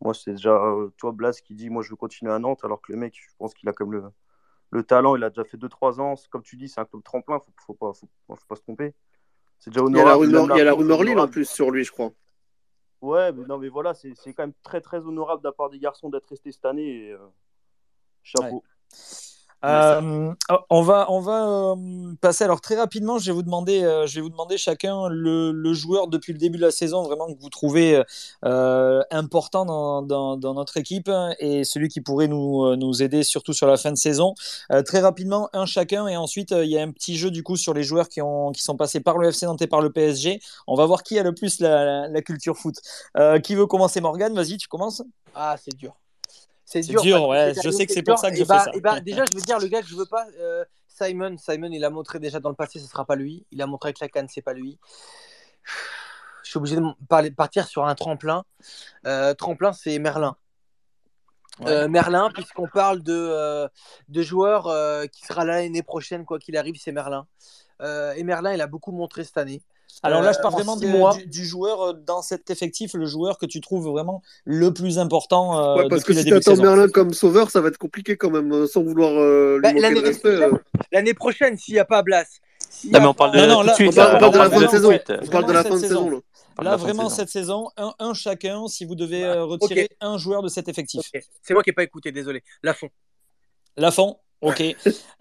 Moi, 0.00 0.14
c'est 0.14 0.32
déjà, 0.32 0.50
euh, 0.54 0.88
toi, 0.96 1.12
Blas, 1.12 1.40
qui 1.40 1.54
dit, 1.54 1.70
moi, 1.70 1.82
je 1.82 1.90
veux 1.90 1.96
continuer 1.96 2.32
à 2.32 2.38
Nantes, 2.38 2.64
alors 2.64 2.82
que 2.82 2.92
le 2.92 2.98
mec, 2.98 3.14
je 3.14 3.34
pense 3.38 3.54
qu'il 3.54 3.68
a 3.68 3.72
comme 3.72 3.92
le, 3.92 4.02
le 4.70 4.82
talent, 4.82 5.14
il 5.16 5.22
a 5.24 5.30
déjà 5.30 5.44
fait 5.44 5.56
2-3 5.56 6.00
ans. 6.00 6.14
Comme 6.30 6.42
tu 6.42 6.56
dis, 6.56 6.68
c'est 6.68 6.80
un 6.80 6.84
club 6.84 7.02
tremplin, 7.04 7.38
faut, 7.38 7.52
faut, 7.66 7.74
pas, 7.74 7.92
faut, 7.92 8.08
faut 8.28 8.46
pas 8.48 8.56
se 8.56 8.62
tromper. 8.62 8.94
C'est 9.60 9.70
déjà 9.70 9.84
honorable. 9.84 10.26
il 10.26 10.58
y 10.58 10.60
a 10.60 10.64
la 10.64 10.72
rumeur 10.72 11.04
Lille 11.04 11.18
en 11.20 11.28
plus 11.28 11.48
sur 11.48 11.70
lui, 11.70 11.84
je 11.84 11.92
crois. 11.92 12.10
Ouais, 13.02 13.32
mais 13.32 13.44
non, 13.46 13.58
mais 13.58 13.68
voilà, 13.68 13.94
c'est 13.94 14.14
quand 14.32 14.44
même 14.44 14.54
très 14.62 14.80
très 14.80 14.98
honorable 14.98 15.42
de 15.42 15.48
la 15.48 15.52
part 15.52 15.68
des 15.70 15.80
garçons 15.80 16.08
d'être 16.08 16.28
restés 16.28 16.52
cette 16.52 16.64
année. 16.64 17.08
Et, 17.08 17.12
euh, 17.12 17.18
chapeau. 18.22 18.62
Euh, 19.64 20.32
on 20.70 20.82
va, 20.82 21.06
on 21.10 21.20
va 21.20 21.46
euh, 21.46 22.14
passer 22.20 22.44
alors 22.44 22.60
très 22.60 22.76
rapidement. 22.76 23.18
Je 23.18 23.26
vais 23.26 23.32
vous 23.32 23.42
demander, 23.42 23.82
euh, 23.82 24.06
je 24.06 24.16
vais 24.16 24.20
vous 24.20 24.30
demander 24.30 24.58
chacun 24.58 25.08
le, 25.08 25.52
le 25.52 25.72
joueur 25.72 26.08
depuis 26.08 26.32
le 26.32 26.38
début 26.38 26.58
de 26.58 26.62
la 26.62 26.70
saison 26.70 27.02
vraiment 27.02 27.32
que 27.32 27.40
vous 27.40 27.50
trouvez 27.50 28.02
euh, 28.44 29.02
important 29.10 29.64
dans, 29.64 30.02
dans, 30.02 30.36
dans 30.36 30.54
notre 30.54 30.76
équipe 30.76 31.10
et 31.38 31.64
celui 31.64 31.88
qui 31.88 32.00
pourrait 32.00 32.28
nous, 32.28 32.74
nous 32.76 33.02
aider 33.02 33.22
surtout 33.22 33.52
sur 33.52 33.66
la 33.66 33.76
fin 33.76 33.92
de 33.92 33.96
saison. 33.96 34.34
Euh, 34.70 34.82
très 34.82 35.00
rapidement, 35.00 35.48
un 35.52 35.66
chacun 35.66 36.06
et 36.08 36.16
ensuite 36.16 36.52
euh, 36.52 36.64
il 36.64 36.70
y 36.70 36.78
a 36.78 36.82
un 36.82 36.90
petit 36.90 37.16
jeu 37.16 37.30
du 37.30 37.42
coup 37.42 37.56
sur 37.56 37.74
les 37.74 37.82
joueurs 37.82 38.08
qui, 38.08 38.20
ont, 38.22 38.52
qui 38.52 38.62
sont 38.62 38.76
passés 38.76 39.00
par 39.00 39.18
le 39.18 39.28
FC 39.28 39.46
Nantes 39.46 39.62
et 39.62 39.66
par 39.66 39.80
le 39.80 39.90
PSG. 39.90 40.40
On 40.66 40.74
va 40.74 40.86
voir 40.86 41.02
qui 41.02 41.18
a 41.18 41.22
le 41.22 41.34
plus 41.34 41.60
la, 41.60 41.84
la, 41.84 42.08
la 42.08 42.22
culture 42.22 42.56
foot. 42.56 42.76
Euh, 43.16 43.38
qui 43.40 43.54
veut 43.54 43.66
commencer 43.66 44.00
Morgan 44.00 44.34
Vas-y, 44.34 44.56
tu 44.56 44.68
commences. 44.68 45.02
Ah, 45.34 45.56
c'est 45.62 45.76
dur. 45.76 45.94
C'est 46.72 46.80
dur, 46.80 47.02
dur, 47.02 47.28
ouais, 47.28 47.52
parce 47.52 47.66
je 47.66 47.70
sais 47.70 47.84
que 47.84 47.92
c'est 47.92 48.02
pour 48.02 48.18
ça 48.18 48.30
que 48.30 48.36
je 48.36 48.44
bah, 48.44 48.60
fais 48.60 48.70
ça. 48.70 48.76
et 48.76 48.80
bah, 48.80 49.00
déjà, 49.00 49.24
je 49.30 49.36
veux 49.36 49.42
dire, 49.42 49.58
le 49.58 49.66
gars 49.66 49.82
que 49.82 49.88
je 49.88 49.94
veux 49.94 50.06
pas, 50.06 50.24
euh, 50.40 50.64
Simon, 50.88 51.36
Simon, 51.36 51.70
il 51.70 51.84
a 51.84 51.90
montré 51.90 52.18
déjà 52.18 52.40
dans 52.40 52.48
le 52.48 52.54
passé, 52.54 52.78
ce 52.78 52.86
sera 52.86 53.04
pas 53.04 53.14
lui. 53.14 53.44
Il 53.50 53.60
a 53.60 53.66
montré 53.66 53.88
avec 53.88 54.00
la 54.00 54.08
canne, 54.08 54.28
c'est 54.28 54.40
pas 54.40 54.54
lui. 54.54 54.78
Je 56.42 56.50
suis 56.50 56.58
obligé 56.58 56.76
de 56.76 57.34
partir 57.34 57.66
sur 57.66 57.86
un 57.86 57.94
tremplin. 57.94 58.44
Euh, 59.06 59.34
tremplin, 59.34 59.72
c'est 59.72 59.98
Merlin. 59.98 60.36
Euh, 61.66 61.88
Merlin, 61.88 62.30
puisqu'on 62.32 62.68
parle 62.68 63.02
de, 63.02 63.68
de 64.08 64.22
joueurs 64.22 64.66
euh, 64.68 65.06
qui 65.06 65.24
sera 65.26 65.44
là 65.44 65.60
l'année 65.60 65.82
prochaine, 65.82 66.24
quoi 66.24 66.38
qu'il 66.38 66.56
arrive, 66.56 66.76
c'est 66.78 66.92
Merlin. 66.92 67.26
Et 68.16 68.22
Merlin, 68.22 68.54
il 68.54 68.60
a 68.60 68.66
beaucoup 68.66 68.92
montré 68.92 69.24
cette 69.24 69.38
année. 69.38 69.60
Alors 70.02 70.22
là, 70.22 70.32
je 70.32 70.38
Euh, 70.38 70.42
parle 70.42 70.54
en 70.54 70.56
vraiment 70.56 70.76
de- 70.76 71.18
du, 71.18 71.26
du 71.26 71.44
joueur 71.44 71.82
euh, 71.82 71.92
dans 71.92 72.22
cet 72.22 72.50
effectif, 72.50 72.94
le 72.94 73.06
joueur 73.06 73.38
que 73.38 73.46
tu 73.46 73.60
trouves 73.60 73.88
vraiment 73.88 74.22
le 74.44 74.72
plus 74.72 74.98
important 74.98 75.58
euh, 75.58 75.76
Ouais, 75.76 75.88
parce 75.88 76.02
que 76.04 76.12
si 76.14 76.24
t'attends 76.24 76.52
saison. 76.52 76.62
Merlin 76.62 76.88
comme 76.88 77.12
sauveur, 77.12 77.50
ça 77.50 77.60
va 77.60 77.68
être 77.68 77.78
compliqué 77.78 78.16
quand 78.16 78.30
même, 78.30 78.52
euh, 78.52 78.66
sans 78.66 78.82
vouloir 78.82 79.12
euh, 79.12 79.56
lui 79.56 79.62
Bah, 79.62 79.72
l'année 79.80 80.00
respect. 80.00 80.28
euh. 80.28 80.52
L'année 80.92 81.14
prochaine, 81.14 81.56
s'il 81.58 81.74
n'y 81.74 81.80
a 81.80 81.84
pas 81.84 82.02
Blas. 82.02 82.24
Non, 82.90 83.00
mais 83.00 83.06
on 83.06 83.14
parle 83.14 83.32
de 83.32 83.38
la 83.38 83.64
fin 84.50 84.60
de 84.60 84.66
saison. 84.68 84.92
On 85.22 85.26
parle 85.28 85.46
de 85.46 85.52
la 85.52 85.62
fin 85.64 85.74
de 85.74 85.80
saison. 85.80 86.10
là. 86.62 86.76
vraiment, 86.76 87.04
saison. 87.04 87.16
cette 87.16 87.28
saison, 87.28 87.68
un, 87.76 87.94
un 87.98 88.14
chacun, 88.14 88.66
si 88.68 88.84
vous 88.84 88.94
devez 88.94 89.30
retirer 89.30 89.90
un 90.00 90.16
joueur 90.18 90.42
de 90.42 90.48
cet 90.48 90.68
effectif. 90.68 91.02
C'est 91.42 91.54
moi 91.54 91.62
qui 91.62 91.70
n'ai 91.70 91.74
pas 91.74 91.82
écouté, 91.84 92.12
désolé. 92.12 92.42
Lafont. 92.62 92.88
Lafont, 93.76 94.16
ok. 94.42 94.62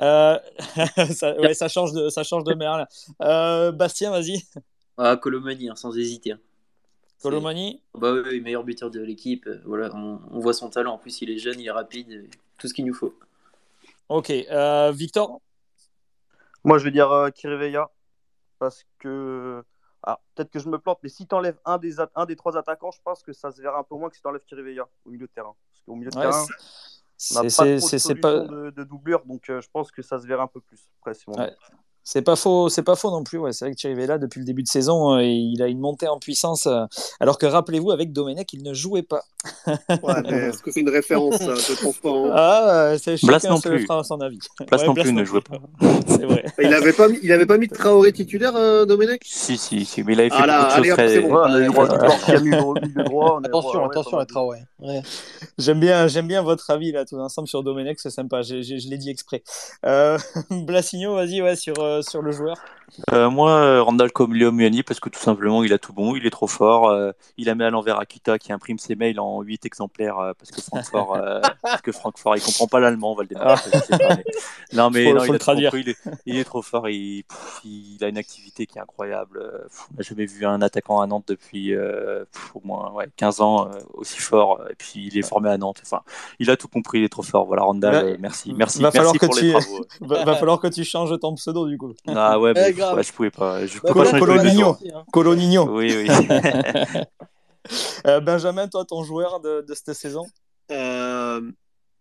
Euh, 0.02 0.40
ça, 1.14 1.40
ouais, 1.40 1.54
ça 1.54 1.68
change 1.68 1.94
de, 1.94 2.10
ça 2.10 2.24
change 2.24 2.44
de 2.44 2.54
Merlin. 2.54 2.86
Euh, 3.22 3.72
Bastien, 3.72 4.12
vas-y. 4.12 4.44
Ah, 4.98 5.16
Colomani, 5.18 5.70
hein, 5.70 5.76
sans 5.76 5.98
hésiter. 5.98 6.36
C'est- 7.18 7.24
Colomani. 7.24 7.82
Bah 7.94 8.12
oui, 8.14 8.22
oui, 8.26 8.42
meilleur 8.42 8.64
buteur 8.64 8.90
de 8.92 9.00
l'équipe. 9.00 9.48
euh, 9.48 9.62
Voilà, 9.66 9.90
on, 9.96 10.20
on 10.32 10.40
voit 10.40 10.54
son 10.54 10.70
talent. 10.70 10.94
En 10.94 10.98
plus, 10.98 11.22
il 11.22 11.30
est 11.30 11.38
jeune, 11.38 11.60
il 11.60 11.68
est 11.68 11.72
rapide. 11.72 12.28
Tout 12.58 12.68
ce 12.68 12.74
qu'il 12.74 12.86
nous 12.86 12.94
faut. 12.94 13.14
Ok. 14.10 14.30
Euh, 14.32 14.92
Victor? 14.92 15.40
Moi, 16.64 16.78
je 16.78 16.84
vais 16.84 16.92
dire 16.92 17.12
euh, 17.12 17.30
Kirivella. 17.30 17.90
Parce 18.60 18.86
que. 19.00 19.64
Ah, 20.04 20.20
peut-être 20.34 20.50
que 20.50 20.58
je 20.60 20.68
me 20.68 20.80
plante, 20.80 20.98
mais 21.04 21.10
si 21.10 21.28
tu 21.28 21.36
enlèves 21.36 21.60
un 21.64 21.78
des, 21.78 21.98
un 22.16 22.26
des 22.26 22.36
trois 22.36 22.58
attaquants, 22.58 22.90
je 22.92 23.00
pense 23.04 23.22
que 23.22 23.34
ça 23.34 23.52
se 23.52 23.62
verra 23.62 23.78
un 23.80 23.84
peu 23.84 23.96
moins 23.96 24.10
que 24.10 24.16
si 24.16 24.22
tu 24.24 24.28
enlèves 24.28 24.44
Kirivella 24.46 24.88
au 25.06 25.12
milieu 25.12 25.28
de 25.28 25.32
terrain. 25.32 25.54
Parce 25.72 25.82
qu'au 25.86 25.94
milieu 25.96 26.10
de 26.10 26.18
Ouais, 26.18 26.24
terrain, 26.24 26.46
on 27.30 27.44
n'a 27.44 27.50
c'est 27.50 27.58
pas 27.58 27.78
trop 27.78 28.14
de 28.14 28.20
pas. 28.20 28.72
de 28.72 28.84
doublure, 28.84 29.24
donc 29.26 29.50
euh, 29.50 29.62
je 29.62 29.70
pense 29.72 29.92
que 29.92 30.02
ça 30.02 30.20
se 30.20 30.26
verra 30.26 30.44
un 30.44 30.48
peu 30.48 30.60
plus. 30.62 30.90
Après, 31.00 31.14
mon 31.28 31.38
Ouais. 31.38 31.56
C'est 32.04 32.22
pas 32.24 32.36
faux, 32.36 32.68
c'est 32.70 32.82
pas 32.84 32.96
faux 32.96 33.12
non 33.12 33.24
plus. 33.24 33.38
Ouais, 33.38 33.52
c'est 33.54 33.66
vrai 33.66 33.74
que 33.76 33.80
Chirivella 33.80 34.18
depuis 34.18 34.40
le 34.40 34.46
début 34.46 34.64
de 34.64 34.68
saison, 34.68 35.14
euh, 35.16 35.24
il 35.24 35.62
a 35.62 35.68
une 35.68 35.80
montée 35.80 36.08
en 36.08 36.18
puissance. 36.20 36.66
euh, 36.66 36.86
alors 37.20 37.38
que 37.38 37.46
rappelez-vous, 37.46 37.92
avec 37.92 38.12
Domenech, 38.12 38.52
il 38.54 38.64
ne 38.64 38.74
jouait 38.74 39.04
pas. 39.04 39.22
Ouais, 39.68 40.22
mais 40.24 40.30
est-ce 40.50 40.62
que 40.64 40.72
c'est 40.72 40.80
une 40.82 40.90
référence, 40.90 41.36
ça 41.38 41.54
Je 41.56 41.84
pense 41.84 41.98
pas. 41.98 42.10
hein. 42.10 42.32
Ah, 42.34 42.70
euh, 42.94 42.98
c'est 43.02 43.24
Blas 43.26 43.40
chacun 43.40 43.54
non 43.54 43.62
se 43.62 43.70
plus. 43.70 43.86
fera 43.86 44.04
son 44.04 44.20
avis. 44.22 44.40
Place 44.68 44.82
Ouais, 44.82 44.88
non 44.88 44.94
Blas 44.94 45.04
plus 45.04 45.14
ne 45.14 45.24
jouait 45.26 45.42
pas. 45.42 45.58
C'est 46.08 46.26
vrai. 46.26 46.44
Il 46.62 46.74
avait 46.74 46.94
pas 46.94 47.08
mis, 47.08 47.20
il 47.24 47.32
avait 47.32 47.46
pas 47.46 47.58
mis 47.58 47.68
Traoré 47.68 48.12
titulaire, 48.12 48.56
euh, 48.56 48.86
Domenech? 48.86 49.22
Si, 49.26 49.58
si, 49.58 49.86
si, 49.86 50.04
mais 50.04 50.14
il 50.14 50.20
avait 50.20 50.30
fait 50.30 50.36
Ah 50.40 50.46
là, 50.46 50.60
beaucoup 50.64 50.72
de 50.74 50.92
allez, 50.92 51.10
très. 51.10 51.22
bon. 51.22 52.74
Ouais, 52.74 53.04
droit 53.04 53.40
Attention, 53.44 53.86
attention 53.86 54.18
à. 54.18 54.26
Traoré. 54.26 54.60
Ouais. 54.80 55.02
J'aime 55.58 55.80
bien, 55.80 56.08
j'aime 56.08 56.28
bien 56.28 56.42
votre 56.42 56.70
avis 56.70 56.92
là, 56.92 57.06
tous 57.06 57.18
ensemble 57.20 57.48
sur 57.48 57.64
Domenech, 57.64 58.00
c'est 58.00 58.10
sympa. 58.10 58.42
J'ai- 58.42 58.64
j'ai- 58.64 58.80
je 58.80 58.90
l'ai 58.90 58.98
dit 58.98 59.10
exprès. 59.10 59.44
Euh, 59.86 60.18
Blasigno, 60.52 61.16
vas-y, 61.16 61.42
ouais, 61.42 61.56
sur, 61.56 61.74
sur 62.02 62.22
le 62.22 62.32
joueur. 62.32 62.58
Euh, 63.14 63.30
moi, 63.30 63.52
euh, 63.52 63.82
Randall 63.82 64.12
Colomani, 64.12 64.84
parce 64.84 65.00
que 65.00 65.10
tout 65.10 65.20
simplement, 65.20 65.64
il 65.64 65.72
a 65.74 65.78
tout 65.80 65.94
bon, 65.94 66.16
il 66.16 66.26
est 66.26 66.30
trop 66.30 66.48
fort. 66.48 66.90
euh, 66.90 67.12
il 67.38 67.50
a 67.50 67.56
mis 67.56 67.64
à 67.64 67.70
l'envers 67.70 68.00
Akita 68.00 68.38
qui 68.38 68.52
imprime 68.52 68.78
ses 68.80 68.96
mails 68.96 69.20
en 69.20 69.42
8 69.42 69.66
exemplaires 69.66 70.20
euh, 70.20 70.34
parce 70.38 70.52
que 70.52 70.62
Francfort, 70.62 71.16
euh, 71.16 71.40
parce 71.64 71.82
que 71.82 71.92
Francfort, 71.92 72.36
il 72.36 72.42
comprend 72.44 72.68
pas 72.68 72.80
l'allemand, 72.80 73.14
on 73.14 73.16
va 73.16 73.24
le 73.24 73.30
démarrer. 73.30 73.62
je 73.74 73.80
sais 73.80 73.98
pas, 73.98 74.16
mais- 74.18 74.24
Non, 74.74 74.90
mais 74.90 75.06
Faut- 75.06 75.14
non, 75.14 75.20
faut 75.22 75.26
il 75.26 75.30
le 75.30 75.36
a 75.36 75.38
tout 75.40 75.44
traduire. 75.44 75.72
compris, 75.72 75.84
il, 75.86 75.90
est, 75.90 76.16
il 76.26 76.36
est 76.38 76.44
trop 76.44 76.62
fort. 76.62 76.90
Il, 76.90 77.24
pff, 77.24 77.62
il 77.66 77.98
a 78.04 78.08
une 78.08 78.18
activité 78.18 78.66
qui 78.66 78.78
est 78.78 78.82
incroyable. 78.82 79.40
pff, 79.64 79.88
on 79.94 79.98
n'a 79.98 80.04
jamais 80.04 80.26
vu 80.26 80.46
un 80.46 80.62
attaquant 80.62 81.02
à 81.02 81.08
Nantes 81.08 81.26
depuis 81.28 81.74
euh, 81.74 82.26
pff, 82.32 82.56
au 82.56 82.62
moins 82.64 82.92
ouais, 82.92 83.08
15 83.16 83.42
ans 83.42 83.68
euh, 83.68 83.80
aussi 83.94 84.20
fort. 84.20 84.62
Et 84.70 84.76
puis, 84.76 85.08
il 85.12 85.18
est 85.18 85.22
formé 85.28 85.50
à 85.50 85.58
Nantes. 85.58 85.82
Enfin, 85.86 86.02
il 86.40 86.50
a 86.52 86.58
tout 86.58 86.68
compris, 86.68 87.00
il 87.00 87.04
est 87.06 87.10
trop 87.10 87.24
fort. 87.24 87.46
Voilà, 87.46 87.64
Randall, 87.64 87.94
Va- 87.94 88.02
euh, 88.02 88.18
merci, 88.20 88.54
merci, 88.54 88.82
va 88.82 88.92
falloir 88.92 89.14
merci 89.14 89.20
que 89.20 89.26
pour 89.26 89.36
tu- 89.38 89.46
les 89.46 89.52
travaux. 89.54 89.86
Va, 90.02 90.26
va 90.26 90.36
falloir 90.36 90.60
que 90.60 90.68
tu 90.68 90.84
changes 90.84 91.18
ton 91.20 91.36
pseudo 91.36 91.68
du 91.68 91.78
coup. 91.78 91.94
Ah 92.08 92.40
ouais, 92.40 92.54
mais, 92.56 92.62
Ouais, 92.62 92.74
grave. 92.82 92.96
ouais, 92.98 93.04
je 93.04 93.14
pouvais 93.14 93.32
pas. 93.32 93.66
Je 93.66 93.80
Bah, 93.80 93.90
Colo- 93.94 94.04
pas. 95.66 95.72
Oui, 95.72 95.94
oui. 95.96 96.08
Euh, 98.08 98.20
Benjamin, 98.20 98.68
toi, 98.68 98.86
ton 98.86 99.04
joueur 99.04 99.40
de, 99.40 99.62
de 99.62 99.74
cette 99.76 99.94
saison? 99.94 100.26
Euh, 100.72 101.42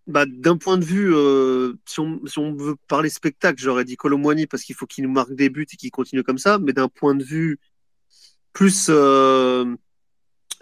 bah, 0.06 0.24
D'un 0.26 0.56
point 0.56 0.78
de 0.78 0.84
vue, 0.84 1.14
euh, 1.14 1.74
si, 1.86 2.00
on, 2.00 2.18
si 2.26 2.38
on 2.38 2.54
veut 2.54 2.76
parler 2.88 3.10
spectacle, 3.10 3.60
j'aurais 3.60 3.84
dit 3.84 3.96
Colomboigny 3.96 4.46
parce 4.46 4.62
qu'il 4.62 4.74
faut 4.74 4.86
qu'il 4.86 5.04
nous 5.04 5.10
marque 5.12 5.34
des 5.34 5.50
buts 5.50 5.66
et 5.70 5.76
qu'il 5.76 5.90
continue 5.90 6.22
comme 6.22 6.38
ça. 6.38 6.58
Mais 6.58 6.72
d'un 6.72 6.88
point 6.88 7.14
de 7.14 7.22
vue 7.22 7.58
plus, 8.54 8.86
euh, 8.88 9.76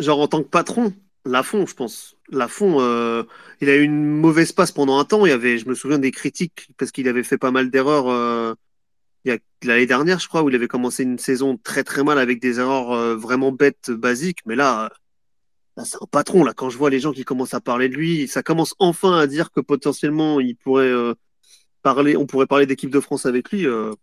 genre 0.01 0.21
en 0.21 0.27
tant 0.29 0.43
que 0.43 0.49
patron, 0.49 0.93
Lafont, 1.25 1.65
je 1.67 1.75
pense. 1.75 2.17
Lafont, 2.31 2.81
euh, 2.81 3.23
il 3.61 3.69
a 3.71 3.77
eu 3.77 3.83
une 3.83 4.05
mauvaise 4.05 4.53
passe 4.53 4.73
pendant 4.73 4.99
un 4.99 5.05
temps. 5.05 5.25
Il 5.27 5.29
y 5.31 5.33
avait, 5.33 5.59
je 5.59 5.69
me 5.69 5.75
souviens 5.75 5.99
des 5.99 6.11
critiques 6.11 6.71
parce 6.77 6.91
qu'il 6.91 7.07
avait 7.09 7.23
fait 7.23 7.39
pas 7.39 7.51
mal 7.53 7.71
d'erreurs. 7.71 8.09
euh, 8.09 8.55
il 9.25 9.33
y 9.33 9.35
a 9.35 9.39
l'année 9.65 9.87
dernière, 9.87 10.19
je 10.21 10.29
crois, 10.29 10.43
où 10.43 10.49
il 10.49 10.55
avait 10.55 10.69
commencé 10.69 11.03
une 11.03 11.19
saison 11.19 11.57
très 11.63 11.85
très 11.85 12.05
mal 12.05 12.19
avec 12.19 12.41
des 12.41 12.61
erreurs 12.61 12.93
euh, 12.93 13.17
vraiment 13.17 13.53
bêtes, 13.53 13.91
basiques. 13.91 14.41
Mais 14.47 14.57
là, 14.57 14.91
Là, 15.77 15.85
c'est 15.85 15.97
un 16.03 16.07
patron, 16.11 16.45
là. 16.45 16.55
Quand 16.55 16.71
je 16.71 16.79
vois 16.79 16.91
les 16.91 17.01
gens 17.01 17.13
qui 17.13 17.25
commencent 17.25 17.55
à 17.55 17.61
parler 17.61 17.89
de 17.89 17.95
lui, 17.95 18.27
ça 18.29 18.43
commence 18.43 18.75
enfin 18.81 19.17
à 19.19 19.27
dire 19.29 19.53
que 19.53 19.61
potentiellement, 19.61 20.41
il 20.41 20.57
pourrait 20.57 20.87
euh, 20.87 21.15
parler, 21.83 22.17
on 22.17 22.27
pourrait 22.27 22.47
parler 22.47 22.67
d'équipe 22.67 22.91
de 22.91 23.01
France 23.01 23.27
avec 23.27 23.51
lui, 23.53 23.67
euh. 23.67 23.95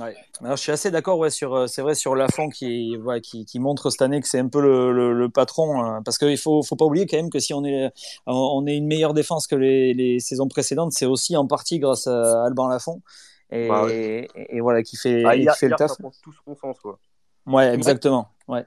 Ouais. 0.00 0.14
Alors, 0.42 0.56
je 0.56 0.62
suis 0.62 0.72
assez 0.72 0.90
d'accord, 0.90 1.18
ouais, 1.18 1.30
sur, 1.30 1.54
euh, 1.54 1.66
c'est 1.66 1.80
vrai, 1.80 1.94
sur 1.94 2.14
Lafont 2.14 2.50
qui, 2.50 2.96
ouais, 2.98 3.22
qui, 3.22 3.46
qui 3.46 3.58
montre 3.58 3.88
cette 3.88 4.02
année 4.02 4.20
que 4.20 4.28
c'est 4.28 4.38
un 4.38 4.48
peu 4.48 4.60
le, 4.60 4.92
le, 4.92 5.14
le 5.14 5.28
patron. 5.30 5.82
hein, 5.82 6.02
parce 6.04 6.18
qu'il 6.18 6.36
faut, 6.36 6.62
faut 6.62 6.76
pas 6.76 6.84
oublier 6.84 7.06
quand 7.06 7.16
même 7.16 7.30
que 7.30 7.38
si 7.38 7.54
on 7.54 7.64
est, 7.64 7.90
on 8.26 8.66
est 8.66 8.76
une 8.76 8.86
meilleure 8.86 9.14
défense 9.14 9.46
que 9.46 9.54
les, 9.56 9.94
les 9.94 10.20
saisons 10.20 10.48
précédentes, 10.48 10.92
c'est 10.92 11.06
aussi 11.06 11.36
en 11.36 11.46
partie 11.46 11.78
grâce 11.78 12.06
à 12.06 12.44
Alban 12.44 12.68
Lafont. 12.68 13.00
Et, 13.54 13.68
Bah 13.68 13.86
et, 13.90 14.28
et 14.56 14.60
voilà, 14.60 14.82
qui 14.82 14.96
fait, 14.96 15.24
Ah, 15.26 15.34
qui 15.34 15.42
hier, 15.42 15.54
fait 15.54 15.66
le 15.66 15.72
hier, 15.72 15.76
taf. 15.76 15.90
ça 15.90 15.96
prend 15.98 16.10
tout 16.22 16.32
son 16.44 16.56
sens. 16.56 16.80
Quoi. 16.80 16.98
Ouais, 17.46 17.74
exactement. 17.74 18.28
Ouais. 18.48 18.64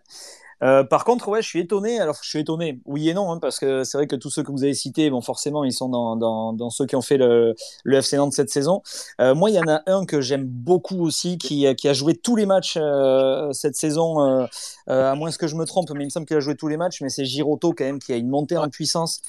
Euh, 0.64 0.84
par 0.84 1.06
contre, 1.06 1.28
ouais, 1.30 1.42
je 1.42 1.48
suis 1.48 1.60
étonné. 1.60 2.00
Alors, 2.00 2.18
je 2.22 2.30
suis 2.30 2.40
étonné, 2.40 2.80
oui 2.86 3.10
et 3.10 3.14
non, 3.14 3.32
hein, 3.32 3.40
parce 3.40 3.60
que 3.60 3.84
c'est 3.84 3.98
vrai 3.98 4.08
que 4.08 4.16
tous 4.16 4.30
ceux 4.30 4.44
que 4.44 4.52
vous 4.52 4.64
avez 4.64 4.74
cités, 4.74 5.10
bon, 5.10 5.22
forcément, 5.22 5.64
ils 5.64 5.74
sont 5.74 5.90
dans, 5.90 6.16
dans, 6.16 6.54
dans 6.54 6.70
ceux 6.70 6.86
qui 6.86 6.96
ont 6.96 7.02
fait 7.02 7.18
le, 7.18 7.54
le 7.84 7.98
FC 7.98 8.18
Nantes 8.18 8.34
cette 8.34 8.50
saison. 8.50 8.82
Euh, 9.22 9.36
moi, 9.36 9.50
il 9.50 9.56
y 9.56 9.60
en 9.60 9.68
a 9.68 9.82
un 9.88 10.06
que 10.06 10.22
j'aime 10.22 10.46
beaucoup 10.46 11.02
aussi, 11.06 11.38
qui, 11.38 11.68
qui 11.76 11.88
a 11.88 11.94
joué 11.94 12.16
tous 12.16 12.36
les 12.36 12.46
matchs 12.46 12.78
euh, 12.78 13.52
cette 13.52 13.76
saison, 13.76 14.22
euh, 14.22 14.46
euh, 14.90 15.12
à 15.12 15.16
moins 15.16 15.32
que 15.32 15.48
je 15.48 15.56
me 15.56 15.66
trompe, 15.66 15.90
mais 15.92 16.04
il 16.04 16.06
me 16.06 16.10
semble 16.10 16.26
qu'il 16.26 16.38
a 16.38 16.40
joué 16.40 16.56
tous 16.56 16.68
les 16.68 16.78
matchs. 16.78 17.02
Mais 17.02 17.10
c'est 17.10 17.26
Giroto 17.26 17.74
quand 17.74 17.86
même 17.86 18.00
qui 18.00 18.14
a 18.14 18.18
une 18.18 18.30
montée 18.30 18.58
en 18.58 18.70
puissance. 18.70 19.22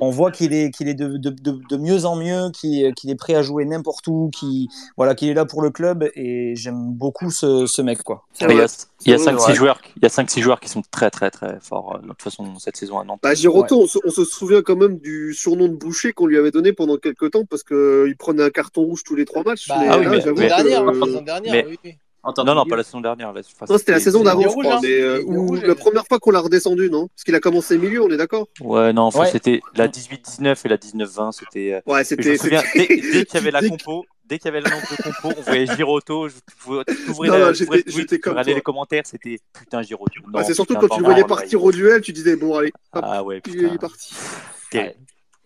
On 0.00 0.10
voit 0.10 0.30
qu'il 0.30 0.52
est, 0.52 0.70
qu'il 0.70 0.88
est 0.88 0.94
de, 0.94 1.16
de, 1.16 1.30
de, 1.30 1.60
de 1.68 1.76
mieux 1.76 2.04
en 2.04 2.16
mieux, 2.16 2.50
qu'il 2.50 2.84
est 2.84 3.14
prêt 3.14 3.34
à 3.34 3.42
jouer 3.42 3.64
n'importe 3.64 4.06
où, 4.08 4.30
qu'il 4.30 4.68
voilà, 4.96 5.14
qu'il 5.14 5.28
est 5.28 5.34
là 5.34 5.44
pour 5.44 5.62
le 5.62 5.70
club. 5.70 6.08
Et 6.14 6.54
j'aime 6.56 6.92
beaucoup 6.92 7.30
ce, 7.30 7.66
ce 7.66 7.82
mec, 7.82 8.02
quoi. 8.02 8.24
Il 8.40 8.42
y 8.42 8.44
a, 8.44 8.54
vrai. 8.54 8.66
il 9.06 9.10
y 9.10 9.14
a 9.14 9.18
C'est 9.18 9.32
vrai, 9.32 9.42
5-6 9.42 9.48
ouais. 9.48 9.54
joueurs, 9.54 9.80
il 9.96 10.02
y 10.02 10.06
a 10.06 10.08
5-6 10.08 10.40
joueurs 10.40 10.60
qui 10.60 10.68
sont 10.68 10.73
très 10.82 11.10
très 11.10 11.30
très 11.30 11.58
forts 11.60 11.96
euh, 11.96 12.02
de 12.02 12.08
toute 12.08 12.22
façon 12.22 12.58
cette 12.58 12.76
saison 12.76 12.98
à 12.98 13.04
Nantes. 13.04 13.20
Bah, 13.22 13.34
Giroto, 13.34 13.82
on, 13.82 13.86
se, 13.86 13.98
on 14.04 14.10
se 14.10 14.24
souvient 14.24 14.62
quand 14.62 14.76
même 14.76 14.98
du 14.98 15.34
surnom 15.34 15.68
de 15.68 15.74
boucher 15.74 16.12
qu'on 16.12 16.26
lui 16.26 16.36
avait 16.38 16.50
donné 16.50 16.72
pendant 16.72 16.96
quelques 16.96 17.30
temps 17.30 17.44
parce 17.44 17.62
qu'il 17.62 18.14
prenait 18.18 18.42
un 18.42 18.50
carton 18.50 18.82
rouge 18.82 19.02
tous 19.04 19.14
les 19.16 19.24
trois 19.24 19.42
matchs. 19.44 19.68
Bah, 19.68 19.76
mais 19.80 19.86
Ah 19.90 19.98
oui, 19.98 20.04
là, 20.04 20.10
mais- 20.10 20.20
j'avoue 20.20 20.38
mais- 20.40 20.48
L'année 20.48 20.70
dernière, 20.70 20.92
que- 20.92 20.98
la 20.98 21.06
saison 21.06 21.22
dernière, 21.22 21.52
mais- 21.52 21.66
oui, 21.68 21.78
oui. 21.84 21.94
En 22.26 22.32
tant 22.32 22.42
Non, 22.44 22.54
non, 22.54 22.64
pas 22.64 22.76
la 22.76 22.82
saison 22.84 23.02
dernière. 23.02 23.34
là. 23.34 23.42
Enfin, 23.54 23.66
Non, 23.68 23.76
c'était 23.76 23.92
la 23.92 24.00
saison 24.00 24.22
d'avant, 24.24 24.40
hein. 24.40 24.78
Mais, 24.82 24.88
euh, 24.98 25.20
Il 25.26 25.30
est 25.30 25.36
où- 25.36 25.46
rouge, 25.46 25.60
la 25.62 25.68
euh. 25.72 25.74
première 25.74 26.06
fois 26.06 26.18
qu'on 26.18 26.30
l'a 26.30 26.40
redescendu, 26.40 26.88
non? 26.88 27.08
Parce 27.08 27.22
qu'il 27.22 27.34
a 27.34 27.40
commencé 27.40 27.76
milieu, 27.76 28.02
on 28.02 28.08
est 28.08 28.16
d'accord? 28.16 28.48
Ouais, 28.62 28.94
non, 28.94 29.02
enfin, 29.02 29.20
Ouais. 29.20 29.30
c'était 29.30 29.60
la 29.76 29.88
18-19 29.88 30.64
et 30.64 30.68
la 30.70 30.78
19-20, 30.78 31.32
c'était. 31.32 31.74
euh, 31.74 31.80
Ouais, 31.92 31.96
Je 32.02 32.14
me 32.16 32.22
c'était. 32.22 32.38
souviens, 32.38 32.62
dès, 32.74 32.80
c'était- 32.80 32.96
dès 33.12 33.24
qu'il 33.26 33.34
y 33.34 33.36
avait 33.36 33.50
la 33.50 33.60
compo, 33.68 34.06
dès 34.28 34.38
qu'il 34.38 34.46
y 34.46 34.48
avait 34.48 34.60
l'annonce 34.60 34.82
de 34.90 35.02
compo, 35.02 35.32
on 35.38 35.42
voyait 35.42 35.66
Giroto, 35.66 36.28
je- 36.28 36.34
tu 36.34 37.10
ouvrais 37.10 37.28
Non, 37.28 37.38
la- 37.38 37.52
j'étais- 37.52 38.18
comme 38.18 38.32
regardais 38.32 38.54
les 38.54 38.60
commentaires, 38.60 39.02
c'était 39.06 39.38
putain 39.58 39.82
Giroto. 39.82 40.20
Non, 40.32 40.42
c'est 40.44 40.54
surtout 40.54 40.74
quand 40.74 40.88
tu 40.88 41.00
le 41.00 41.04
voyais 41.04 41.24
partir 41.24 41.62
au 41.62 41.70
duel, 41.72 42.00
tu 42.00 42.12
disais, 42.12 42.36
bon, 42.36 42.56
allez, 42.56 42.72
hop, 42.92 43.04
Ah 43.06 43.22
ouais, 43.22 43.36
il, 43.38 43.42
putain. 43.42 43.66
il 43.68 43.74
est 43.74 43.78
parti. 43.78 44.14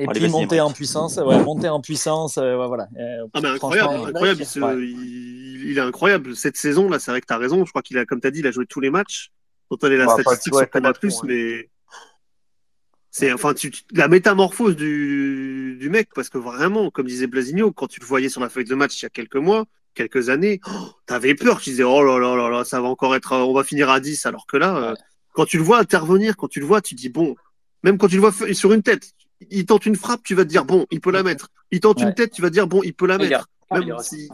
Et 0.00 0.06
Allez, 0.06 0.20
puis 0.20 0.28
monter 0.28 0.60
en 0.60 0.70
puissance, 0.70 1.16
ouais, 1.16 1.42
monter 1.42 1.68
en 1.68 1.80
puissance, 1.80 2.38
euh, 2.38 2.54
voilà. 2.68 2.86
Euh, 2.96 3.26
Ah, 3.34 3.40
mais 3.40 3.48
incroyable, 3.48 3.94
euh, 3.94 4.06
incroyable. 4.06 4.40
Il, 4.42 4.46
se- 4.46 4.60
ouais. 4.60 4.74
il- 4.78 5.70
il 5.72 5.76
est 5.76 5.80
incroyable. 5.80 6.36
Cette 6.36 6.56
saison, 6.56 6.88
là, 6.88 7.00
c'est 7.00 7.10
vrai 7.10 7.20
que 7.20 7.26
tu 7.26 7.32
as 7.34 7.38
raison. 7.38 7.64
Je 7.64 7.70
crois 7.70 7.82
qu'il 7.82 7.98
a, 7.98 8.06
comme 8.06 8.20
tu 8.20 8.28
as 8.28 8.30
dit, 8.30 8.38
il 8.38 8.46
a 8.46 8.52
joué 8.52 8.64
tous 8.64 8.78
les 8.80 8.90
matchs. 8.90 9.30
Dont 9.72 9.76
on 9.82 9.90
est 9.90 9.96
la 9.96 10.06
Bah, 10.06 10.16
statistique 10.20 10.54
sur 10.54 10.70
Canal+, 10.70 10.94
mais 11.24 11.68
c'est 13.18 13.32
enfin 13.32 13.52
tu, 13.52 13.72
la 13.92 14.06
métamorphose 14.08 14.76
du, 14.76 15.76
du 15.80 15.90
mec, 15.90 16.08
parce 16.14 16.28
que 16.28 16.38
vraiment, 16.38 16.90
comme 16.90 17.06
disait 17.06 17.26
Blasigno, 17.26 17.72
quand 17.72 17.88
tu 17.88 17.98
le 18.00 18.06
voyais 18.06 18.28
sur 18.28 18.40
la 18.40 18.48
feuille 18.48 18.64
de 18.64 18.74
match 18.74 19.00
il 19.00 19.04
y 19.04 19.06
a 19.06 19.10
quelques 19.10 19.36
mois, 19.36 19.66
quelques 19.94 20.28
années, 20.28 20.60
oh, 20.68 20.92
t'avais 21.06 21.34
peur. 21.34 21.60
Tu 21.60 21.70
disais, 21.70 21.82
oh 21.82 22.02
là 22.04 22.18
là 22.18 22.36
là 22.36 22.48
là, 22.48 22.64
ça 22.64 22.80
va 22.80 22.88
encore 22.88 23.16
être, 23.16 23.32
on 23.34 23.52
va 23.52 23.64
finir 23.64 23.90
à 23.90 23.98
10, 23.98 24.24
alors 24.26 24.46
que 24.46 24.56
là, 24.56 24.76
euh, 24.76 24.94
quand 25.32 25.44
tu 25.46 25.56
le 25.56 25.64
vois 25.64 25.78
intervenir, 25.78 26.36
quand 26.36 26.48
tu 26.48 26.60
le 26.60 26.66
vois, 26.66 26.80
tu 26.80 26.94
dis, 26.94 27.08
bon, 27.08 27.34
même 27.82 27.98
quand 27.98 28.08
tu 28.08 28.14
le 28.16 28.20
vois 28.20 28.32
sur 28.54 28.72
une 28.72 28.82
tête, 28.82 29.10
il 29.50 29.66
tente 29.66 29.86
une 29.86 29.96
frappe, 29.96 30.22
tu 30.22 30.34
vas 30.34 30.44
te 30.44 30.48
dire, 30.48 30.64
bon, 30.64 30.86
il 30.90 31.00
peut 31.00 31.10
la 31.10 31.22
mettre. 31.24 31.48
Il 31.72 31.80
tente 31.80 31.98
Ouais. 31.98 32.04
une 32.04 32.14
tête, 32.14 32.32
tu 32.32 32.42
vas 32.42 32.48
te 32.48 32.54
dire, 32.54 32.66
bon, 32.68 32.82
il 32.84 32.94
peut 32.94 33.06
la 33.06 33.16
Il 33.16 33.22
mettre. 33.28 33.48
Même 33.72 33.96
si, 34.00 34.28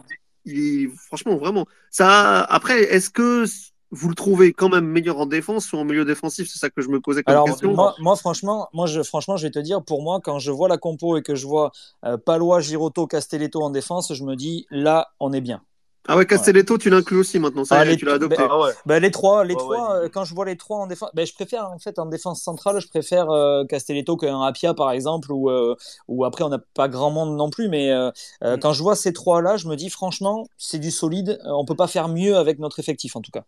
il 0.45 0.91
franchement, 0.91 1.37
vraiment. 1.37 1.66
Ça, 1.91 2.43
après, 2.43 2.82
est-ce 2.82 3.09
que 3.11 3.47
vous 3.95 4.09
le 4.09 4.14
trouvez 4.14 4.53
quand 4.53 4.68
même 4.68 4.86
meilleur 4.86 5.18
en 5.18 5.26
défense 5.26 5.72
ou 5.72 5.76
en 5.76 5.84
milieu 5.84 6.05
défensif? 6.05 6.49
C'est 6.51 6.59
ça 6.59 6.70
que 6.70 6.82
je 6.82 6.88
me 6.88 7.01
posais 7.01 7.22
comme 7.24 7.34
Alors, 7.34 7.47
question. 7.47 7.72
moi, 7.74 7.95
moi, 7.99 8.16
franchement, 8.16 8.68
moi, 8.74 8.86
je, 8.86 9.03
franchement, 9.03 9.36
je 9.36 9.47
vais 9.47 9.51
te 9.51 9.59
dire, 9.59 9.82
pour 9.82 10.03
moi, 10.03 10.20
quand 10.22 10.38
je 10.38 10.51
vois 10.51 10.68
la 10.68 10.76
compo 10.78 11.16
et 11.16 11.22
que 11.22 11.34
je 11.34 11.47
vois 11.47 11.72
euh, 12.05 12.18
Palois, 12.18 12.61
Giroto, 12.61 13.07
Castelletto 13.07 13.62
en 13.62 13.70
défense, 13.70 14.12
je 14.12 14.24
me 14.24 14.36
dis, 14.36 14.66
là, 14.70 15.09
on 15.20 15.32
est 15.32 15.40
bien. 15.40 15.62
Ah 16.07 16.18
ouais, 16.18 16.26
Castelletto, 16.26 16.76
tu 16.76 16.90
l'inclus 16.90 17.16
aussi 17.16 17.38
maintenant. 17.38 17.64
Ça, 17.64 17.78
Ah, 17.78 17.84
les- 17.84 17.97
tu 17.97 18.05
l'as 18.05 18.12
adopté. 18.14 18.42
ben, 18.42 18.49
Ah 18.51 18.59
ouais. 18.61 18.72
Ben, 18.84 19.01
les 19.01 19.11
trois, 19.11 19.42
les 19.45 19.55
Ouais, 19.55 19.61
trois 19.62 19.97
ouais. 19.97 20.05
euh, 20.05 20.09
quand 20.11 20.24
je 20.24 20.34
vois 20.34 20.45
les 20.45 20.57
trois 20.59 20.78
en 20.78 20.86
défense, 20.86 21.09
ben, 21.14 21.26
je 21.26 21.32
préfère 21.32 21.70
en 21.70 21.78
fait 21.78 21.99
en 21.99 22.05
défense 22.07 22.42
centrale, 22.42 22.78
je 22.78 22.88
préfère 22.88 23.30
euh, 23.30 23.64
Castelletto 23.64 24.16
qu'un 24.18 24.42
Apia 24.42 24.74
par 24.74 24.90
exemple, 24.90 25.32
ou 25.32 25.49
euh, 25.51 25.74
ou 26.09 26.24
après 26.26 26.45
on 26.45 26.51
n'a 26.51 26.59
pas 26.74 26.88
grand 26.88 27.11
monde 27.11 27.34
non 27.36 27.49
plus, 27.49 27.68
mais 27.70 27.90
euh, 27.90 28.11
Mm. 28.42 28.59
quand 28.59 28.74
je 28.74 28.82
vois 28.82 28.97
ces 28.97 29.14
trois 29.14 29.40
là, 29.40 29.57
je 29.57 29.66
me 29.66 29.76
dis 29.76 29.88
franchement 29.88 30.47
c'est 30.59 30.78
du 30.78 30.90
solide, 30.90 31.40
on 31.47 31.64
peut 31.64 31.74
pas 31.76 31.86
faire 31.88 32.09
mieux 32.09 32.36
avec 32.36 32.59
notre 32.59 32.80
effectif 32.80 33.16
en 33.16 33.22
tout 33.22 33.30
cas. 33.32 33.45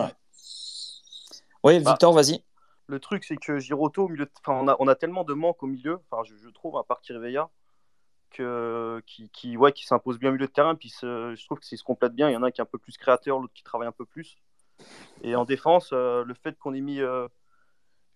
Voilà. 0.00 0.14
Oui, 1.64 1.80
Bah, 1.80 1.90
Victor, 1.92 2.12
vas-y. 2.12 2.42
Le 2.86 3.00
truc, 3.00 3.24
c'est 3.24 3.36
que 3.36 3.58
Giroto, 3.58 4.04
au 4.04 4.08
milieu 4.08 4.24
de- 4.24 4.30
enfin, 4.40 4.54
on, 4.62 4.68
a, 4.68 4.76
on 4.78 4.88
a 4.88 4.94
tellement 4.94 5.24
de 5.24 5.34
manques 5.34 5.62
au 5.62 5.66
milieu, 5.66 6.00
enfin, 6.10 6.22
je, 6.24 6.36
je 6.36 6.48
trouve, 6.48 6.76
à 6.78 6.84
part 6.84 7.00
Kirveya, 7.02 7.50
que, 8.30 9.02
qui, 9.06 9.28
qui, 9.30 9.56
ouais, 9.56 9.72
qui 9.72 9.84
s'impose 9.84 10.18
bien 10.18 10.30
au 10.30 10.32
milieu 10.32 10.46
de 10.46 10.52
terrain. 10.52 10.74
Puis 10.74 10.88
se- 10.88 11.34
je 11.36 11.44
trouve 11.44 11.58
que 11.58 11.66
se 11.66 11.82
complètent 11.84 12.14
bien. 12.14 12.30
Il 12.30 12.32
y 12.32 12.36
en 12.36 12.42
a 12.42 12.46
un 12.46 12.50
qui 12.50 12.60
est 12.60 12.62
un 12.62 12.66
peu 12.66 12.78
plus 12.78 12.96
créateur, 12.96 13.38
l'autre 13.40 13.52
qui 13.54 13.62
travaille 13.62 13.88
un 13.88 13.92
peu 13.92 14.04
plus. 14.06 14.36
Et 15.22 15.34
en 15.36 15.44
défense, 15.44 15.90
euh, 15.92 16.24
le 16.24 16.34
fait 16.34 16.56
qu'on 16.58 16.72
ait 16.74 16.80
mis. 16.80 17.00
euh, 17.00 17.26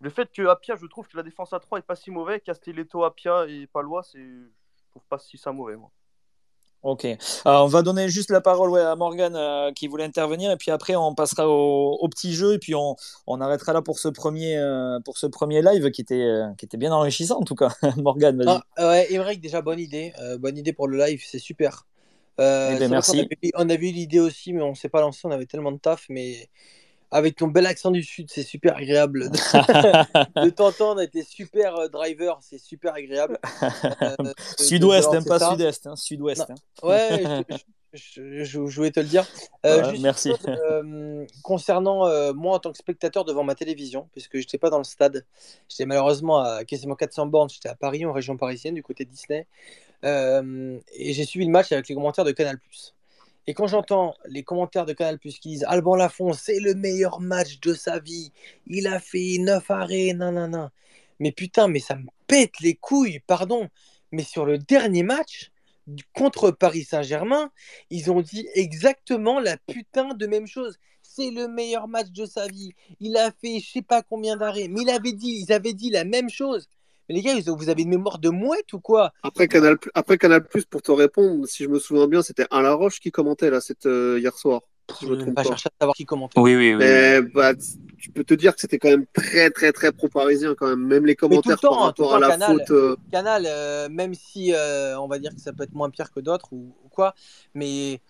le 0.00 0.10
fait 0.10 0.32
que 0.32 0.42
Apia, 0.46 0.76
je 0.76 0.86
trouve 0.86 1.06
que 1.08 1.16
la 1.16 1.22
défense 1.22 1.52
à 1.52 1.60
3 1.60 1.78
est 1.78 1.82
pas 1.82 1.96
si 1.96 2.10
mauvais. 2.10 2.40
Castelletto, 2.40 3.04
Apia 3.04 3.46
et 3.48 3.66
Palois, 3.66 4.02
c'est. 4.02 4.18
Je 4.18 4.90
trouve 4.90 5.02
pas 5.08 5.18
si 5.18 5.38
ça 5.38 5.52
mauvais, 5.52 5.76
moi. 5.76 5.90
Ok. 6.82 7.06
Alors, 7.44 7.64
on 7.64 7.68
va 7.68 7.82
donner 7.82 8.08
juste 8.08 8.30
la 8.30 8.40
parole 8.40 8.70
ouais, 8.70 8.80
à 8.80 8.96
Morgan 8.96 9.36
euh, 9.36 9.70
qui 9.72 9.86
voulait 9.86 10.02
intervenir 10.02 10.50
et 10.50 10.56
puis 10.56 10.72
après 10.72 10.96
on 10.96 11.14
passera 11.14 11.48
au, 11.48 11.92
au 12.00 12.08
petit 12.08 12.34
jeu 12.34 12.54
et 12.54 12.58
puis 12.58 12.74
on, 12.74 12.96
on 13.28 13.40
arrêtera 13.40 13.72
là 13.72 13.82
pour 13.82 14.00
ce 14.00 14.08
premier 14.08 14.56
euh, 14.58 14.98
pour 15.04 15.16
ce 15.16 15.26
premier 15.26 15.62
live 15.62 15.90
qui 15.92 16.00
était 16.00 16.14
euh, 16.14 16.48
qui 16.58 16.64
était 16.64 16.78
bien 16.78 16.92
enrichissant 16.92 17.38
en 17.38 17.44
tout 17.44 17.54
cas. 17.54 17.72
Morgan, 17.98 18.36
vas-y. 18.36 18.60
Ah, 18.76 18.88
ouais, 18.88 19.36
déjà, 19.36 19.62
bonne 19.62 19.78
idée. 19.78 20.12
Bonne 20.40 20.58
idée 20.58 20.72
pour 20.72 20.88
le 20.88 20.98
live, 20.98 21.22
c'est 21.24 21.38
super. 21.38 21.86
Eh 22.38 22.42
ben, 22.42 22.88
merci. 22.90 23.12
qu'on 23.12 23.18
avait- 23.18 23.52
On 23.54 23.68
avait 23.70 23.88
eu 23.88 23.92
l'idée 23.92 24.18
aussi, 24.18 24.52
mais 24.52 24.62
on 24.62 24.74
s'est 24.74 24.88
pas 24.88 25.00
lancé, 25.00 25.20
on 25.24 25.30
avait 25.30 25.46
tellement 25.46 25.70
de 25.70 25.78
taf. 25.78 26.06
Mais 26.08 26.48
avec 27.12 27.36
ton 27.36 27.46
bel 27.46 27.66
accent 27.66 27.90
du 27.92 28.02
Sud, 28.02 28.28
c'est 28.30 28.42
super 28.42 28.76
agréable 28.76 29.30
de, 29.30 30.50
t'entendre. 30.50 31.00
Et 31.02 31.08
tes 31.08 31.22
super 31.22 31.76
euh, 31.76 31.88
driver, 31.88 32.38
c'est 32.42 32.58
super 32.58 32.94
agréable. 32.94 33.38
Euh, 34.02 34.16
Sud-ouest, 34.58 35.12
de 35.12 35.16
hein, 35.18 35.22
pas 35.22 35.50
sud-est, 35.50 35.86
hein, 35.86 35.94
sud-ouest. 35.94 36.50
hein. 36.50 36.54
Ouais, 36.82 37.22
je, 37.92 37.98
je- 37.98 38.44
je- 38.44 38.66
je 38.66 38.76
voulais 38.76 38.90
te 38.90 39.00
le 39.00 39.06
dire. 39.06 39.26
Euh, 39.66 39.92
Ouais, 39.92 39.98
merci. 40.00 40.30
chose, 40.30 40.38
euh, 40.48 41.26
concernant 41.42 42.06
moi 42.32 42.56
en 42.56 42.58
tant 42.58 42.72
que 42.72 42.78
spectateur 42.78 43.24
devant 43.24 43.44
ma 43.44 43.54
télévision, 43.54 44.08
puisque 44.12 44.34
je 44.34 44.38
n'étais 44.40 44.58
pas 44.58 44.70
dans 44.70 44.78
le 44.78 44.84
stade, 44.84 45.26
j'étais 45.68 45.84
malheureusement 45.86 46.38
à 46.40 46.64
quasiment 46.64 46.94
400 46.96 47.26
bornes, 47.26 47.50
j'étais 47.50 47.68
à 47.68 47.74
Paris, 47.74 48.04
en 48.06 48.12
région 48.12 48.36
parisienne, 48.38 48.74
du 48.74 48.82
côté 48.82 49.04
Disney, 49.04 49.46
et 50.02 51.12
j'ai 51.12 51.24
suivi 51.26 51.44
le 51.44 51.52
match 51.52 51.70
avec 51.72 51.88
les 51.88 51.94
commentaires 51.94 52.24
de 52.24 52.32
Canal+. 52.32 52.58
Et 53.46 53.54
quand 53.54 53.66
j'entends 53.66 54.14
les 54.26 54.44
commentaires 54.44 54.86
de 54.86 54.92
Canal+, 54.92 55.18
qui 55.18 55.48
disent 55.48 55.64
Alban 55.68 55.96
Lafont, 55.96 56.32
c'est 56.32 56.60
le 56.60 56.74
meilleur 56.74 57.20
match 57.20 57.60
de 57.60 57.74
sa 57.74 57.98
vie, 57.98 58.32
il 58.66 58.86
a 58.86 59.00
fait 59.00 59.38
9 59.38 59.70
arrêts, 59.70 60.12
nanana. 60.12 60.70
Mais 61.18 61.32
putain, 61.32 61.68
mais 61.68 61.80
ça 61.80 61.96
me 61.96 62.06
pète 62.26 62.60
les 62.60 62.74
couilles, 62.74 63.20
pardon. 63.26 63.68
Mais 64.12 64.22
sur 64.22 64.44
le 64.46 64.58
dernier 64.58 65.02
match, 65.02 65.50
contre 66.14 66.50
Paris 66.50 66.84
Saint-Germain, 66.84 67.50
ils 67.90 68.10
ont 68.10 68.20
dit 68.20 68.46
exactement 68.54 69.40
la 69.40 69.56
putain 69.56 70.14
de 70.14 70.26
même 70.26 70.46
chose. 70.46 70.78
C'est 71.02 71.30
le 71.30 71.48
meilleur 71.48 71.88
match 71.88 72.10
de 72.10 72.26
sa 72.26 72.46
vie. 72.46 72.72
Il 73.00 73.16
a 73.16 73.32
fait 73.32 73.60
je 73.60 73.70
sais 73.72 73.82
pas 73.82 74.02
combien 74.02 74.36
d'arrêts. 74.36 74.68
Mais 74.68 74.82
il 74.82 74.90
avait 74.90 75.12
dit, 75.12 75.44
ils 75.46 75.52
avaient 75.52 75.74
dit 75.74 75.90
la 75.90 76.04
même 76.04 76.30
chose. 76.30 76.68
Mais 77.12 77.20
les 77.20 77.42
gars, 77.42 77.52
vous 77.52 77.68
avez 77.68 77.82
une 77.82 77.90
mémoire 77.90 78.18
de 78.18 78.30
mouette 78.30 78.72
ou 78.72 78.80
quoi? 78.80 79.12
Après 79.22 79.46
Canal, 79.46 79.76
après 79.92 80.16
Canal 80.16 80.44
Plus, 80.44 80.64
pour 80.64 80.80
te 80.80 80.90
répondre, 80.90 81.46
si 81.46 81.64
je 81.64 81.68
me 81.68 81.78
souviens 81.78 82.06
bien, 82.06 82.22
c'était 82.22 82.46
Alain 82.50 82.62
Laroche 82.62 83.00
qui 83.00 83.10
commentait 83.10 83.50
là, 83.50 83.60
cette, 83.60 83.84
euh, 83.84 84.18
hier 84.18 84.34
soir. 84.34 84.62
Si 84.98 85.06
je 85.06 85.12
ne 85.12 85.24
pas 85.26 85.42
pas. 85.42 85.44
chercher 85.44 85.68
à 85.68 85.72
savoir 85.82 85.94
qui 85.94 86.06
commentait. 86.06 86.40
Oui, 86.40 86.56
oui, 86.56 86.72
oui. 86.72 86.78
Mais 86.78 87.20
bah, 87.20 87.52
tu 87.98 88.10
peux 88.10 88.24
te 88.24 88.32
dire 88.34 88.54
que 88.54 88.60
c'était 88.62 88.78
quand 88.78 88.88
même 88.88 89.04
très, 89.12 89.50
très, 89.50 89.72
très 89.72 89.92
pro-parisien 89.92 90.54
quand 90.54 90.68
même. 90.68 90.86
Même 90.86 91.04
les 91.04 91.14
tout 91.14 91.28
le 91.28 91.28
commentaires 91.28 91.60
temps, 91.60 91.74
par 91.76 91.86
hein, 91.88 91.92
tout 91.94 92.02
le 92.02 92.08
rapport 92.08 92.16
à 92.16 92.20
la 92.20 92.28
Canal. 92.30 92.58
faute. 92.58 92.70
euh, 92.70 92.96
Canal, 93.10 93.44
euh, 93.46 93.88
même 93.90 94.14
si 94.14 94.54
euh, 94.54 94.98
on 94.98 95.06
va 95.06 95.18
dire 95.18 95.34
que 95.34 95.40
ça 95.40 95.52
peut 95.52 95.64
être 95.64 95.74
moins 95.74 95.90
pire 95.90 96.10
que 96.10 96.20
d'autres 96.20 96.48
ou, 96.52 96.74
ou 96.82 96.88
quoi, 96.88 97.14
mais 97.54 98.00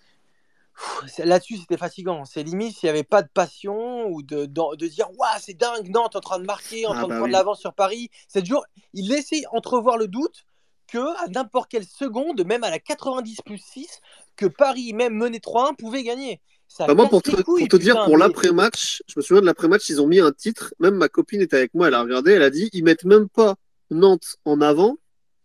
là-dessus 1.19 1.57
c'était 1.59 1.77
fatigant. 1.77 2.25
C'est 2.25 2.43
limite 2.43 2.77
s'il 2.77 2.87
n'y 2.87 2.91
avait 2.91 3.05
pas 3.05 3.23
de 3.23 3.29
passion 3.33 4.07
ou 4.09 4.23
de, 4.23 4.47
de, 4.47 4.77
de 4.77 4.87
dire 4.87 5.09
Waouh, 5.17 5.39
c'est 5.41 5.55
dingue, 5.55 5.89
Nantes 5.89 6.17
en 6.17 6.21
train 6.21 6.39
de 6.39 6.45
marquer, 6.45 6.87
en 6.87 6.93
Ah 6.93 6.95
train 6.95 7.03
de 7.05 7.09
bah 7.09 7.15
prendre 7.17 7.27
oui. 7.27 7.33
l'avance 7.33 7.61
sur 7.61 7.75
Paris. 7.75 8.11
C'est 8.29 8.41
toujours, 8.41 8.65
il 8.95 9.09
laissait 9.09 9.43
entrevoir 9.53 9.99
le 9.99 10.09
doute 10.09 10.45
que 10.89 10.99
à 11.25 11.29
n'importe 11.29 11.71
quelle 11.71 11.87
seconde, 11.87 12.45
même 12.45 12.65
à 12.65 12.71
la 12.71 12.79
90 12.79 13.39
plus 13.45 13.59
6, 13.59 14.01
que 14.37 14.47
Paris, 14.47 14.93
même 14.93 15.15
mené 15.15 15.39
3-1, 15.39 15.75
pouvait 15.75 16.03
gagner. 16.03 16.41
Ça 16.69 16.87
Bah, 16.87 16.95
moi, 16.95 17.09
pour 17.09 17.23
te, 17.23 17.35
les 17.35 17.43
couilles, 17.43 17.61
pour 17.63 17.69
te 17.69 17.77
dire, 17.77 17.95
pour 18.05 18.15
mais- 18.15 18.19
l'après-match, 18.19 19.03
je 19.07 19.15
me 19.17 19.23
souviens 19.23 19.41
de 19.41 19.47
l'après-match, 19.47 19.89
ils 19.89 20.01
ont 20.01 20.07
mis 20.07 20.21
un 20.21 20.33
titre. 20.33 20.75
Même 20.81 20.95
ma 20.97 21.09
copine 21.09 21.41
était 21.41 21.57
avec 21.57 21.73
moi, 21.75 21.89
elle 21.89 21.95
a 21.95 22.03
regardé, 22.03 22.33
elle 22.33 22.43
a 22.43 22.51
dit 22.51 22.69
ils 22.73 22.85
mettent 22.85 23.05
même 23.05 23.29
pas 23.29 23.55
Nantes 23.91 24.37
en 24.45 24.61
avant, 24.61 24.97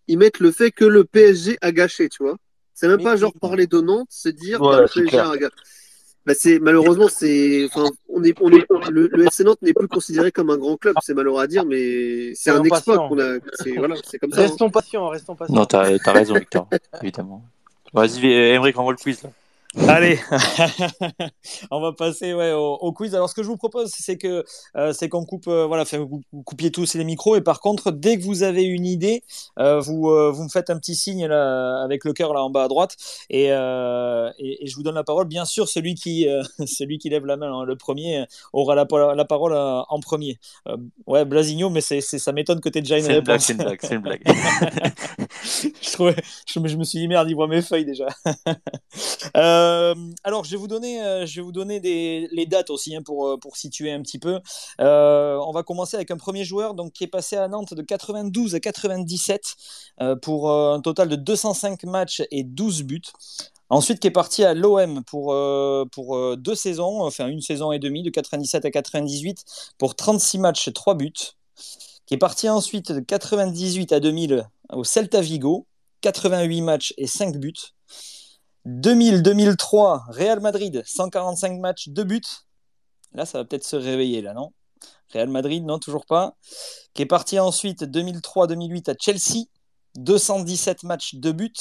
ils 0.08 0.18
mettent 0.18 0.40
le 0.40 0.52
fait 0.52 0.72
que 0.72 0.86
le 0.86 1.04
PSG 1.06 1.58
a 1.62 1.72
gâché, 1.72 2.10
tu 2.10 2.24
vois. 2.24 2.38
C'est 2.80 2.88
même 2.88 3.02
pas 3.02 3.16
genre 3.16 3.34
parler 3.34 3.66
de 3.66 3.82
Nantes, 3.82 4.06
c'est 4.12 4.34
dire 4.34 4.62
Ouais, 4.62 4.86
bah, 6.28 6.34
c'est. 6.36 6.60
Bah, 6.60 6.66
malheureusement 6.66 7.08
c'est 7.10 7.66
enfin 7.66 7.90
on 8.08 8.24
est 8.24 8.36
on 8.40 8.52
est 8.52 8.64
le, 8.92 9.08
le 9.08 9.26
FC 9.26 9.44
Nantes 9.44 9.62
n'est 9.64 9.74
plus 9.74 9.88
considéré 9.88 10.32
comme 10.32 10.52
un 10.52 10.58
grand 10.58 10.78
club 10.78 10.94
c'est 11.02 11.16
malheureux 11.16 11.42
à 11.42 11.48
dire 11.48 11.66
mais 11.66 12.36
c'est 12.36 12.52
un 12.52 12.64
exploit 12.64 13.08
qu'on 13.08 13.18
a 13.18 13.40
c'est 13.54 13.72
voilà 13.78 13.96
comme 14.22 14.32
ça 14.32 14.42
hein. 14.42 14.44
Restons 14.44 14.70
patients, 14.70 15.08
restons 15.08 15.36
patients. 15.36 15.56
Non, 15.56 15.66
t'as 15.66 15.98
as 16.06 16.12
raison, 16.12 16.36
Victor, 16.36 16.68
évidemment. 17.02 17.44
Vas-y, 17.94 18.28
Emmerich, 18.28 18.78
envoie 18.78 18.94
le 18.94 18.98
quiz. 18.98 19.24
Là. 19.24 19.32
Allez, 19.76 20.18
on 21.72 21.82
va 21.82 21.92
passer 21.94 22.34
ouais, 22.34 22.52
au, 22.54 22.74
au 22.76 22.94
quiz. 22.94 23.14
Alors, 23.14 23.30
ce 23.30 23.36
que 23.36 23.44
je 23.44 23.48
vous 23.48 23.58
propose, 23.58 23.92
c'est 23.96 24.18
que 24.18 24.44
euh, 24.76 24.94
c'est 24.94 25.10
qu'on 25.10 25.26
coupe, 25.26 25.48
euh, 25.48 25.66
voilà, 25.68 25.86
fait, 25.86 25.98
vous, 25.98 26.22
vous 26.32 26.44
coupiez 26.44 26.72
tous 26.72 26.96
les 26.96 27.04
micros. 27.04 27.36
Et 27.36 27.42
par 27.42 27.60
contre, 27.60 27.92
dès 27.92 28.18
que 28.18 28.24
vous 28.24 28.44
avez 28.44 28.64
une 28.64 28.86
idée, 28.86 29.24
euh, 29.60 29.80
vous, 29.80 30.04
vous 30.34 30.44
me 30.44 30.50
faites 30.50 30.70
un 30.70 30.80
petit 30.80 30.96
signe 30.96 31.26
là, 31.28 31.84
avec 31.84 32.06
le 32.06 32.14
cœur 32.14 32.34
là 32.34 32.42
en 32.44 32.50
bas 32.50 32.64
à 32.64 32.68
droite, 32.70 32.96
et, 33.30 33.46
et, 33.48 34.64
et 34.64 34.68
je 34.68 34.76
vous 34.76 34.84
donne 34.84 34.96
la 34.96 35.04
parole. 35.04 35.28
Bien 35.28 35.46
sûr, 35.46 35.68
celui 35.68 35.96
qui, 35.96 36.28
celui 36.66 36.98
qui 36.98 37.10
lève 37.10 37.26
la 37.26 37.38
main, 37.38 37.52
hein, 37.52 37.64
le 37.66 37.76
premier, 37.76 38.26
aura 38.54 38.74
la, 38.74 38.88
la 39.16 39.26
parole 39.26 39.54
en 39.56 40.00
premier. 40.00 40.40
Ouais, 41.06 41.26
Blasigno, 41.26 41.70
mais 41.70 41.82
c'est, 41.82 42.02
ça 42.02 42.32
m'étonne 42.32 42.62
que 42.62 42.70
tu 42.70 42.80
aies 42.80 42.82
déjà 42.82 42.98
une 42.98 43.04
C'est 43.06 43.16
une 43.18 43.22
blague, 43.22 43.42
réponse. 43.42 43.46
c'est 43.46 43.54
une 43.54 43.60
blague, 43.60 43.80
c'est 43.82 43.96
une 43.96 44.02
blague. 44.02 44.24
je, 45.44 45.92
trouvais- 45.92 46.16
je, 46.48 46.60
me- 46.60 46.68
je 46.68 46.78
me 46.78 46.84
suis 46.84 47.00
dit 47.00 47.08
merde, 47.08 47.30
il 47.30 47.36
voit 47.36 47.48
mes 47.48 47.62
feuilles 47.62 47.86
déjà. 47.86 48.08
Euh, 49.58 49.96
alors, 50.24 50.44
je 50.44 50.52
vais 50.52 50.58
vous 50.58 50.68
donner, 50.68 51.04
euh, 51.04 51.26
les 52.32 52.46
dates 52.46 52.70
aussi 52.70 52.96
hein, 52.96 53.02
pour, 53.04 53.28
euh, 53.28 53.38
pour 53.38 53.58
situer 53.58 53.92
un 53.92 54.02
petit 54.02 54.20
peu. 54.20 54.40
On 54.80 55.52
va 55.54 55.64
commencer 55.64 55.96
avec 55.96 56.12
un 56.12 56.18
premier 56.18 56.44
joueur 56.44 56.74
donc, 56.74 56.94
qui 56.94 57.04
est 57.04 57.08
passé 57.08 57.36
à 57.36 57.48
Nantes 57.48 57.74
de 57.74 57.82
92 57.82 58.56
à 58.56 58.60
97 58.60 59.56
euh, 60.02 60.16
pour 60.16 60.52
un 60.52 60.82
total 60.82 61.10
de 61.10 61.16
205 61.16 61.84
matchs 61.84 62.24
et 62.32 62.44
12 62.44 62.84
buts. 62.84 63.02
Ensuite, 63.70 64.00
qui 64.00 64.08
est 64.08 64.12
parti 64.12 64.44
à 64.46 64.54
l'OM 64.54 65.04
pour, 65.04 65.36
deux 66.38 66.56
saisons, 66.56 67.04
enfin 67.04 67.28
une 67.28 67.42
saison 67.42 67.72
et 67.72 67.80
demie, 67.80 68.04
de 68.04 68.10
97 68.10 68.64
à 68.66 68.72
98, 68.72 69.44
pour 69.78 69.96
36 69.96 70.38
matchs, 70.40 70.72
3 70.74 70.96
buts. 70.96 71.14
Qui 72.06 72.14
est 72.14 72.18
parti 72.18 72.48
ensuite 72.48 72.94
de 72.94 73.02
98 73.02 73.92
à 73.92 74.00
2000 74.00 74.48
au 74.72 74.86
Celta 74.86 75.20
Vigo, 75.20 75.66
88 76.02 76.62
matchs 76.62 76.94
et 76.98 77.08
5 77.08 77.36
buts. 77.36 77.74
2000-2003, 78.68 80.04
Real 80.10 80.42
Madrid, 80.42 80.84
145 80.86 81.60
matchs, 81.60 81.88
2 81.88 82.04
buts. 82.04 82.22
Là, 83.14 83.26
ça 83.26 83.38
va 83.38 83.46
peut-être 83.46 83.64
se 83.64 83.78
réveiller, 83.78 84.22
là, 84.22 84.34
non? 84.34 84.52
Real 85.14 85.30
Madrid, 85.30 85.64
non, 85.66 85.80
toujours 85.80 86.06
pas. 86.06 86.36
Qui 86.94 87.04
est 87.04 87.08
parti 87.08 87.40
ensuite 87.40 87.84
2003-2008 87.84 88.92
à 88.92 88.96
Chelsea, 89.00 89.46
217 89.96 90.84
matchs, 90.84 91.16
2 91.16 91.32
buts. 91.32 91.54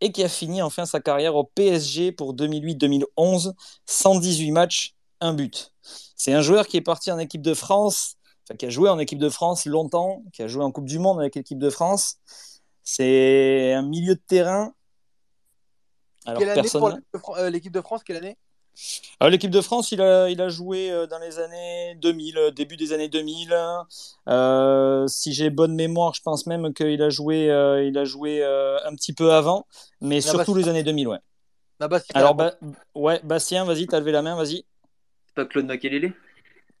Et 0.00 0.12
qui 0.12 0.24
a 0.24 0.28
fini 0.28 0.62
enfin 0.62 0.86
sa 0.86 1.00
carrière 1.00 1.36
au 1.36 1.44
PSG 1.44 2.12
pour 2.12 2.34
2008-2011, 2.34 3.52
118 3.86 4.50
matchs, 4.52 4.94
1 5.20 5.34
but. 5.34 5.72
C'est 6.16 6.32
un 6.32 6.42
joueur 6.42 6.66
qui 6.66 6.78
est 6.78 6.82
parti 6.82 7.10
en 7.12 7.18
équipe 7.18 7.42
de 7.42 7.54
France, 7.54 8.16
qui 8.58 8.66
a 8.66 8.70
joué 8.70 8.88
en 8.88 8.98
équipe 8.98 9.18
de 9.18 9.28
France 9.28 9.66
longtemps, 9.66 10.22
qui 10.32 10.42
a 10.42 10.48
joué 10.48 10.64
en 10.64 10.72
Coupe 10.72 10.86
du 10.86 10.98
Monde 10.98 11.18
avec 11.18 11.34
l'équipe 11.34 11.58
de 11.58 11.70
France. 11.70 12.16
C'est 12.82 13.72
un 13.72 13.82
milieu 13.82 14.14
de 14.14 14.22
terrain. 14.26 14.72
Alors, 16.26 16.40
Quelle 16.40 16.50
année 16.50 16.62
personne. 16.62 16.80
pour 16.80 16.88
l'équipe 16.90 17.06
de 17.14 17.18
Fran- 17.18 17.36
euh, 17.36 17.50
l'équipe 17.50 17.72
de 17.72 17.80
France 17.80 18.02
Quelle 18.04 18.16
année? 18.16 18.36
Alors, 19.20 19.30
l'équipe 19.30 19.50
de 19.50 19.60
France, 19.60 19.92
il 19.92 20.00
a, 20.02 20.28
il 20.28 20.40
a 20.42 20.48
joué 20.48 20.90
euh, 20.90 21.06
dans 21.06 21.18
les 21.18 21.38
années 21.38 21.94
2000, 21.96 22.36
euh, 22.38 22.50
début 22.50 22.76
des 22.76 22.92
années 22.92 23.08
2000. 23.08 23.56
Euh, 24.28 25.06
si 25.06 25.32
j'ai 25.32 25.50
bonne 25.50 25.74
mémoire, 25.74 26.14
je 26.14 26.22
pense 26.22 26.46
même 26.46 26.74
qu'il 26.74 27.00
a 27.02 27.10
joué, 27.10 27.50
euh, 27.50 27.84
il 27.84 27.96
a 27.96 28.04
joué 28.04 28.42
euh, 28.42 28.78
un 28.84 28.94
petit 28.94 29.12
peu 29.12 29.32
avant, 29.32 29.66
mais 30.00 30.20
surtout 30.20 30.54
les 30.54 30.68
années 30.68 30.82
2000, 30.82 31.08
ouais. 31.08 31.18
Si, 31.80 32.12
Alors, 32.14 32.36
ouais, 32.94 33.20
Bastien, 33.24 33.64
vas-y, 33.64 33.86
t'as 33.86 34.00
levé 34.00 34.12
la 34.12 34.22
main, 34.22 34.36
vas-y. 34.36 34.64
Pas 35.34 35.44
Claude 35.46 35.66
Makelele? 35.66 36.14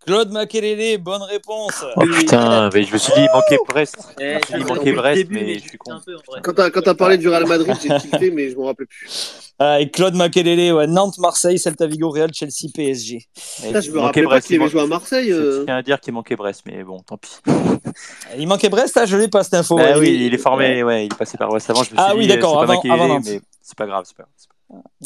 Claude 0.06 0.30
Makelele, 0.30 0.98
bonne 0.98 1.22
réponse. 1.22 1.84
Oh 1.96 2.00
putain, 2.02 2.70
mais 2.72 2.84
je 2.84 2.92
me 2.92 2.98
suis 2.98 3.12
dit, 3.12 3.20
il 3.20 3.28
manquait 3.34 3.58
Brest. 3.68 3.96
Eh, 4.20 4.24
Je 4.24 4.34
me 4.34 4.40
suis 4.40 4.40
dit, 4.40 4.60
il 4.60 4.60
je 4.62 4.66
manquait 4.74 4.92
Brest, 4.92 5.16
début, 5.18 5.34
mais 5.34 5.54
je 5.54 5.64
je 5.64 5.68
suis 5.70 5.78
con. 5.78 5.98
Quand 6.42 6.82
t'as 6.82 6.94
parlé 6.94 7.18
du 7.18 7.28
Real 7.28 7.44
Madrid, 7.46 7.74
j'ai 7.82 7.98
tilté, 7.98 8.30
mais 8.30 8.50
je 8.50 8.56
m'en 8.56 8.66
rappelais 8.66 8.86
plus. 8.86 9.32
Ah, 9.58 9.80
et 9.80 9.90
Claude 9.90 10.14
Makelele, 10.14 10.72
ouais. 10.74 10.86
Nantes, 10.86 11.18
Marseille, 11.18 11.58
Celta 11.58 11.86
Vigo, 11.86 12.10
Real, 12.10 12.30
Chelsea, 12.32 12.68
PSG. 12.74 13.26
Putain, 13.64 13.80
je 13.80 13.86
Il 13.88 13.92
me 13.92 13.96
manquait 13.96 14.06
rappelais 14.06 14.22
pas 14.22 14.28
Brest. 14.28 14.46
qu'il 14.46 14.56
il 14.56 14.60
avait 14.62 14.70
joué 14.70 14.80
à 14.82 14.86
Marseille. 14.86 15.28
Je 15.30 15.34
euh. 15.34 15.64
tiens 15.64 15.76
à 15.76 15.82
dire 15.82 15.98
qu'il 16.00 16.12
manquait 16.12 16.36
Brest, 16.36 16.62
mais 16.66 16.84
bon, 16.84 17.00
tant 17.00 17.16
pis. 17.16 17.30
Il 18.38 18.46
manquait 18.46 18.68
Brest, 18.68 18.96
ah, 19.00 19.06
je 19.06 19.16
l'ai 19.16 19.28
pas 19.28 19.42
cette 19.44 19.54
info. 19.54 19.76
Ouais, 19.76 19.96
oui, 19.98 20.26
il 20.26 20.34
est 20.34 20.38
formé, 20.38 20.82
ouais, 20.82 21.06
il 21.06 21.12
est 21.12 21.16
passé 21.16 21.36
par 21.38 21.48
Brest 21.48 21.70
avant. 21.70 21.82
Je 21.82 21.90
me 21.92 21.96
suis 21.96 22.04
Ah 22.06 22.12
dit, 22.12 22.18
oui, 22.18 22.26
d'accord, 22.26 22.60
c'est 22.60 22.66
pas 22.88 22.92
avant- 22.94 23.20
mais 23.20 23.40
c'est 23.62 23.76
pas 23.78 23.86
grave. 23.86 24.04
c'est 24.06 24.16
pas 24.16 24.22
grave. 24.24 24.32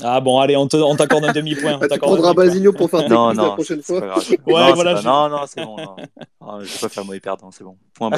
Ah 0.03 0.21
bon, 0.21 0.39
allez, 0.39 0.57
on 0.57 0.67
te- 0.67 0.77
on 0.77 0.97
t'accorde 0.97 1.25
un 1.25 1.33
demi-point. 1.33 1.75
on 1.75 1.81
Ah, 1.83 1.89
tu 1.93 1.99
prendras. 1.99 2.33
Basigno 2.35 2.73
pour 2.73 2.89
faire 2.91 3.01
tes 3.05 3.09
Non, 3.09 3.29
quiz 3.29 3.37
la 3.37 3.43
non, 3.45 3.55
prochaine 3.55 3.83
fois. 3.83 4.01
Ouais, 4.47 4.69
non, 4.69 4.75
voilà, 4.75 4.95
pas- 4.95 5.01
je- 5.01 5.07
non, 5.07 5.29
non, 5.29 5.41
c'est 5.47 5.65
bon. 5.65 5.77
Non. 5.77 5.97
Ah, 6.41 6.59
je 6.61 6.73
vais 6.73 6.79
pas 6.81 6.89
faire 6.89 7.05
mauvais 7.05 7.21
perdant, 7.21 7.51
c'est 7.51 7.65
bon. 7.65 7.77
Point. 7.95 8.11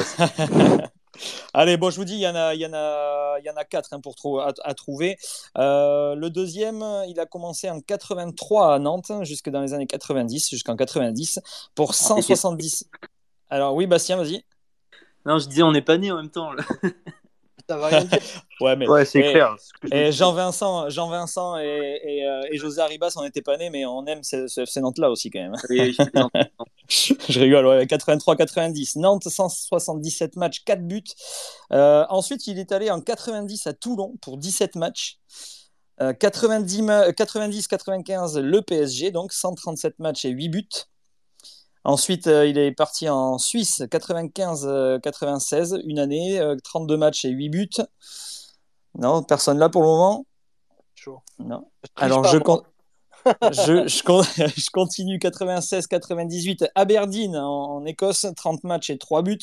Allez, 1.53 1.77
bon, 1.77 1.91
je 1.91 1.97
vous 1.97 2.05
dis, 2.05 2.13
il 2.13 2.19
y 2.21 2.27
en 2.27 2.33
a, 2.35 2.55
il 2.55 2.61
y 2.61 2.65
en 2.65 2.73
a, 2.73 3.35
il 3.39 3.45
y 3.45 3.49
en 3.49 3.55
a 3.55 3.63
quatre 3.65 3.93
hein, 3.93 3.99
pour 3.99 4.15
trou- 4.15 4.39
à, 4.39 4.51
à 4.63 4.73
trouver. 4.73 5.17
Euh, 5.57 6.15
le 6.15 6.29
deuxième, 6.31 6.83
il 7.07 7.19
a 7.19 7.25
commencé 7.27 7.69
en 7.69 7.81
83 7.81 8.73
à 8.73 8.79
Nantes, 8.79 9.11
jusque 9.21 9.49
dans 9.49 9.61
les 9.61 9.73
années 9.75 9.85
90, 9.85 10.49
jusqu'en 10.49 10.75
90, 10.75 11.39
pour 11.75 11.93
170. 11.93 12.85
Alors 13.49 13.75
oui, 13.75 13.85
Bastien, 13.85 14.17
vas-y. 14.17 14.43
Non, 15.25 15.37
je 15.37 15.47
disais, 15.47 15.61
on 15.61 15.71
n'est 15.71 15.83
pas 15.83 15.97
nés 15.97 16.11
en 16.11 16.15
même 16.17 16.31
temps. 16.31 16.51
Là. 16.53 16.63
Ça 17.69 17.77
va 17.77 17.87
rien 17.87 18.03
dire. 18.03 18.19
Ouais, 18.59 18.75
mais 18.75 18.87
Ouais, 18.87 19.05
c'est 19.05 19.19
Et- 19.19 19.31
clair. 19.31 19.55
Et 19.91 20.09
dis. 20.09 20.17
Jean-Vincent, 20.17 20.89
Jean-Vincent 20.89 21.57
et, 21.57 22.01
et, 22.03 22.27
euh, 22.27 22.41
et 22.51 22.57
José 22.57 22.81
Arribas, 22.81 23.13
on 23.15 23.23
n'était 23.23 23.41
pas 23.41 23.57
nés, 23.57 23.69
mais 23.69 23.85
on 23.85 24.05
aime 24.05 24.23
ce, 24.23 24.47
ce 24.47 24.61
FC 24.61 24.81
Nantes-là 24.81 25.09
aussi 25.09 25.29
quand 25.29 25.39
même. 25.39 25.55
Oui, 25.69 25.95
je 26.89 27.39
rigole, 27.39 27.65
ouais, 27.67 27.85
83-90. 27.85 28.99
Nantes, 28.99 29.27
177 29.27 30.35
matchs, 30.35 30.63
4 30.65 30.85
buts. 30.85 31.03
Euh, 31.71 32.05
ensuite, 32.09 32.47
il 32.47 32.59
est 32.59 32.71
allé 32.71 32.89
en 32.91 33.01
90 33.01 33.67
à 33.67 33.73
Toulon 33.73 34.15
pour 34.21 34.37
17 34.37 34.75
matchs. 34.75 35.19
Euh, 36.01 36.11
90-95, 36.13 38.39
le 38.39 38.61
PSG, 38.61 39.11
donc 39.11 39.31
137 39.31 39.99
matchs 39.99 40.25
et 40.25 40.29
8 40.29 40.49
buts. 40.49 40.67
Ensuite, 41.85 42.27
euh, 42.27 42.47
il 42.47 42.57
est 42.57 42.71
parti 42.71 43.09
en 43.09 43.37
Suisse, 43.37 43.81
95-96, 43.81 45.81
une 45.85 45.99
année, 45.99 46.39
euh, 46.39 46.55
32 46.63 46.97
matchs 46.97 47.25
et 47.25 47.29
8 47.29 47.49
buts. 47.49 47.69
Non, 48.97 49.23
personne 49.23 49.59
là 49.59 49.69
pour 49.69 49.81
le 49.81 49.87
moment? 49.87 50.25
Chaud. 50.95 51.19
Non. 51.39 51.69
Alors, 51.97 52.21
pas, 52.21 52.31
je, 52.31 52.37
con- 52.37 52.63
je, 53.51 53.87
je 53.87 54.03
con- 54.03 54.21
je 54.37 54.69
continue 54.71 55.17
96-98 55.17 56.69
Aberdeen 56.75 57.35
en, 57.35 57.75
en 57.75 57.85
Écosse, 57.85 58.27
30 58.35 58.63
matchs 58.63 58.89
et 58.89 58.97
3 58.97 59.21
buts. 59.21 59.39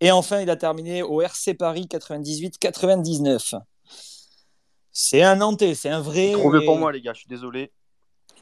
Et 0.00 0.10
enfin, 0.10 0.40
il 0.40 0.50
a 0.50 0.56
terminé 0.56 1.02
au 1.02 1.22
RC 1.22 1.54
Paris 1.54 1.88
98-99. 1.90 3.54
C'est 4.92 5.22
un 5.22 5.36
Nantais, 5.36 5.74
c'est 5.74 5.88
un 5.88 6.00
vrai. 6.00 6.32
Trop 6.32 6.50
vieux 6.50 6.64
pour 6.64 6.76
moi, 6.76 6.92
les 6.92 7.00
gars, 7.00 7.14
je 7.14 7.20
suis 7.20 7.28
désolé. 7.28 7.72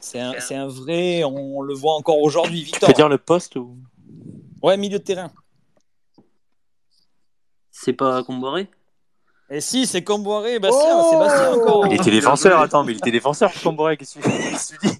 C'est 0.05 0.19
un, 0.19 0.39
c'est 0.39 0.53
un 0.53 0.67
vrai, 0.67 1.23
on 1.23 1.61
le 1.61 1.73
voit 1.73 1.95
encore 1.95 2.21
aujourd'hui. 2.21 2.59
Tu 2.59 2.65
Victor. 2.65 2.89
peux 2.89 2.93
dire 2.93 3.09
le 3.09 3.17
poste 3.17 3.55
ou? 3.55 3.75
Ouais, 4.61 4.77
milieu 4.77 4.99
de 4.99 5.03
terrain. 5.03 5.31
C'est 7.71 7.93
pas 7.93 8.23
Comboiré? 8.23 8.69
Et 9.49 9.61
si, 9.61 9.87
c'est 9.87 10.03
Comboiré, 10.03 10.59
Bastien, 10.59 10.95
Oh 10.99 11.07
c'est 11.09 11.17
Bastien 11.17 11.53
encore. 11.53 11.87
Il 11.87 11.93
était 11.93 12.11
défenseur, 12.11 12.61
attends, 12.61 12.83
mais 12.83 12.91
il 12.91 12.97
était 12.99 13.09
défenseur, 13.09 13.51
Comboré, 13.63 13.97
qu'est-ce 13.97 14.19
que 14.19 14.23
tu 14.23 14.29
qu'est-ce 14.29 14.75
que 14.75 14.79
tu 14.81 14.87
dis? 14.89 14.99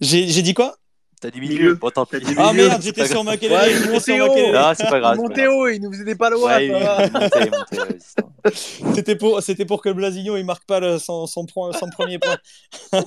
J'ai 0.00 0.26
j'ai 0.26 0.42
dit 0.42 0.54
quoi? 0.54 0.76
T'as 1.20 1.30
dit 1.30 1.40
Milieu. 1.40 1.54
milieu 1.58 1.74
Bon, 1.74 1.90
tant 1.90 2.06
pis. 2.06 2.16
Ah 2.38 2.52
merde, 2.54 2.80
j'étais 2.80 3.06
sur. 3.06 3.22
Makelele. 3.24 3.52
Ouais, 3.52 3.74
j'étais 3.74 4.00
sur 4.00 4.16
Montéo. 4.16 4.26
Makelele. 4.28 4.56
Ah, 4.56 4.72
c'est 4.74 4.88
pas 4.88 5.00
grave. 5.00 5.16
Montéo, 5.18 5.68
il 5.68 5.80
nous 5.82 5.92
faisait 5.92 6.14
pas 6.14 6.30
loin. 6.30 6.56
Ouais, 6.56 6.72
oui. 6.72 8.50
C'était 8.94 9.16
pour, 9.16 9.42
c'était 9.42 9.66
pour 9.66 9.82
que 9.82 9.90
Blasigno 9.90 10.38
il 10.38 10.44
marque 10.46 10.64
pas 10.64 10.80
le- 10.80 10.98
son, 10.98 11.26
son, 11.26 11.46
son 11.46 11.90
premier 11.90 12.18
point. 12.18 12.38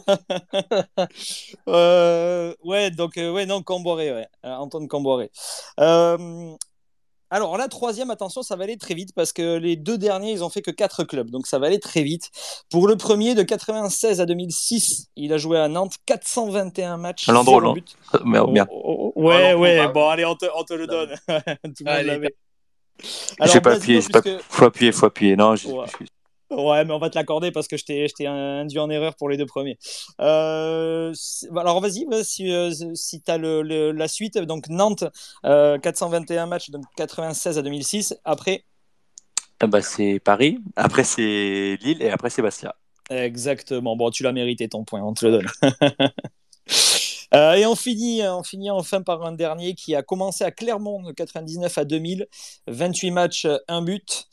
Euh, 1.68 2.54
ouais, 2.64 2.92
donc 2.92 3.18
euh, 3.18 3.32
ouais, 3.32 3.46
non, 3.46 3.62
Camboré, 3.64 4.12
ouais. 4.14 4.28
Euh, 4.46 4.54
Antoine 4.56 4.88
Camboré. 4.88 5.32
Euh, 5.80 6.54
alors 7.34 7.58
la 7.58 7.68
troisième, 7.68 8.12
attention, 8.12 8.44
ça 8.44 8.56
va 8.56 8.64
aller 8.66 8.78
très 8.78 8.94
vite 8.94 9.10
parce 9.16 9.34
que 9.34 9.58
les 9.58 9.76
deux 9.76 9.98
derniers, 9.98 10.32
ils 10.32 10.44
ont 10.44 10.50
fait 10.50 10.62
que 10.62 10.72
quatre 10.72 11.04
clubs, 11.04 11.30
donc 11.30 11.48
ça 11.48 11.58
va 11.60 11.68
aller 11.68 11.80
très 11.80 12.04
vite. 12.04 12.30
Pour 12.70 12.88
le 12.88 12.96
premier, 12.96 13.34
de 13.36 13.42
96 13.44 14.22
à 14.22 14.26
2006, 14.26 15.08
il 15.16 15.34
a 15.34 15.38
joué 15.38 15.58
à 15.60 15.68
Nantes, 15.68 15.96
421 16.06 16.98
matchs, 16.98 17.28
but. 17.74 17.98
Merde, 18.26 18.52
merde. 18.52 18.68
Oh, 18.72 18.82
oh, 18.86 19.14
oh, 19.16 19.22
ouais, 19.24 19.36
Ah, 19.50 19.54
non, 19.54 19.60
ouais, 19.62 19.78
pas- 19.78 19.88
bon, 19.88 20.10
allez, 20.10 20.26
on 20.26 20.36
te, 20.36 20.46
on 20.56 20.64
te 20.64 20.74
le 20.74 20.86
donne. 20.88 21.10
Tout 21.28 21.28
le 21.28 21.64
monde 21.64 21.88
Allez, 21.88 22.08
l'avait. 22.08 22.36
J'ai 23.46 23.60
pas 23.62 23.74
appuyé, 23.76 24.02
j'ai 24.02 24.10
pas... 24.10 24.22
puisque- 24.22 24.42
faut 24.50 24.66
appuyer, 24.66 24.92
faut 24.92 25.06
appuyer. 25.08 25.36
Non, 25.36 25.56
je... 25.56 25.68
Ouais. 25.70 25.86
je- 26.00 26.06
Ouais, 26.58 26.86
mais 26.86 26.94
on 26.94 27.00
va 27.00 27.10
te 27.10 27.18
l'accorder 27.18 27.52
parce 27.52 27.68
que 27.68 27.78
je 27.78 27.86
t'ai 27.86 28.28
induit 28.28 28.80
en 28.80 28.90
erreur 28.90 29.16
pour 29.16 29.30
les 29.30 29.38
deux 29.38 29.46
premiers. 29.46 29.78
Euh, 30.22 31.12
c'est- 31.16 31.50
alors 31.56 31.82
vas-y, 31.82 32.06
vas-y, 32.06 32.24
si, 32.26 32.52
euh, 32.52 32.72
si 32.96 33.22
tu 33.22 33.32
as 33.32 33.38
le, 33.38 33.62
le- 33.62 33.92
la 33.92 34.08
suite. 34.08 34.38
Donc 34.38 34.68
Nantes, 34.70 35.04
euh, 35.46 35.78
421 35.80 36.46
matchs, 36.46 36.70
donc 36.70 36.84
96 36.96 37.58
à 37.58 37.62
2006. 37.62 38.16
Après, 38.26 38.66
Ah 39.60 39.68
bah, 39.68 39.82
c'est 39.82 40.20
Paris, 40.20 40.60
après 40.76 41.04
c'est 41.04 41.78
Lille 41.82 42.02
et 42.02 42.10
après 42.10 42.30
c'est 42.30 42.42
Bastia. 42.42 42.76
exactement. 43.10 43.96
Bon, 43.96 44.10
tu 44.12 44.24
l'as 44.24 44.32
mérité 44.34 44.68
ton 44.70 44.84
point, 44.84 45.02
on 45.02 45.14
te 45.14 45.26
le 45.26 45.32
donne. 45.34 45.48
Euh, 47.34 47.54
et 47.54 47.66
on 47.66 47.76
finit, 47.76 48.22
on 48.28 48.44
finit 48.44 48.70
enfin 48.70 49.02
par 49.02 49.24
un 49.24 49.32
dernier 49.32 49.74
qui 49.74 49.96
a 49.96 50.04
commencé 50.04 50.44
à 50.44 50.52
Clermont 50.52 51.02
de 51.02 51.12
99 51.12 51.76
à 51.80 51.84
2000, 51.84 52.28
28 52.68 53.10
matchs, 53.10 53.48
1 53.68 53.82
but. 53.82 54.28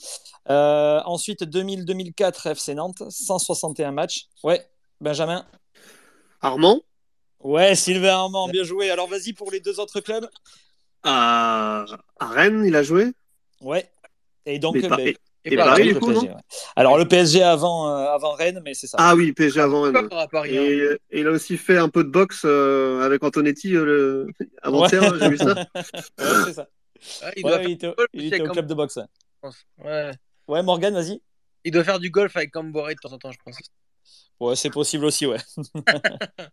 Euh, 0.48 1.00
ensuite 1.04 1.42
2000-2004 1.42 2.46
FC 2.54 2.74
Nantes, 2.74 3.02
161 3.10 3.92
matchs. 3.92 4.26
Ouais, 4.42 4.66
Benjamin. 5.00 5.44
Armand? 6.40 6.80
Ouais, 7.40 7.74
Sylvain 7.74 8.14
Armand, 8.14 8.48
bien 8.48 8.64
joué. 8.64 8.90
Alors 8.90 9.08
vas-y 9.08 9.32
pour 9.32 9.50
les 9.50 9.60
deux 9.60 9.78
autres 9.80 10.00
clubs. 10.00 10.28
à... 11.02 11.84
à 12.18 12.26
Rennes, 12.28 12.64
il 12.66 12.74
a 12.76 12.82
joué? 12.82 13.12
Ouais. 13.60 13.90
Et 14.46 14.58
donc, 14.58 14.76
Mais 14.76 14.88
pas- 14.88 15.00
et- 15.00 15.16
Et 15.42 15.54
Et 15.54 15.56
Paris, 15.56 15.68
Paris, 15.70 15.84
le 15.88 15.94
du 15.94 16.00
coup, 16.00 16.06
PSG, 16.12 16.28
ouais. 16.28 16.34
Alors 16.76 16.98
le 16.98 17.08
PSG 17.08 17.42
avant, 17.42 17.88
euh, 17.88 18.08
avant 18.10 18.32
Rennes, 18.34 18.60
mais 18.62 18.74
c'est 18.74 18.86
ça. 18.86 18.98
Ah 19.00 19.14
oui, 19.14 19.32
PSG 19.32 19.58
avant 19.62 19.82
Rennes. 19.82 19.96
Encore 19.96 20.18
à 20.18 20.28
Paris. 20.28 20.50
hein. 20.58 20.62
Et, 21.10 21.20
il 21.20 21.26
a 21.26 21.30
aussi 21.30 21.56
fait 21.56 21.78
un 21.78 21.88
peu 21.88 22.04
de 22.04 22.10
boxe 22.10 22.42
euh, 22.44 23.00
avec 23.00 23.24
Antonetti 23.24 23.74
euh, 23.74 23.84
le... 23.86 24.26
avant-hier, 24.62 25.00
Ouais. 25.02 25.18
j'ai 25.18 25.28
vu 25.30 25.38
ça. 25.38 25.54
Ouais, 25.74 26.44
c'est 26.44 26.52
ça. 26.52 26.66
Ouais, 27.24 27.32
il 27.36 27.44
Ouais, 27.46 27.50
doit 27.50 27.50
ouais, 27.52 27.56
faire 27.62 27.68
il 27.68 27.72
était, 27.72 27.86
au- 27.86 27.94
il 28.12 28.26
était 28.34 28.42
au 28.42 28.50
club 28.52 28.66
de 28.66 28.74
boxe. 28.74 28.98
ouais. 29.82 30.10
Ouais. 30.50 30.56
Ouais, 30.58 30.62
Morgan, 30.62 30.94
vas-y. 30.94 31.20
Il 31.64 31.72
doit 31.72 31.84
faire 31.84 31.98
du 31.98 32.10
golf 32.10 32.36
avec 32.36 32.50
Camboré 32.52 32.94
de 32.94 33.00
temps 33.00 33.12
en 33.12 33.18
temps, 33.18 33.32
je 33.32 33.38
pense. 33.44 33.56
Ouais, 34.40 34.56
c'est 34.56 34.70
possible 34.70 35.04
aussi, 35.04 35.26
ouais. 35.26 35.38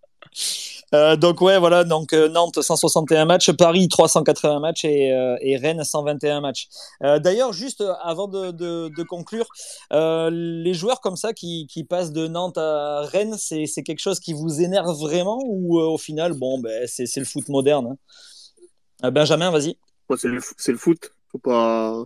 Euh, 0.93 1.15
donc 1.17 1.41
ouais, 1.41 1.57
voilà, 1.59 1.83
donc 1.83 2.13
euh, 2.13 2.29
Nantes 2.29 2.61
161 2.61 3.25
matchs, 3.25 3.51
Paris 3.51 3.87
380 3.89 4.59
matchs 4.59 4.85
et, 4.85 5.11
euh, 5.11 5.35
et 5.41 5.57
Rennes 5.57 5.83
121 5.83 6.39
matchs. 6.41 6.67
Euh, 7.03 7.19
D'ailleurs, 7.19 7.51
juste 7.53 7.83
avant 8.03 8.27
de, 8.27 8.51
de- 8.51 8.89
de 8.95 9.03
conclure, 9.03 9.47
euh, 9.91 10.29
les 10.31 10.73
joueurs 10.73 11.01
comme 11.01 11.17
ça 11.17 11.33
qui, 11.33 11.67
qui 11.67 11.83
passent 11.83 12.11
de 12.13 12.27
Nantes 12.27 12.57
à 12.57 13.01
Rennes, 13.01 13.35
c'est 13.37 13.65
c'est 13.65 13.83
quelque 13.83 13.99
chose 13.99 14.19
qui 14.21 14.31
vous 14.33 14.61
énerve 14.61 14.95
vraiment 14.97 15.39
ou 15.45 15.79
euh, 15.79 15.83
au 15.87 15.97
final, 15.97 16.33
bon, 16.33 16.59
ben, 16.59 16.87
c'est 16.87 17.05
c'est 17.05 17.19
le 17.19 17.25
foot 17.25 17.49
moderne 17.49 17.87
hein? 17.87 17.97
Euh, 19.05 19.11
Benjamin, 19.11 19.51
vas-y. 19.51 19.77
Moi, 20.09 20.17
c'est 20.17 20.27
le, 20.27 20.39
le 20.67 20.77
foot. 20.77 21.11
Faut 21.31 21.39
pas. 21.39 22.03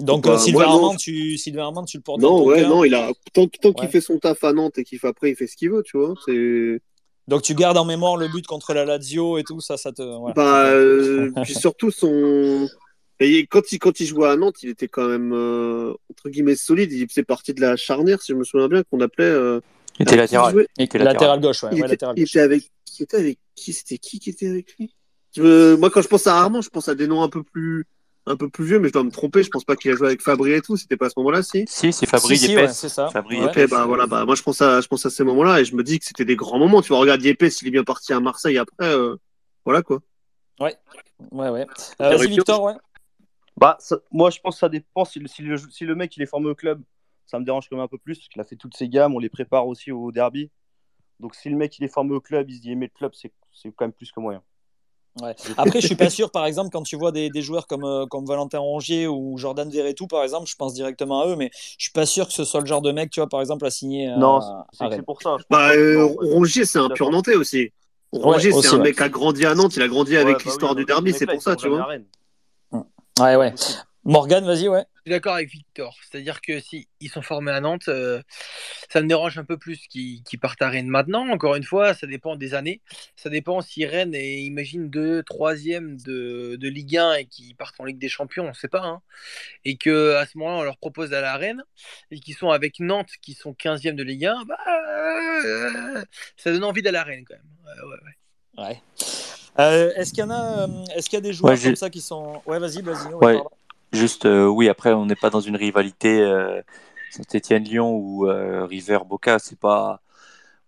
Donc 0.00 0.24
Bah, 0.24 0.34
euh, 0.34 0.38
Sylvain 0.38 0.64
moi. 0.66 0.74
Armand, 0.74 0.96
tu 0.96 1.36
Sylvain 1.38 1.64
Armand, 1.64 1.84
tu 1.84 1.96
le 1.96 2.02
portes 2.02 2.20
dans 2.20 2.30
Non, 2.30 2.38
ton 2.44 2.48
ouais, 2.50 2.60
cœur. 2.60 2.68
non, 2.70 2.84
il 2.84 2.94
a 2.94 3.10
tant, 3.32 3.46
tant 3.48 3.72
qu'il 3.72 3.86
Ouais. 3.86 3.90
fait 3.90 4.00
son 4.00 4.18
taf 4.18 4.44
à 4.44 4.52
Nantes 4.52 4.78
et 4.78 4.84
qu'il 4.84 4.98
fait 4.98 5.08
après, 5.08 5.30
il 5.30 5.36
fait 5.36 5.46
ce 5.48 5.56
qu'il 5.56 5.70
veut, 5.70 5.82
tu 5.82 5.98
vois. 5.98 6.14
C'est 6.24 6.80
Donc 7.26 7.42
tu 7.42 7.54
gardes 7.54 7.76
en 7.76 7.84
mémoire 7.84 8.16
le 8.16 8.28
but 8.28 8.46
contre 8.46 8.74
la 8.74 8.84
Lazio 8.84 9.38
et 9.38 9.44
tout 9.44 9.60
ça, 9.60 9.76
ça 9.76 9.90
te. 9.92 10.02
voilà. 10.02 10.34
bah, 10.34 10.66
euh, 10.70 11.30
puis 11.42 11.54
surtout 11.54 11.90
son. 11.90 12.68
Et 13.20 13.46
quand 13.48 13.72
il 13.72 13.80
quand 13.80 13.98
il 13.98 14.06
jouait 14.06 14.28
à 14.28 14.36
Nantes, 14.36 14.62
il 14.62 14.68
était 14.68 14.86
quand 14.86 15.08
même 15.08 15.32
euh, 15.34 15.92
entre 16.10 16.28
guillemets 16.28 16.54
solide. 16.54 16.92
Il 16.92 17.08
faisait 17.08 17.24
partie 17.24 17.52
de 17.52 17.60
la 17.60 17.74
charnière, 17.76 18.22
si 18.22 18.30
je 18.32 18.36
me 18.36 18.44
souviens 18.44 18.68
bien, 18.68 18.84
qu'on 18.84 19.00
appelait. 19.00 19.24
euh, 19.24 19.60
Il 19.98 20.02
était 20.04 20.14
il 20.14 20.18
latéral. 20.18 20.52
jouait. 20.52 20.68
Il 20.78 20.84
était 20.84 20.98
latéral. 20.98 21.14
Latéral 21.14 21.40
gauche, 21.40 21.62
ouais, 21.64 21.70
Il, 21.72 21.74
ouais, 21.74 21.80
était, 21.80 21.88
latéral 21.88 22.14
il 22.16 22.20
gauche. 22.22 22.30
était 22.30 22.38
avec 22.40 22.62
qui 22.84 23.02
était 23.02 23.16
avec 23.16 23.38
qui? 23.56 23.72
C'était 23.72 23.98
qui 23.98 24.20
qui 24.20 24.30
était 24.30 24.46
avec 24.48 24.76
lui? 24.78 24.94
Moi, 25.36 25.90
quand 25.90 26.02
je 26.02 26.08
pense 26.08 26.26
à 26.28 26.36
Armand, 26.38 26.62
je 26.62 26.70
pense 26.70 26.88
à 26.88 26.94
des 26.94 27.08
noms 27.08 27.22
un 27.22 27.28
peu 27.28 27.42
plus 27.42 27.84
un 28.28 28.36
peu 28.36 28.48
plus 28.48 28.64
vieux, 28.64 28.78
mais 28.78 28.88
je 28.88 28.92
dois 28.92 29.04
me 29.04 29.10
tromper. 29.10 29.42
Je 29.42 29.50
pense 29.50 29.64
pas 29.64 29.76
qu'il 29.76 29.90
a 29.90 29.96
joué 29.96 30.06
avec 30.08 30.22
Fabri 30.22 30.52
et 30.52 30.60
tout. 30.60 30.76
C'était 30.76 30.96
pas 30.96 31.06
à 31.06 31.10
ce 31.10 31.14
moment-là, 31.18 31.42
si? 31.42 31.64
Si, 31.66 31.92
c'est 31.92 32.06
Fabri 32.06 32.36
Si, 32.36 32.54
ouais, 32.56 32.68
c'est 32.68 32.88
ça. 32.88 33.08
Fabri 33.08 33.40
Ouais. 33.40 33.66
Bah 33.66 33.86
voilà, 33.86 34.06
bah 34.06 34.24
moi 34.24 34.34
je 34.34 34.42
pense 34.42 34.60
à, 34.60 34.80
je 34.80 34.86
pense 34.88 35.04
à 35.06 35.10
ces 35.10 35.24
moments-là 35.24 35.60
et 35.60 35.64
je 35.64 35.74
me 35.74 35.82
dis 35.82 35.98
que 35.98 36.04
c'était 36.04 36.24
des 36.24 36.36
grands 36.36 36.58
moments. 36.58 36.82
Tu 36.82 36.88
vois, 36.88 36.98
regarde 36.98 37.22
Yepes, 37.22 37.42
il 37.62 37.68
est 37.68 37.70
bien 37.70 37.84
parti 37.84 38.12
à 38.12 38.20
Marseille 38.20 38.58
après, 38.58 38.86
euh, 38.86 39.16
voilà 39.64 39.82
quoi. 39.82 40.00
Ouais, 40.60 40.76
ouais. 41.30 41.66
Euh, 42.00 42.16
Vas-y, 42.16 42.28
Victor, 42.28 42.62
ouais. 42.62 42.74
Bah, 43.56 43.76
ça- 43.80 43.98
moi, 44.12 44.30
je 44.30 44.38
pense 44.40 44.56
que 44.56 44.60
ça 44.60 44.68
dépend. 44.68 45.04
Si 45.04 45.18
le, 45.18 45.26
si, 45.28 45.42
le, 45.42 45.56
si 45.56 45.84
le 45.84 45.94
mec 45.94 46.16
il 46.16 46.22
est 46.22 46.26
formé 46.26 46.48
au 46.48 46.54
club, 46.54 46.82
ça 47.26 47.38
me 47.38 47.44
dérange 47.44 47.68
quand 47.68 47.76
même 47.76 47.84
un 47.84 47.88
peu 47.88 47.98
plus 47.98 48.16
parce 48.18 48.28
qu'il 48.28 48.40
a 48.40 48.44
fait 48.44 48.56
toutes 48.56 48.76
ses 48.76 48.88
gammes. 48.88 49.14
On 49.14 49.18
les 49.18 49.28
prépare 49.28 49.66
aussi 49.66 49.90
au 49.92 50.12
derby. 50.12 50.50
Donc 51.20 51.34
si 51.34 51.48
le 51.48 51.56
mec 51.56 51.76
il 51.78 51.84
est 51.84 51.92
formé 51.92 52.14
au 52.14 52.20
club, 52.20 52.48
il 52.48 52.56
se 52.56 52.60
dit 52.60 52.70
aimer 52.72 52.86
le 52.86 52.96
club, 52.96 53.12
c'est 53.14 53.32
c'est 53.52 53.72
quand 53.74 53.84
même 53.86 53.92
plus 53.92 54.12
que 54.12 54.20
moyen. 54.20 54.40
Ouais. 55.22 55.34
Après, 55.56 55.80
je 55.80 55.86
suis 55.86 55.96
pas 55.96 56.10
sûr, 56.10 56.30
par 56.30 56.46
exemple, 56.46 56.70
quand 56.72 56.82
tu 56.82 56.96
vois 56.96 57.12
des, 57.12 57.30
des 57.30 57.42
joueurs 57.42 57.66
comme, 57.66 57.84
euh, 57.84 58.06
comme 58.06 58.26
Valentin 58.26 58.58
Rongier 58.58 59.06
ou 59.06 59.36
Jordan 59.38 59.68
Verretou, 59.68 60.06
par 60.06 60.22
exemple, 60.22 60.48
je 60.48 60.56
pense 60.56 60.74
directement 60.74 61.22
à 61.22 61.26
eux, 61.26 61.36
mais 61.36 61.50
je 61.52 61.84
suis 61.84 61.92
pas 61.92 62.06
sûr 62.06 62.26
que 62.26 62.32
ce 62.32 62.44
soit 62.44 62.60
le 62.60 62.66
genre 62.66 62.82
de 62.82 62.92
mec, 62.92 63.10
tu 63.10 63.20
vois, 63.20 63.28
par 63.28 63.40
exemple, 63.40 63.66
à 63.66 63.70
signer. 63.70 64.08
euh, 64.08 64.16
non, 64.16 64.40
c'est 64.72 65.02
pour 65.02 65.20
ça. 65.22 65.36
Bah, 65.50 65.70
euh. 65.72 66.06
Rongier, 66.20 66.64
c'est 66.64 66.78
un 66.78 66.88
pur 66.88 67.10
Nantais 67.10 67.34
aussi. 67.34 67.72
Rongier, 68.12 68.52
c'est 68.52 68.74
un 68.74 68.78
mec 68.78 68.96
qui 68.96 69.02
a 69.02 69.08
grandi 69.08 69.44
à 69.44 69.54
Nantes, 69.54 69.76
il 69.76 69.82
a 69.82 69.88
grandi 69.88 70.12
Ouais, 70.12 70.18
avec 70.18 70.38
bah 70.38 70.42
l'histoire 70.46 70.74
du 70.74 70.84
derby, 70.84 71.12
c'est 71.12 71.26
pour 71.26 71.42
ça, 71.42 71.56
tu 71.56 71.68
vois. 71.68 71.88
Ouais, 73.20 73.36
ouais. 73.36 73.54
Morgan, 74.04 74.44
vas-y, 74.44 74.68
ouais. 74.68 74.84
Suis 75.08 75.14
d'accord 75.14 75.36
avec 75.36 75.48
Victor. 75.48 75.96
C'est-à-dire 76.02 76.42
que 76.42 76.60
si 76.60 76.86
ils 77.00 77.08
sont 77.08 77.22
formés 77.22 77.50
à 77.50 77.62
Nantes, 77.62 77.88
euh, 77.88 78.20
ça 78.90 79.00
me 79.00 79.08
dérange 79.08 79.38
un 79.38 79.44
peu 79.44 79.56
plus 79.56 79.78
qu'ils 79.88 80.22
partent 80.38 80.60
à 80.60 80.68
Rennes 80.68 80.88
maintenant. 80.88 81.26
Encore 81.30 81.56
une 81.56 81.62
fois, 81.64 81.94
ça 81.94 82.06
dépend 82.06 82.36
des 82.36 82.52
années. 82.52 82.82
Ça 83.16 83.30
dépend 83.30 83.62
si 83.62 83.86
Rennes 83.86 84.14
est, 84.14 84.42
imagine, 84.42 84.90
deux, 84.90 85.22
troisième 85.22 85.96
de, 86.02 86.56
de 86.60 86.68
Ligue 86.68 86.98
1 86.98 87.14
et 87.14 87.24
qu'ils 87.24 87.56
partent 87.56 87.80
en 87.80 87.84
Ligue 87.86 87.96
des 87.96 88.10
Champions, 88.10 88.44
on 88.44 88.48
ne 88.48 88.52
sait 88.52 88.68
pas. 88.68 88.82
hein. 88.84 89.00
Et 89.64 89.78
que 89.78 90.16
à 90.16 90.26
ce 90.26 90.36
moment-là, 90.36 90.58
on 90.58 90.62
leur 90.64 90.76
propose 90.76 91.08
d'aller 91.08 91.26
à 91.26 91.38
Rennes 91.38 91.64
et 92.10 92.20
qu'ils 92.20 92.34
sont 92.34 92.50
avec 92.50 92.78
Nantes, 92.78 93.12
qui 93.22 93.32
sont 93.32 93.52
15e 93.54 93.94
de 93.94 94.02
Ligue 94.02 94.26
1, 94.26 94.44
bah, 94.44 94.58
euh, 94.68 96.04
ça 96.36 96.52
donne 96.52 96.64
envie 96.64 96.82
d'aller 96.82 96.98
à 96.98 97.04
Rennes 97.04 97.24
quand 97.26 97.34
même. 97.36 97.46
Ouais, 97.64 97.88
ouais, 97.88 97.98
ouais. 98.04 98.66
Ouais. 98.66 98.82
Euh, 99.58 99.90
est-ce 99.96 100.10
qu'il 100.12 100.20
y 100.20 100.26
en 100.26 100.30
a, 100.30 100.64
euh, 100.68 100.84
est-ce 100.94 101.08
qu'il 101.08 101.16
y 101.16 101.22
a 101.22 101.22
des 101.22 101.32
joueurs 101.32 101.54
Ouais, 101.54 101.58
comme 101.62 101.76
ça 101.76 101.88
qui 101.88 102.02
sont. 102.02 102.42
Ouais, 102.44 102.58
vas-y, 102.58 102.82
vas-y. 102.82 103.14
ouais. 103.14 103.40
Juste, 103.92 104.26
euh, 104.26 104.46
oui, 104.46 104.68
après, 104.68 104.92
on 104.92 105.06
n'est 105.06 105.16
pas 105.16 105.30
dans 105.30 105.40
une 105.40 105.56
rivalité 105.56 106.20
euh, 106.20 106.60
Saint-Étienne-Lyon 107.10 107.90
ou 107.96 108.26
euh, 108.26 108.66
River-Boca. 108.66 109.38
C'est 109.38 109.58
pas, 109.58 110.02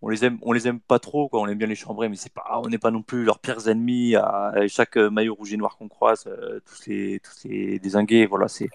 on 0.02 0.08
les 0.08 0.24
aime, 0.24 0.38
on 0.42 0.52
les 0.52 0.66
aime 0.66 0.80
pas 0.80 0.98
trop, 0.98 1.28
quoi. 1.28 1.40
On 1.40 1.46
aime 1.46 1.58
bien 1.58 1.66
les 1.66 1.74
chambrer, 1.74 2.08
mais 2.08 2.16
c'est 2.16 2.32
pas, 2.32 2.60
on 2.64 2.68
n'est 2.68 2.78
pas 2.78 2.90
non 2.90 3.02
plus 3.02 3.24
leurs 3.24 3.38
pires 3.38 3.68
ennemis. 3.68 4.16
À, 4.16 4.52
à 4.54 4.68
chaque 4.68 4.96
maillot 4.96 5.34
rouge 5.34 5.52
et 5.52 5.56
noir 5.58 5.76
qu'on 5.76 5.88
croise, 5.88 6.24
euh, 6.26 6.60
tous 6.64 6.88
les, 6.88 7.20
tous 7.20 7.48
les 7.48 7.78
désingués, 7.78 8.24
voilà, 8.24 8.48
c'est, 8.48 8.68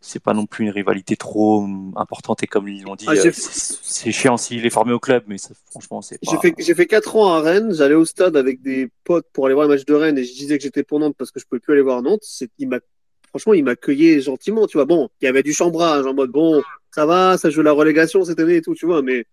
c'est 0.00 0.22
pas 0.22 0.34
non 0.34 0.44
plus 0.44 0.64
une 0.66 0.70
rivalité 0.70 1.16
trop 1.16 1.66
importante. 1.96 2.42
Et 2.42 2.46
comme 2.46 2.68
ils 2.68 2.82
l'ont 2.82 2.96
dit, 2.96 3.06
Ah, 3.08 3.12
euh, 3.12 3.30
c'est 3.32 4.12
chiant 4.12 4.36
s'il 4.36 4.66
est 4.66 4.70
formé 4.70 4.92
au 4.92 5.00
club, 5.00 5.24
mais 5.26 5.38
ça, 5.38 5.54
franchement, 5.70 6.02
c'est 6.02 6.18
pas. 6.22 6.30
J'ai 6.30 6.38
fait, 6.38 6.54
j'ai 6.58 6.74
fait 6.74 6.86
4 6.86 7.16
ans 7.16 7.32
à 7.32 7.40
Rennes, 7.40 7.72
j'allais 7.72 7.94
au 7.94 8.04
stade 8.04 8.36
avec 8.36 8.60
des 8.60 8.90
potes 9.04 9.26
pour 9.32 9.46
aller 9.46 9.54
voir 9.54 9.66
le 9.66 9.74
match 9.74 9.86
de 9.86 9.94
Rennes 9.94 10.18
et 10.18 10.24
je 10.24 10.34
disais 10.34 10.58
que 10.58 10.62
j'étais 10.64 10.82
pour 10.82 11.00
Nantes 11.00 11.16
parce 11.16 11.30
que 11.30 11.40
je 11.40 11.46
pouvais 11.46 11.60
plus 11.60 11.72
aller 11.72 11.82
voir 11.82 12.02
Nantes. 12.02 12.22
C'est, 12.22 12.50
il 12.58 12.68
m'a, 12.68 12.80
franchement, 13.36 13.52
il 13.52 13.64
m'accueillait 13.64 14.20
gentiment, 14.20 14.66
tu 14.66 14.78
vois. 14.78 14.86
Bon, 14.86 15.10
il 15.20 15.26
y 15.26 15.28
avait 15.28 15.42
du 15.42 15.52
chambrage 15.52 16.06
en 16.06 16.14
mode, 16.14 16.30
bon, 16.30 16.62
ça 16.90 17.04
va, 17.04 17.36
ça 17.36 17.50
joue 17.50 17.60
la 17.60 17.72
relégation 17.72 18.24
cette 18.24 18.40
année 18.40 18.56
et 18.56 18.62
tout, 18.62 18.74
tu 18.74 18.86
vois, 18.86 19.02
mais 19.02 19.26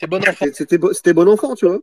C'est 0.00 0.08
bon 0.08 0.18
enfant. 0.18 0.32
c'était, 0.40 0.54
c'était 0.54 0.78
c'était 0.92 1.12
bon 1.12 1.28
enfant, 1.28 1.54
tu 1.54 1.66
vois. 1.66 1.78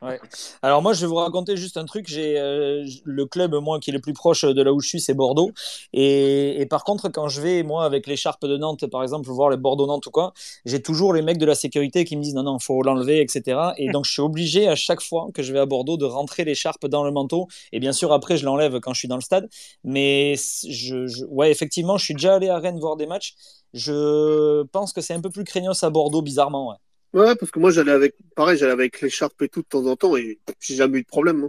Ouais. 0.00 0.20
Alors 0.62 0.80
moi, 0.80 0.92
je 0.92 1.00
vais 1.00 1.06
vous 1.08 1.16
raconter 1.16 1.56
juste 1.56 1.76
un 1.76 1.84
truc. 1.84 2.06
J'ai 2.06 2.38
euh, 2.38 2.86
le 3.04 3.26
club 3.26 3.52
moi 3.56 3.80
qui 3.80 3.90
est 3.90 3.92
le 3.92 4.00
plus 4.00 4.12
proche 4.12 4.44
de 4.44 4.62
là 4.62 4.72
où 4.72 4.78
je 4.80 4.88
suis, 4.88 5.00
c'est 5.00 5.12
Bordeaux. 5.12 5.50
Et, 5.92 6.60
et 6.60 6.66
par 6.66 6.84
contre, 6.84 7.08
quand 7.08 7.26
je 7.28 7.40
vais 7.40 7.64
moi 7.64 7.84
avec 7.84 8.06
l'écharpe 8.06 8.46
de 8.46 8.56
Nantes, 8.56 8.86
par 8.86 9.02
exemple, 9.02 9.28
voir 9.28 9.50
les 9.50 9.56
Bordeaux-Nantes 9.56 10.06
ou 10.06 10.10
quoi, 10.12 10.32
j'ai 10.64 10.80
toujours 10.80 11.12
les 11.12 11.22
mecs 11.22 11.38
de 11.38 11.46
la 11.46 11.56
sécurité 11.56 12.04
qui 12.04 12.16
me 12.16 12.22
disent 12.22 12.34
non 12.36 12.44
non, 12.44 12.60
faut 12.60 12.80
l'enlever, 12.84 13.20
etc. 13.22 13.74
Et 13.76 13.90
donc 13.90 14.04
je 14.04 14.12
suis 14.12 14.22
obligé 14.22 14.68
à 14.68 14.76
chaque 14.76 15.00
fois 15.02 15.28
que 15.34 15.42
je 15.42 15.52
vais 15.52 15.58
à 15.58 15.66
Bordeaux 15.66 15.96
de 15.96 16.04
rentrer 16.04 16.44
l'écharpe 16.44 16.86
dans 16.86 17.02
le 17.02 17.10
manteau. 17.10 17.48
Et 17.72 17.80
bien 17.80 17.92
sûr 17.92 18.12
après, 18.12 18.36
je 18.36 18.44
l'enlève 18.44 18.78
quand 18.78 18.92
je 18.94 19.00
suis 19.00 19.08
dans 19.08 19.16
le 19.16 19.20
stade. 19.22 19.48
Mais 19.82 20.36
je, 20.36 21.08
je- 21.08 21.24
ouais, 21.24 21.50
effectivement, 21.50 21.96
je 21.98 22.04
suis 22.04 22.14
déjà 22.14 22.36
allé 22.36 22.48
à 22.48 22.58
Rennes 22.60 22.78
voir 22.78 22.94
des 22.96 23.06
matchs. 23.06 23.34
Je 23.74 24.62
pense 24.72 24.92
que 24.92 25.00
c'est 25.00 25.14
un 25.14 25.20
peu 25.20 25.30
plus 25.30 25.42
craignos 25.44 25.82
à 25.82 25.90
Bordeaux, 25.90 26.22
bizarrement. 26.22 26.68
Ouais. 26.70 26.76
Ouais, 27.14 27.34
parce 27.36 27.50
que 27.50 27.58
moi, 27.58 27.70
j'allais 27.70 27.92
avec, 27.92 28.14
pareil, 28.36 28.58
j'allais 28.58 28.72
avec 28.72 29.00
l'écharpe 29.00 29.40
et 29.42 29.48
tout 29.48 29.62
de 29.62 29.66
temps 29.66 29.86
en 29.86 29.96
temps 29.96 30.16
et 30.16 30.38
j'ai 30.60 30.74
jamais 30.74 30.98
eu 30.98 31.02
de 31.02 31.06
problème. 31.08 31.48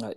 hein. 0.00 0.10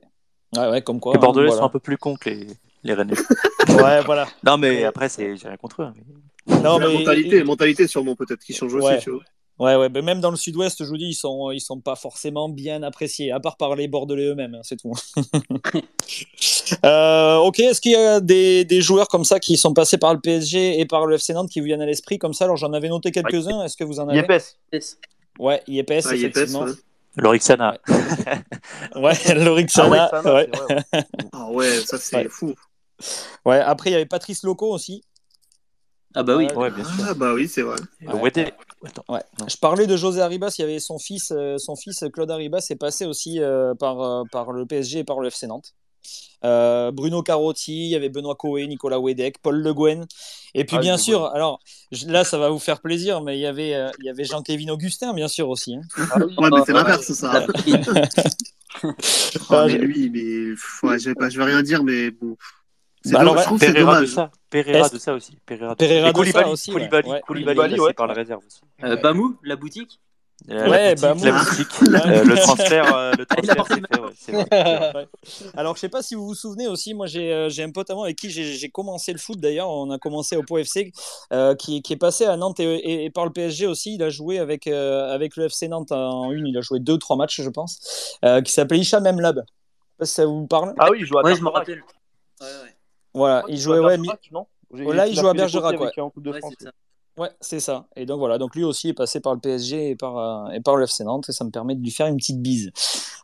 Ouais, 0.55 0.67
ouais, 0.69 0.81
comme 0.81 0.99
quoi. 0.99 1.13
Les 1.13 1.17
hein, 1.17 1.21
Bordelais 1.21 1.47
voilà. 1.47 1.61
sont 1.61 1.65
un 1.67 1.69
peu 1.69 1.79
plus 1.79 1.97
cons 1.97 2.15
que 2.15 2.29
les, 2.29 2.47
les 2.83 2.93
Rennais. 2.93 3.13
Ouais, 3.69 4.01
voilà. 4.05 4.27
non, 4.45 4.57
mais 4.57 4.83
après, 4.85 5.09
c'est, 5.09 5.35
j'ai 5.35 5.47
rien 5.47 5.57
contre 5.57 5.81
eux. 5.83 5.85
hein, 5.85 5.93
mais- 6.47 6.61
Non, 6.61 6.79
la 6.79 6.87
mais- 6.87 6.93
mentalité, 6.99 7.43
mentalité 7.43 7.85
sûrement 7.87 8.15
peut-être 8.15 8.39
qui 8.41 8.53
change 8.53 8.73
aussi, 8.73 8.87
Ouais. 8.87 8.99
tu 8.99 9.11
vois. 9.11 9.23
Ouais, 9.59 9.75
ouais, 9.75 9.89
mais 9.89 10.03
même 10.03 10.19
dans 10.21 10.29
le 10.29 10.37
sud-ouest, 10.37 10.83
je 10.83 10.87
vous 10.89 10.97
dis, 10.97 11.05
ils 11.07 11.13
sont, 11.15 11.49
ils 11.51 11.59
sont 11.59 11.79
pas 11.79 11.95
forcément 11.95 12.47
bien 12.47 12.83
appréciés, 12.83 13.31
à 13.31 13.39
part 13.39 13.57
par 13.57 13.75
les 13.75 13.87
Bordelais 13.87 14.25
eux-mêmes, 14.27 14.53
hein, 14.55 14.61
c'est 14.63 14.77
tout. 14.77 14.93
Euh, 16.85 17.37
ok, 17.37 17.59
est-ce 17.61 17.79
qu'il 17.79 17.93
y 17.93 17.95
a 17.95 18.19
des, 18.19 18.65
des 18.65 18.81
joueurs 18.81 19.07
comme 19.07 19.23
ça 19.23 19.39
qui 19.39 19.55
sont 19.55 19.73
passés 19.73 19.97
par 19.97 20.13
le 20.13 20.19
PSG 20.19 20.79
et 20.79 20.85
par 20.85 21.05
le 21.05 21.15
FC 21.15 21.33
Nantes 21.33 21.49
qui 21.49 21.61
vous 21.61 21.65
viennent 21.65 21.81
à 21.81 21.85
l'esprit 21.85 22.17
comme 22.19 22.33
ça? 22.33 22.43
Alors 22.43 22.57
j'en 22.57 22.73
avais 22.73 22.89
noté 22.89 23.11
quelques-uns, 23.11 23.63
est-ce 23.63 23.77
que 23.77 23.85
vous 23.85 24.01
en 24.01 24.09
avez? 24.09 24.17
Yepes. 24.17 24.43
Ouais, 25.39 25.61
Ah, 25.65 25.71
Yepes, 25.71 25.91
effectivement. 25.91 26.63
ouais. 26.65 26.71
Lorixana. 27.15 27.77
Ouais, 28.95 29.13
Lorixana. 29.35 30.09
Ah 30.11 30.33
ouais, 30.33 30.49
ouais. 30.69 31.03
Ah 31.31 31.51
ouais, 31.51 31.79
ça 31.85 31.97
c'est 31.97 32.17
Ouais. 32.17 32.27
fou. 32.29 32.53
Ouais, 33.45 33.59
après, 33.59 33.89
il 33.91 33.93
y 33.93 33.95
avait 33.95 34.05
Patrice 34.05 34.43
Loco 34.43 34.69
aussi. 34.69 35.03
Ah 36.15 36.23
bah 36.23 36.35
oui. 36.35 36.47
Ouais, 36.47 36.55
Ouais, 36.55 36.71
bien 36.71 36.83
sûr. 36.83 37.05
Ah 37.07 37.13
bah 37.13 37.33
oui, 37.33 37.47
c'est 37.47 37.61
vrai. 37.61 37.77
Ouais. 38.05 38.53
Attends. 38.85 39.03
Ouais. 39.09 39.21
Je 39.47 39.57
parlais 39.57 39.87
de 39.87 39.97
José 39.97 40.21
Arribas, 40.21 40.55
il 40.57 40.61
y 40.61 40.63
avait 40.63 40.79
son 40.79 40.99
fils, 40.99 41.31
euh, 41.35 41.57
son 41.57 41.75
fils 41.75 42.03
Claude 42.13 42.29
Arribas 42.31 42.67
est 42.69 42.75
passé 42.75 43.05
aussi 43.05 43.39
euh, 43.41 43.73
par, 43.75 44.01
euh, 44.01 44.23
par 44.31 44.51
le 44.51 44.65
PSG 44.65 44.99
et 44.99 45.03
par 45.03 45.19
le 45.19 45.27
FC 45.29 45.47
Nantes. 45.47 45.73
Euh, 46.45 46.91
Bruno 46.91 47.23
Carotti, 47.23 47.85
il 47.85 47.89
y 47.89 47.95
avait 47.95 48.09
Benoît 48.09 48.35
Coé, 48.35 48.67
Nicolas 48.67 48.99
Wedek, 48.99 49.39
Paul 49.41 49.55
Le 49.61 49.73
Guen. 49.73 50.05
Et 50.53 50.63
puis 50.63 50.77
Ah, 50.77 50.79
bien 50.79 50.97
sûr, 50.97 51.25
alors 51.25 51.59
je- 51.91 52.07
là 52.07 52.23
ça 52.23 52.37
va 52.37 52.49
vous 52.49 52.59
faire 52.59 52.79
plaisir, 52.79 53.21
mais 53.21 53.37
il 53.37 53.41
y 53.41 53.47
avait, 53.47 53.73
euh, 53.73 53.89
il 53.99 54.05
y 54.05 54.09
avait 54.09 54.23
Jean-Kévin 54.23 54.69
Augustin 54.69 55.13
bien 55.15 55.27
sûr 55.27 55.49
aussi. 55.49 55.75
hein. 55.75 55.81
Ah 56.11 56.19
oui. 56.25 56.35
Ouais, 56.37 56.49
mais 56.51 56.57
c'est 56.65 56.71
ouais. 56.73 56.77
l'inverse, 56.79 57.11
ça. 57.11 57.45
Oh, 58.83 58.91
Ah, 59.49 59.65
mais 59.65 59.77
lui, 59.79 60.09
mais 60.11 60.87
ouais, 60.87 60.99
je 60.99 61.09
vais 61.09 61.15
pas, 61.15 61.29
je 61.29 61.37
vais 61.39 61.45
rien 61.45 61.63
dire, 61.63 61.83
mais 61.83 62.11
bon. 62.11 62.37
C'est 63.07 63.13
Bah, 63.13 63.19
dommage, 63.19 63.31
alors, 63.31 63.37
je 63.41 63.45
trouve 63.47 63.59
c'est 63.59 63.73
de 63.73 63.79
dommage. 63.79 64.07
ça. 64.07 64.31
Pereira 64.49 64.89
de 64.89 64.97
ça 64.99 65.13
aussi. 65.13 65.37
Pereira 65.45 65.73
de 65.73 65.77
Pereira 65.77 66.09
Et 66.09 66.11
de 66.11 66.17
Koulibaly, 66.17 66.45
ça 66.45 66.51
aussi, 66.51 66.69
ouais. 66.71 66.75
Koulibaly, 66.75 67.09
Ouais. 67.09 67.21
Koulibaly, 67.25 67.55
Koulibaly, 67.55 67.71
passé 67.77 67.81
ouais. 67.87 67.93
par 67.93 68.07
la 68.07 68.13
réserve 68.13 68.41
aussi. 68.45 68.59
Euh, 68.83 68.95
Bamou, 68.97 69.37
la 69.43 69.55
boutique 69.55 69.99
Euh, 70.51 70.69
Ouais, 70.69 70.95
la 70.95 71.09
boutique, 71.11 71.23
Bamou. 71.23 71.25
la 71.25 71.31
boutique. 71.43 71.67
Euh, 72.07 72.23
le 72.23 72.35
transfert, 72.35 72.95
euh, 72.95 73.11
le 73.17 73.25
transfert, 73.25 73.65
c'est 73.67 73.73
fait, 73.75 73.99
ouais, 73.99 74.09
c'est 74.15 74.31
vrai, 74.31 74.45
c'est 74.49 74.51
vrai. 74.91 74.91
Ouais. 74.95 75.07
Alors, 75.55 75.75
je 75.75 75.79
sais 75.81 75.89
pas 75.89 76.01
si 76.03 76.13
vous 76.15 76.27
vous 76.27 76.35
souvenez 76.35 76.67
aussi, 76.67 76.93
moi 76.93 77.07
j'ai 77.07 77.33
euh, 77.33 77.49
j'ai 77.49 77.63
un 77.63 77.71
pote 77.71 77.89
à 77.89 77.95
moi 77.95 78.05
avec 78.05 78.17
qui 78.17 78.29
j'ai 78.29 78.43
j'ai 78.53 78.69
commencé 78.69 79.11
le 79.13 79.17
foot 79.17 79.39
d'ailleurs, 79.39 79.69
on 79.69 79.89
a 79.89 79.97
commencé 79.97 80.35
au 80.37 80.43
Pau 80.43 80.57
FC, 80.59 80.91
euh, 81.33 81.55
qui, 81.55 81.81
qui 81.81 81.93
est 81.93 81.97
passé 81.97 82.25
à 82.25 82.37
Nantes 82.37 82.59
et, 82.59 82.65
et- 82.75 83.05
et 83.05 83.09
par 83.09 83.25
le 83.25 83.31
PSG 83.31 83.65
aussi. 83.67 83.95
Il 83.95 84.03
a 84.03 84.09
joué 84.09 84.37
avec, 84.37 84.67
euh, 84.67 85.11
avec 85.13 85.35
le 85.37 85.45
FC 85.45 85.67
Nantes 85.69 85.91
en 85.91 86.31
une, 86.31 86.45
il 86.47 86.57
a 86.57 86.61
joué 86.61 86.79
deux, 86.79 86.97
trois 86.99 87.15
matchs, 87.17 87.41
je 87.41 87.49
pense, 87.49 87.79
euh, 88.23 88.41
qui 88.41 88.51
s'appelait 88.53 88.77
Hicham 88.79 89.03
Memlab. 89.03 89.37
Je 89.37 89.41
sais 89.41 89.97
pas 89.97 90.05
si 90.05 90.13
ça 90.13 90.25
vous 90.27 90.45
parle. 90.45 90.75
Ah 90.77 90.89
oui, 90.91 90.97
il 91.01 91.05
joue 91.07 91.17
à 91.17 91.23
Ouais, 91.23 91.35
je 91.35 91.41
me 91.41 91.49
rappelle. 91.49 91.83
Ouais, 92.39 92.45
ouais. 92.45 92.75
Voilà, 93.17 93.43
il 93.47 93.57
jouait, 93.59 93.79
ouais, 93.79 93.97
Oh, 94.69 94.91
là, 94.91 95.07
il 95.07 95.15
joue 95.15 95.27
à 95.27 95.33
Bergerac, 95.33 95.79
ouais. 95.79 95.91
Ouais, 97.17 97.31
c'est 97.41 97.59
ça. 97.59 97.87
Et 97.95 98.05
donc 98.05 98.19
voilà, 98.19 98.37
donc 98.37 98.55
lui 98.55 98.63
aussi 98.63 98.89
est 98.89 98.93
passé 98.93 99.19
par 99.19 99.33
le 99.33 99.39
PSG 99.39 99.89
et 99.89 99.95
par, 99.95 100.17
euh, 100.19 100.51
et 100.51 100.59
par 100.61 100.75
le 100.75 100.83
FC 100.83 101.03
Nantes, 101.03 101.27
et 101.29 101.31
ça 101.31 101.43
me 101.45 101.49
permet 101.49 101.73
de 101.73 101.81
lui 101.81 101.89
faire 101.89 102.05
une 102.05 102.17
petite 102.17 102.39
bise. 102.43 102.69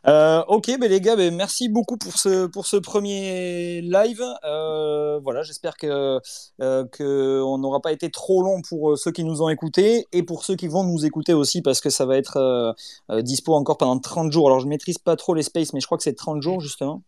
Euh, 0.08 0.42
ok, 0.48 0.78
ben 0.80 0.90
les 0.90 1.00
gars, 1.00 1.14
ben 1.14 1.32
merci 1.32 1.68
beaucoup 1.68 1.96
pour 1.96 2.18
ce, 2.18 2.46
pour 2.46 2.66
ce 2.66 2.76
premier 2.76 3.82
live. 3.82 4.20
Euh, 4.42 5.20
voilà, 5.20 5.44
j'espère 5.44 5.76
que, 5.76 6.20
euh, 6.60 6.84
que 6.90 7.40
on 7.42 7.58
n'aura 7.58 7.80
pas 7.80 7.92
été 7.92 8.10
trop 8.10 8.42
long 8.42 8.62
pour 8.68 8.98
ceux 8.98 9.12
qui 9.12 9.22
nous 9.22 9.42
ont 9.42 9.48
écoutés 9.48 10.08
et 10.10 10.24
pour 10.24 10.44
ceux 10.44 10.56
qui 10.56 10.66
vont 10.66 10.82
nous 10.82 11.06
écouter 11.06 11.32
aussi, 11.32 11.62
parce 11.62 11.80
que 11.80 11.88
ça 11.88 12.04
va 12.04 12.16
être 12.16 12.74
dispo 13.20 13.54
encore 13.54 13.78
pendant 13.78 14.00
30 14.00 14.32
jours. 14.32 14.48
Alors, 14.48 14.58
je 14.58 14.66
maîtrise 14.66 14.98
pas 14.98 15.14
trop 15.14 15.34
les 15.34 15.44
spaces, 15.44 15.72
mais 15.72 15.80
je 15.80 15.86
crois 15.86 15.98
que 15.98 16.04
c'est 16.04 16.14
30 16.14 16.42
jours 16.42 16.60
justement. 16.60 17.02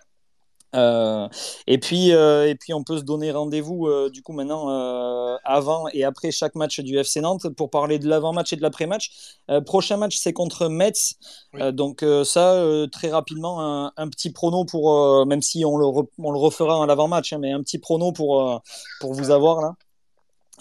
Euh, 0.74 1.28
et 1.66 1.78
puis, 1.78 2.12
euh, 2.12 2.48
et 2.48 2.54
puis, 2.54 2.74
on 2.74 2.82
peut 2.82 2.98
se 2.98 3.02
donner 3.04 3.30
rendez-vous 3.32 3.86
euh, 3.86 4.10
du 4.10 4.20
coup 4.22 4.32
maintenant 4.32 4.68
euh, 4.68 5.36
avant 5.44 5.86
et 5.92 6.04
après 6.04 6.30
chaque 6.30 6.54
match 6.54 6.80
du 6.80 6.98
FC 6.98 7.20
Nantes 7.20 7.48
pour 7.50 7.70
parler 7.70 7.98
de 7.98 8.08
l'avant-match 8.08 8.52
et 8.52 8.56
de 8.56 8.62
l'après-match. 8.62 9.10
Euh, 9.50 9.60
prochain 9.60 9.96
match, 9.96 10.16
c'est 10.18 10.32
contre 10.32 10.68
Metz. 10.68 11.14
Oui. 11.54 11.62
Euh, 11.62 11.72
donc 11.72 12.02
euh, 12.02 12.24
ça, 12.24 12.52
euh, 12.54 12.86
très 12.88 13.08
rapidement, 13.10 13.60
un, 13.62 13.92
un 13.96 14.08
petit 14.08 14.30
prono 14.30 14.64
pour, 14.64 14.92
euh, 14.92 15.24
même 15.24 15.40
si 15.40 15.64
on 15.64 15.76
le, 15.78 15.86
re- 15.86 16.08
on 16.18 16.30
le 16.32 16.38
refera 16.38 16.82
à 16.82 16.86
l'avant-match, 16.86 17.32
hein, 17.32 17.38
mais 17.38 17.52
un 17.52 17.60
petit 17.62 17.78
prono 17.78 18.12
pour, 18.12 18.42
euh, 18.48 18.58
pour 19.00 19.14
vous 19.14 19.30
avoir 19.30 19.60
là. 19.62 19.74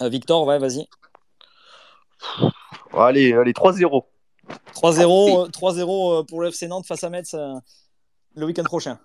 Euh, 0.01 0.09
Victor, 0.09 0.45
ouais, 0.45 0.59
vas-y. 0.59 0.87
Allez, 2.93 3.33
allez, 3.33 3.53
3-0. 3.53 4.03
3-0 4.75 5.45
euh, 5.45 5.47
3-0 5.49 6.19
euh, 6.19 6.23
pour 6.23 6.41
le 6.41 6.49
FC 6.49 6.67
Nantes 6.67 6.85
face 6.85 7.03
à 7.03 7.09
Metz 7.09 7.33
euh, 7.33 7.55
le 8.35 8.45
week-end 8.45 8.63
prochain. 8.63 8.99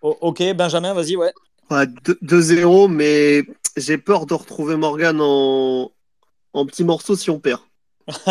O- 0.00 0.18
ok, 0.20 0.52
Benjamin, 0.54 0.94
vas-y, 0.94 1.16
ouais. 1.16 1.32
Ouais, 1.70 1.86
2- 1.86 2.18
2-0, 2.22 2.88
mais 2.88 3.42
j'ai 3.76 3.98
peur 3.98 4.26
de 4.26 4.34
retrouver 4.34 4.76
Morgan 4.76 5.18
en, 5.20 5.90
en 6.52 6.66
petits 6.66 6.84
morceaux 6.84 7.16
si 7.16 7.30
on 7.30 7.38
perd. 7.40 7.60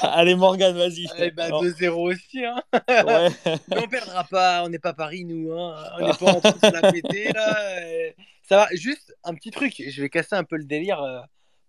Allez, 0.00 0.34
Morgan, 0.34 0.74
vas-y. 0.76 1.06
Eh 1.18 1.30
ben, 1.30 1.50
2-0 1.50 1.88
aussi. 1.90 2.44
Hein. 2.44 2.62
ouais. 2.88 3.28
Mais 3.68 3.78
on 3.84 3.88
perdra 3.88 4.24
pas. 4.24 4.64
On 4.64 4.68
n'est 4.70 4.78
pas 4.78 4.94
Paris, 4.94 5.24
nous. 5.24 5.52
Hein. 5.52 5.76
On 6.00 6.06
n'est 6.06 6.14
pas 6.14 6.32
en 6.32 6.40
train 6.40 6.52
de 6.52 6.58
se 6.58 6.72
la 6.80 6.90
péter, 6.92 7.32
là. 7.32 7.56
Ça 8.48 8.56
va. 8.56 8.68
Juste 8.72 9.14
un 9.24 9.34
petit 9.34 9.50
truc. 9.50 9.74
Je 9.86 10.00
vais 10.02 10.08
casser 10.08 10.34
un 10.36 10.44
peu 10.44 10.56
le 10.56 10.64
délire. 10.64 11.02
euh, 11.02 11.20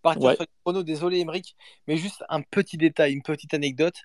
partir 0.02 0.24
Ouais. 0.24 0.34
sur 0.36 0.44
les 0.44 0.50
pronos. 0.64 0.84
Désolé, 0.84 1.20
Emeric, 1.20 1.56
mais 1.88 1.98
juste 1.98 2.24
un 2.30 2.42
petit 2.42 2.78
détail, 2.78 3.14
une 3.14 3.22
petite 3.22 3.54
anecdote. 3.54 3.96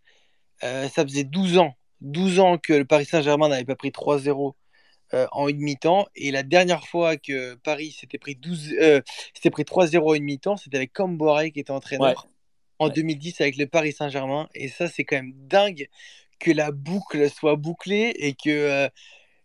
Euh, 0.65 0.89
ça 0.89 1.05
faisait 1.05 1.25
12 1.25 1.59
ans, 1.59 1.75
12 2.01 2.39
ans 2.41 2.59
que 2.59 2.73
le 2.73 2.85
Paris 2.85 3.07
Saint-Germain 3.07 3.49
n'avait 3.49 3.65
pas 3.65 3.77
pris 3.77 3.91
3-0 3.91 4.57
euh, 5.15 5.27
en 5.33 5.49
une 5.49 5.59
mi-temps. 5.61 6.07
Et 6.17 6.31
la 6.31 6.43
dernière 6.43 6.87
fois 6.87 7.17
que 7.17 7.55
Paris 7.57 7.93
s'était 7.99 8.19
pris, 8.19 8.37
12, 8.37 8.75
euh, 8.81 9.01
s'était 9.35 9.51
pris 9.51 9.65
3-0 9.65 10.11
en 10.11 10.15
une 10.15 10.25
mi-temps, 10.25 10.57
c'était 10.57 10.77
avec 10.77 10.93
Camboré 10.93 11.51
qui 11.53 11.61
était 11.61 11.71
entraîneur 11.73 12.29
en 12.79 12.89
Ouais. 12.89 12.93
2010 12.95 13.41
avec 13.41 13.57
le 13.57 13.67
Paris 13.67 13.93
Saint-Germain. 13.93 14.49
Et 14.55 14.69
ça, 14.69 14.89
c'est 14.89 15.05
quand 15.05 15.17
même 15.17 15.33
dingue 15.35 15.89
que 16.39 16.51
la 16.53 16.71
boucle 16.73 17.29
soit 17.31 17.57
bouclée 17.57 18.15
et 18.19 18.35
que. 18.35 18.51
euh, 18.51 18.89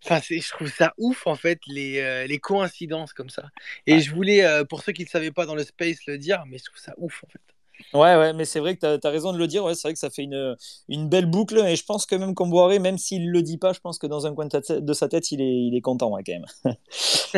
Enfin, 0.05 0.19
je 0.30 0.49
trouve 0.49 0.69
ça 0.69 0.93
ouf 0.97 1.27
en 1.27 1.35
fait 1.35 1.59
les, 1.67 2.27
les 2.27 2.39
coïncidences 2.39 3.13
comme 3.13 3.30
ça. 3.30 3.49
Et 3.88 4.01
je 4.01 4.11
voulais, 4.13 4.43
pour 4.69 4.81
ceux 4.84 4.91
qui 4.91 5.03
ne 5.03 5.07
le 5.07 5.11
savaient 5.11 5.31
pas 5.31 5.45
dans 5.45 5.55
le 5.55 5.63
space, 5.63 6.05
le 6.07 6.17
dire, 6.17 6.43
mais 6.47 6.57
je 6.57 6.65
trouve 6.65 6.80
ça 6.80 6.93
ouf 6.97 7.23
en 7.23 7.27
fait. 7.30 7.52
Ouais, 7.93 8.15
ouais, 8.15 8.34
mais 8.34 8.45
c'est 8.45 8.60
vrai 8.60 8.76
que 8.76 8.97
tu 8.97 9.07
as, 9.07 9.10
raison 9.10 9.34
de 9.34 9.38
le 9.38 9.47
dire. 9.47 9.64
Ouais, 9.64 9.76
c'est 9.76 9.88
vrai 9.88 9.93
que 9.93 9.99
ça 9.99 10.10
fait 10.10 10.23
une, 10.23 10.55
une 10.89 11.10
belle 11.10 11.26
boucle. 11.26 11.57
Et 11.60 11.76
je 11.76 11.85
pense 11.85 12.05
que 12.05 12.15
même 12.15 12.34
Comboiré, 12.34 12.80
même 12.80 12.97
s'il 12.97 13.30
le 13.30 13.41
dit 13.41 13.57
pas, 13.57 13.73
je 13.73 13.80
pense 13.80 13.97
que 13.99 14.07
dans 14.07 14.26
un 14.26 14.34
coin 14.34 14.47
de, 14.47 14.93
sa 14.93 15.07
tête, 15.07 15.31
il 15.31 15.41
est, 15.41 15.68
il 15.68 15.76
est 15.76 15.81
content 15.81 16.10
ouais, 16.11 16.23
quand 16.26 16.34
même. 16.34 16.76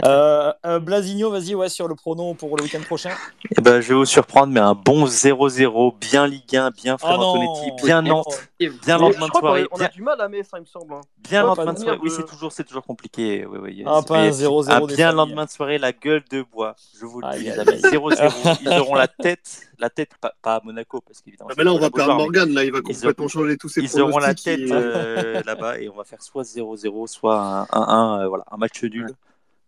euh, 0.06 0.54
euh, 0.66 0.80
Blasigno, 0.80 1.32
vas-y, 1.32 1.56
ouais, 1.56 1.70
sur 1.70 1.88
le 1.88 1.96
prono 1.96 2.34
pour 2.34 2.56
le 2.58 2.64
week-end 2.64 2.82
prochain. 2.82 3.12
Eh 3.58 3.62
ben, 3.62 3.82
je 3.82 3.90
vais 3.90 3.96
vous 3.96 4.06
surprendre, 4.06 4.52
mais 4.54 4.60
un 4.60 4.76
bon 4.76 5.06
0-0, 5.06 5.98
bien 6.00 6.28
Ligue 6.28 6.56
1, 6.56 6.72
bien 6.72 6.98
Ah 7.02 7.18
non 7.18 7.34
Frémantonetti, 7.34 7.84
bien. 7.84 8.02
Nantes, 8.02 8.50
bien 8.60 8.98
lendemain 8.98 9.28
je 9.28 9.32
de 9.34 9.38
soirée. 9.38 9.62
a, 9.62 9.66
on 9.72 9.76
a 9.76 9.80
bien- 9.80 9.90
du 9.94 10.02
mal 10.02 10.22
à 10.22 10.28
Metz, 10.28 10.48
hein, 10.54 10.58
il 10.58 10.62
me 10.62 10.66
semble. 10.66 10.94
hein. 10.94 11.02
Bien 11.18 11.42
Ouais, 11.42 11.48
lendemain 11.48 11.74
de 11.74 11.78
de 11.80 11.84
soirée. 11.84 12.00
Oui, 12.02 12.12
c'est 12.16 12.26
toujours, 12.26 12.52
c'est 12.52 12.64
toujours 12.64 12.84
compliqué. 12.84 13.46
Oui, 13.46 13.58
oui, 13.62 13.84
Ah, 13.86 14.02
pas 14.06 14.20
un 14.20 14.26
mais 14.26 14.32
0-0 14.32 14.70
Un 14.70 14.86
des 14.86 14.96
bien 14.96 15.12
lendemain 15.12 15.46
de 15.46 15.50
soirée, 15.50 15.78
la 15.78 15.92
gueule 15.92 16.24
de 16.30 16.44
bois. 16.44 16.76
Je 17.00 17.06
vous 17.06 17.22
le 17.22 17.28
dis, 17.32 17.38
aïe, 17.38 17.44
les 17.56 17.60
amis. 17.60 17.82
aïe. 17.84 17.92
0-0. 17.92 18.58
Ils 18.62 18.80
auront 18.80 18.96
la 18.96 19.08
tête, 19.08 19.62
la 19.80 19.90
tête, 19.90 20.12
pas, 20.22 20.34
pas 20.42 20.56
à 20.56 20.62
Monaco, 20.64 21.02
parce 21.02 21.22
qu'évidemment. 21.22 21.50
Ah, 21.52 21.56
mais 21.58 21.64
là, 21.64 21.74
on 21.74 21.80
va 21.80 21.90
perdre 21.90 22.16
Morgan. 22.16 22.50
Là, 22.54 22.64
il 22.64 22.72
va 22.72 22.82
complètement 22.82 23.28
changer 23.28 23.58
tous 23.58 23.70
ses 23.70 23.82
Ils 23.82 24.00
auront 24.02 24.20
la 24.20 24.34
tête 24.36 24.60
et- 24.60 24.72
euh, 24.72 25.42
là-bas 25.46 25.80
et 25.80 25.90
on 25.90 25.96
va 25.96 26.04
faire 26.04 26.22
soit 26.22 26.44
0-0, 26.44 27.08
soit 27.08 27.40
un 27.40 27.64
1-1, 27.72 28.22
euh, 28.24 28.28
voilà, 28.28 28.46
un 28.52 28.58
match 28.58 28.82
nul. 28.84 29.06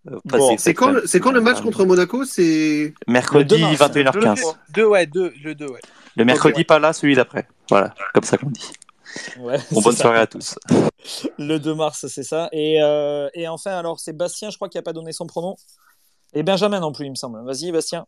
Euh, 0.10 0.20
Bon. 0.24 0.56
C'est 0.58 0.74
quand, 0.74 0.94
peut-être. 0.94 1.08
c'est 1.08 1.20
quand 1.20 1.32
le 1.34 1.42
match 1.42 1.60
contre 1.62 1.84
Monaco? 1.84 2.24
C'est 2.24 2.94
Mercredi 3.08 3.56
Le 3.56 3.60
2 3.60 3.78
mars. 3.78 3.82
21h15. 3.82 4.56
Deux, 4.70 4.86
ouais, 4.86 5.06
deux, 5.06 5.34
le 5.44 5.54
2, 5.54 5.68
ouais. 5.68 5.82
Le 6.16 6.24
mercredi, 6.24 6.60
ouais. 6.60 6.64
pas 6.64 6.80
là, 6.80 6.94
celui 6.94 7.16
d'après. 7.16 7.46
Voilà, 7.70 7.94
comme 8.14 8.24
ça 8.24 8.38
qu'on 8.38 8.50
dit. 8.50 8.72
Ouais, 9.40 9.58
Bon, 9.72 9.80
c'est 9.80 9.84
bonne 9.84 9.96
ça. 9.96 10.02
soirée 10.04 10.20
à 10.20 10.28
tous. 10.28 10.58
Le 11.38 11.58
2 11.58 11.74
mars, 11.76 12.06
c'est 12.08 12.24
ça. 12.24 12.48
Et, 12.54 12.82
euh, 12.82 13.28
et 13.34 13.48
enfin, 13.50 13.72
alors, 13.72 14.00
c'est 14.00 14.14
Bastien, 14.14 14.50
je 14.50 14.56
crois, 14.56 14.70
qui 14.70 14.78
n'a 14.78 14.82
pas 14.82 14.94
donné 14.94 15.12
son 15.12 15.26
pronom. 15.28 15.56
Et 16.34 16.44
Benjamin 16.44 16.80
non 16.80 16.92
plus, 16.94 17.06
il 17.06 17.10
me 17.12 17.16
semble. 17.16 17.44
Vas-y, 17.46 17.72
Bastien. 17.74 18.06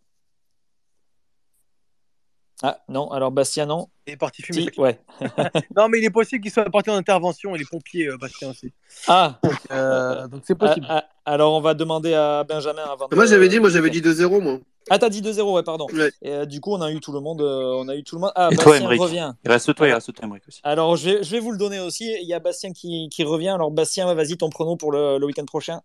Ah, 2.61 2.77
non, 2.89 3.09
alors 3.11 3.31
Bastien, 3.31 3.65
non. 3.65 3.87
Il 4.05 4.13
est 4.13 4.17
parti 4.17 4.41
fumer. 4.41 4.63
Si, 4.73 4.79
ouais. 4.81 4.99
Non, 5.77 5.87
mais 5.87 5.99
il 5.99 6.03
est 6.05 6.09
possible 6.09 6.41
qu'il 6.43 6.51
soit 6.51 6.65
parti 6.65 6.89
en 6.89 6.95
intervention 6.95 7.55
et 7.55 7.57
les 7.57 7.63
pompiers, 7.65 8.07
euh, 8.07 8.17
Bastien 8.17 8.49
aussi. 8.49 8.73
Ah, 9.07 9.39
Euh, 9.71 10.27
donc 10.27 10.41
c'est 10.45 10.57
ah, 10.61 10.67
possible. 10.67 10.85
ah, 10.89 11.05
alors 11.25 11.53
on 11.53 11.61
va 11.61 11.73
demander 11.73 12.13
à 12.13 12.43
Benjamin 12.43 12.83
avant. 12.83 13.07
de- 13.07 13.15
Moi, 13.15 13.25
j'avais 13.27 13.47
dit, 13.47 13.59
moi, 13.61 13.69
j'avais 13.69 13.89
dit 13.89 14.01
2-0, 14.01 14.41
moi. 14.41 14.59
Ah, 14.89 14.97
t'as 14.99 15.07
dit 15.09 15.21
2-0, 15.21 15.53
ouais, 15.55 15.63
pardon. 15.63 15.87
Ouais. 15.93 16.11
Et 16.21 16.31
euh, 16.33 16.45
du 16.45 16.59
coup, 16.59 16.73
on 16.73 16.81
a 16.81 16.91
eu 16.91 16.99
tout 16.99 17.13
le 17.13 17.21
monde. 17.21 17.41
euh, 17.41 17.77
on 17.79 17.87
a 17.87 17.95
eu 17.95 18.03
tout 18.03 18.15
le 18.15 18.21
monde. 18.21 18.31
Ah, 18.35 18.49
Et 18.51 18.55
toi, 18.55 18.65
Bastien 18.65 18.85
Emeric 18.87 19.01
revient. 19.01 19.33
Il 19.45 19.51
reste 19.51 19.73
toi, 19.75 19.87
il 19.87 19.93
reste 19.93 20.13
toi, 20.13 20.25
Emmerich 20.25 20.43
aussi. 20.47 20.59
Alors, 20.63 20.95
je 20.97 21.09
vais, 21.09 21.23
je 21.23 21.31
vais 21.31 21.39
vous 21.39 21.51
le 21.51 21.57
donner 21.57 21.79
aussi. 21.79 22.11
Il 22.21 22.27
y 22.27 22.33
a 22.33 22.39
Bastien 22.39 22.73
qui, 22.73 23.07
qui 23.09 23.23
revient. 23.23 23.49
Alors, 23.49 23.71
Bastien, 23.71 24.13
vas-y, 24.13 24.35
ton 24.35 24.49
pronom 24.49 24.75
pour 24.75 24.91
le, 24.91 25.17
le 25.17 25.25
week-end 25.25 25.45
prochain. 25.45 25.79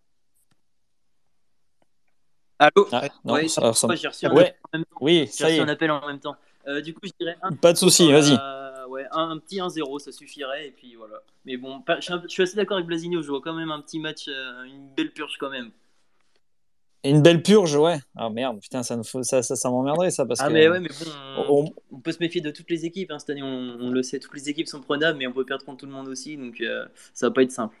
Allô? 2.57 2.87
Ah, 2.91 3.03
non, 3.25 3.33
Ouais, 3.33 3.47
ça 3.47 3.61
reçu 3.61 3.85
Ouais. 4.27 4.55
Oui, 5.01 5.27
ça 5.31 5.49
y 5.51 5.57
est. 5.57 5.59
un 5.59 5.67
appel 5.67 5.91
en 5.91 6.05
même 6.07 6.19
temps. 6.19 6.35
Euh, 6.67 6.81
du 6.81 6.93
coup, 6.93 7.01
je 7.05 7.11
dirais 7.19 7.37
un. 7.41 7.51
Pas 7.53 7.73
de 7.73 7.77
souci, 7.77 8.11
vas-y. 8.11 8.37
Ouais, 8.89 9.05
un, 9.11 9.31
un 9.31 9.39
petit 9.39 9.59
1-0, 9.59 9.99
ça 9.99 10.11
suffirait. 10.11 10.67
Et 10.67 10.71
puis 10.71 10.95
voilà. 10.95 11.15
Mais 11.43 11.57
bon, 11.57 11.81
pas- 11.81 11.99
je, 11.99 12.05
suis 12.05 12.13
je 12.29 12.41
assez 12.43 12.55
d'accord 12.55 12.77
avec 12.77 12.87
Blasigno. 12.87 13.21
Je 13.21 13.27
vois 13.29 13.41
quand 13.41 13.53
même 13.53 13.71
un 13.71 13.81
petit 13.81 13.99
match, 13.99 14.27
euh, 14.27 14.63
une 14.63 14.87
belle 14.95 15.11
purge 15.11 15.37
quand 15.39 15.49
même. 15.49 15.71
Une 17.03 17.21
belle 17.21 17.43
purge, 17.43 17.75
ouais. 17.75 17.99
Ah 18.15 18.29
merde, 18.29 18.59
putain, 18.59 18.81
ça, 18.81 18.99
ça, 19.03 19.43
ça, 19.43 19.55
ça 19.55 19.69
m'emmerderait, 19.69 20.09
ça. 20.11 20.25
Parce 20.25 20.39
Ah, 20.39 20.47
que, 20.47 20.53
mais 20.53 20.67
ouais, 20.67 20.79
mais 20.79 20.89
bon, 20.89 21.11
on, 21.37 21.65
on- 21.65 21.73
on 21.97 21.99
peut 21.99 22.11
se 22.11 22.19
méfier 22.19 22.41
de 22.41 22.49
toutes 22.51 22.69
les 22.71 22.85
équipes 22.85 23.11
hein, 23.11 23.19
cette 23.19 23.29
année. 23.31 23.43
On, 23.43 23.47
on 23.79 23.91
le 23.91 24.01
sait, 24.01 24.19
toutes 24.19 24.33
les 24.33 24.49
équipes 24.49 24.67
sont 24.67 24.81
prenables, 24.81 25.17
mais 25.19 25.27
on 25.27 25.33
peut 25.33 25.45
perdre 25.45 25.65
contre 25.65 25.79
tout 25.81 25.85
le 25.85 25.91
monde 25.91 26.07
aussi. 26.07 26.35
Donc 26.37 26.61
euh, 26.61 26.85
ça 27.13 27.27
va 27.27 27.31
pas 27.33 27.43
être 27.43 27.51
simple. 27.51 27.75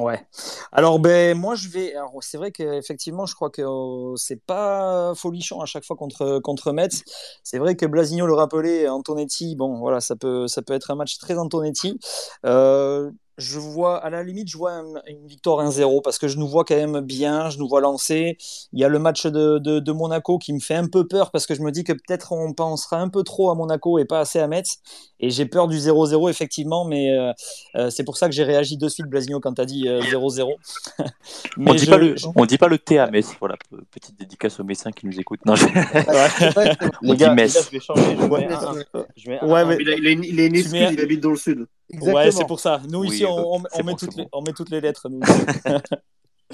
Ouais. 0.00 0.26
Alors 0.72 0.98
ben 0.98 1.38
moi 1.38 1.54
je 1.54 1.68
vais. 1.68 1.94
C'est 2.20 2.36
vrai 2.36 2.50
qu'effectivement 2.50 3.26
je 3.26 3.34
crois 3.36 3.50
que 3.50 3.62
euh, 3.62 4.16
c'est 4.16 4.40
pas 4.44 5.14
folichon 5.14 5.60
à 5.60 5.66
chaque 5.66 5.84
fois 5.84 5.94
contre 5.94 6.40
contre 6.40 6.72
Metz. 6.72 7.04
C'est 7.44 7.58
vrai 7.58 7.76
que 7.76 7.86
Blasigno 7.86 8.26
le 8.26 8.34
rappelait, 8.34 8.88
Antonetti. 8.88 9.54
Bon 9.54 9.78
voilà 9.78 10.00
ça 10.00 10.16
peut 10.16 10.48
ça 10.48 10.62
peut 10.62 10.74
être 10.74 10.90
un 10.90 10.96
match 10.96 11.18
très 11.18 11.38
Antonetti. 11.38 12.00
Euh, 12.44 13.12
je 13.36 13.58
vois 13.58 13.98
à 13.98 14.10
la 14.10 14.22
limite 14.22 14.48
je 14.48 14.56
vois 14.56 14.72
un- 14.72 15.02
une 15.08 15.26
victoire 15.26 15.60
1-0 15.60 16.00
parce 16.02 16.18
que 16.18 16.28
je 16.28 16.38
nous 16.38 16.46
vois 16.48 16.64
quand 16.64 16.76
même 16.76 17.00
bien, 17.00 17.50
je 17.50 17.58
nous 17.58 17.68
vois 17.68 17.80
lancer. 17.80 18.36
Il 18.72 18.80
y 18.80 18.84
a 18.84 18.88
le 18.88 18.98
match 18.98 19.26
de, 19.26 19.58
de, 19.58 19.80
de 19.80 19.92
Monaco 19.92 20.38
qui 20.38 20.52
me 20.52 20.60
fait 20.60 20.74
un 20.76 20.86
peu 20.86 21.06
peur 21.06 21.30
parce 21.30 21.46
que 21.46 21.54
je 21.54 21.62
me 21.62 21.70
dis 21.72 21.84
que 21.84 21.92
peut-être 21.92 22.32
on 22.32 22.52
pensera 22.52 22.98
un 23.00 23.08
peu 23.08 23.22
trop 23.24 23.50
à 23.50 23.54
Monaco 23.54 23.98
et 23.98 24.04
pas 24.04 24.20
assez 24.20 24.38
à 24.38 24.46
Metz. 24.46 24.78
Et 25.20 25.30
j'ai 25.30 25.46
peur 25.46 25.68
du 25.68 25.78
0-0 25.78 26.28
effectivement, 26.28 26.84
mais 26.84 27.10
euh, 27.10 27.32
euh, 27.76 27.88
c'est 27.90 28.04
pour 28.04 28.16
ça 28.18 28.28
que 28.28 28.34
j'ai 28.34 28.44
réagi 28.44 28.76
de 28.76 28.88
suite, 28.88 29.06
Blasigno, 29.06 29.40
quand 29.40 29.54
tu 29.54 29.60
as 29.62 29.64
dit 29.64 29.88
euh, 29.88 30.00
0-0. 30.02 30.52
Mais 31.56 31.70
On 31.70 31.74
dit, 31.74 31.84
je- 31.84 31.90
pas 31.90 31.96
le, 31.98 32.16
je- 32.16 32.26
on 32.34 32.44
dit 32.46 32.58
pas 32.58 32.68
le 32.68 32.78
T 32.78 32.98
à 32.98 33.06
Metz. 33.10 33.28
Voilà, 33.40 33.56
pe- 33.70 33.76
petite 33.90 34.18
dédicace 34.18 34.58
aux 34.60 34.64
Messins 34.64 34.90
qui 34.92 35.06
nous 35.06 35.18
écoutent. 35.18 35.44
Non, 35.46 35.54
je- 35.54 35.64
Ouais. 35.66 36.76
on 37.02 37.14
dit 37.14 37.24
Metz. 37.30 37.54
gars, 37.54 37.60
je 37.64 37.70
vais 37.70 37.80
changer. 37.80 38.16
Je 38.20 38.24
Ouais. 38.26 38.46
mets 38.46 38.52
un- 38.54 38.74
je 39.16 39.30
mets 39.30 39.38
un- 39.40 39.46
Ouais, 39.48 39.60
un- 39.60 39.64
mais- 39.66 39.76
Il 39.80 39.88
a, 39.90 39.94
il 39.96 40.06
a 40.06 40.10
une, 40.10 40.24
il 40.24 40.40
a 40.40 40.44
une 40.46 40.52
Tu 40.52 40.58
excuse, 40.60 40.72
mets- 40.72 40.92
il 40.92 41.00
habite 41.00 41.20
dans 41.20 41.30
le 41.30 41.36
sud. 41.36 41.66
Ouais, 42.00 42.30
c'est 42.30 42.46
pour 42.46 42.60
ça. 42.60 42.80
Nous, 42.88 43.00
Oui, 43.00 43.08
ici, 43.14 43.24
on, 43.26 43.60
bah, 43.60 43.68
on- 43.74 43.78
met 43.84 43.92
bon, 43.92 43.96
toutes 43.96 44.16
les, 44.16 44.22
bon. 44.24 44.28
on 44.32 44.42
met 44.42 44.52
toutes 44.52 44.70
les 44.70 44.80
lettres. 44.80 45.08
Nous. 45.08 45.20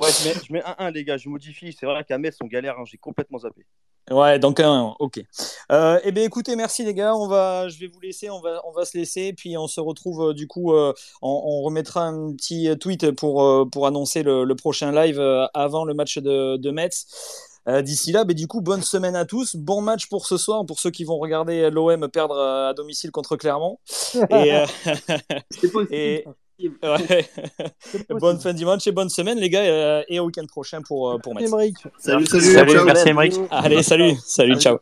Ouais, 0.00 0.08
je 0.12 0.28
mets, 0.28 0.34
je 0.46 0.52
mets 0.52 0.62
un 0.64 0.74
1, 0.78 0.90
les 0.92 1.04
gars, 1.04 1.16
je 1.18 1.28
modifie. 1.28 1.76
C'est 1.78 1.84
vrai 1.84 2.04
qu'à 2.04 2.16
Metz, 2.16 2.36
on 2.42 2.46
galère, 2.46 2.78
hein, 2.78 2.84
j'ai 2.86 2.96
complètement 2.96 3.38
zappé. 3.38 3.66
Ouais, 4.10 4.38
donc 4.38 4.60
un, 4.60 4.94
ok. 4.98 5.20
Euh, 5.72 6.00
eh 6.04 6.12
bien, 6.12 6.22
écoutez, 6.24 6.54
merci 6.56 6.84
les 6.84 6.94
gars. 6.94 7.14
On 7.14 7.26
va, 7.26 7.68
je 7.68 7.78
vais 7.78 7.88
vous 7.88 8.00
laisser, 8.00 8.30
on 8.30 8.40
va, 8.40 8.62
on 8.66 8.72
va 8.72 8.84
se 8.84 8.96
laisser, 8.96 9.32
puis 9.32 9.58
on 9.58 9.66
se 9.66 9.80
retrouve 9.80 10.30
euh, 10.30 10.32
du 10.32 10.46
coup. 10.46 10.72
euh, 10.72 10.94
on, 11.22 11.28
on 11.44 11.62
remettra 11.62 12.04
un 12.06 12.32
petit 12.34 12.68
tweet 12.78 13.10
pour 13.10 13.42
euh, 13.42 13.66
pour 13.66 13.86
annoncer 13.86 14.22
le, 14.22 14.44
le 14.44 14.54
prochain 14.54 14.90
live 14.92 15.18
euh, 15.20 15.46
avant 15.54 15.84
le 15.84 15.92
match 15.92 16.18
de, 16.18 16.56
de 16.56 16.70
Metz. 16.70 17.06
Euh, 17.68 17.82
D'ici 17.82 18.12
là, 18.12 18.24
ben, 18.24 18.34
du 18.34 18.46
coup, 18.46 18.60
bonne 18.60 18.82
semaine 18.82 19.16
à 19.16 19.24
tous. 19.24 19.56
Bon 19.56 19.80
match 19.80 20.08
pour 20.08 20.26
ce 20.26 20.36
soir, 20.36 20.64
pour 20.66 20.80
ceux 20.80 20.90
qui 20.90 21.04
vont 21.04 21.18
regarder 21.18 21.70
l'OM 21.70 22.08
perdre 22.08 22.36
euh, 22.36 22.70
à 22.70 22.74
domicile 22.74 23.10
contre 23.10 23.36
Clermont. 23.36 23.78
Et, 24.30 24.54
euh, 24.54 24.66
ouais. 26.82 27.28
bonne 28.20 28.38
fin 28.38 28.52
de 28.52 28.58
dimanche 28.58 28.86
et 28.86 28.92
bonne 28.92 29.08
semaine, 29.08 29.38
les 29.38 29.50
gars, 29.50 29.62
euh, 29.62 30.02
et 30.08 30.20
au 30.20 30.26
week-end 30.26 30.46
prochain 30.46 30.82
pour, 30.82 31.10
euh, 31.10 31.18
pour 31.18 31.34
Metz. 31.34 31.50
Salut, 31.98 32.26
Merci. 32.30 32.52
salut, 32.52 32.84
merci 32.84 33.08
Emmerich. 33.08 33.34
Allez, 33.50 33.82
salut, 33.82 34.14
salut, 34.24 34.58
ciao. 34.58 34.78